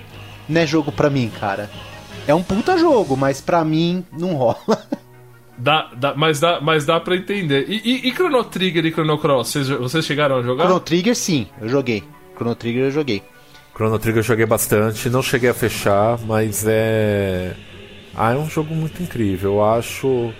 não 0.49 0.61
é 0.61 0.67
jogo 0.67 0.93
pra 0.93 1.09
mim, 1.09 1.31
cara. 1.41 1.71
É 2.27 2.35
um 2.35 2.43
puta 2.43 2.77
jogo, 2.77 3.17
mas 3.17 3.41
pra 3.41 3.65
mim 3.65 4.05
não 4.12 4.35
rola. 4.35 4.59
Dá, 5.62 5.91
dá, 5.95 6.15
mas, 6.15 6.41
dá, 6.41 6.59
mas 6.59 6.87
dá 6.87 6.99
pra 6.99 7.15
entender. 7.15 7.67
E, 7.69 7.83
e, 7.85 8.09
e 8.09 8.12
Chrono 8.15 8.43
Trigger 8.45 8.87
e 8.87 8.91
Chrono 8.91 9.19
Cross, 9.19 9.49
vocês, 9.49 9.69
vocês 9.69 10.07
chegaram 10.07 10.39
a 10.39 10.43
jogar? 10.43 10.65
Chrono 10.65 10.81
Trigger, 10.81 11.15
sim, 11.15 11.49
eu 11.61 11.69
joguei. 11.69 12.03
Chrono 12.35 12.55
Trigger 12.55 12.85
eu 12.85 12.91
joguei. 12.91 13.23
Chrono 13.81 13.98
Trigger 13.98 14.19
eu 14.19 14.23
joguei 14.23 14.44
bastante, 14.44 15.09
não 15.09 15.23
cheguei 15.23 15.48
a 15.48 15.55
fechar, 15.55 16.19
mas 16.27 16.66
é. 16.69 17.55
Ah, 18.15 18.35
é 18.35 18.36
um 18.36 18.47
jogo 18.47 18.74
muito 18.74 19.02
incrível. 19.02 19.55
Eu 19.55 19.65
acho. 19.65 20.35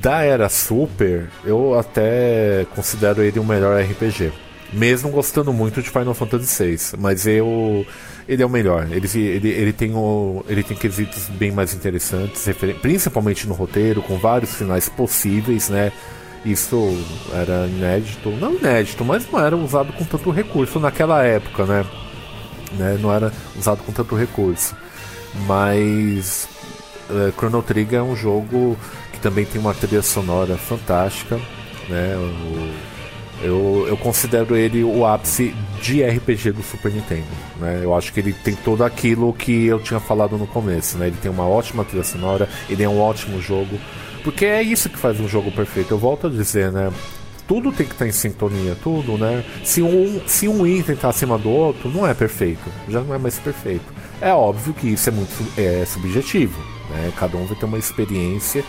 Da 0.00 0.22
era 0.22 0.48
Super, 0.48 1.28
eu 1.44 1.78
até 1.78 2.66
considero 2.74 3.22
ele 3.22 3.38
o 3.38 3.44
melhor 3.44 3.78
RPG. 3.78 4.32
Mesmo 4.72 5.10
gostando 5.10 5.52
muito 5.52 5.82
de 5.82 5.90
Final 5.90 6.14
Fantasy 6.14 6.64
VI, 6.64 6.98
mas 6.98 7.26
eu. 7.26 7.84
Ele 8.26 8.42
é 8.42 8.46
o 8.46 8.48
melhor. 8.48 8.88
Ele, 8.90 9.06
ele, 9.18 9.48
ele, 9.50 9.72
tem, 9.74 9.94
o, 9.94 10.42
ele 10.48 10.62
tem 10.62 10.78
quesitos 10.78 11.28
bem 11.28 11.52
mais 11.52 11.74
interessantes, 11.74 12.48
principalmente 12.80 13.46
no 13.46 13.52
roteiro, 13.52 14.00
com 14.00 14.16
vários 14.16 14.54
finais 14.54 14.88
possíveis, 14.88 15.68
né? 15.68 15.92
Isso 16.42 17.04
era 17.34 17.66
inédito. 17.66 18.30
Não 18.30 18.54
inédito, 18.54 19.04
mas 19.04 19.30
não 19.30 19.44
era 19.44 19.54
usado 19.54 19.92
com 19.92 20.06
tanto 20.06 20.30
recurso 20.30 20.80
naquela 20.80 21.22
época, 21.22 21.66
né? 21.66 21.84
Né, 22.72 22.98
não 23.00 23.12
era 23.12 23.32
usado 23.56 23.82
com 23.82 23.92
tanto 23.92 24.14
recurso. 24.16 24.74
Mas 25.46 26.48
é, 27.10 27.32
Chrono 27.32 27.62
Trigger 27.62 28.00
é 28.00 28.02
um 28.02 28.16
jogo 28.16 28.76
que 29.12 29.18
também 29.20 29.44
tem 29.44 29.60
uma 29.60 29.74
trilha 29.74 30.02
sonora 30.02 30.56
fantástica. 30.56 31.36
Né, 31.88 32.16
o- 32.16 32.96
eu, 33.42 33.84
eu 33.86 33.96
considero 33.98 34.56
ele 34.56 34.82
o 34.82 35.04
ápice 35.04 35.54
de 35.82 36.02
RPG 36.02 36.52
do 36.52 36.62
Super 36.62 36.90
Nintendo. 36.90 37.26
Né? 37.60 37.80
Eu 37.82 37.94
acho 37.94 38.10
que 38.10 38.18
ele 38.20 38.32
tem 38.32 38.54
tudo 38.54 38.82
aquilo 38.82 39.30
que 39.34 39.66
eu 39.66 39.78
tinha 39.78 40.00
falado 40.00 40.38
no 40.38 40.46
começo. 40.46 40.96
Né? 40.96 41.08
Ele 41.08 41.16
tem 41.20 41.30
uma 41.30 41.46
ótima 41.46 41.84
trilha 41.84 42.02
sonora, 42.02 42.48
ele 42.68 42.82
é 42.82 42.88
um 42.88 42.98
ótimo 42.98 43.38
jogo. 43.40 43.78
Porque 44.24 44.46
é 44.46 44.62
isso 44.62 44.88
que 44.88 44.98
faz 44.98 45.20
um 45.20 45.28
jogo 45.28 45.52
perfeito. 45.52 45.92
Eu 45.92 45.98
volto 45.98 46.26
a 46.28 46.30
dizer, 46.30 46.72
né? 46.72 46.90
Tudo 47.46 47.72
tem 47.72 47.86
que 47.86 47.92
estar 47.92 48.06
em 48.06 48.12
sintonia, 48.12 48.76
tudo, 48.82 49.16
né? 49.16 49.44
Se 49.64 49.82
um, 49.82 50.20
se 50.26 50.48
um 50.48 50.66
item 50.66 50.94
está 50.94 51.08
acima 51.08 51.38
do 51.38 51.50
outro, 51.50 51.88
não 51.90 52.06
é 52.06 52.14
perfeito, 52.14 52.70
já 52.88 53.00
não 53.00 53.14
é 53.14 53.18
mais 53.18 53.38
perfeito. 53.38 53.84
É 54.20 54.32
óbvio 54.32 54.74
que 54.74 54.88
isso 54.88 55.08
é 55.08 55.12
muito 55.12 55.60
é, 55.60 55.84
subjetivo, 55.84 56.58
né? 56.90 57.12
Cada 57.16 57.36
um 57.36 57.46
vai 57.46 57.56
ter 57.56 57.66
uma 57.66 57.78
experiência 57.78 58.64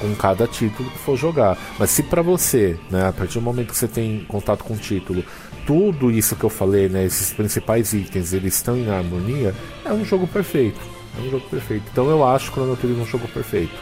com 0.00 0.14
cada 0.14 0.46
título 0.46 0.90
que 0.90 0.98
for 0.98 1.16
jogar. 1.16 1.56
Mas 1.78 1.90
se 1.90 2.02
para 2.02 2.22
você, 2.22 2.76
né, 2.90 3.08
a 3.08 3.12
partir 3.12 3.34
do 3.34 3.42
momento 3.42 3.68
que 3.68 3.76
você 3.76 3.88
tem 3.88 4.24
contato 4.28 4.64
com 4.64 4.74
o 4.74 4.76
título, 4.76 5.24
tudo 5.66 6.10
isso 6.10 6.36
que 6.36 6.44
eu 6.44 6.50
falei, 6.50 6.88
né, 6.88 7.04
esses 7.04 7.32
principais 7.32 7.92
itens, 7.92 8.32
eles 8.32 8.54
estão 8.56 8.76
em 8.76 8.90
harmonia, 8.90 9.54
é 9.84 9.92
um 9.92 10.04
jogo 10.04 10.26
perfeito. 10.26 10.80
É 11.16 11.20
um 11.22 11.30
jogo 11.30 11.48
perfeito. 11.48 11.84
Então 11.90 12.10
eu 12.10 12.26
acho 12.26 12.50
Chrono 12.50 12.76
Trigger 12.76 13.02
um 13.02 13.06
jogo 13.06 13.28
perfeito. 13.28 13.74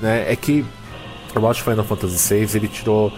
Né? 0.00 0.30
É 0.30 0.36
que 0.36 0.64
eu 1.34 1.48
acho 1.48 1.62
que 1.62 1.70
Final 1.70 1.84
Fantasy 1.84 2.34
VI 2.34 2.56
ele 2.56 2.68
tirou 2.68 3.12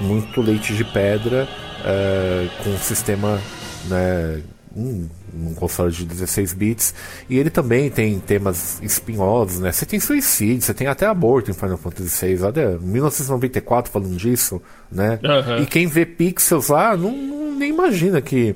muito 0.00 0.40
leite 0.40 0.74
de 0.74 0.84
pedra 0.84 1.48
eh, 1.84 2.48
com 2.62 2.70
um 2.70 2.78
sistema, 2.78 3.40
né, 3.88 4.40
um, 4.76 5.08
um 5.34 5.54
console 5.54 5.90
de 5.92 6.04
16 6.04 6.52
bits 6.52 6.94
e 7.28 7.38
ele 7.38 7.50
também 7.50 7.90
tem 7.90 8.18
temas 8.20 8.78
espinhosos, 8.82 9.58
né? 9.58 9.72
Você 9.72 9.84
tem 9.86 9.98
suicídio, 9.98 10.62
você 10.62 10.72
tem 10.74 10.86
até 10.86 11.06
aborto 11.06 11.50
em 11.50 11.54
Final 11.54 11.76
Fantasy 11.78 12.26
VI, 12.36 12.42
olha, 12.42 12.78
1994 12.78 13.90
falando 13.90 14.16
disso, 14.16 14.62
né? 14.90 15.18
Aham. 15.24 15.58
E 15.62 15.66
quem 15.66 15.86
vê 15.86 16.06
pixels 16.06 16.68
lá 16.68 16.96
não, 16.96 17.10
não- 17.10 17.38
nem 17.58 17.70
imagina 17.70 18.20
que 18.20 18.54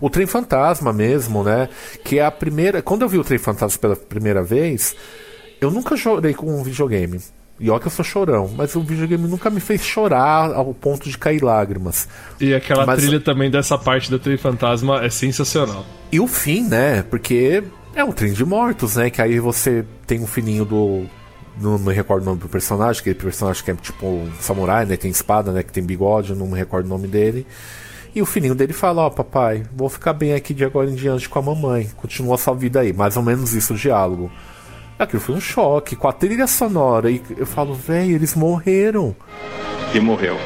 o 0.00 0.08
Trem 0.08 0.26
Fantasma 0.26 0.90
mesmo, 0.90 1.44
né? 1.44 1.68
Que 2.02 2.18
é 2.18 2.24
a 2.24 2.30
primeira, 2.30 2.80
quando 2.80 3.02
eu 3.02 3.08
vi 3.08 3.18
o 3.18 3.24
Trem 3.24 3.38
Fantasma 3.38 3.78
pela 3.78 3.94
primeira 3.96 4.42
vez, 4.42 4.96
eu 5.60 5.70
nunca 5.70 5.96
chorei 5.98 6.32
com 6.32 6.46
um 6.58 6.62
videogame. 6.62 7.20
E 7.60 7.68
olha 7.70 7.80
que 7.80 7.86
eu 7.88 7.90
sou 7.90 8.04
chorão, 8.04 8.48
mas 8.56 8.76
o 8.76 8.80
videogame 8.80 9.26
nunca 9.26 9.50
me 9.50 9.58
fez 9.58 9.82
chorar 9.82 10.52
ao 10.52 10.72
ponto 10.72 11.08
de 11.08 11.18
cair 11.18 11.42
lágrimas. 11.42 12.08
E 12.40 12.54
aquela 12.54 12.86
Mas- 12.86 13.00
trilha 13.00 13.18
também 13.18 13.50
dessa 13.50 13.76
parte 13.76 14.10
do 14.10 14.18
Trem 14.18 14.36
Fantasma 14.36 15.04
é 15.04 15.10
sensacional. 15.10 15.84
E 16.12 16.20
o 16.20 16.28
fim, 16.28 16.62
né? 16.68 17.02
Porque 17.02 17.64
é 17.96 18.04
um 18.04 18.12
trem 18.12 18.32
de 18.32 18.44
mortos, 18.44 18.94
né? 18.96 19.10
Que 19.10 19.20
aí 19.20 19.40
você 19.40 19.84
tem 20.06 20.20
um 20.20 20.26
fininho 20.26 20.64
do. 20.64 21.04
Não 21.60 21.76
me 21.76 21.92
recordo 21.92 22.22
o 22.22 22.26
nome 22.26 22.38
do 22.40 22.48
personagem, 22.48 23.00
aquele 23.00 23.16
personagem 23.16 23.64
que 23.64 23.70
é 23.72 23.74
tipo 23.74 24.06
um 24.06 24.30
samurai, 24.38 24.86
né? 24.86 24.96
Tem 24.96 25.10
espada, 25.10 25.50
né? 25.50 25.64
Que 25.64 25.72
tem 25.72 25.82
bigode, 25.82 26.32
não 26.36 26.46
me 26.46 26.56
recordo 26.56 26.86
o 26.86 26.88
nome 26.88 27.08
dele. 27.08 27.44
E 28.14 28.22
o 28.22 28.26
filhinho 28.26 28.54
dele 28.54 28.72
fala: 28.72 29.02
Ó, 29.02 29.10
papai, 29.10 29.64
vou 29.74 29.88
ficar 29.88 30.12
bem 30.12 30.32
aqui 30.34 30.54
de 30.54 30.64
agora 30.64 30.88
em 30.88 30.94
diante 30.94 31.28
com 31.28 31.40
a 31.40 31.42
mamãe. 31.42 31.90
Continua 31.96 32.36
a 32.36 32.38
sua 32.38 32.54
vida 32.54 32.78
aí. 32.80 32.92
Mais 32.92 33.16
ou 33.16 33.22
menos 33.24 33.52
isso 33.52 33.74
o 33.74 33.76
diálogo. 33.76 34.30
Aquilo 34.98 35.22
foi 35.22 35.36
um 35.36 35.40
choque, 35.40 35.94
com 35.94 36.08
a 36.08 36.12
trilha 36.12 36.48
sonora. 36.48 37.08
E 37.08 37.22
eu 37.36 37.46
falo, 37.46 37.72
velho, 37.72 38.16
eles 38.16 38.34
morreram. 38.34 39.14
E 39.94 40.00
morreu. 40.00 40.36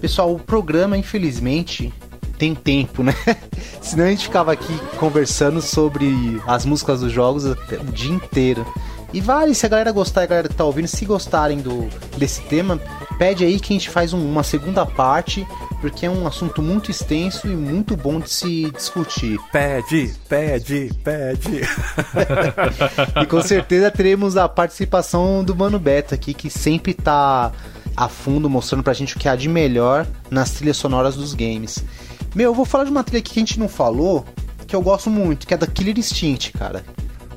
Pessoal, 0.00 0.34
o 0.34 0.38
programa, 0.38 0.96
infelizmente, 0.96 1.92
tem 2.36 2.54
tempo, 2.54 3.02
né? 3.02 3.14
Senão 3.80 4.04
a 4.04 4.08
gente 4.08 4.24
ficava 4.24 4.52
aqui 4.52 4.72
conversando 4.98 5.60
sobre 5.62 6.40
as 6.46 6.64
músicas 6.64 7.00
dos 7.00 7.12
jogos 7.12 7.44
o 7.44 7.54
dia 7.92 8.12
inteiro. 8.14 8.66
E 9.12 9.20
vale, 9.20 9.54
se 9.54 9.64
a 9.64 9.68
galera 9.68 9.92
gostar, 9.92 10.22
a 10.22 10.26
galera 10.26 10.48
que 10.48 10.54
tá 10.54 10.64
ouvindo, 10.64 10.88
se 10.88 11.04
gostarem 11.06 11.58
do, 11.60 11.88
desse 12.18 12.42
tema, 12.42 12.78
pede 13.18 13.44
aí 13.44 13.58
que 13.60 13.72
a 13.72 13.76
gente 13.76 13.88
faz 13.88 14.12
um- 14.12 14.28
uma 14.28 14.42
segunda 14.42 14.84
parte, 14.84 15.46
porque 15.80 16.04
é 16.04 16.10
um 16.10 16.26
assunto 16.26 16.60
muito 16.60 16.90
extenso 16.90 17.46
e 17.46 17.54
muito 17.54 17.96
bom 17.96 18.18
de 18.18 18.28
se 18.28 18.70
discutir. 18.72 19.38
Pede, 19.52 20.12
pede, 20.28 20.90
pede. 21.04 21.60
E 23.22 23.26
com 23.26 23.40
certeza 23.40 23.90
teremos 23.90 24.36
a 24.36 24.48
participação 24.48 25.42
do 25.44 25.54
Mano 25.54 25.78
Beto 25.78 26.12
aqui, 26.14 26.34
que 26.34 26.50
sempre 26.50 26.92
tá 26.92 27.52
a 27.96 28.08
fundo 28.08 28.48
mostrando 28.50 28.82
pra 28.82 28.92
gente 28.92 29.16
o 29.16 29.18
que 29.18 29.28
há 29.28 29.34
de 29.36 29.48
melhor 29.48 30.06
nas 30.30 30.50
trilhas 30.50 30.76
sonoras 30.76 31.16
dos 31.16 31.32
games. 31.34 31.82
Meu, 32.34 32.50
eu 32.50 32.54
vou 32.54 32.64
falar 32.64 32.84
de 32.84 32.90
uma 32.90 33.02
trilha 33.02 33.20
aqui 33.20 33.32
que 33.32 33.38
a 33.38 33.42
gente 33.42 33.58
não 33.58 33.68
falou, 33.68 34.24
que 34.66 34.76
eu 34.76 34.82
gosto 34.82 35.08
muito, 35.08 35.46
que 35.46 35.54
é 35.54 35.56
da 35.56 35.66
Killer 35.66 35.98
Instinct, 35.98 36.52
cara. 36.52 36.84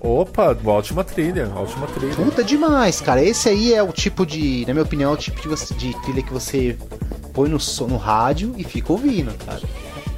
Opa, 0.01 0.57
ótima 0.65 1.03
trilha, 1.03 1.49
ótima 1.55 1.85
trilha. 1.87 2.15
Puta 2.15 2.43
demais, 2.43 3.01
cara. 3.01 3.21
Esse 3.23 3.49
aí 3.49 3.73
é 3.73 3.83
o 3.83 3.91
tipo 3.91 4.25
de, 4.25 4.63
na 4.65 4.73
minha 4.73 4.83
opinião, 4.83 5.11
é 5.11 5.13
o 5.13 5.17
tipo 5.17 5.41
de, 5.41 5.47
você- 5.47 5.73
de 5.73 5.93
trilha 6.01 6.21
que 6.23 6.31
você 6.33 6.77
põe 7.33 7.49
no, 7.49 7.57
no 7.87 7.97
rádio 7.97 8.53
e 8.57 8.63
fica 8.63 8.91
ouvindo, 8.93 9.33
cara. 9.45 9.61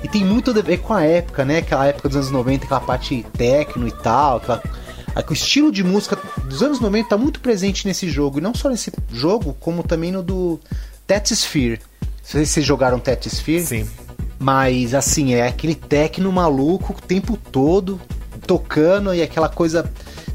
E 0.04 0.08
tem 0.08 0.24
muito 0.24 0.52
a 0.52 0.62
ver 0.62 0.78
com 0.80 0.94
a 0.94 1.04
época, 1.04 1.44
né? 1.46 1.60
Aquela 1.60 1.86
época 1.88 2.10
dos 2.10 2.16
anos 2.18 2.32
90, 2.32 2.66
aquela 2.66 2.80
parte 2.80 3.26
techno 3.34 3.88
e 3.88 3.92
tal. 3.92 4.38
Aquela, 4.38 4.64
o 5.30 5.34
estilo 5.34 5.72
de 5.72 5.84
música 5.84 6.18
dos 6.46 6.62
anos 6.62 6.80
90 6.80 7.10
tá 7.10 7.18
muito 7.18 7.40
presente 7.40 7.88
nesse 7.88 8.10
jogo. 8.10 8.40
E 8.40 8.42
não 8.42 8.54
só 8.54 8.70
nesse 8.70 8.92
jogo, 9.12 9.56
como 9.60 9.84
também 9.84 10.12
no 10.12 10.24
do 10.24 10.60
Tetsphere. 11.06 11.80
Não 12.02 12.10
sei 12.24 12.46
se 12.46 12.54
vocês 12.54 12.66
jogaram 12.66 13.00
Tetsphere. 13.00 13.64
Sim. 13.64 13.90
Mas 14.40 14.94
assim, 14.94 15.34
é 15.34 15.48
aquele 15.48 15.76
techno 15.76 16.32
maluco 16.32 16.94
o 16.94 17.02
tempo 17.02 17.38
todo, 17.38 18.02
tocando 18.48 19.14
e 19.14 19.22
aquela 19.22 19.50
coisa. 19.50 19.90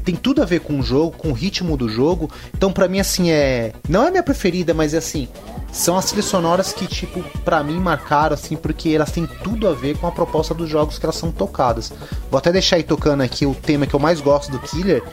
Tem 0.05 0.15
tudo 0.15 0.41
a 0.41 0.45
ver 0.45 0.61
com 0.61 0.79
o 0.79 0.83
jogo, 0.83 1.17
com 1.17 1.29
o 1.29 1.33
ritmo 1.33 1.75
do 1.75 1.89
jogo. 1.89 2.31
Então, 2.55 2.71
pra 2.71 2.87
mim, 2.87 2.99
assim, 2.99 3.29
é. 3.29 3.73
Não 3.89 4.05
é 4.05 4.07
a 4.07 4.11
minha 4.11 4.23
preferida, 4.23 4.73
mas 4.73 4.93
é 4.93 4.97
assim. 4.99 5.27
São 5.71 5.97
as 5.97 6.05
trilhas 6.05 6.25
sonoras 6.25 6.73
que, 6.73 6.87
tipo, 6.87 7.23
pra 7.41 7.63
mim 7.63 7.79
marcaram, 7.79 8.33
assim, 8.33 8.55
porque 8.55 8.89
elas 8.89 9.11
têm 9.11 9.27
tudo 9.27 9.67
a 9.67 9.73
ver 9.73 9.97
com 9.97 10.07
a 10.07 10.11
proposta 10.11 10.53
dos 10.53 10.69
jogos 10.69 10.97
que 10.97 11.05
elas 11.05 11.15
são 11.15 11.31
tocadas. 11.31 11.93
Vou 12.31 12.37
até 12.37 12.51
deixar 12.51 12.77
aí 12.77 12.83
tocando 12.83 13.21
aqui 13.21 13.45
o 13.45 13.53
tema 13.53 13.85
que 13.85 13.93
eu 13.93 13.99
mais 13.99 14.19
gosto 14.21 14.51
do 14.51 14.59
Killer, 14.59 15.03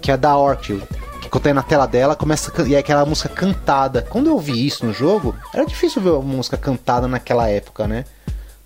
que 0.00 0.12
é 0.12 0.16
da 0.16 0.36
Orchid. 0.36 0.82
Que 1.20 1.28
quando 1.28 1.44
tá 1.44 1.54
na 1.54 1.62
tela 1.62 1.86
dela, 1.86 2.14
começa 2.14 2.52
e 2.66 2.74
é 2.74 2.78
aquela 2.78 3.04
música 3.04 3.28
cantada. 3.28 4.02
Quando 4.02 4.28
eu 4.28 4.38
vi 4.38 4.66
isso 4.66 4.84
no 4.86 4.92
jogo, 4.92 5.34
era 5.52 5.64
difícil 5.64 6.02
ver 6.02 6.10
uma 6.10 6.22
música 6.22 6.56
cantada 6.56 7.08
naquela 7.08 7.48
época, 7.48 7.88
né? 7.88 8.04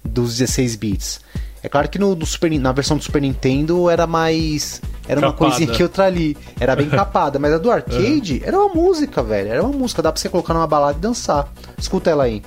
dos 0.06 0.36
16 0.36 0.76
bits. 0.76 1.20
É 1.66 1.68
claro 1.68 1.88
que 1.88 1.98
no, 1.98 2.14
do 2.14 2.24
Super, 2.24 2.48
na 2.60 2.70
versão 2.70 2.96
do 2.96 3.02
Super 3.02 3.20
Nintendo 3.20 3.90
era 3.90 4.06
mais. 4.06 4.80
Era 5.08 5.18
uma 5.18 5.32
Capada. 5.32 5.50
coisinha 5.50 5.76
que 5.76 5.82
outra 5.82 6.04
ali. 6.04 6.36
Era 6.60 6.76
bem 6.76 6.86
capada. 6.88 7.40
Mas 7.40 7.52
a 7.54 7.58
do 7.58 7.72
arcade 7.72 8.40
era 8.44 8.56
uma 8.56 8.72
música, 8.72 9.20
velho. 9.20 9.48
Era 9.48 9.64
uma 9.64 9.76
música. 9.76 10.00
Dá 10.00 10.12
pra 10.12 10.20
você 10.20 10.28
colocar 10.28 10.54
numa 10.54 10.68
balada 10.68 10.96
e 10.96 11.00
dançar. 11.00 11.52
Escuta 11.76 12.08
ela 12.08 12.22
aí. 12.22 12.40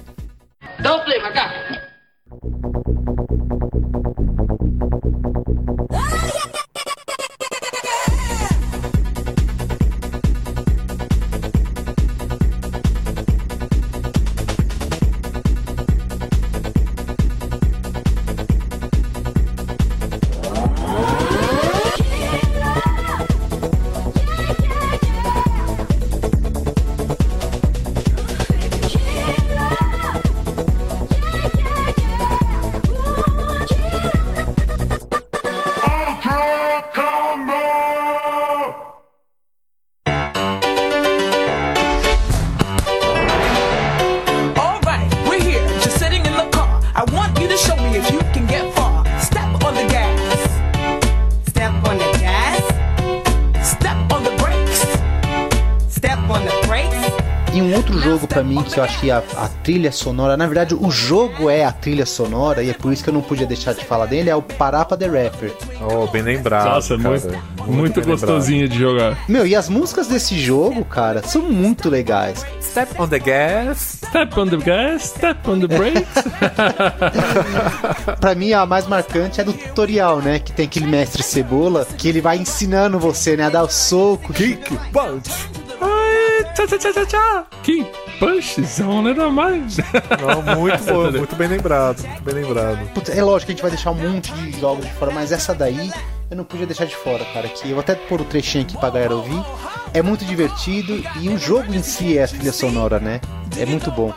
Dá 0.80 0.96
o 0.96 1.04
play, 1.04 1.22
macaco. 1.22 1.54
Que 58.74 58.80
eu 58.80 58.84
acho 58.84 59.00
que 59.00 59.12
a, 59.12 59.24
a 59.38 59.48
trilha 59.64 59.92
sonora, 59.92 60.36
na 60.36 60.46
verdade 60.46 60.76
o 60.76 60.92
jogo 60.92 61.50
é 61.50 61.64
a 61.64 61.72
trilha 61.72 62.06
sonora 62.06 62.64
e 62.64 62.70
é 62.70 62.74
por 62.74 62.92
isso 62.92 63.04
que 63.04 63.10
eu 63.10 63.14
não 63.14 63.22
podia 63.22 63.46
deixar 63.46 63.74
de 63.74 63.86
falar 63.86 64.06
dele, 64.06 64.30
é 64.30 64.36
o 64.36 64.42
Parapa 64.42 64.98
the 64.98 65.08
Rapper. 65.08 65.54
Oh, 65.82 66.08
bem 66.08 66.22
lembrado. 66.22 66.66
Nossa, 66.66 66.98
cara. 66.98 67.10
muito, 67.10 67.44
muito 67.68 68.02
bem 68.02 68.10
gostosinho 68.10 68.68
de 68.68 68.78
jogar. 68.78 69.18
Meu, 69.28 69.46
e 69.46 69.56
as 69.56 69.70
músicas 69.70 70.08
desse 70.08 70.38
jogo, 70.38 70.84
cara, 70.86 71.22
são 71.24 71.42
muito 71.42 71.90
legais. 71.90 72.46
Step 72.62 73.02
on 73.02 73.08
the 73.08 73.20
gas. 73.20 74.00
Step 74.06 74.40
on 74.40 74.48
the 74.48 74.58
gas, 74.58 75.04
step 75.04 75.50
on 75.50 75.60
the 75.60 75.68
brakes. 75.68 76.08
Pra 78.20 78.36
mim, 78.36 78.54
a 78.54 78.66
mais 78.66 78.88
marcante 78.88 79.42
é 79.42 79.44
do 79.44 79.54
tutorial, 79.54 80.20
né? 80.20 80.40
Que 80.40 80.52
tem 80.52 80.66
aquele 80.66 80.88
mestre 80.88 81.24
cebola 81.24 81.86
que 81.98 82.08
ele 82.08 82.22
vai 82.22 82.38
ensinando 82.38 83.00
você, 83.00 83.36
né? 83.38 83.46
A 83.46 83.50
dar 83.50 83.64
o 83.64 83.70
soco. 83.70 84.34
Kick, 84.34 84.78
punch. 84.92 85.30
Ai, 85.82 86.44
tchá, 86.54 86.68
tchá, 86.68 86.78
tchá, 86.78 86.94
tchá, 86.94 87.06
tchá. 87.06 87.46
Que 88.20 88.26
punch, 88.26 88.66
zona 88.66 89.14
da 89.14 89.30
mais. 89.30 89.78
Não, 89.78 90.58
muito 90.58 90.84
bom, 90.84 91.12
muito 91.18 91.36
bem 91.36 91.48
lembrado. 91.48 92.06
Muito 92.06 92.22
bem 92.22 92.36
lembrado. 92.36 92.94
Putz, 92.94 93.10
é 93.10 93.24
lógico 93.24 93.46
que 93.48 93.52
a 93.52 93.56
gente 93.56 93.62
vai 93.62 93.72
deixar 93.72 93.92
um 93.92 93.96
monte 93.96 94.32
de 94.34 94.60
jogos 94.60 94.86
de 94.86 94.92
fora, 94.94 95.12
mas 95.12 95.32
essa 95.32 95.56
daí 95.56 95.90
eu 96.30 96.36
não 96.38 96.44
podia 96.44 96.66
deixar 96.66 96.86
de 96.86 96.96
fora, 96.96 97.24
cara. 97.34 97.48
Que 97.48 97.70
eu 97.70 97.76
vou 97.76 97.80
até 97.80 97.96
pôr 97.96 98.22
o 98.22 98.26
trechinho 98.26 98.66
aqui 98.66 98.78
pra 98.78 98.90
galera 98.90 99.16
ouvir. 99.16 99.42
É 99.94 100.02
muito 100.02 100.26
divertido 100.26 101.02
e 101.20 101.30
o 101.30 101.38
jogo 101.38 101.74
em 101.74 101.82
si 101.82 102.18
é 102.18 102.24
a 102.26 102.28
trilha 102.28 102.52
sonora, 102.52 103.00
né? 103.00 103.22
É 103.58 103.66
muito 103.66 103.90
bom. 103.90 104.14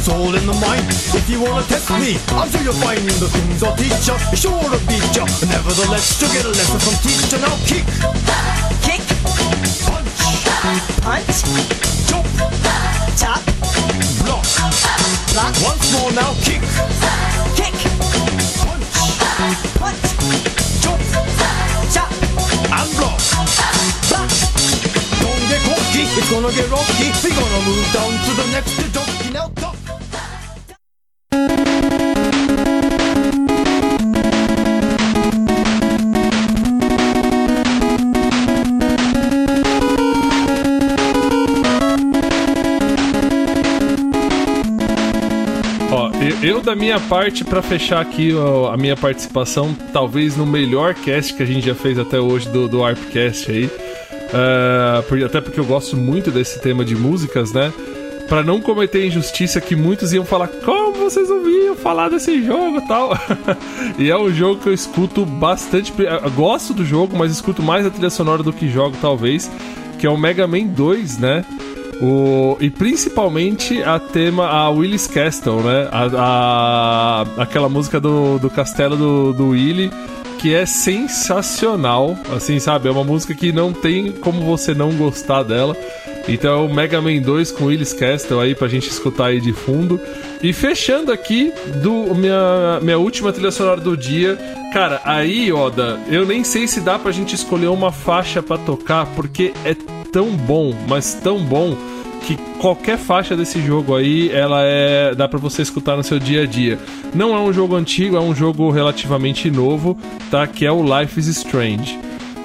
It's 0.00 0.08
all 0.08 0.34
in 0.34 0.46
the 0.46 0.56
mind. 0.64 0.80
If 1.12 1.28
you 1.28 1.42
wanna 1.42 1.60
test 1.68 1.90
me, 2.00 2.16
I'll 2.32 2.48
show 2.48 2.64
you 2.64 2.72
find 2.80 3.04
the 3.04 3.28
things 3.28 3.62
I'll 3.62 3.76
teach 3.76 4.08
ya. 4.08 4.16
Sure 4.32 4.56
to 4.56 4.80
beat 4.88 5.04
ya. 5.12 5.28
Nevertheless, 5.44 6.16
you'll 6.16 6.32
get 6.32 6.44
a 6.48 6.52
lesson 6.56 6.80
from 6.80 6.96
teacher. 7.04 7.36
Now 7.36 7.52
kick, 7.68 7.84
Kick, 8.80 9.04
punch, 9.84 10.08
punch, 11.04 11.36
jump, 12.08 12.24
chop, 13.20 13.44
block. 14.24 14.44
block, 15.36 15.52
Once 15.68 15.92
more 15.92 16.12
now, 16.16 16.32
kick, 16.48 16.64
kick, 17.60 17.76
punch, 18.56 18.88
punch, 19.76 20.08
jump, 20.80 21.00
chop, 21.92 22.08
and 22.72 22.88
block. 22.96 23.20
block. 24.08 24.32
Don't 25.20 25.44
get 25.52 25.60
cocky, 25.68 26.02
it's 26.08 26.30
gonna 26.32 26.52
get 26.56 26.70
rocky. 26.72 27.12
We're 27.20 27.36
gonna 27.36 27.60
move 27.68 27.84
down 27.92 28.12
to 28.16 28.30
the 28.40 28.46
next 28.56 28.72
junkie 28.96 29.32
now. 29.36 29.69
Eu, 46.42 46.60
da 46.60 46.74
minha 46.74 46.98
parte, 46.98 47.44
pra 47.44 47.60
fechar 47.62 48.00
aqui 48.00 48.32
a 48.72 48.76
minha 48.76 48.96
participação, 48.96 49.74
talvez 49.92 50.36
no 50.36 50.46
melhor 50.46 50.94
cast 50.94 51.34
que 51.34 51.42
a 51.42 51.46
gente 51.46 51.66
já 51.66 51.74
fez 51.74 51.98
até 51.98 52.18
hoje 52.18 52.48
do, 52.48 52.66
do 52.68 52.82
Arpcast 52.84 53.50
aí. 53.50 53.70
por- 55.08 55.22
até 55.22 55.40
porque 55.40 55.60
eu 55.60 55.64
gosto 55.64 55.96
muito 55.96 56.30
desse 56.30 56.60
tema 56.60 56.84
de 56.84 56.94
músicas, 56.96 57.52
né? 57.52 57.72
Pra 58.28 58.42
não 58.44 58.60
cometer 58.60 59.04
injustiça 59.06 59.60
que 59.60 59.74
muitos 59.74 60.12
iam 60.12 60.24
falar, 60.24 60.46
como 60.48 60.94
vocês 60.94 61.28
ouviam 61.28 61.74
falar 61.74 62.08
desse 62.08 62.42
jogo 62.44 62.78
e 62.78 62.86
tal. 62.88 63.10
e 63.98 64.08
é 64.08 64.16
um 64.16 64.32
jogo 64.32 64.60
que 64.62 64.68
eu 64.68 64.74
escuto 64.74 65.26
bastante. 65.26 65.92
eu 65.98 66.30
gosto 66.30 66.72
do 66.72 66.84
jogo, 66.84 67.16
mas 67.16 67.32
escuto 67.32 67.60
mais 67.62 67.84
a 67.84 67.90
trilha 67.90 68.08
sonora 68.10 68.42
do 68.42 68.52
que 68.52 68.68
jogo, 68.70 68.96
talvez. 69.00 69.50
Que 69.98 70.06
é 70.06 70.10
o 70.10 70.16
Mega 70.16 70.46
Man 70.46 70.64
2, 70.66 71.18
né? 71.18 71.44
O, 72.00 72.56
e 72.60 72.70
principalmente 72.70 73.82
a 73.82 73.98
tema, 73.98 74.46
a 74.48 74.70
Willis 74.70 75.06
Castle, 75.06 75.60
né? 75.60 75.88
A, 75.92 76.06
a- 76.16 77.42
aquela 77.42 77.68
música 77.68 78.00
do, 78.00 78.38
do 78.38 78.48
castelo 78.48 78.96
do, 78.96 79.32
do 79.34 79.48
Willy, 79.50 79.90
que 80.38 80.54
é 80.54 80.64
sensacional, 80.64 82.16
assim, 82.34 82.58
sabe? 82.58 82.88
É 82.88 82.90
uma 82.90 83.04
música 83.04 83.34
que 83.34 83.52
não 83.52 83.72
tem 83.72 84.12
como 84.12 84.40
você 84.44 84.72
não 84.74 84.92
gostar 84.92 85.42
dela. 85.42 85.76
Então 86.28 86.50
é 86.52 86.56
o 86.66 86.72
Mega 86.72 87.00
Man 87.00 87.18
2 87.20 87.50
com 87.52 87.66
Willis 87.66 87.92
Castle 87.92 88.40
aí 88.40 88.54
pra 88.54 88.68
gente 88.68 88.88
escutar 88.88 89.26
aí 89.26 89.40
de 89.40 89.52
fundo. 89.52 90.00
E 90.42 90.52
fechando 90.52 91.12
aqui 91.12 91.52
do 91.82 92.14
minha, 92.14 92.78
minha 92.80 92.98
última 92.98 93.32
trilha 93.32 93.50
sonora 93.50 93.80
do 93.80 93.96
dia. 93.96 94.38
Cara, 94.72 95.00
aí, 95.04 95.52
Oda, 95.52 95.98
eu 96.08 96.24
nem 96.24 96.44
sei 96.44 96.66
se 96.66 96.80
dá 96.80 96.98
pra 96.98 97.10
gente 97.12 97.34
escolher 97.34 97.66
uma 97.68 97.90
faixa 97.92 98.42
pra 98.42 98.56
tocar, 98.56 99.04
porque 99.16 99.52
é 99.64 99.74
tão 100.12 100.30
bom, 100.30 100.74
mas 100.88 101.14
tão 101.14 101.38
bom 101.38 101.76
que 102.26 102.36
qualquer 102.60 102.98
faixa 102.98 103.34
desse 103.36 103.60
jogo 103.62 103.96
aí, 103.96 104.30
ela 104.30 104.60
é 104.62 105.14
dá 105.14 105.26
pra 105.26 105.38
você 105.38 105.62
escutar 105.62 105.96
no 105.96 106.02
seu 106.02 106.18
dia 106.18 106.42
a 106.42 106.46
dia. 106.46 106.78
Não 107.14 107.34
é 107.34 107.38
um 107.40 107.52
jogo 107.52 107.74
antigo, 107.74 108.16
é 108.16 108.20
um 108.20 108.34
jogo 108.34 108.70
relativamente 108.70 109.50
novo, 109.50 109.96
tá? 110.30 110.46
Que 110.46 110.66
é 110.66 110.72
o 110.72 110.82
Life 110.82 111.18
is 111.18 111.26
Strange. 111.28 111.98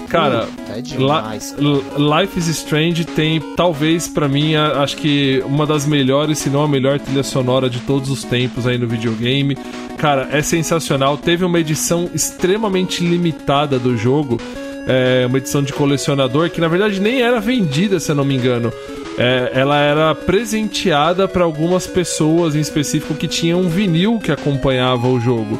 Cara, 0.07 0.47
é 0.69 0.79
demais. 0.79 1.53
L- 1.57 1.81
Life 1.97 2.39
is 2.39 2.47
Strange 2.47 3.03
tem, 3.03 3.41
talvez 3.57 4.07
pra 4.07 4.29
mim, 4.29 4.55
acho 4.55 4.95
que 4.95 5.43
uma 5.45 5.65
das 5.65 5.85
melhores, 5.85 6.37
se 6.37 6.49
não 6.49 6.63
a 6.63 6.67
melhor 6.69 6.99
trilha 6.99 7.23
sonora 7.23 7.69
de 7.69 7.79
todos 7.81 8.09
os 8.09 8.23
tempos 8.23 8.65
aí 8.65 8.77
no 8.77 8.87
videogame. 8.87 9.57
Cara, 9.97 10.29
é 10.31 10.41
sensacional. 10.41 11.17
Teve 11.17 11.43
uma 11.43 11.59
edição 11.59 12.09
extremamente 12.13 13.03
limitada 13.03 13.77
do 13.77 13.97
jogo, 13.97 14.39
é, 14.87 15.25
uma 15.27 15.37
edição 15.37 15.63
de 15.63 15.73
colecionador 15.73 16.49
que 16.49 16.61
na 16.61 16.67
verdade 16.67 16.99
nem 16.99 17.21
era 17.21 17.39
vendida, 17.39 17.99
se 17.99 18.11
eu 18.11 18.15
não 18.15 18.25
me 18.25 18.35
engano. 18.35 18.71
É, 19.17 19.51
ela 19.53 19.79
era 19.79 20.13
presenteada 20.13 21.27
pra 21.27 21.43
algumas 21.43 21.87
pessoas 21.87 22.55
em 22.55 22.59
específico 22.59 23.13
que 23.13 23.27
tinham 23.27 23.61
um 23.61 23.69
vinil 23.69 24.19
que 24.19 24.31
acompanhava 24.31 25.07
o 25.07 25.19
jogo. 25.19 25.59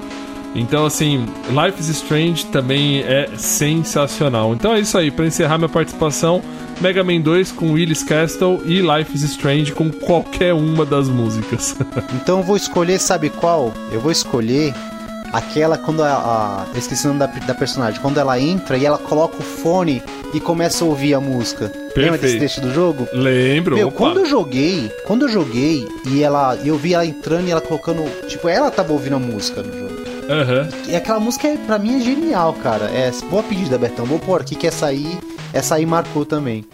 Então, 0.54 0.86
assim, 0.86 1.26
Life 1.50 1.80
is 1.82 1.90
Strange 1.90 2.46
também 2.46 3.02
é 3.02 3.30
sensacional. 3.36 4.54
Então 4.54 4.74
é 4.74 4.80
isso 4.80 4.98
aí, 4.98 5.12
pra 5.12 5.26
encerrar 5.26 5.58
minha 5.58 5.70
participação, 5.70 6.42
Mega 6.80 7.04
Man 7.04 7.20
2 7.20 7.52
com 7.52 7.74
Willis 7.74 8.04
Castle 8.04 8.62
e 8.66 8.80
Life 8.82 9.14
is 9.14 9.24
Strange 9.24 9.74
com 9.74 9.92
qualquer 9.92 10.54
uma 10.54 10.86
das 10.86 11.10
músicas. 11.10 11.76
Então 12.16 12.42
vou 12.42 12.56
escolher, 12.56 13.00
sabe 13.00 13.30
qual? 13.30 13.74
Eu 13.92 14.00
vou 14.00 14.12
escolher 14.12 14.74
aquela 15.38 15.78
quando 15.78 16.04
a. 16.04 16.66
a 16.74 16.78
esqueci 16.78 17.06
o 17.06 17.14
nome 17.14 17.20
da, 17.20 17.28
da 17.28 17.54
personagem. 17.54 18.00
Quando 18.02 18.20
ela 18.20 18.40
entra 18.40 18.78
e 18.78 18.86
ela 18.86 18.98
coloca 18.98 19.38
o 19.38 19.44
fone 19.44 20.02
e 20.34 20.40
começa 20.40 20.84
a 20.84 20.88
ouvir 20.88 21.14
a 21.14 21.20
música. 21.20 21.72
Lembra 21.96 22.18
desse 22.18 22.38
Perfeito. 22.38 22.40
trecho 22.40 22.62
do 22.62 22.74
jogo? 22.74 23.08
Lembro, 23.14 23.76
Meu, 23.76 23.88
opa. 23.88 23.98
quando 23.98 24.20
eu 24.22 24.26
joguei, 24.26 24.92
quando 25.06 25.26
eu 25.26 25.30
joguei 25.30 25.88
e 26.08 26.24
ela, 26.24 26.56
eu 26.64 26.78
vi 26.78 26.94
ela 26.94 27.06
entrando 27.06 27.48
e 27.48 27.52
ela 27.52 27.62
colocando, 27.62 28.04
tipo, 28.28 28.50
ela 28.50 28.70
tava 28.70 28.92
ouvindo 28.92 29.16
a 29.16 29.20
música 29.20 29.62
no 29.62 29.72
jogo. 29.72 29.96
Aham. 30.30 30.68
E 30.88 30.96
aquela 30.96 31.20
música 31.20 31.48
pra 31.66 31.78
mim 31.78 31.98
é 31.98 32.00
genial, 32.04 32.54
cara. 32.54 32.86
É 32.86 33.12
boa 33.30 33.44
pedida, 33.44 33.78
Betão. 33.78 34.06
Vou 34.06 34.20
pôr 34.20 34.42
aqui 34.42 34.56
que 34.56 34.68
essa 34.68 34.88
aí, 34.88 35.18
essa 35.54 35.76
aí 35.76 35.86
marcou 35.86 36.26
também. 36.26 36.66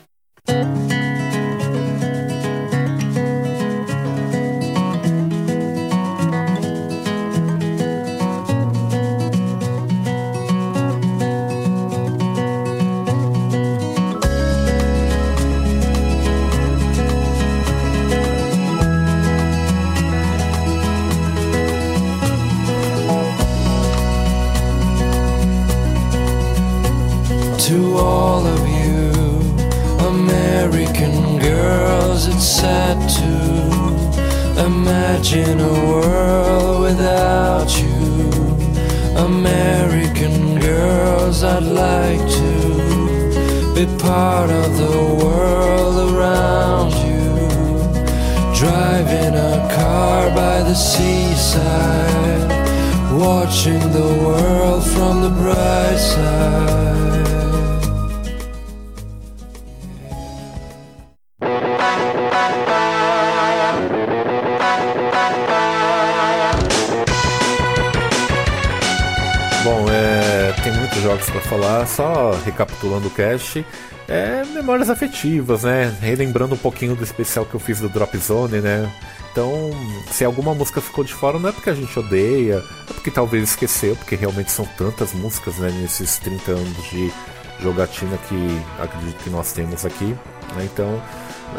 Watching 53.21 53.79
the 53.91 54.07
world 54.23 54.83
from 54.83 55.21
the 55.21 55.29
bright 55.29 55.97
side. 55.97 56.81
Bom, 69.63 69.85
é, 69.91 70.53
tem 70.63 70.73
muitos 70.73 71.03
jogos 71.03 71.29
pra 71.29 71.41
falar, 71.41 71.85
só 71.85 72.31
recapitulando 72.43 73.07
o 73.07 73.11
cast. 73.11 73.63
É 74.07 74.43
memórias 74.45 74.89
afetivas, 74.89 75.63
né? 75.63 75.95
Relembrando 76.01 76.55
um 76.55 76.57
pouquinho 76.57 76.95
do 76.95 77.03
especial 77.03 77.45
que 77.45 77.53
eu 77.53 77.59
fiz 77.59 77.79
do 77.79 77.87
Drop 77.87 78.17
Zone, 78.17 78.59
né? 78.59 78.91
Então, 79.31 79.71
se 80.11 80.25
alguma 80.25 80.53
música 80.53 80.81
ficou 80.81 81.03
de 81.03 81.13
fora, 81.13 81.39
não 81.39 81.49
é 81.49 81.51
porque 81.53 81.69
a 81.69 81.73
gente 81.73 81.97
odeia, 81.97 82.61
é 82.89 82.93
porque 82.93 83.09
talvez 83.09 83.49
esqueceu, 83.49 83.95
porque 83.95 84.15
realmente 84.15 84.51
são 84.51 84.65
tantas 84.77 85.13
músicas, 85.13 85.55
né? 85.55 85.71
Nesses 85.81 86.17
30 86.17 86.51
anos 86.51 86.89
de 86.89 87.11
jogatina 87.61 88.17
que 88.27 88.61
acredito 88.81 89.23
que 89.23 89.29
nós 89.29 89.53
temos 89.53 89.85
aqui. 89.85 90.17
Né? 90.55 90.65
Então, 90.71 91.01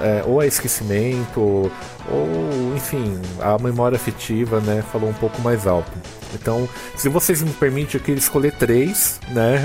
é, 0.03 0.23
ou 0.27 0.43
é 0.43 0.47
esquecimento, 0.47 1.41
ou, 1.41 1.73
ou, 2.11 2.77
enfim, 2.77 3.19
a 3.41 3.59
memória 3.59 3.97
afetiva, 3.97 4.61
né? 4.61 4.85
Falou 4.93 5.09
um 5.09 5.15
pouco 5.15 5.41
mais 5.41 5.67
alto. 5.67 5.91
Então, 6.35 6.69
se 6.97 7.09
vocês 7.09 7.43
me 7.43 7.53
permitem, 7.53 7.99
eu 7.99 8.05
queria 8.05 8.19
escolher 8.19 8.53
três, 8.53 9.19
né? 9.31 9.63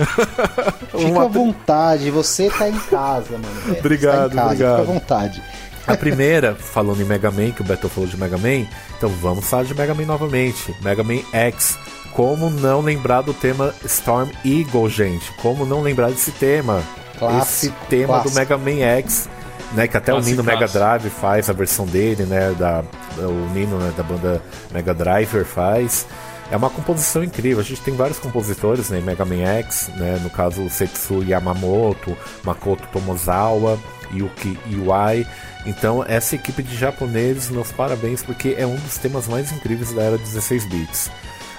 Fica 0.98 1.22
à 1.22 1.28
vontade, 1.28 2.10
você 2.10 2.50
tá 2.50 2.70
em 2.70 2.78
casa, 2.80 3.34
mano. 3.34 3.80
Obrigado, 3.80 4.16
tá 4.16 4.26
em 4.28 4.36
casa, 4.36 4.46
obrigado. 4.46 4.80
Fica 4.80 4.92
à 4.92 4.94
vontade. 4.94 5.44
A 5.88 5.96
primeira, 5.96 6.54
falando 6.54 7.02
em 7.02 7.06
Mega 7.06 7.32
Man, 7.32 7.52
que 7.52 7.62
o 7.62 7.64
Beto 7.64 7.88
falou 7.88 8.10
de 8.10 8.18
Mega 8.18 8.38
Man, 8.38 8.68
então 8.98 9.10
vamos 9.10 9.50
falar 9.50 9.64
de 9.64 9.74
Mega 9.74 9.94
Man 9.94 10.06
novamente. 10.06 10.76
Mega 10.82 11.02
Man 11.04 11.22
X. 11.32 11.78
Como 12.12 12.50
não 12.50 12.82
lembrar 12.82 13.22
do 13.22 13.34
tema 13.34 13.74
Storm 13.86 14.30
Eagle, 14.44 14.90
gente? 14.90 15.32
Como 15.34 15.66
não 15.66 15.82
lembrar 15.82 16.10
desse 16.10 16.32
tema? 16.32 16.84
Clássico, 17.18 17.44
Esse 17.44 17.88
tema 17.90 18.08
clássico. 18.08 18.30
do 18.32 18.36
Mega 18.36 18.58
Man 18.58 18.84
X, 18.98 19.30
né? 19.74 19.88
Que 19.88 19.98
até 19.98 20.14
o 20.14 20.20
Nino 20.20 20.44
Mega. 20.44 20.68
Drive 20.68 21.10
faz 21.10 21.50
a 21.50 21.54
versão 21.54 21.86
dele, 21.86 22.24
né? 22.24 22.54
Da, 22.58 22.84
o 23.20 23.54
Nino 23.54 23.78
né, 23.78 23.94
da 23.96 24.04
banda 24.04 24.42
Mega 24.74 24.94
Driver 24.94 25.46
faz. 25.46 26.06
É 26.50 26.56
uma 26.58 26.70
composição 26.70 27.24
incrível. 27.24 27.60
A 27.60 27.64
gente 27.64 27.82
tem 27.82 27.94
vários 27.96 28.20
compositores, 28.20 28.90
né? 28.90 29.00
em 29.00 29.02
Mega 29.02 29.26
Man 29.26 29.44
X, 29.46 29.90
né? 29.98 30.20
No 30.24 30.30
caso, 30.30 30.70
Setsu 30.70 31.24
Yamamoto, 31.24 32.18
Makoto 32.44 32.88
Tomozawa, 32.92 33.78
Yuki 34.14 34.58
Iwai. 34.70 35.28
Então, 35.68 36.04
essa 36.08 36.34
equipe 36.36 36.64
de 36.64 36.76
japoneses, 36.76 37.50
meus 37.50 37.72
parabéns, 37.72 38.24
porque 38.24 38.56
é 38.58 38.66
um 38.66 38.76
dos 38.76 38.98
temas 38.98 39.28
mais 39.28 39.52
incríveis 39.52 39.92
da 39.94 40.02
era 40.02 40.18
16 40.18 40.66
bits. 40.66 41.12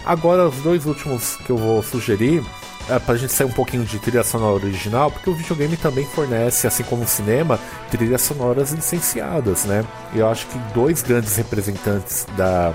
Agora, 0.05 0.49
os 0.49 0.57
dois 0.57 0.87
últimos 0.87 1.37
que 1.37 1.51
eu 1.51 1.59
vou 1.59 1.83
sugerir, 1.83 2.43
é 2.89 2.99
pra 2.99 3.17
gente 3.17 3.33
sair 3.33 3.47
um 3.47 3.53
pouquinho 3.53 3.85
de 3.85 3.99
trilha 3.99 4.25
sonora 4.25 4.65
original, 4.65 5.11
porque 5.11 5.29
o 5.29 5.35
videogame 5.35 5.77
também 5.77 6.07
fornece, 6.07 6.67
assim 6.67 6.83
como 6.85 7.05
o 7.05 7.07
cinema, 7.07 7.61
trilhas 7.91 8.23
sonoras 8.23 8.73
licenciadas, 8.73 9.67
né? 9.67 9.85
Eu 10.15 10.27
acho 10.27 10.47
que 10.47 10.59
dois 10.73 11.03
grandes 11.03 11.37
representantes 11.37 12.27
da, 12.35 12.73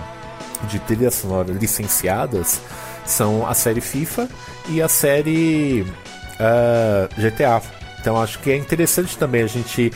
de 0.68 0.77
trilhas 0.81 1.15
sonoras 1.15 1.57
licenciadas 1.57 2.61
são 3.05 3.47
a 3.47 3.55
série 3.55 3.81
FIFA 3.81 4.30
e 4.69 4.84
a 4.84 4.88
série 4.88 5.84
ah, 6.39 7.10
GTA. 7.18 7.61
Então 7.99 8.22
acho 8.22 8.38
que 8.39 8.51
é 8.51 8.57
interessante 8.57 9.18
também 9.18 9.43
a 9.43 9.47
gente. 9.47 9.91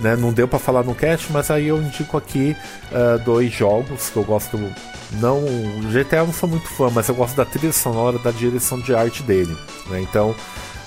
Né, 0.00 0.16
não 0.16 0.32
deu 0.32 0.48
pra 0.48 0.58
falar 0.58 0.82
no 0.82 0.94
cast, 0.94 1.30
mas 1.32 1.50
aí 1.50 1.68
eu 1.68 1.78
indico 1.80 2.16
aqui 2.16 2.56
ah, 2.92 3.18
dois 3.24 3.52
jogos 3.52 4.10
que 4.10 4.16
eu 4.16 4.24
gosto. 4.24 4.58
Não, 5.12 5.42
GTA 5.92 6.18
eu 6.18 6.26
não 6.26 6.32
sou 6.32 6.48
muito 6.48 6.68
fã, 6.68 6.90
mas 6.90 7.08
eu 7.08 7.14
gosto 7.14 7.36
da 7.36 7.44
trilha 7.44 7.72
sonora, 7.72 8.18
da 8.18 8.30
direção 8.30 8.78
de 8.80 8.94
arte 8.94 9.22
dele. 9.22 9.56
né, 9.88 10.00
Então 10.00 10.34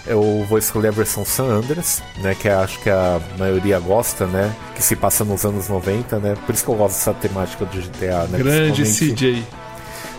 eu 0.06 0.46
vou 0.50 0.58
escolher 0.58 0.90
a 0.90 0.92
versão 0.92 1.24
San 1.24 1.46
Andreas, 1.46 2.04
né, 2.18 2.36
que 2.36 2.50
acho 2.50 2.80
que 2.80 2.90
a 2.90 3.22
maioria 3.38 3.80
gosta, 3.80 4.26
né, 4.26 4.54
que 4.76 4.84
se 4.84 4.96
passa 4.96 5.24
nos 5.24 5.46
anos 5.46 5.70
90, 5.70 6.20
né, 6.20 6.36
por 6.46 6.54
isso 6.54 6.64
que 6.66 6.70
eu 6.70 6.76
gosto 6.76 6.96
dessa 6.96 7.14
temática 7.14 7.66
do 7.66 7.82
GTA, 7.82 8.28
né, 8.30 8.38
Grande 8.38 8.84
CJ. 8.84 9.44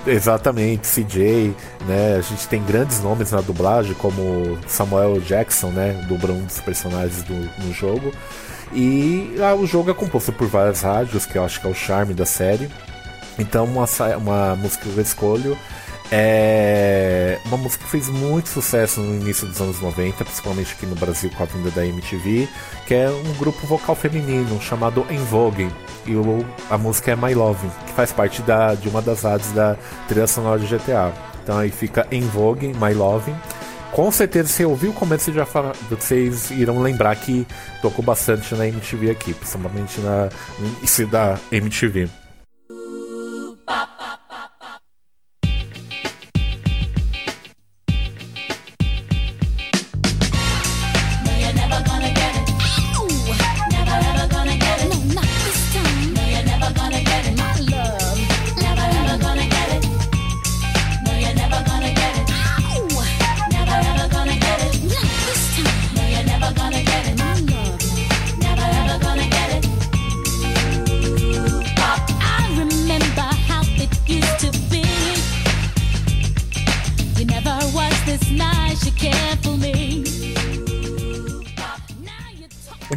Exatamente, 0.07 0.87
CJ, 0.87 1.55
né? 1.87 2.16
A 2.19 2.21
gente 2.21 2.47
tem 2.47 2.62
grandes 2.62 3.01
nomes 3.03 3.31
na 3.31 3.41
dublagem, 3.41 3.95
como 3.95 4.59
Samuel 4.66 5.19
Jackson, 5.21 5.69
né? 5.69 5.93
Dubla 6.07 6.33
um 6.35 6.45
dos 6.45 6.61
personagens 6.61 7.23
do, 7.23 7.35
no 7.35 7.73
jogo. 7.73 8.12
E 8.73 9.36
ah, 9.41 9.55
o 9.55 9.66
jogo 9.66 9.91
é 9.91 9.95
composto 9.95 10.32
por 10.32 10.49
várias 10.49 10.82
rádios, 10.82 11.27
que 11.27 11.36
eu 11.36 11.45
acho 11.45 11.61
que 11.61 11.66
é 11.66 11.70
o 11.70 11.74
charme 11.74 12.15
da 12.15 12.27
série. 12.27 12.69
Então, 13.39 13.65
uma, 13.65 13.86
uma 14.16 14.57
música 14.57 14.85
que 14.89 14.97
eu 14.97 15.03
escolho 15.03 15.59
é 16.11 17.41
uma 17.47 17.57
música 17.57 17.85
que 17.85 17.91
fez 17.91 18.09
muito 18.09 18.49
sucesso 18.49 19.01
no 19.01 19.20
início 19.20 19.47
dos 19.47 19.61
anos 19.61 19.81
90, 19.81 20.24
principalmente 20.24 20.73
aqui 20.73 20.86
no 20.86 20.95
Brasil 20.95 21.31
com 21.36 21.43
a 21.43 21.47
vinda 21.47 21.70
da 21.70 21.85
MTV, 21.85 22.49
que 22.86 22.95
é 22.95 23.09
um 23.09 23.35
grupo 23.39 23.66
vocal 23.66 23.95
feminino 23.95 24.61
chamado 24.61 25.05
En 25.11 25.19
Vogue. 25.24 25.69
E 26.07 26.15
o, 26.15 26.45
a 26.70 26.77
música 26.77 27.12
é 27.12 27.16
My 27.16 27.35
Love, 27.35 27.66
que 27.86 27.93
faz 27.93 28.12
parte 28.12 28.43
da, 28.43 28.74
de 28.74 28.89
uma 28.89 29.01
das 29.01 29.23
rádios 29.23 29.51
da 29.53 29.77
trilha 30.07 30.27
sonora 30.27 30.61
de 30.61 30.66
GTA. 30.66 31.12
Então 31.43 31.59
aí 31.59 31.70
fica 31.70 32.07
En 32.12 32.23
Vogue, 32.23 32.69
My 32.69 32.93
Love. 32.95 33.35
Com 33.95 34.11
certeza, 34.11 34.49
se 34.49 34.65
ouvir 34.65 34.89
o 34.89 34.93
começo, 34.93 35.33
já 35.33 35.47
fala- 35.47 35.73
vocês 35.89 36.51
irão 36.51 36.83
lembrar 36.83 37.15
que 37.15 37.47
tocou 37.81 38.05
bastante 38.05 38.53
na 38.57 38.66
MTV 38.66 39.09
aqui, 39.11 39.33
principalmente 39.33 40.01
na, 40.01 40.29
início 40.81 41.07
da 41.07 41.39
MTV. 41.53 42.09
I 43.69 43.87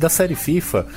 da 0.07 0.09
série 0.09 0.35
FIFA, 0.35 0.87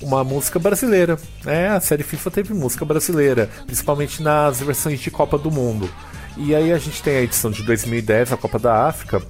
uma 0.00 0.22
música 0.22 0.58
brasileira. 0.60 1.18
É, 1.44 1.66
a 1.66 1.80
série 1.80 2.04
FIFA 2.04 2.30
teve 2.30 2.54
música 2.54 2.84
brasileira, 2.84 3.50
principalmente 3.66 4.22
nas 4.22 4.60
versões 4.60 5.00
de 5.00 5.10
Copa 5.10 5.36
do 5.36 5.50
Mundo. 5.50 5.90
E 6.36 6.54
aí 6.54 6.72
a 6.72 6.78
gente 6.78 7.02
tem 7.02 7.16
a 7.16 7.22
edição 7.22 7.50
de 7.50 7.64
2010, 7.64 8.32
a 8.32 8.36
Copa 8.36 8.60
da 8.60 8.86
África, 8.86 9.20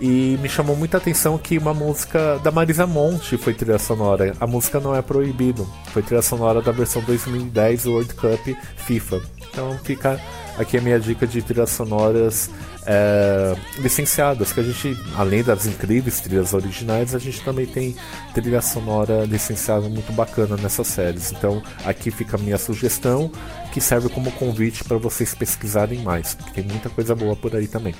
e 0.00 0.38
me 0.40 0.48
chamou 0.48 0.76
muita 0.76 0.98
atenção 0.98 1.36
que 1.36 1.58
uma 1.58 1.74
música 1.74 2.38
da 2.38 2.52
Marisa 2.52 2.86
Monte 2.86 3.36
foi 3.36 3.52
trilha 3.52 3.80
sonora. 3.80 4.32
A 4.40 4.46
música 4.46 4.78
não 4.78 4.94
é 4.94 5.02
proibido, 5.02 5.68
foi 5.92 6.00
trilha 6.00 6.22
sonora 6.22 6.62
da 6.62 6.70
versão 6.70 7.02
2010 7.02 7.86
World 7.86 8.14
Cup 8.14 8.56
FIFA. 8.76 9.20
Então 9.50 9.76
fica 9.82 10.20
aqui 10.56 10.78
a 10.78 10.80
minha 10.80 11.00
dica 11.00 11.26
de 11.26 11.42
trilhas 11.42 11.70
sonoras 11.70 12.48
é, 12.86 13.56
licenciadas, 13.78 14.52
que 14.52 14.60
a 14.60 14.62
gente, 14.62 14.96
além 15.16 15.42
das 15.42 15.66
incríveis 15.66 16.20
trilhas 16.20 16.52
originais, 16.54 17.14
a 17.14 17.18
gente 17.18 17.40
também 17.42 17.66
tem 17.66 17.96
trilha 18.32 18.60
sonora 18.60 19.24
licenciada 19.24 19.88
muito 19.88 20.12
bacana 20.12 20.56
nessas 20.56 20.86
séries. 20.86 21.32
Então 21.32 21.62
aqui 21.84 22.10
fica 22.10 22.36
a 22.36 22.40
minha 22.40 22.58
sugestão, 22.58 23.30
que 23.72 23.80
serve 23.80 24.08
como 24.08 24.30
convite 24.32 24.84
para 24.84 24.96
vocês 24.96 25.34
pesquisarem 25.34 26.00
mais, 26.00 26.34
porque 26.34 26.62
tem 26.62 26.64
muita 26.64 26.88
coisa 26.90 27.14
boa 27.14 27.34
por 27.34 27.54
aí 27.56 27.66
também. 27.66 27.94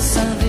sun. 0.00 0.39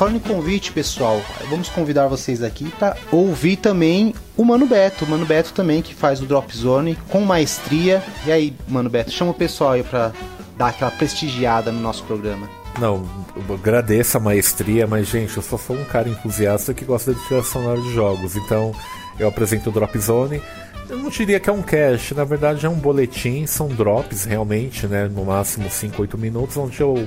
Falando 0.00 0.16
em 0.16 0.20
convite, 0.20 0.72
pessoal, 0.72 1.20
vamos 1.50 1.68
convidar 1.68 2.08
vocês 2.08 2.42
aqui 2.42 2.70
para 2.78 2.96
ouvir 3.12 3.56
também 3.56 4.14
o 4.34 4.42
Mano 4.46 4.64
Beto. 4.64 5.04
O 5.04 5.08
Mano 5.08 5.26
Beto 5.26 5.52
também, 5.52 5.82
que 5.82 5.94
faz 5.94 6.22
o 6.22 6.24
Drop 6.24 6.56
Zone 6.56 6.96
com 7.10 7.20
maestria. 7.20 8.02
E 8.24 8.32
aí, 8.32 8.56
Mano 8.66 8.88
Beto, 8.88 9.10
chama 9.10 9.32
o 9.32 9.34
pessoal 9.34 9.72
aí 9.72 9.82
pra 9.82 10.10
dar 10.56 10.68
aquela 10.68 10.90
prestigiada 10.90 11.70
no 11.70 11.82
nosso 11.82 12.02
programa. 12.04 12.48
Não, 12.78 13.06
agradeço 13.52 14.16
a 14.16 14.20
maestria, 14.20 14.86
mas 14.86 15.06
gente, 15.06 15.36
eu 15.36 15.42
só 15.42 15.58
sou 15.58 15.76
um 15.76 15.84
cara 15.84 16.08
entusiasta 16.08 16.72
que 16.72 16.86
gosta 16.86 17.12
de 17.12 17.20
trilha 17.26 17.42
sonora 17.42 17.78
de 17.78 17.92
jogos. 17.92 18.36
Então, 18.36 18.72
eu 19.18 19.28
apresento 19.28 19.68
o 19.68 19.72
Drop 19.72 19.98
Zone. 19.98 20.40
Eu 20.88 20.96
não 20.96 21.10
diria 21.10 21.38
que 21.38 21.50
é 21.50 21.52
um 21.52 21.60
cast, 21.60 22.14
na 22.14 22.24
verdade 22.24 22.64
é 22.64 22.70
um 22.70 22.74
boletim, 22.74 23.44
são 23.44 23.68
drops 23.68 24.24
realmente, 24.24 24.86
né? 24.86 25.08
No 25.08 25.26
máximo 25.26 25.70
5, 25.70 26.00
8 26.00 26.16
minutos, 26.16 26.56
onde 26.56 26.80
eu 26.80 27.06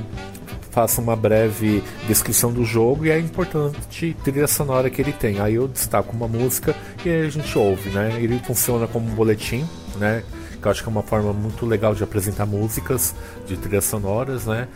faço 0.73 0.99
uma 0.99 1.15
breve 1.15 1.83
descrição 2.07 2.51
do 2.51 2.65
jogo 2.65 3.05
e 3.05 3.11
a 3.11 3.19
importante 3.19 4.17
trilha 4.23 4.47
sonora 4.47 4.89
que 4.89 4.99
ele 4.99 5.13
tem. 5.13 5.39
Aí 5.39 5.53
eu 5.53 5.67
destaco 5.67 6.15
uma 6.15 6.27
música 6.27 6.75
e 7.05 7.09
a 7.09 7.29
gente 7.29 7.55
ouve, 7.57 7.91
né? 7.91 8.17
Ele 8.19 8.39
funciona 8.39 8.87
como 8.87 9.07
um 9.07 9.13
boletim, 9.13 9.63
né? 9.97 10.23
Que 10.59 10.67
eu 10.67 10.71
acho 10.71 10.81
que 10.81 10.89
é 10.89 10.91
uma 10.91 11.03
forma 11.03 11.31
muito 11.31 11.65
legal 11.67 11.93
de 11.93 12.03
apresentar 12.03 12.47
músicas 12.47 13.13
de 13.45 13.55
trilhas 13.55 13.85
sonoras, 13.85 14.47
né? 14.47 14.67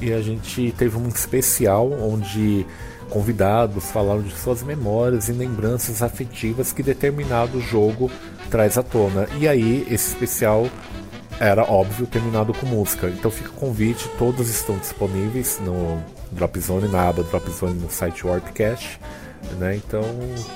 E 0.00 0.10
a 0.12 0.22
gente 0.22 0.72
teve 0.76 0.96
um 0.96 1.06
especial 1.08 1.92
onde 1.92 2.66
convidados 3.10 3.90
falaram 3.90 4.22
de 4.22 4.34
suas 4.34 4.62
memórias 4.62 5.28
e 5.28 5.32
lembranças 5.32 6.02
afetivas 6.02 6.72
que 6.72 6.82
determinado 6.82 7.60
jogo 7.60 8.10
traz 8.50 8.78
à 8.78 8.82
tona. 8.82 9.28
E 9.38 9.46
aí, 9.46 9.86
esse 9.90 10.14
especial 10.14 10.66
era 11.42 11.62
óbvio 11.64 12.06
terminado 12.06 12.54
com 12.54 12.66
música. 12.66 13.08
Então 13.08 13.30
fica 13.30 13.50
o 13.50 13.54
convite, 13.54 14.08
todos 14.18 14.48
estão 14.48 14.76
disponíveis 14.78 15.60
no 15.64 16.00
Dropzone, 16.30 16.88
na 16.88 17.08
aba 17.08 17.22
Dropzone 17.22 17.74
no 17.74 17.90
site 17.90 18.26
Warpcast. 18.26 19.00
Né? 19.58 19.74
Então, 19.74 20.02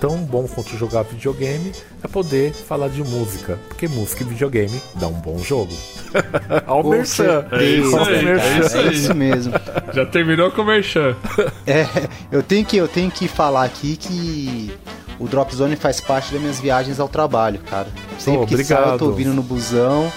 tão 0.00 0.16
bom 0.18 0.46
quanto 0.46 0.76
jogar 0.76 1.02
videogame 1.02 1.72
é 2.04 2.06
poder 2.06 2.52
falar 2.52 2.86
de 2.88 3.02
música, 3.02 3.58
porque 3.66 3.88
música 3.88 4.22
e 4.22 4.26
videogame 4.26 4.80
dá 4.94 5.08
um 5.08 5.12
bom 5.20 5.38
jogo. 5.38 5.72
Ao 6.64 6.84
merchan. 6.84 7.44
É 7.50 7.64
isso 7.64 7.98
aí, 7.98 8.26
É 8.28 8.86
é 8.88 8.92
isso 8.92 9.12
mesmo. 9.14 9.52
Já 9.92 10.06
terminou 10.06 10.52
com 10.52 10.62
o 10.62 10.64
Merchan. 10.64 11.16
É, 11.66 11.84
eu 12.30 12.44
tenho 12.44 12.64
que 12.64 12.76
eu 12.76 12.86
tenho 12.86 13.10
que 13.10 13.26
falar 13.26 13.64
aqui 13.64 13.96
que 13.96 14.72
o 15.18 15.26
Drop 15.26 15.52
Zone 15.54 15.74
faz 15.74 16.00
parte 16.00 16.32
das 16.32 16.40
minhas 16.40 16.60
viagens 16.60 17.00
ao 17.00 17.08
trabalho, 17.08 17.58
cara. 17.68 17.88
Sempre 18.20 18.42
Oh, 18.42 18.46
que 18.46 18.56
sai 18.64 18.76
eu 18.76 18.80
obrigado. 18.82 18.98
tô 19.00 19.06
ouvindo 19.06 19.34
no 19.34 19.42
busão. 19.42 20.10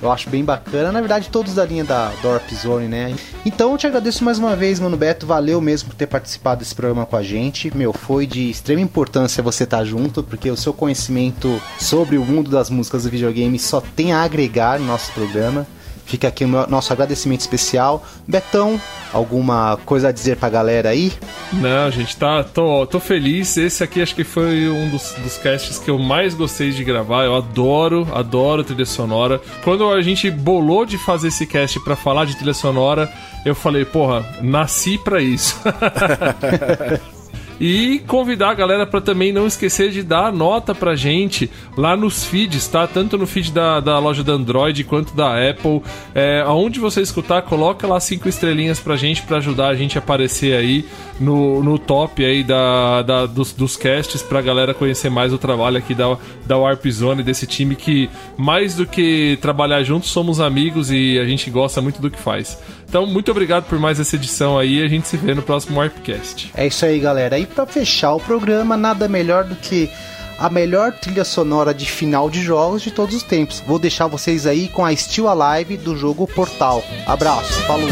Eu 0.00 0.12
acho 0.12 0.30
bem 0.30 0.44
bacana. 0.44 0.92
Na 0.92 1.00
verdade, 1.00 1.28
todos 1.28 1.54
da 1.54 1.64
linha 1.64 1.84
da 1.84 2.10
Drop 2.22 2.54
Zone, 2.54 2.86
né? 2.86 3.14
Então 3.44 3.72
eu 3.72 3.78
te 3.78 3.86
agradeço 3.86 4.24
mais 4.24 4.38
uma 4.38 4.54
vez, 4.54 4.78
mano 4.78 4.96
Beto. 4.96 5.26
Valeu 5.26 5.60
mesmo 5.60 5.88
por 5.88 5.96
ter 5.96 6.06
participado 6.06 6.60
desse 6.60 6.74
programa 6.74 7.04
com 7.04 7.16
a 7.16 7.22
gente. 7.22 7.76
Meu, 7.76 7.92
foi 7.92 8.26
de 8.26 8.48
extrema 8.50 8.80
importância 8.80 9.42
você 9.42 9.64
estar 9.64 9.84
junto, 9.84 10.22
porque 10.22 10.50
o 10.50 10.56
seu 10.56 10.72
conhecimento 10.72 11.60
sobre 11.80 12.16
o 12.16 12.24
mundo 12.24 12.50
das 12.50 12.70
músicas 12.70 13.02
do 13.02 13.10
videogame 13.10 13.58
só 13.58 13.80
tem 13.80 14.12
a 14.12 14.22
agregar 14.22 14.78
no 14.78 14.86
nosso 14.86 15.12
programa. 15.12 15.66
Fica 16.08 16.26
aqui 16.26 16.42
o 16.44 16.48
meu- 16.48 16.66
nosso 16.68 16.90
agradecimento 16.90 17.40
especial. 17.42 18.02
Betão, 18.26 18.80
alguma 19.12 19.78
coisa 19.84 20.08
a 20.08 20.12
dizer 20.12 20.38
pra 20.38 20.48
galera 20.48 20.88
aí? 20.88 21.12
Não, 21.52 21.90
gente, 21.90 22.16
tá, 22.16 22.42
tô, 22.42 22.86
tô 22.86 22.98
feliz. 22.98 23.58
Esse 23.58 23.84
aqui 23.84 24.00
acho 24.00 24.14
que 24.14 24.24
foi 24.24 24.70
um 24.70 24.88
dos, 24.88 25.12
dos 25.22 25.36
casts 25.36 25.78
que 25.78 25.90
eu 25.90 25.98
mais 25.98 26.32
gostei 26.32 26.70
de 26.70 26.82
gravar. 26.82 27.24
Eu 27.26 27.36
adoro, 27.36 28.08
adoro 28.14 28.64
trilha 28.64 28.86
sonora. 28.86 29.38
Quando 29.62 29.86
a 29.92 30.00
gente 30.00 30.30
bolou 30.30 30.86
de 30.86 30.96
fazer 30.96 31.28
esse 31.28 31.46
cast 31.46 31.78
pra 31.80 31.94
falar 31.94 32.24
de 32.24 32.36
trilha 32.36 32.54
sonora, 32.54 33.12
eu 33.44 33.54
falei, 33.54 33.84
porra, 33.84 34.24
nasci 34.40 34.96
pra 34.96 35.20
isso. 35.20 35.60
E 37.60 38.00
convidar 38.06 38.50
a 38.50 38.54
galera 38.54 38.86
para 38.86 39.00
também 39.00 39.32
não 39.32 39.46
esquecer 39.46 39.90
de 39.90 40.02
dar 40.02 40.32
nota 40.32 40.74
pra 40.74 40.94
gente 40.94 41.50
lá 41.76 41.96
nos 41.96 42.24
feeds, 42.24 42.68
tá? 42.68 42.86
Tanto 42.86 43.18
no 43.18 43.26
feed 43.26 43.50
da, 43.52 43.80
da 43.80 43.98
loja 43.98 44.22
da 44.22 44.32
Android 44.34 44.84
quanto 44.84 45.12
da 45.14 45.34
Apple. 45.50 45.82
É, 46.14 46.40
aonde 46.46 46.78
você 46.78 47.00
escutar, 47.00 47.42
coloca 47.42 47.86
lá 47.86 47.98
cinco 47.98 48.28
estrelinhas 48.28 48.78
pra 48.78 48.96
gente 48.96 49.22
para 49.22 49.38
ajudar 49.38 49.68
a 49.68 49.74
gente 49.74 49.98
a 49.98 50.00
aparecer 50.00 50.56
aí 50.56 50.84
no, 51.18 51.62
no 51.62 51.78
top 51.78 52.24
aí 52.24 52.44
da, 52.44 53.02
da- 53.02 53.26
dos, 53.26 53.52
dos 53.52 53.76
casts 53.76 54.22
pra 54.22 54.40
galera 54.40 54.72
conhecer 54.72 55.10
mais 55.10 55.32
o 55.32 55.38
trabalho 55.38 55.78
aqui 55.78 55.94
da, 55.94 56.16
da 56.46 56.56
Warp 56.56 56.86
Zone, 56.86 57.24
desse 57.24 57.46
time 57.46 57.74
que 57.74 58.08
mais 58.36 58.76
do 58.76 58.86
que 58.86 59.36
trabalhar 59.40 59.82
juntos, 59.82 60.10
somos 60.10 60.38
amigos 60.38 60.92
e 60.92 61.18
a 61.18 61.24
gente 61.24 61.50
gosta 61.50 61.80
muito 61.82 62.00
do 62.00 62.08
que 62.08 62.18
faz. 62.20 62.56
Então, 62.88 63.06
muito 63.06 63.30
obrigado 63.30 63.64
por 63.64 63.78
mais 63.78 64.00
essa 64.00 64.16
edição 64.16 64.58
aí. 64.58 64.82
A 64.82 64.88
gente 64.88 65.06
se 65.06 65.16
vê 65.16 65.34
no 65.34 65.42
próximo 65.42 65.78
Warpcast. 65.78 66.50
É 66.54 66.66
isso 66.66 66.86
aí, 66.86 66.98
galera. 66.98 67.38
E 67.38 67.44
pra 67.44 67.66
fechar 67.66 68.14
o 68.14 68.20
programa, 68.20 68.78
nada 68.78 69.06
melhor 69.06 69.44
do 69.44 69.54
que 69.54 69.90
a 70.38 70.48
melhor 70.48 70.92
trilha 70.92 71.24
sonora 71.24 71.74
de 71.74 71.84
final 71.84 72.30
de 72.30 72.40
jogos 72.40 72.80
de 72.80 72.90
todos 72.90 73.14
os 73.14 73.22
tempos. 73.22 73.60
Vou 73.66 73.78
deixar 73.78 74.06
vocês 74.06 74.46
aí 74.46 74.68
com 74.68 74.84
a 74.84 74.96
Still 74.96 75.28
Alive 75.28 75.76
do 75.76 75.96
jogo 75.96 76.26
Portal. 76.26 76.82
Abraço, 77.06 77.52
falou! 77.66 77.88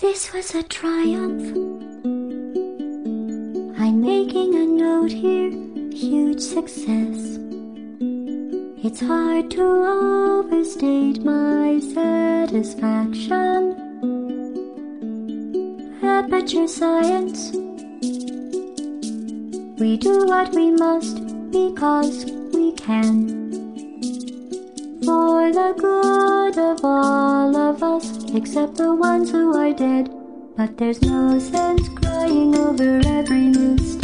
This 0.00 0.32
was 0.32 0.54
a 0.54 0.62
triumph. 0.62 1.54
I'm 3.78 4.00
making 4.00 4.54
a 4.54 4.64
note 4.64 5.12
here, 5.12 5.67
huge 5.98 6.40
success. 6.40 7.38
It's 8.84 9.00
hard 9.00 9.50
to 9.50 9.64
overstate 9.64 11.24
my 11.24 11.80
satisfaction. 11.80 13.74
Aperture 16.00 16.68
science. 16.68 17.50
We 19.80 19.96
do 19.96 20.24
what 20.26 20.54
we 20.54 20.70
must 20.70 21.16
because 21.50 22.26
we 22.52 22.70
can. 22.74 23.10
For 25.04 25.50
the 25.50 25.74
good 25.76 26.58
of 26.58 26.84
all 26.84 27.56
of 27.56 27.82
us, 27.82 28.24
except 28.34 28.76
the 28.76 28.94
ones 28.94 29.32
who 29.32 29.52
are 29.56 29.72
dead. 29.72 30.14
But 30.56 30.76
there's 30.76 31.02
no 31.02 31.40
sense 31.40 31.88
crying 31.88 32.54
over 32.54 33.00
every 33.04 33.48
mistake. 33.48 33.97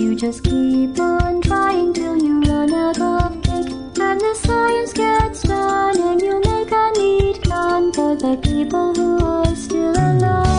You 0.00 0.14
just 0.14 0.44
keep 0.44 0.98
on 0.98 1.42
trying 1.42 1.92
till 1.92 2.16
you 2.16 2.40
run 2.40 2.72
out 2.72 2.98
of 2.98 3.42
cake. 3.42 3.68
And 4.00 4.18
the 4.18 4.34
science 4.34 4.94
gets 4.94 5.42
done, 5.42 6.00
and 6.00 6.18
you 6.22 6.40
make 6.40 6.72
a 6.72 6.92
neat 6.96 7.42
gun 7.42 7.92
for 7.92 8.16
the 8.16 8.38
people 8.42 8.94
who 8.94 9.22
are 9.22 9.54
still 9.54 9.90
alive. 9.90 10.49